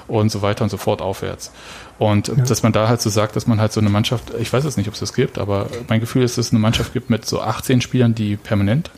und 0.07 0.31
so 0.31 0.41
weiter 0.41 0.63
und 0.63 0.69
so 0.69 0.77
fort 0.77 1.01
aufwärts. 1.01 1.51
Und 1.97 2.29
äh, 2.29 2.35
dass 2.43 2.63
man 2.63 2.71
da 2.73 2.87
halt 2.89 3.01
so 3.01 3.09
sagt, 3.09 3.35
dass 3.35 3.47
man 3.47 3.61
halt 3.61 3.71
so 3.71 3.79
eine 3.79 3.89
Mannschaft, 3.89 4.33
ich 4.39 4.51
weiß 4.51 4.63
jetzt 4.65 4.77
nicht, 4.77 4.87
ob 4.87 4.93
es 4.95 4.99
das 4.99 5.13
gibt, 5.13 5.37
aber 5.37 5.67
mein 5.87 5.99
Gefühl 5.99 6.23
ist, 6.23 6.37
dass 6.37 6.47
es 6.47 6.51
eine 6.51 6.59
Mannschaft 6.59 6.93
gibt 6.93 7.09
mit 7.09 7.25
so 7.25 7.41
18 7.41 7.81
Spielern, 7.81 8.15
die 8.15 8.35
permanent 8.35 8.91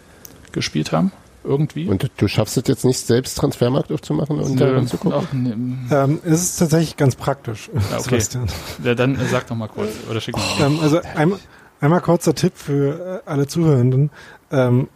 gespielt 0.52 0.92
haben. 0.92 1.12
Irgendwie. 1.44 1.88
Und 1.88 2.10
du, 2.18 2.28
schaffst 2.28 2.56
es 2.58 2.64
jetzt 2.68 2.86
nicht, 2.86 3.00
selbst 3.00 3.36
Transfermarkt 3.38 3.92
aufzumachen 3.92 4.40
und 4.40 4.60
da 4.60 4.66
Nö, 4.68 4.76
ranzugucken? 4.78 5.14
auch, 5.14 5.34
ne, 5.34 5.52
Ähm, 5.92 6.20
es 6.24 6.42
ist 6.44 6.58
tatsächlich 6.58 6.98
ganz 6.98 7.16
praktisch, 7.16 7.70
Ja, 7.74 7.98
okay. 7.98 8.04
Sebastian. 8.20 8.48
Ja, 8.84 8.94
dann 8.96 9.16
äh, 9.16 9.26
sag 9.26 9.48
doch 9.48 9.56
mal 9.56 9.68
kurz 9.68 9.90
oder 10.10 10.22
schick 10.22 10.36
mal. 10.38 10.44
Ähm, 10.60 10.80
also 10.82 11.02
einmal, 11.16 11.40
einmal 11.80 12.02
kurzer 12.02 12.36
Tipp 12.36 12.54
für 12.56 13.24
äh, 13.26 13.30
alle 13.30 13.48
Zuhörenden. 13.48 14.12
Ähm, 14.52 14.88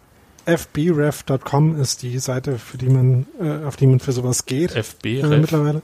fbref.com 0.45 1.79
ist 1.81 2.03
die 2.03 2.19
Seite, 2.19 2.59
für 2.59 2.77
die 2.77 2.89
man, 2.89 3.25
äh, 3.41 3.65
auf 3.65 3.75
die 3.75 3.87
man 3.87 3.99
für 3.99 4.11
sowas 4.11 4.45
geht. 4.45 4.75
FB 4.75 5.05
äh, 5.21 5.37
mittlerweile. 5.37 5.81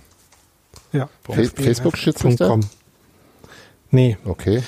Ja. 0.94 1.10
Fa- 1.24 1.34
Facebook 1.56 1.98
schützt 1.98 2.24
mich 2.24 2.36
da? 2.36 2.46
fbref.com. 2.46 2.70
Nee. 3.90 4.18
Okay. 4.26 4.62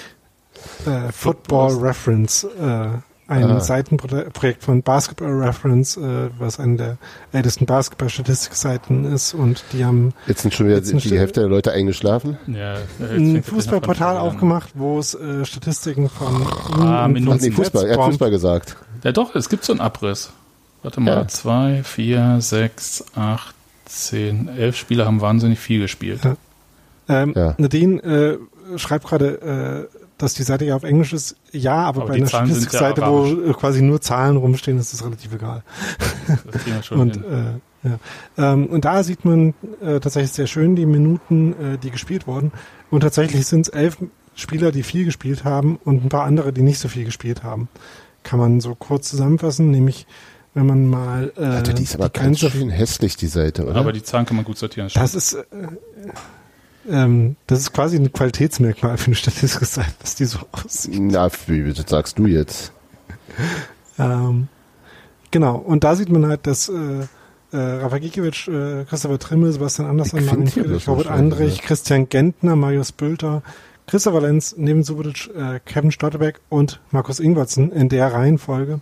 Äh, 0.85 1.11
Football 1.11 1.75
Reference, 1.75 2.43
äh, 2.45 2.87
ein 3.27 3.43
Ah. 3.49 3.59
Seitenprojekt 3.59 4.63
von 4.63 4.83
Basketball 4.83 5.31
Reference, 5.31 5.97
äh, 5.97 6.29
was 6.39 6.59
eine 6.59 6.75
der 6.77 6.97
ältesten 7.31 7.65
Basketball-Statistikseiten 7.65 9.05
ist 9.13 9.33
und 9.33 9.63
die 9.73 9.85
haben 9.85 10.13
Jetzt 10.27 10.41
sind 10.41 10.53
schon 10.53 10.67
wieder 10.67 10.81
die 10.81 10.93
St- 10.93 11.17
Hälfte 11.17 11.41
der 11.41 11.49
Leute 11.49 11.71
eingeschlafen. 11.71 12.37
Ja, 12.47 12.75
ein 12.99 13.41
Fußballportal 13.43 14.17
aufgemacht, 14.17 14.71
wo 14.75 14.99
es 14.99 15.13
äh, 15.15 15.45
Statistiken 15.45 16.09
von 16.09 16.45
Ah, 16.79 17.05
und 17.05 17.13
Minuten. 17.13 17.39
Nee, 17.41 17.51
Fußball, 17.51 17.85
er 17.87 17.97
hat 17.97 18.05
Fußball 18.05 18.29
gesagt. 18.31 18.75
Ja 19.03 19.11
doch, 19.11 19.35
es 19.35 19.49
gibt 19.49 19.63
so 19.63 19.73
einen 19.73 19.81
Abriss. 19.81 20.31
Warte 20.81 20.99
mal, 20.99 21.11
Ja. 21.11 21.27
zwei, 21.27 21.81
vier, 21.83 22.37
sechs, 22.41 23.05
acht, 23.15 23.55
zehn, 23.85 24.49
elf 24.49 24.75
Spieler 24.75 25.05
haben 25.05 25.21
wahnsinnig 25.21 25.59
viel 25.59 25.79
gespielt. 25.79 26.21
Ja. 26.25 26.35
Ähm, 27.07 27.33
Ja. 27.35 27.55
Nadine 27.57 28.01
äh, 28.03 28.77
schreibt 28.77 29.05
gerade, 29.07 29.89
äh, 29.89 29.97
dass 30.23 30.33
die 30.33 30.43
Seite 30.43 30.63
ja 30.65 30.75
auf 30.75 30.83
Englisch 30.83 31.11
ist. 31.11 31.35
Ja, 31.51 31.75
aber, 31.75 32.03
Aber 32.03 32.07
bei 32.07 32.15
die 32.15 32.21
einer 32.21 32.27
sind 32.27 32.39
ja 32.39 32.45
Statistikseite, 32.45 33.01
wo 33.01 33.53
quasi 33.53 33.81
nur 33.81 33.99
Zahlen 33.99 34.37
rumstehen, 34.37 34.79
ist 34.79 34.93
das 34.93 35.03
relativ 35.03 35.33
egal. 35.33 35.63
Das 36.69 36.91
und, 36.91 37.15
hin. 37.15 37.59
äh, 37.83 37.89
ja. 37.89 38.53
ähm, 38.53 38.67
und 38.67 38.85
da 38.85 39.03
sieht 39.03 39.25
man 39.25 39.53
äh, 39.81 39.99
tatsächlich 39.99 40.31
sehr 40.31 40.47
schön 40.47 40.77
die 40.77 40.85
Minuten, 40.85 41.53
äh, 41.53 41.77
die 41.77 41.91
gespielt 41.91 42.25
wurden. 42.25 42.53
Und 42.89 43.01
tatsächlich 43.01 43.45
sind 43.45 43.67
es 43.67 43.73
elf 43.73 43.97
Spieler, 44.33 44.71
die 44.71 44.83
viel 44.83 45.03
gespielt 45.03 45.43
haben 45.43 45.77
und 45.83 46.05
ein 46.05 46.09
paar 46.09 46.23
andere, 46.23 46.53
die 46.53 46.61
nicht 46.61 46.79
so 46.79 46.87
viel 46.87 47.03
gespielt 47.03 47.43
haben. 47.43 47.67
Kann 48.23 48.39
man 48.39 48.61
so 48.61 48.75
kurz 48.75 49.09
zusammenfassen, 49.09 49.71
nämlich 49.71 50.07
wenn 50.53 50.65
man 50.65 50.87
mal 50.87 51.33
äh, 51.35 51.43
Alter, 51.43 51.73
die 51.73 51.83
ist 51.83 51.95
aber 51.95 52.09
ganz 52.09 52.39
Grenze 52.39 52.51
schön 52.51 52.69
hässlich, 52.69 53.17
die 53.17 53.27
Seite, 53.27 53.65
oder? 53.65 53.75
Aber 53.75 53.91
die 53.91 54.03
Zahlen 54.03 54.25
kann 54.25 54.37
man 54.37 54.45
gut 54.45 54.57
sortieren. 54.57 54.87
Das 54.93 55.15
ist, 55.15 55.33
äh, 55.33 55.43
ähm, 56.89 57.35
das 57.47 57.59
ist 57.59 57.73
quasi 57.73 57.97
ein 57.97 58.11
Qualitätsmerkmal 58.11 58.97
für 58.97 59.07
eine 59.07 59.15
Statistikseite, 59.15 59.93
dass 59.99 60.15
die 60.15 60.25
so 60.25 60.39
aussieht. 60.51 60.99
Na, 60.99 61.29
wie 61.47 61.73
das 61.73 61.89
sagst 61.89 62.19
du 62.19 62.27
jetzt? 62.27 62.71
Ähm, 63.97 64.47
genau, 65.31 65.55
und 65.55 65.83
da 65.83 65.95
sieht 65.95 66.09
man 66.09 66.25
halt, 66.25 66.45
dass 66.47 66.69
äh, 66.69 67.07
äh, 67.51 67.57
Rafa 67.57 67.99
Gikiewicz, 67.99 68.47
äh, 68.47 68.85
Christopher 68.85 69.19
Trimmel, 69.19 69.51
Sebastian 69.51 69.87
Andersson, 69.87 70.25
Martin 70.25 70.47
Friedrich, 70.47 70.87
Robert 70.87 71.07
Andrich, 71.07 71.61
ne? 71.61 71.67
Christian 71.67 72.09
Gentner, 72.09 72.55
Marius 72.55 72.91
Bülter, 72.91 73.43
Christopher 73.87 74.21
Lenz, 74.21 74.55
neben 74.57 74.83
Subotic, 74.83 75.29
äh, 75.35 75.59
Kevin 75.65 75.91
Stotterbeck 75.91 76.39
und 76.49 76.81
Markus 76.91 77.19
Ingwertsen 77.19 77.71
in 77.71 77.89
der 77.89 78.11
Reihenfolge 78.11 78.81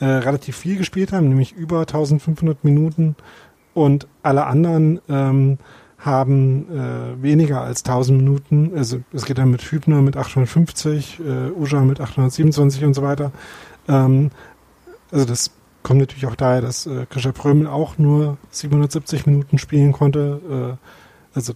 äh, 0.00 0.06
relativ 0.06 0.56
viel 0.56 0.76
gespielt 0.76 1.12
haben, 1.12 1.28
nämlich 1.28 1.52
über 1.52 1.80
1500 1.80 2.64
Minuten 2.64 3.16
und 3.74 4.08
alle 4.22 4.46
anderen 4.46 5.00
ähm, 5.08 5.58
haben 6.00 6.66
äh, 6.70 7.22
weniger 7.22 7.60
als 7.60 7.84
1000 7.84 8.18
Minuten. 8.18 8.72
Also 8.74 9.00
es 9.12 9.24
geht 9.24 9.38
dann 9.38 9.50
mit 9.50 9.62
Hübner 9.62 10.00
mit 10.00 10.16
850, 10.16 11.20
äh, 11.20 11.50
Uja 11.50 11.82
mit 11.82 12.00
827 12.00 12.84
und 12.84 12.94
so 12.94 13.02
weiter. 13.02 13.32
Ähm, 13.88 14.30
also 15.12 15.26
das 15.26 15.50
kommt 15.82 16.00
natürlich 16.00 16.26
auch 16.26 16.36
daher, 16.36 16.62
dass 16.62 16.86
äh, 16.86 17.06
Krischer 17.08 17.32
Prömel 17.32 17.66
auch 17.66 17.98
nur 17.98 18.38
770 18.50 19.26
Minuten 19.26 19.58
spielen 19.58 19.92
konnte. 19.92 20.78
Äh, 20.82 21.36
also 21.36 21.52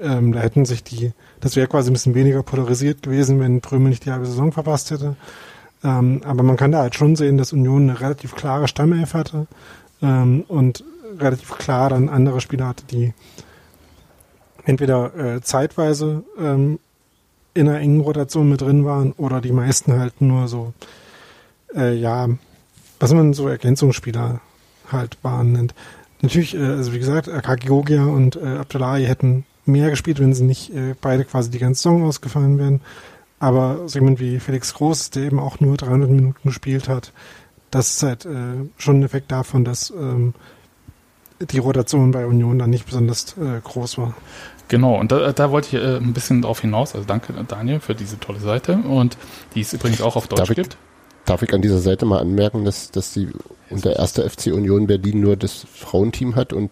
ähm, 0.00 0.32
da 0.32 0.40
hätten 0.40 0.64
sich 0.64 0.82
die, 0.82 1.12
das 1.40 1.56
wäre 1.56 1.66
quasi 1.66 1.90
ein 1.90 1.94
bisschen 1.94 2.14
weniger 2.14 2.42
polarisiert 2.42 3.02
gewesen, 3.02 3.40
wenn 3.40 3.60
Prömel 3.60 3.90
nicht 3.90 4.04
die 4.06 4.12
halbe 4.12 4.26
Saison 4.26 4.52
verpasst 4.52 4.90
hätte. 4.90 5.16
Ähm, 5.84 6.22
aber 6.24 6.42
man 6.42 6.56
kann 6.56 6.72
da 6.72 6.78
halt 6.78 6.94
schon 6.94 7.16
sehen, 7.16 7.36
dass 7.36 7.52
Union 7.52 7.90
eine 7.90 8.00
relativ 8.00 8.34
klare 8.34 8.68
Stammelf 8.68 9.12
hatte 9.12 9.46
ähm, 10.00 10.44
und 10.48 10.84
relativ 11.18 11.56
klar 11.58 11.90
dann 11.90 12.08
andere 12.08 12.40
Spieler 12.40 12.68
hatte, 12.68 12.84
die 12.86 13.12
entweder 14.66 15.14
äh, 15.16 15.40
zeitweise 15.40 16.24
ähm, 16.38 16.78
in 17.54 17.68
einer 17.68 17.80
engen 17.80 18.00
Rotation 18.00 18.50
mit 18.50 18.60
drin 18.60 18.84
waren 18.84 19.12
oder 19.12 19.40
die 19.40 19.52
meisten 19.52 19.98
halt 19.98 20.20
nur 20.20 20.48
so, 20.48 20.74
äh, 21.74 21.94
ja, 21.94 22.28
was 23.00 23.14
man 23.14 23.32
so 23.32 23.48
Ergänzungsspieler 23.48 24.40
halt 24.92 25.16
waren. 25.22 25.56
Und 25.56 25.74
natürlich, 26.20 26.54
äh, 26.54 26.62
also 26.62 26.92
wie 26.92 26.98
gesagt, 26.98 27.28
Akaki 27.30 27.68
Gogia 27.68 28.04
und 28.04 28.36
äh, 28.36 28.58
Abdullahi 28.58 29.06
hätten 29.06 29.46
mehr 29.64 29.88
gespielt, 29.90 30.20
wenn 30.20 30.34
sie 30.34 30.44
nicht 30.44 30.74
äh, 30.74 30.94
beide 31.00 31.24
quasi 31.24 31.50
die 31.50 31.58
ganze 31.58 31.82
Saison 31.82 32.04
ausgefallen 32.04 32.58
wären. 32.58 32.80
Aber 33.38 33.88
so 33.88 33.98
jemand 33.98 34.18
wie 34.20 34.40
Felix 34.40 34.74
Groß, 34.74 35.10
der 35.10 35.24
eben 35.24 35.38
auch 35.38 35.60
nur 35.60 35.76
300 35.76 36.10
Minuten 36.10 36.48
gespielt 36.48 36.88
hat, 36.88 37.12
das 37.70 37.96
ist 37.96 38.02
halt 38.02 38.26
äh, 38.26 38.68
schon 38.78 39.00
ein 39.00 39.02
Effekt 39.02 39.30
davon, 39.30 39.64
dass 39.64 39.90
ähm, 39.90 40.34
die 41.40 41.58
Rotation 41.58 42.12
bei 42.12 42.26
Union 42.26 42.58
dann 42.58 42.70
nicht 42.70 42.86
besonders 42.86 43.36
äh, 43.36 43.60
groß 43.62 43.98
war. 43.98 44.14
Genau, 44.68 44.98
und 44.98 45.12
da, 45.12 45.32
da 45.32 45.50
wollte 45.50 45.76
ich 45.76 45.82
äh, 45.82 45.96
ein 45.96 46.12
bisschen 46.12 46.42
drauf 46.42 46.60
hinaus. 46.60 46.94
Also 46.94 47.06
danke 47.06 47.32
Daniel 47.46 47.80
für 47.80 47.94
diese 47.94 48.18
tolle 48.18 48.40
Seite 48.40 48.76
und 48.76 49.16
die 49.54 49.60
es 49.60 49.72
übrigens 49.72 50.00
auch 50.00 50.16
auf 50.16 50.26
Deutsch 50.26 50.40
Darf 50.40 50.50
ich, 50.50 50.56
gibt. 50.56 50.76
darf 51.24 51.42
ich 51.42 51.52
an 51.54 51.62
dieser 51.62 51.78
Seite 51.78 52.04
mal 52.04 52.18
anmerken, 52.18 52.64
dass, 52.64 52.90
dass 52.90 53.12
die 53.12 53.28
unter 53.70 53.96
erster 53.96 54.28
FC 54.28 54.46
Union 54.46 54.86
Berlin 54.86 55.20
nur 55.20 55.36
das 55.36 55.66
Frauenteam 55.72 56.34
hat 56.34 56.52
und 56.52 56.70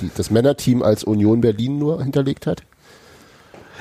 die, 0.00 0.10
das 0.16 0.30
Männerteam 0.30 0.82
als 0.82 1.04
Union 1.04 1.40
Berlin 1.40 1.78
nur 1.78 2.02
hinterlegt 2.02 2.46
hat? 2.46 2.62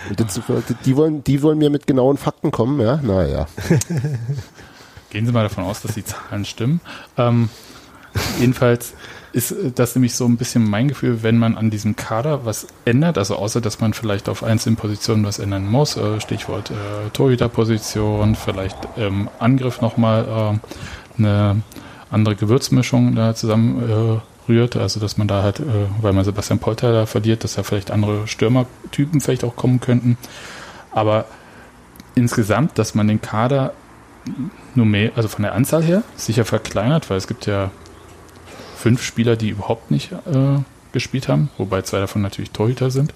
Und 0.10 0.20
das, 0.20 0.42
die, 0.86 0.98
wollen, 0.98 1.24
die 1.24 1.42
wollen 1.42 1.58
mir 1.58 1.70
mit 1.70 1.88
genauen 1.88 2.18
Fakten 2.18 2.52
kommen, 2.52 2.82
ja? 2.82 3.00
Naja. 3.02 3.48
Gehen 5.10 5.26
Sie 5.26 5.32
mal 5.32 5.44
davon 5.44 5.64
aus, 5.64 5.82
dass 5.82 5.94
die 5.94 6.04
Zahlen 6.04 6.44
stimmen. 6.44 6.82
Ähm, 7.18 7.48
jedenfalls 8.40 8.96
ist 9.34 9.52
äh, 9.52 9.72
das 9.74 9.96
nämlich 9.96 10.16
so 10.16 10.26
ein 10.26 10.38
bisschen 10.38 10.70
mein 10.70 10.88
Gefühl, 10.88 11.24
wenn 11.24 11.38
man 11.38 11.58
an 11.58 11.70
diesem 11.70 11.96
Kader 11.96 12.46
was 12.46 12.68
ändert, 12.86 13.18
also 13.18 13.36
außer 13.36 13.60
dass 13.60 13.82
man 13.82 13.94
vielleicht 13.94 14.30
auf 14.30 14.44
einzelnen 14.44 14.78
Positionen 14.78 15.26
was 15.26 15.40
ändern 15.40 15.68
muss, 15.68 15.98
äh, 15.98 16.22
Stichwort 16.22 16.72
äh, 16.72 17.10
Torhüterposition, 17.12 18.36
vielleicht 18.36 18.78
ähm, 18.98 19.30
Angriff 19.40 19.82
nochmal 19.82 20.60
äh, 21.18 21.20
eine 21.20 21.62
andere 22.10 22.36
Gewürzmischung 22.36 23.16
da 23.16 23.36
zusammen 23.36 23.90
äh, 23.90 24.50
rührt, 24.50 24.76
also 24.76 25.00
dass 25.00 25.18
man 25.18 25.28
da 25.28 25.42
halt, 25.44 25.60
äh, 25.60 25.64
weil 26.02 26.14
man 26.14 26.24
Sebastian 26.24 26.60
Polter 26.60 26.94
da 26.94 27.06
verliert, 27.06 27.44
dass 27.44 27.56
da 27.56 27.64
vielleicht 27.64 27.92
andere 27.92 28.28
Stürmertypen 28.28 29.20
vielleicht 29.20 29.44
auch 29.44 29.56
kommen 29.56 29.80
könnten. 29.80 30.18
Aber 30.92 31.26
insgesamt, 32.16 32.78
dass 32.78 32.94
man 32.94 33.08
den 33.08 33.22
Kader 33.22 33.74
nur 34.76 34.86
mehr, 34.86 35.12
also 35.16 35.28
von 35.28 35.44
der 35.44 35.54
Anzahl 35.54 35.84
her, 35.84 36.04
sicher 36.16 36.46
verkleinert, 36.46 37.10
weil 37.10 37.18
es 37.18 37.28
gibt 37.28 37.46
ja 37.46 37.72
fünf 38.84 39.02
Spieler, 39.02 39.38
die 39.38 39.48
überhaupt 39.48 39.92
nicht 39.92 40.12
äh, 40.12 40.60
gespielt 40.92 41.30
haben, 41.30 41.50
wobei 41.58 41.84
zwei 41.84 42.02
davon 42.02 42.22
natürlich 42.22 42.52
Torhüter 42.52 42.92
sind. 42.92 43.14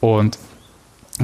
Und 0.00 0.36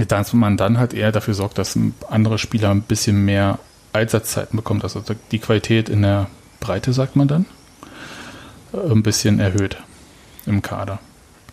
dass 0.07 0.33
man 0.33 0.57
dann 0.57 0.79
halt 0.79 0.95
eher 0.95 1.11
dafür 1.11 1.35
sorgt, 1.35 1.59
dass 1.59 1.77
andere 2.09 2.39
Spieler 2.39 2.71
ein 2.71 2.83
bisschen 2.83 3.25
mehr 3.25 3.59
Einsatzzeiten 3.93 4.57
bekommt, 4.57 4.85
also 4.85 5.03
die 5.33 5.41
Qualität 5.41 5.89
in 5.89 6.03
der 6.03 6.29
Breite, 6.61 6.93
sagt 6.93 7.17
man 7.17 7.27
dann, 7.27 7.47
äh, 8.73 8.89
ein 8.89 9.03
bisschen 9.03 9.41
erhöht 9.41 9.79
im 10.47 10.63
Kader. 10.63 11.01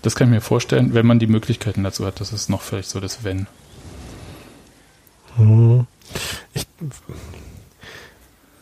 Das 0.04 0.16
kann 0.16 0.28
ich 0.28 0.36
mir 0.36 0.42
vorstellen, 0.42 0.94
wenn 0.94 1.08
man 1.08 1.18
die 1.18 1.26
Möglichkeiten 1.26 1.84
dazu 1.84 2.06
hat. 2.06 2.22
Das 2.22 2.32
ist 2.32 2.48
noch 2.48 2.62
vielleicht 2.62 2.90
so 2.90 3.00
das 3.00 3.24
Wenn. 3.24 3.48
Hm. 5.38 5.88
Ich 6.54 6.68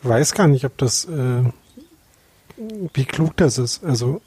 weiß 0.02 0.32
gar 0.32 0.48
nicht, 0.48 0.64
ob 0.64 0.78
das, 0.78 1.04
äh, 1.04 1.42
wie 2.56 3.04
klug 3.04 3.36
das 3.36 3.58
ist. 3.58 3.84
Also, 3.84 4.20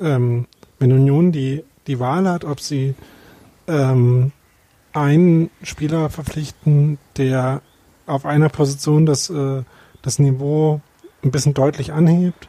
ähm, 0.00 0.46
wenn 0.78 0.92
Union 0.92 1.32
die, 1.32 1.64
die 1.86 2.00
Wahl 2.00 2.28
hat, 2.28 2.44
ob 2.44 2.60
sie 2.60 2.94
ähm, 3.66 4.32
einen 4.92 5.50
Spieler 5.62 6.10
verpflichten, 6.10 6.98
der 7.16 7.62
auf 8.06 8.24
einer 8.26 8.48
Position 8.48 9.06
das, 9.06 9.30
äh, 9.30 9.62
das 10.02 10.18
Niveau 10.18 10.80
ein 11.22 11.30
bisschen 11.30 11.54
deutlich 11.54 11.92
anhebt, 11.92 12.48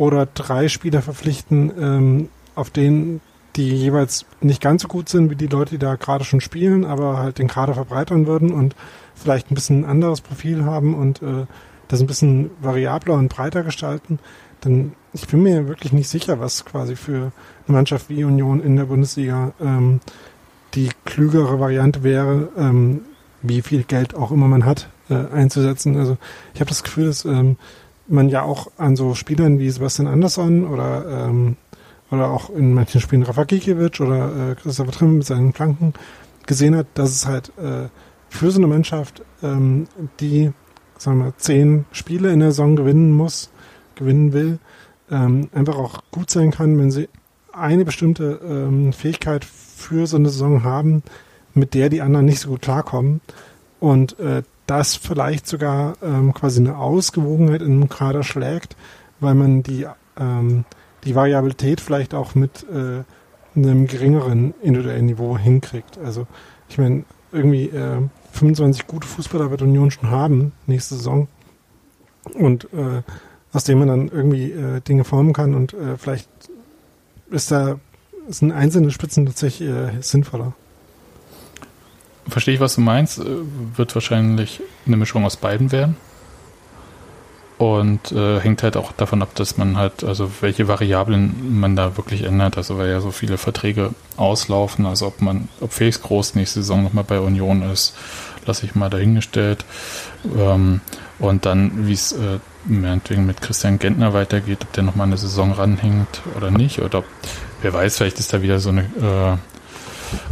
oder 0.00 0.24
drei 0.24 0.68
Spieler 0.68 1.02
verpflichten, 1.02 1.70
ähm, 1.78 2.28
auf 2.54 2.70
denen 2.70 3.20
die 3.56 3.68
jeweils 3.68 4.24
nicht 4.40 4.62
ganz 4.62 4.80
so 4.80 4.88
gut 4.88 5.10
sind 5.10 5.28
wie 5.30 5.36
die 5.36 5.46
Leute, 5.46 5.72
die 5.72 5.78
da 5.78 5.96
gerade 5.96 6.24
schon 6.24 6.40
spielen, 6.40 6.86
aber 6.86 7.18
halt 7.18 7.38
den 7.38 7.48
Kader 7.48 7.74
verbreitern 7.74 8.26
würden 8.26 8.50
und 8.50 8.74
vielleicht 9.14 9.50
ein 9.50 9.54
bisschen 9.54 9.84
ein 9.84 9.90
anderes 9.90 10.22
Profil 10.22 10.64
haben 10.64 10.94
und 10.94 11.20
äh, 11.20 11.44
das 11.90 12.00
ein 12.00 12.06
bisschen 12.06 12.50
variabler 12.60 13.14
und 13.14 13.28
breiter 13.28 13.62
gestalten, 13.62 14.18
dann 14.60 14.92
ich 15.12 15.26
bin 15.26 15.42
mir 15.42 15.66
wirklich 15.66 15.92
nicht 15.92 16.08
sicher, 16.08 16.38
was 16.38 16.64
quasi 16.64 16.94
für 16.94 17.32
eine 17.66 17.76
Mannschaft 17.76 18.08
wie 18.08 18.24
Union 18.24 18.60
in 18.60 18.76
der 18.76 18.84
Bundesliga 18.84 19.52
ähm, 19.60 20.00
die 20.74 20.90
klügere 21.04 21.58
Variante 21.58 22.04
wäre, 22.04 22.48
ähm, 22.56 23.02
wie 23.42 23.62
viel 23.62 23.82
Geld 23.82 24.14
auch 24.14 24.30
immer 24.30 24.46
man 24.46 24.64
hat, 24.64 24.88
äh, 25.08 25.14
einzusetzen. 25.14 25.96
Also 25.96 26.16
ich 26.54 26.60
habe 26.60 26.68
das 26.68 26.84
Gefühl, 26.84 27.06
dass 27.06 27.24
ähm, 27.24 27.56
man 28.06 28.28
ja 28.28 28.42
auch 28.42 28.70
an 28.76 28.94
so 28.94 29.14
Spielern 29.14 29.58
wie 29.58 29.70
Sebastian 29.70 30.06
Andersson 30.06 30.66
oder 30.66 31.26
ähm, 31.28 31.56
oder 32.10 32.30
auch 32.30 32.50
in 32.50 32.74
manchen 32.74 33.00
Spielen 33.00 33.22
Rafa 33.22 33.44
Gikiewicz 33.44 34.00
oder 34.00 34.50
äh, 34.50 34.54
Christopher 34.56 34.90
Trimm 34.92 35.18
mit 35.18 35.26
seinen 35.26 35.52
Flanken 35.52 35.94
gesehen 36.46 36.76
hat, 36.76 36.86
dass 36.94 37.10
es 37.10 37.26
halt 37.26 37.52
äh, 37.58 37.88
für 38.28 38.50
so 38.50 38.58
eine 38.58 38.66
Mannschaft, 38.66 39.22
ähm, 39.42 39.86
die 40.18 40.52
sagen 41.00 41.24
wir 41.24 41.36
zehn 41.38 41.86
Spiele 41.92 42.32
in 42.32 42.40
der 42.40 42.50
Saison 42.50 42.76
gewinnen 42.76 43.12
muss, 43.12 43.50
gewinnen 43.94 44.32
will, 44.32 44.58
ähm, 45.10 45.48
einfach 45.52 45.76
auch 45.76 46.02
gut 46.10 46.30
sein 46.30 46.50
kann, 46.50 46.78
wenn 46.78 46.90
sie 46.90 47.08
eine 47.52 47.84
bestimmte 47.84 48.40
ähm, 48.46 48.92
Fähigkeit 48.92 49.44
für 49.44 50.06
so 50.06 50.16
eine 50.16 50.28
Saison 50.28 50.62
haben, 50.62 51.02
mit 51.54 51.74
der 51.74 51.88
die 51.88 52.02
anderen 52.02 52.26
nicht 52.26 52.40
so 52.40 52.50
gut 52.50 52.62
klarkommen 52.62 53.20
und 53.80 54.18
äh, 54.20 54.42
das 54.66 54.94
vielleicht 54.94 55.48
sogar 55.48 55.96
ähm, 56.02 56.32
quasi 56.32 56.60
eine 56.60 56.76
Ausgewogenheit 56.76 57.62
in 57.62 57.72
einem 57.72 57.88
Kader 57.88 58.22
schlägt, 58.22 58.76
weil 59.18 59.34
man 59.34 59.62
die 59.62 59.86
ähm, 60.18 60.64
die 61.04 61.14
Variabilität 61.14 61.80
vielleicht 61.80 62.14
auch 62.14 62.34
mit 62.34 62.66
äh, 62.70 63.02
einem 63.56 63.86
geringeren 63.86 64.54
individuellen 64.62 65.06
Niveau 65.06 65.36
hinkriegt. 65.36 65.98
Also 65.98 66.26
ich 66.68 66.78
meine, 66.78 67.04
irgendwie 67.32 67.66
äh, 67.66 68.02
25 68.32 68.86
gute 68.86 69.06
Fußballer 69.06 69.50
wird 69.50 69.62
Union 69.62 69.90
schon 69.90 70.10
haben 70.10 70.52
nächste 70.66 70.96
Saison 70.96 71.28
und 72.34 72.64
äh, 72.72 73.02
aus 73.52 73.64
dem 73.64 73.78
man 73.78 73.88
dann 73.88 74.08
irgendwie 74.08 74.52
äh, 74.52 74.80
Dinge 74.80 75.04
formen 75.04 75.32
kann 75.32 75.54
und 75.54 75.72
äh, 75.74 75.96
vielleicht 75.96 76.28
ist 77.30 77.50
da 77.50 77.78
sind 78.28 78.52
einzelne 78.52 78.90
Spitzen 78.90 79.26
tatsächlich 79.26 79.68
äh, 79.68 80.00
sinnvoller. 80.00 80.52
Verstehe 82.28 82.54
ich, 82.54 82.60
was 82.60 82.76
du 82.76 82.80
meinst. 82.80 83.18
Äh, 83.18 83.24
wird 83.76 83.94
wahrscheinlich 83.94 84.60
eine 84.86 84.96
Mischung 84.96 85.24
aus 85.24 85.36
beiden 85.36 85.72
werden. 85.72 85.96
Und 87.60 88.10
äh, 88.12 88.40
hängt 88.40 88.62
halt 88.62 88.78
auch 88.78 88.90
davon 88.92 89.20
ab, 89.20 89.34
dass 89.34 89.58
man 89.58 89.76
halt, 89.76 90.02
also 90.02 90.30
welche 90.40 90.66
Variablen 90.66 91.60
man 91.60 91.76
da 91.76 91.98
wirklich 91.98 92.22
ändert. 92.22 92.56
Also 92.56 92.78
weil 92.78 92.88
ja 92.88 93.02
so 93.02 93.10
viele 93.10 93.36
Verträge 93.36 93.90
auslaufen, 94.16 94.86
also 94.86 95.08
ob 95.08 95.20
man, 95.20 95.50
ob 95.60 95.70
Felix 95.74 96.00
Groß 96.00 96.36
nächste 96.36 96.62
Saison 96.62 96.82
nochmal 96.82 97.04
bei 97.04 97.20
Union 97.20 97.60
ist, 97.70 97.94
lasse 98.46 98.64
ich 98.64 98.74
mal 98.74 98.88
dahingestellt. 98.88 99.66
Ähm, 100.38 100.80
und 101.18 101.44
dann, 101.44 101.86
wie 101.86 101.92
es 101.92 102.12
äh, 102.12 102.38
meinetwegen 102.64 103.26
mit 103.26 103.42
Christian 103.42 103.78
Gentner 103.78 104.14
weitergeht, 104.14 104.60
ob 104.62 104.72
der 104.72 104.82
nochmal 104.82 105.08
eine 105.08 105.18
Saison 105.18 105.52
ranhängt 105.52 106.22
oder 106.38 106.50
nicht. 106.50 106.78
Oder 106.78 107.00
ob, 107.00 107.04
wer 107.60 107.74
weiß, 107.74 107.98
vielleicht 107.98 108.20
ist 108.20 108.32
da 108.32 108.40
wieder 108.40 108.58
so 108.58 108.70
eine 108.70 109.38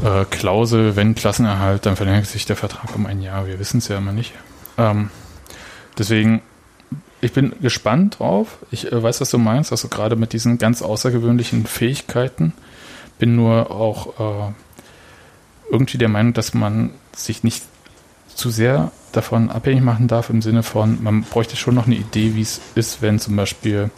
äh, 0.02 0.20
äh, 0.22 0.24
Klausel, 0.30 0.96
wenn 0.96 1.14
Klassenerhalt, 1.14 1.84
dann 1.84 1.96
verlängert 1.96 2.24
sich 2.24 2.46
der 2.46 2.56
Vertrag 2.56 2.96
um 2.96 3.04
ein 3.04 3.20
Jahr. 3.20 3.46
Wir 3.46 3.58
wissen 3.58 3.78
es 3.78 3.88
ja 3.88 3.98
immer 3.98 4.12
nicht. 4.12 4.32
Ähm, 4.78 5.10
deswegen 5.98 6.40
ich 7.20 7.32
bin 7.32 7.52
gespannt 7.60 8.18
drauf. 8.18 8.58
Ich 8.70 8.92
äh, 8.92 9.02
weiß, 9.02 9.20
was 9.20 9.30
du 9.30 9.38
meinst, 9.38 9.72
also 9.72 9.88
gerade 9.88 10.16
mit 10.16 10.32
diesen 10.32 10.58
ganz 10.58 10.82
außergewöhnlichen 10.82 11.66
Fähigkeiten. 11.66 12.52
Bin 13.18 13.34
nur 13.34 13.70
auch 13.70 14.48
äh, 14.48 14.52
irgendwie 15.70 15.98
der 15.98 16.08
Meinung, 16.08 16.32
dass 16.32 16.54
man 16.54 16.90
sich 17.14 17.42
nicht 17.42 17.64
zu 18.34 18.50
sehr 18.50 18.92
davon 19.10 19.50
abhängig 19.50 19.82
machen 19.82 20.06
darf, 20.06 20.30
im 20.30 20.42
Sinne 20.42 20.62
von, 20.62 21.02
man 21.02 21.22
bräuchte 21.22 21.56
schon 21.56 21.74
noch 21.74 21.86
eine 21.86 21.96
Idee, 21.96 22.36
wie 22.36 22.42
es 22.42 22.60
ist, 22.76 23.02
wenn 23.02 23.18
zum 23.18 23.34
Beispiel 23.34 23.90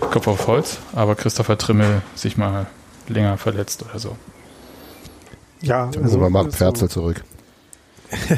Kopf 0.00 0.26
auf 0.26 0.46
Holz, 0.46 0.78
aber 0.92 1.14
Christopher 1.14 1.56
Trimmel 1.56 2.02
sich 2.14 2.36
mal 2.36 2.66
länger 3.08 3.38
verletzt 3.38 3.82
oder 3.82 3.98
so. 3.98 4.16
Ja, 5.62 5.90
also 6.02 6.18
man 6.18 6.32
macht 6.32 6.52
Pferzel 6.52 6.88
so. 6.88 7.00
zurück. 7.00 7.24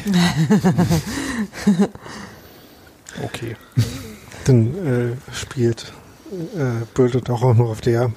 okay. 3.22 3.56
Dann 4.44 4.74
äh, 4.86 5.32
spielt 5.32 5.92
äh, 6.56 7.20
doch 7.20 7.42
auch 7.42 7.54
noch 7.54 7.70
auf 7.70 7.80
der. 7.80 8.12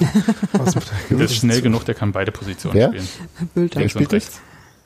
der 1.10 1.20
ist 1.20 1.34
schnell 1.36 1.60
genug, 1.60 1.84
der 1.84 1.94
kann 1.94 2.12
beide 2.12 2.32
Positionen 2.32 2.76
Wer? 2.76 2.88
spielen. 2.88 3.08
Bülter. 3.54 3.80
Links 3.80 3.96
und 3.96 4.12
rechts. 4.12 4.40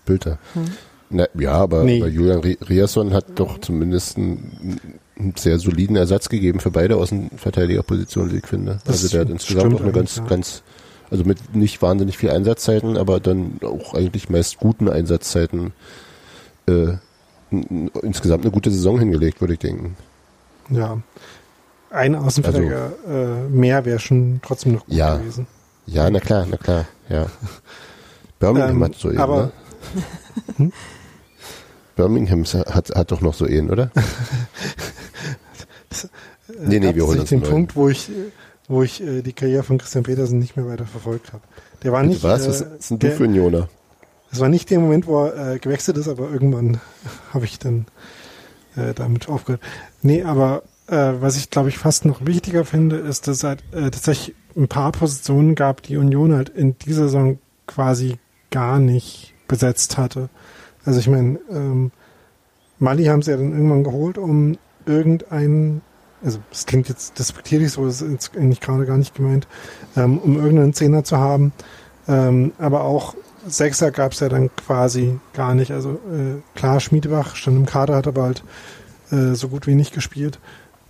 Bülter. 0.05 0.39
Hm. 0.55 0.65
Na, 1.11 1.27
ja, 1.35 1.53
aber, 1.53 1.85
nee. 1.85 2.01
aber 2.01 2.11
Julian 2.11 2.41
Riasson 2.41 3.13
hat 3.13 3.27
doch 3.35 3.61
zumindest 3.61 4.17
einen, 4.17 4.81
einen, 5.19 5.35
sehr 5.37 5.59
soliden 5.59 5.95
Ersatz 5.95 6.31
gegeben 6.31 6.59
für 6.59 6.71
beide 6.71 6.97
Außenverteidigerpositionen, 6.97 8.33
wie 8.33 8.39
ich 8.39 8.47
finde. 8.47 8.79
Das 8.85 9.03
also 9.03 9.09
der 9.09 9.21
hat 9.21 9.29
insgesamt 9.29 9.75
auch 9.75 9.83
eine 9.83 9.93
ganz, 9.93 10.17
ja. 10.17 10.25
ganz, 10.25 10.63
also 11.11 11.25
mit 11.25 11.55
nicht 11.55 11.83
wahnsinnig 11.83 12.17
viel 12.17 12.31
Einsatzzeiten, 12.31 12.97
aber 12.97 13.21
dann 13.21 13.61
auch 13.63 13.93
eigentlich 13.93 14.31
meist 14.31 14.57
guten 14.57 14.89
Einsatzzeiten 14.89 15.73
äh, 16.67 16.95
insgesamt 18.03 18.45
eine 18.45 18.53
gute 18.53 18.71
Saison 18.71 18.99
hingelegt, 18.99 19.41
würde 19.41 19.55
ich 19.55 19.61
denken. 19.61 19.97
Ja. 20.71 20.99
Ein 21.91 22.15
Außenverteidiger 22.15 22.93
also, 23.07 23.13
äh, 23.13 23.49
mehr 23.49 23.85
wäre 23.85 23.99
schon 23.99 24.41
trotzdem 24.43 24.73
noch 24.73 24.87
gut 24.87 24.95
ja. 24.95 25.17
gewesen. 25.17 25.47
Ja, 25.87 26.09
na 26.09 26.21
klar, 26.21 26.47
na 26.49 26.57
klar, 26.57 26.87
ja. 27.09 27.27
Birmingham 28.39 28.77
ähm, 28.77 28.85
hat 28.85 28.95
so 28.95 29.11
eben, 29.11 29.19
aber, 29.19 29.43
ne? 29.43 29.53
hm? 30.57 30.73
Birmingham 31.97 32.45
hat, 32.45 32.91
hat 32.95 33.13
doch 33.13 33.21
noch 33.21 33.35
so 33.35 33.47
Ehen, 33.47 33.71
oder? 33.71 33.91
das, 35.89 36.05
äh, 36.05 36.09
nee, 36.61 36.81
nee, 36.81 36.95
wir 36.95 37.07
holen 37.07 37.21
uns 37.21 37.29
den 37.29 37.43
Punkt, 37.43 37.77
wo 37.77 37.89
ich, 37.89 38.11
wo 38.69 38.83
ich 38.83 39.03
äh, 39.03 39.23
die 39.23 39.33
Karriere 39.33 39.63
von 39.63 39.79
Christian 39.79 40.05
Petersen 40.05 40.39
nicht 40.39 40.57
mehr 40.57 40.67
weiter 40.67 40.87
verfolgt 40.87 41.33
habe. 41.33 41.43
Der 41.83 41.93
war 41.93 42.03
nicht. 42.03 42.23
Was? 42.23 42.47
Äh, 42.47 42.49
was 42.49 42.61
ist 42.61 42.91
denn 42.91 42.99
du 42.99 43.11
für 43.11 43.25
ein 43.25 43.35
Jona? 43.35 43.69
Das 44.33 44.41
war 44.41 44.49
nicht 44.49 44.71
der 44.71 44.81
Moment, 44.81 45.07
wo 45.07 45.27
er 45.27 45.53
äh, 45.53 45.59
gewechselt 45.59 45.99
ist, 45.99 46.09
aber 46.09 46.31
irgendwann 46.31 46.81
habe 47.35 47.45
ich 47.45 47.59
dann 47.59 47.85
äh, 48.77 48.95
damit 48.95 49.29
aufgehört. 49.29 49.61
Nee, 50.01 50.23
aber 50.23 50.63
äh, 50.89 51.13
was 51.21 51.37
ich 51.37 51.51
glaube 51.51 51.69
ich 51.69 51.77
fast 51.77 52.07
noch 52.07 52.25
wichtiger 52.25 52.65
finde, 52.65 52.97
ist, 52.97 53.29
dass 53.29 53.39
es 53.39 53.45
halt 53.45 53.63
äh, 53.73 53.91
tatsächlich 53.91 54.35
ein 54.57 54.69
paar 54.69 54.91
Positionen 54.91 55.55
gab, 55.55 55.83
die 55.83 55.99
Union 55.99 56.35
halt 56.35 56.49
in 56.49 56.79
dieser 56.79 57.05
Saison 57.05 57.39
quasi 57.67 58.17
gar 58.51 58.79
nicht 58.79 59.35
besetzt 59.49 59.99
hatte. 59.99 60.31
Also 60.87 60.99
ich 60.99 61.09
meine, 61.09 61.39
ähm, 61.51 61.91
Mali 62.79 63.05
haben 63.05 63.21
sie 63.21 63.33
ja 63.33 63.37
dann 63.37 63.53
irgendwann 63.53 63.85
geholt, 63.85 64.17
um 64.17 64.57
irgendeinen, 64.87 65.83
also 66.25 66.39
es 66.51 66.65
klingt 66.65 66.89
jetzt 66.89 67.19
despektierlich 67.19 67.73
so, 67.73 67.85
das 67.85 68.01
ist 68.01 68.11
jetzt 68.11 68.37
eigentlich 68.37 68.61
gerade 68.61 68.87
gar 68.87 68.97
nicht 68.97 69.15
gemeint, 69.15 69.47
ähm, 69.95 70.19
um 70.19 70.37
irgendeinen 70.37 70.73
Zehner 70.73 71.05
zu 71.05 71.19
haben. 71.19 71.53
Ähm, 72.09 72.53
aber 72.59 72.85
auch 72.85 73.15
Sechser 73.47 73.91
gab 73.91 74.13
es 74.13 74.21
ja 74.21 74.29
dann 74.29 74.55
quasi 74.57 75.19
gar 75.33 75.55
nicht. 75.55 75.73
Also 75.73 75.93
äh, 75.93 76.41
klar, 76.55 76.81
Schmiedebach 76.81 77.37
stand 77.37 77.57
im 77.57 77.67
Kader, 77.67 77.97
hat 77.97 78.07
aber 78.07 78.23
halt 78.23 78.45
äh, 79.11 79.35
so 79.35 79.49
gut 79.49 79.67
wie 79.67 79.75
nicht 79.75 79.93
gespielt. 79.93 80.39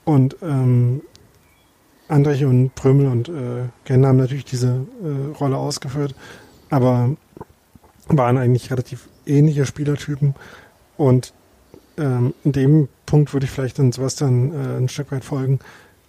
Und 0.05 0.37
ähm, 0.43 1.03
Andrich 2.09 2.45
und 2.45 2.75
Prömel 2.75 3.07
und 3.07 3.29
äh, 3.29 3.69
Genn 3.85 4.07
haben 4.07 4.19
natürlich 4.19 4.45
diese 4.45 4.87
äh, 5.03 5.37
Rolle 5.39 5.57
ausgeführt, 5.57 6.15
aber 6.71 7.17
waren 8.09 8.37
eigentlich 8.37 8.71
relativ 8.71 9.09
ähnliche 9.27 9.65
Spielertypen. 9.65 10.35
Und 10.97 11.33
ähm, 11.97 12.35
in 12.45 12.53
dem 12.53 12.89
Punkt 13.07 13.33
würde 13.33 13.45
ich 13.45 13.51
vielleicht 13.51 13.79
dann 13.79 13.93
Sebastian 13.93 14.53
äh, 14.53 14.77
ein 14.79 14.89
Stück 14.89 15.13
weit 15.13 15.25
folgen, 15.25 15.61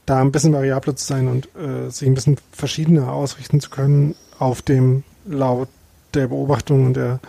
da 0.06 0.20
ein 0.20 0.32
bisschen 0.32 0.54
variabler 0.54 0.96
zu 0.96 1.06
sein 1.06 1.28
und 1.28 1.48
äh, 1.56 1.90
sich 1.90 2.08
ein 2.08 2.16
bisschen 2.16 2.38
verschiedener 2.52 3.12
ausrichten 3.12 3.62
zu 3.62 3.70
können 3.70 4.16
auf 4.40 4.62
dem 4.62 5.04
laut 5.26 5.70
der 6.16 6.28
Beobachtung 6.28 6.86
und 6.86 6.94
der, 6.96 7.20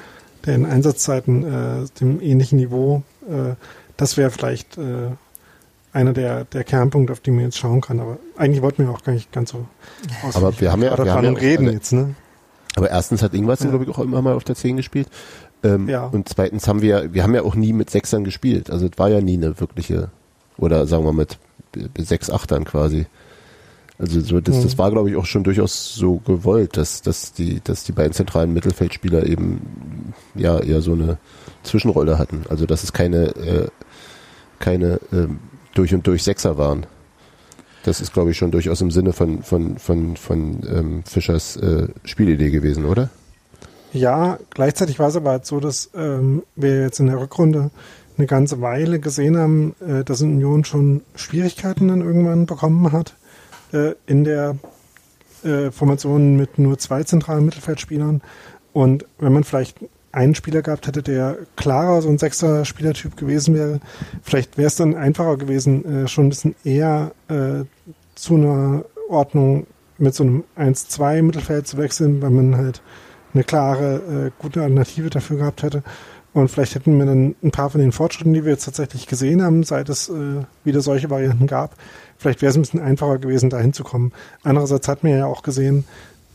der 0.46 0.54
in 0.56 0.66
Einsatzzeiten 0.66 1.44
äh, 1.44 1.86
dem 2.00 2.20
ähnlichen 2.20 2.58
Niveau, 2.58 3.02
äh, 3.28 3.54
das 3.96 4.16
wäre 4.16 4.30
vielleicht 4.30 4.76
äh, 4.78 5.10
einer 5.92 6.12
der, 6.12 6.44
der 6.44 6.64
Kernpunkte, 6.64 7.12
auf 7.12 7.20
die 7.20 7.30
man 7.30 7.44
jetzt 7.44 7.56
schauen 7.58 7.80
kann. 7.80 8.00
Aber 8.00 8.18
eigentlich 8.36 8.62
wollten 8.62 8.84
wir 8.84 8.90
auch 8.92 9.02
gar 9.04 9.12
nicht 9.12 9.30
ganz 9.32 9.50
so 9.50 9.66
Aber 10.34 10.58
wir 10.60 10.72
haben 10.72 10.82
ja, 10.82 10.96
wir 10.98 11.12
haben 11.14 11.24
ja 11.24 11.30
reden 11.32 11.64
also- 11.66 11.74
jetzt, 11.76 11.92
ne? 11.92 12.14
Aber 12.76 12.90
erstens 12.90 13.22
hat 13.22 13.34
Ingwer, 13.34 13.56
Ja. 13.60 13.68
glaube 13.68 13.84
ich, 13.84 13.90
auch 13.90 14.00
immer 14.00 14.20
mal 14.20 14.34
auf 14.34 14.42
der 14.42 14.56
10 14.56 14.76
gespielt. 14.76 15.08
Ähm, 15.62 15.88
Ja. 15.88 16.06
Und 16.06 16.28
zweitens 16.28 16.66
haben 16.66 16.82
wir, 16.82 17.14
wir 17.14 17.22
haben 17.22 17.32
ja 17.34 17.42
auch 17.42 17.54
nie 17.54 17.72
mit 17.72 17.88
Sechsern 17.88 18.24
gespielt. 18.24 18.68
Also 18.68 18.86
es 18.86 18.98
war 18.98 19.08
ja 19.08 19.20
nie 19.20 19.34
eine 19.36 19.60
wirkliche, 19.60 20.10
oder 20.58 20.84
sagen 20.88 21.04
wir 21.04 21.12
mit 21.12 21.38
b- 21.70 21.86
b- 21.86 22.02
sechs 22.02 22.30
Achtern 22.30 22.64
quasi. 22.64 23.06
Also 23.98 24.20
so, 24.20 24.40
das, 24.40 24.56
Mhm. 24.56 24.62
das 24.64 24.78
war, 24.78 24.90
glaube 24.90 25.10
ich, 25.10 25.16
auch 25.16 25.26
schon 25.26 25.44
durchaus 25.44 25.94
so 25.94 26.16
gewollt, 26.16 26.76
dass, 26.76 27.02
dass 27.02 27.32
die, 27.32 27.60
dass 27.62 27.84
die 27.84 27.92
beiden 27.92 28.12
zentralen 28.12 28.52
Mittelfeldspieler 28.52 29.24
eben 29.26 30.12
ja 30.34 30.58
eher 30.58 30.80
so 30.80 30.92
eine 30.92 31.18
Zwischenrolle 31.62 32.18
hatten. 32.18 32.42
Also 32.48 32.66
dass 32.66 32.82
es 32.82 32.92
keine, 32.92 33.36
äh, 33.36 33.68
keine 34.58 35.00
ähm, 35.12 35.38
durch 35.74 35.94
und 35.94 36.06
durch 36.06 36.24
Sechser 36.24 36.58
waren. 36.58 36.86
Das 37.84 38.00
ist, 38.00 38.12
glaube 38.12 38.30
ich, 38.30 38.36
schon 38.38 38.50
durchaus 38.50 38.80
im 38.80 38.90
Sinne 38.90 39.12
von, 39.12 39.42
von, 39.42 39.78
von, 39.78 40.16
von 40.16 40.62
ähm, 40.68 41.04
Fischers 41.04 41.56
äh, 41.56 41.88
Spielidee 42.04 42.50
gewesen, 42.50 42.86
oder? 42.86 43.10
Ja, 43.92 44.38
gleichzeitig 44.50 44.98
war 44.98 45.08
es 45.08 45.16
aber 45.16 45.30
halt 45.30 45.46
so, 45.46 45.60
dass 45.60 45.90
ähm, 45.94 46.42
wir 46.56 46.80
jetzt 46.80 46.98
in 46.98 47.06
der 47.06 47.20
Rückrunde 47.20 47.70
eine 48.16 48.26
ganze 48.26 48.60
Weile 48.60 48.98
gesehen 48.98 49.36
haben, 49.36 49.74
äh, 49.86 50.02
dass 50.02 50.20
Union 50.22 50.64
schon 50.64 51.02
Schwierigkeiten 51.14 51.88
dann 51.88 52.00
irgendwann 52.00 52.46
bekommen 52.46 52.90
hat 52.90 53.14
äh, 53.74 53.94
in 54.06 54.24
der 54.24 54.56
äh, 55.44 55.70
Formation 55.70 56.36
mit 56.36 56.58
nur 56.58 56.78
zwei 56.78 57.02
zentralen 57.04 57.44
Mittelfeldspielern. 57.44 58.22
Und 58.72 59.04
wenn 59.18 59.32
man 59.32 59.44
vielleicht 59.44 59.78
einen 60.12 60.34
Spieler 60.34 60.62
gehabt 60.62 60.86
hätte, 60.86 61.02
der 61.02 61.36
klarer 61.56 62.00
so 62.00 62.08
ein 62.08 62.18
sechster 62.18 62.64
Spielertyp 62.64 63.16
gewesen 63.16 63.54
wäre, 63.54 63.80
vielleicht 64.22 64.56
wäre 64.56 64.68
es 64.68 64.76
dann 64.76 64.94
einfacher 64.94 65.36
gewesen, 65.36 66.04
äh, 66.04 66.08
schon 66.08 66.26
ein 66.26 66.30
bisschen 66.30 66.54
eher 66.64 67.12
äh, 67.28 67.64
zu 68.14 68.36
einer 68.36 68.84
Ordnung 69.08 69.66
mit 69.98 70.14
so 70.14 70.24
einem 70.24 70.44
1-2 70.56 71.22
Mittelfeld 71.22 71.66
zu 71.66 71.76
wechseln, 71.76 72.22
weil 72.22 72.30
man 72.30 72.56
halt 72.56 72.80
eine 73.32 73.44
klare, 73.44 73.96
äh, 73.96 74.30
gute 74.38 74.62
Alternative 74.62 75.10
dafür 75.10 75.38
gehabt 75.38 75.62
hätte. 75.62 75.82
Und 76.32 76.48
vielleicht 76.48 76.74
hätten 76.74 76.98
wir 76.98 77.06
dann 77.06 77.36
ein 77.42 77.52
paar 77.52 77.70
von 77.70 77.80
den 77.80 77.92
Fortschritten, 77.92 78.32
die 78.32 78.44
wir 78.44 78.52
jetzt 78.52 78.64
tatsächlich 78.64 79.06
gesehen 79.06 79.42
haben, 79.42 79.62
seit 79.62 79.88
es 79.88 80.08
äh, 80.08 80.42
wieder 80.64 80.80
solche 80.80 81.10
Varianten 81.10 81.46
gab, 81.46 81.76
vielleicht 82.24 82.40
wäre 82.40 82.48
es 82.48 82.56
ein 82.56 82.62
bisschen 82.62 82.80
einfacher 82.80 83.18
gewesen, 83.18 83.50
da 83.50 83.58
hinzukommen. 83.58 84.12
Andererseits 84.42 84.88
hat 84.88 85.02
man 85.02 85.12
ja 85.12 85.26
auch 85.26 85.42
gesehen, 85.42 85.84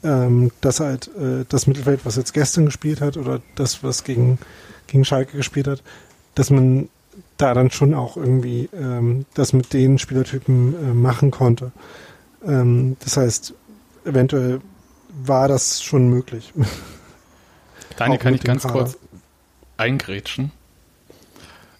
ähm, 0.03 0.51
dass 0.61 0.79
halt 0.81 1.07
äh, 1.17 1.45
das 1.49 1.65
Mittelfeld, 1.65 2.01
was 2.03 2.15
jetzt 2.15 2.35
gestern 2.35 2.67
gespielt 2.67 3.01
hat, 3.01 3.17
oder 3.17 3.41
das, 3.55 3.83
was 3.83 4.03
gegen, 4.03 4.37
gegen 4.85 5.03
Schalke 5.03 5.35
gespielt 5.35 5.67
hat, 5.67 5.81
dass 6.35 6.51
man 6.51 6.89
da 7.37 7.55
dann 7.55 7.71
schon 7.71 7.95
auch 7.95 8.17
irgendwie 8.17 8.69
ähm, 8.71 9.25
das 9.33 9.51
mit 9.51 9.73
den 9.73 9.97
Spielertypen 9.97 10.75
äh, 10.75 10.93
machen 10.93 11.31
konnte. 11.31 11.71
Ähm, 12.45 12.95
das 12.99 13.17
heißt, 13.17 13.55
eventuell 14.05 14.61
war 15.23 15.47
das 15.47 15.81
schon 15.81 16.07
möglich. 16.07 16.53
Daniel, 17.97 18.19
Auch 18.19 18.21
kann 18.21 18.35
ich 18.35 18.43
ganz 18.43 18.61
Kader. 18.61 18.73
kurz 18.73 18.97
eingrätschen? 19.77 20.51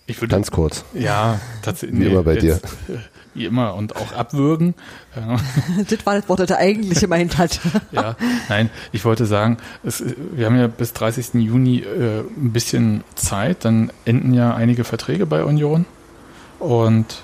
Ich 0.07 0.19
würde, 0.19 0.31
Ganz 0.31 0.49
kurz. 0.49 0.83
Ja, 0.95 1.39
tatsächlich. 1.61 1.99
Wie 1.99 2.05
immer 2.07 2.23
bei 2.23 2.37
dir. 2.37 2.59
Wie 3.33 3.45
immer 3.45 3.75
und 3.75 3.95
auch 3.95 4.13
abwürgen. 4.13 4.75
Das 5.89 6.05
war 6.05 6.15
das 6.15 6.29
Wort, 6.29 6.39
das 6.39 6.49
er 6.49 6.57
eigentlich 6.57 6.99
gemeint 6.99 7.37
hat. 7.37 7.59
ja, 7.91 8.15
nein, 8.47 8.69
ich 8.91 9.05
wollte 9.05 9.25
sagen, 9.25 9.57
es, 9.83 10.03
wir 10.33 10.45
haben 10.45 10.57
ja 10.57 10.67
bis 10.67 10.93
30. 10.93 11.35
Juni 11.35 11.79
äh, 11.79 12.19
ein 12.19 12.51
bisschen 12.51 13.03
Zeit, 13.15 13.65
dann 13.65 13.91
enden 14.05 14.33
ja 14.33 14.53
einige 14.53 14.83
Verträge 14.83 15.25
bei 15.25 15.43
Union 15.43 15.85
und 16.59 17.23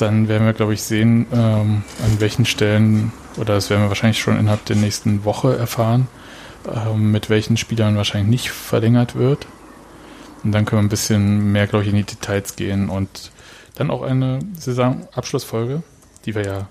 dann 0.00 0.28
werden 0.28 0.46
wir, 0.46 0.52
glaube 0.52 0.74
ich, 0.74 0.82
sehen, 0.82 1.26
ähm, 1.32 1.82
an 2.04 2.20
welchen 2.20 2.44
Stellen, 2.44 3.12
oder 3.36 3.54
das 3.54 3.70
werden 3.70 3.82
wir 3.82 3.88
wahrscheinlich 3.88 4.20
schon 4.20 4.38
innerhalb 4.38 4.64
der 4.66 4.76
nächsten 4.76 5.24
Woche 5.24 5.56
erfahren, 5.56 6.08
ähm, 6.72 7.10
mit 7.10 7.30
welchen 7.30 7.56
Spielern 7.56 7.96
wahrscheinlich 7.96 8.28
nicht 8.28 8.50
verlängert 8.50 9.16
wird. 9.16 9.46
Und 10.44 10.52
dann 10.52 10.64
können 10.64 10.82
wir 10.82 10.86
ein 10.86 10.90
bisschen 10.90 11.52
mehr, 11.52 11.66
glaube 11.66 11.84
ich, 11.84 11.90
in 11.90 11.96
die 11.96 12.04
Details 12.04 12.54
gehen 12.54 12.88
und 12.88 13.32
dann 13.78 13.90
auch 13.90 14.02
eine 14.02 14.38
Saisonabschlussfolge, 14.58 15.82
die 16.24 16.34
wir 16.34 16.44
ja 16.44 16.66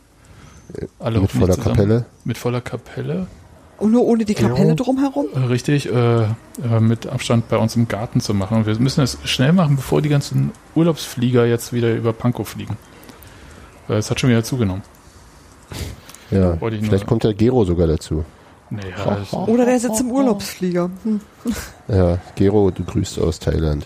alle 0.99 1.21
Mit 1.21 1.31
voller 1.31 1.53
zusammen- 1.55 1.75
Kapelle. 1.75 2.05
Mit 2.25 2.37
voller 2.37 2.61
Kapelle. 2.61 3.27
Und 3.79 3.91
nur 3.91 4.05
ohne 4.05 4.25
die 4.25 4.33
Kapelle 4.33 4.75
drumherum? 4.75 5.27
Äh, 5.35 5.39
Richtig, 5.39 5.87
äh, 5.91 6.23
äh, 6.23 6.27
mit 6.79 7.05
Abstand 7.07 7.47
bei 7.47 7.57
uns 7.57 7.75
im 7.75 7.87
Garten 7.87 8.19
zu 8.21 8.33
machen. 8.33 8.57
Und 8.57 8.65
wir 8.65 8.77
müssen 8.79 9.01
es 9.01 9.17
schnell 9.23 9.53
machen, 9.53 9.75
bevor 9.75 10.01
die 10.01 10.09
ganzen 10.09 10.51
Urlaubsflieger 10.75 11.45
jetzt 11.45 11.73
wieder 11.73 11.93
über 11.95 12.11
Pankow 12.11 12.47
fliegen. 12.47 12.75
Weil 13.87 13.99
es 13.99 14.09
hat 14.09 14.19
schon 14.19 14.29
wieder 14.31 14.43
zugenommen. 14.43 14.81
Ja, 16.31 16.57
vielleicht 16.57 17.05
kommt 17.07 17.23
der 17.23 17.33
Gero 17.35 17.63
sogar 17.65 17.87
dazu. 17.87 18.25
Nee, 18.69 18.81
ja, 18.97 19.37
Oder 19.45 19.65
der 19.65 19.79
sitzt 19.79 20.01
im 20.01 20.11
Urlaubsflieger. 20.11 20.89
Hm. 21.03 21.21
Ja, 21.87 22.17
Gero, 22.35 22.69
du 22.71 22.83
grüßt 22.83 23.19
aus 23.19 23.39
Thailand. 23.39 23.85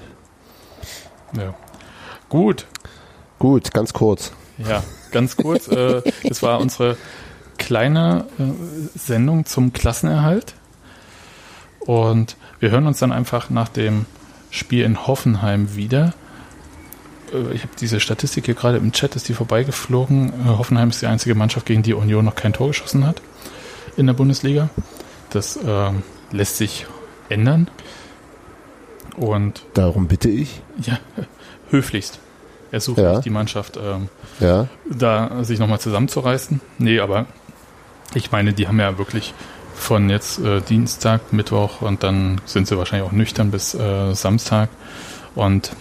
ja. 1.38 1.54
Gut. 2.30 2.66
Gut, 3.42 3.74
ganz 3.74 3.92
kurz. 3.94 4.32
Ja, 4.60 4.84
ganz 5.12 5.36
kurz. 5.36 5.68
äh, 5.68 6.04
das 6.24 6.44
war 6.44 6.60
unsere 6.60 6.96
kleine 7.58 8.26
äh, 8.38 8.44
Sendung 8.98 9.46
zum 9.46 9.74
Klassenerhalt. 9.74 10.54
Und 11.80 12.38
wir 12.60 12.70
hören 12.70 12.86
uns 12.86 13.00
dann 13.00 13.12
einfach 13.12 13.50
nach 13.50 13.68
dem 13.68 14.06
Spiel 14.52 14.84
in 14.86 15.08
Hoffenheim 15.08 15.76
wieder. 15.76 16.14
Äh, 17.34 17.56
Ich 17.56 17.64
habe 17.64 17.74
diese 17.80 18.00
Statistik 18.00 18.46
hier 18.46 18.54
gerade 18.54 18.78
im 18.78 18.92
Chat, 18.92 19.16
ist 19.16 19.28
die 19.28 19.34
vorbeigeflogen. 19.34 20.30
Äh, 20.30 20.50
Hoffenheim 20.60 20.90
ist 20.90 21.02
die 21.02 21.08
einzige 21.08 21.34
Mannschaft, 21.34 21.66
gegen 21.66 21.82
die 21.82 21.96
Union 21.96 22.24
noch 22.26 22.36
kein 22.36 22.54
Tor 22.54 22.68
geschossen 22.68 23.08
hat 23.08 23.22
in 23.98 24.06
der 24.06 24.14
Bundesliga. 24.14 24.70
Das 25.32 25.58
ähm, 25.66 26.04
lässt 26.32 26.58
sich 26.58 26.86
ändern. 27.30 27.70
Und 29.18 29.66
Darum 29.74 30.08
bitte 30.08 30.30
ich. 30.30 30.62
ja, 30.86 31.00
höflichst. 31.72 32.20
Ersucht 32.72 33.00
Ja. 33.00 33.14
mich 33.14 33.20
die 33.22 33.30
Mannschaft, 33.30 33.78
ähm, 33.78 34.08
Ja. 34.40 34.68
da 34.90 35.44
sich 35.44 35.60
nochmal 35.60 35.80
zusammenzureißen. 35.80 36.62
Nee, 36.78 37.00
aber 37.00 37.26
ich 38.14 38.32
meine, 38.32 38.54
die 38.54 38.68
haben 38.68 38.80
ja 38.80 38.98
wirklich 38.98 39.34
von 39.76 40.10
jetzt 40.10 40.40
äh, 40.40 40.62
Dienstag, 40.62 41.34
Mittwoch 41.34 41.82
und 41.82 42.04
dann 42.04 42.40
sind 42.46 42.68
sie 42.68 42.78
wahrscheinlich 42.78 43.08
auch 43.10 43.14
nüchtern 43.14 43.52
bis 43.52 43.74
äh, 43.74 44.14
Samstag. 44.14 44.70
Und 45.36 45.72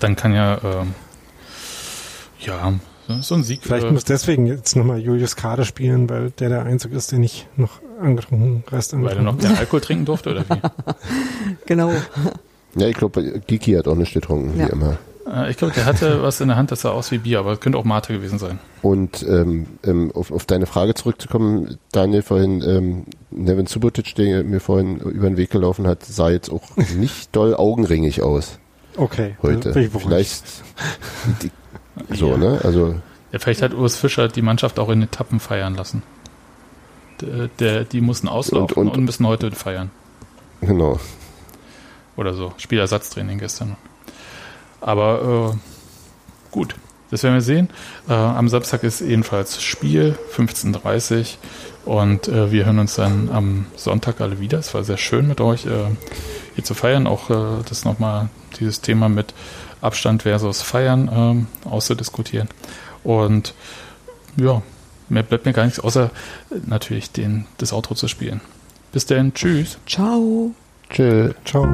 dann 0.00 0.16
kann 0.16 0.34
ja, 0.34 0.58
ähm, 0.62 0.94
ja, 2.40 2.72
so- 3.20 3.34
ein 3.34 3.42
Sieg. 3.42 3.60
Vielleicht 3.62 3.86
äh, 3.86 3.90
muss 3.90 4.04
deswegen 4.04 4.46
jetzt 4.46 4.76
nochmal 4.76 4.98
Julius 4.98 5.34
Kade 5.36 5.64
spielen, 5.64 6.08
weil 6.10 6.30
der 6.32 6.50
der 6.50 6.64
Einzige 6.64 6.94
ist, 6.96 7.10
der 7.10 7.18
nicht 7.18 7.46
noch 7.56 7.80
angetrunken, 8.00 8.64
Rest 8.70 8.92
weil 9.00 9.16
er 9.16 9.22
noch 9.22 9.38
der 9.38 9.58
Alkohol 9.58 9.80
trinken 9.80 10.04
durfte, 10.04 10.30
oder 10.30 10.44
wie? 10.48 10.60
Genau. 11.66 11.90
Ja, 12.74 12.86
ich 12.86 12.96
glaube, 12.96 13.40
Giki 13.46 13.72
hat 13.72 13.88
auch 13.88 13.94
nicht 13.96 14.12
getrunken, 14.14 14.58
Ja. 14.58 14.66
wie 14.68 14.72
immer. 14.72 14.98
Äh, 15.32 15.50
ich 15.50 15.56
glaube, 15.56 15.74
der 15.74 15.84
hatte 15.86 16.22
was 16.22 16.40
in 16.40 16.48
der 16.48 16.56
Hand, 16.56 16.70
das 16.70 16.82
sah 16.82 16.90
aus 16.90 17.10
wie 17.10 17.18
Bier, 17.18 17.38
aber 17.40 17.52
es 17.52 17.60
könnte 17.60 17.78
auch 17.78 17.84
Mate 17.84 18.12
gewesen 18.12 18.38
sein. 18.38 18.58
Und 18.82 19.22
ähm, 19.28 19.66
ähm, 19.84 20.10
auf, 20.14 20.30
auf 20.32 20.46
deine 20.46 20.66
Frage 20.66 20.94
zurückzukommen, 20.94 21.78
Daniel 21.92 22.22
vorhin, 22.22 22.62
ähm, 22.62 23.04
Nevin 23.30 23.66
Subotic, 23.66 24.14
der 24.14 24.44
mir 24.44 24.60
vorhin 24.60 24.98
über 24.98 25.28
den 25.28 25.36
Weg 25.36 25.50
gelaufen 25.50 25.86
hat, 25.86 26.04
sah 26.04 26.30
jetzt 26.30 26.50
auch 26.50 26.62
nicht 26.96 27.34
doll 27.34 27.54
augenringig 27.54 28.22
aus 28.22 28.58
Okay, 28.96 29.36
heute. 29.42 29.72
bin 29.72 29.84
ich 29.84 29.90
beruhigt. 29.92 30.08
Vielleicht 30.08 30.44
die, 31.42 31.50
so, 32.16 32.30
Ja. 32.30 32.36
ne? 32.36 32.60
Also 32.64 32.94
Ja, 33.32 33.38
vielleicht 33.38 33.62
hat 33.62 33.74
Urs 33.74 33.96
Fischer 33.96 34.28
die 34.28 34.42
Mannschaft 34.42 34.78
auch 34.78 34.88
in 34.88 35.02
Etappen 35.02 35.38
feiern 35.40 35.74
lassen. 35.74 36.02
Der, 37.20 37.48
der, 37.58 37.84
die 37.84 38.00
mussten 38.00 38.28
auslaufen 38.28 38.76
und, 38.76 38.88
Und- 38.88 38.96
und- 38.98 39.04
müssen 39.04 39.26
heute 39.26 39.50
feiern. 39.50 39.90
genau. 40.60 40.98
Oder 42.16 42.34
so. 42.34 42.52
Spielersatztraining 42.56 43.38
gestern. 43.38 43.76
Aber 44.80 45.52
äh, 45.54 46.50
gut, 46.50 46.74
das 47.10 47.22
werden 47.22 47.34
wir 47.34 47.42
sehen. 47.42 47.68
Äh, 48.08 48.12
am 48.12 48.48
Samstag 48.48 48.82
ist 48.82 49.00
ebenfalls 49.00 49.62
Spiel, 49.62 50.18
15.30 50.36 51.36
und 51.84 52.28
äh, 52.28 52.52
wir 52.52 52.66
hören 52.66 52.78
uns 52.78 52.96
dann 52.96 53.30
am 53.30 53.66
Sonntag 53.76 54.20
alle 54.20 54.40
wieder. 54.40 54.58
Es 54.58 54.74
war 54.74 54.84
sehr 54.84 54.98
schön 54.98 55.26
mit 55.26 55.40
euch 55.40 55.64
äh, 55.66 55.86
hier 56.54 56.64
zu 56.64 56.74
feiern. 56.74 57.06
Auch 57.06 57.30
äh, 57.30 57.62
das 57.68 57.84
nochmal, 57.84 58.28
dieses 58.60 58.80
Thema 58.80 59.08
mit 59.08 59.32
Abstand 59.80 60.22
versus 60.22 60.60
Feiern 60.62 61.10
ähm, 61.12 61.46
auszudiskutieren. 61.64 62.48
Und 63.04 63.54
ja, 64.36 64.62
mehr 65.08 65.22
bleibt 65.22 65.46
mir 65.46 65.52
gar 65.52 65.64
nichts, 65.64 65.80
außer 65.80 66.10
äh, 66.50 66.54
natürlich 66.66 67.10
den, 67.10 67.46
das 67.56 67.72
Outro 67.72 67.94
zu 67.94 68.08
spielen. 68.08 68.40
Bis 68.92 69.06
dann, 69.06 69.32
tschüss. 69.32 69.78
Ciao. 69.86 70.52
Tschö. 70.90 71.32
Ciao. 71.44 71.66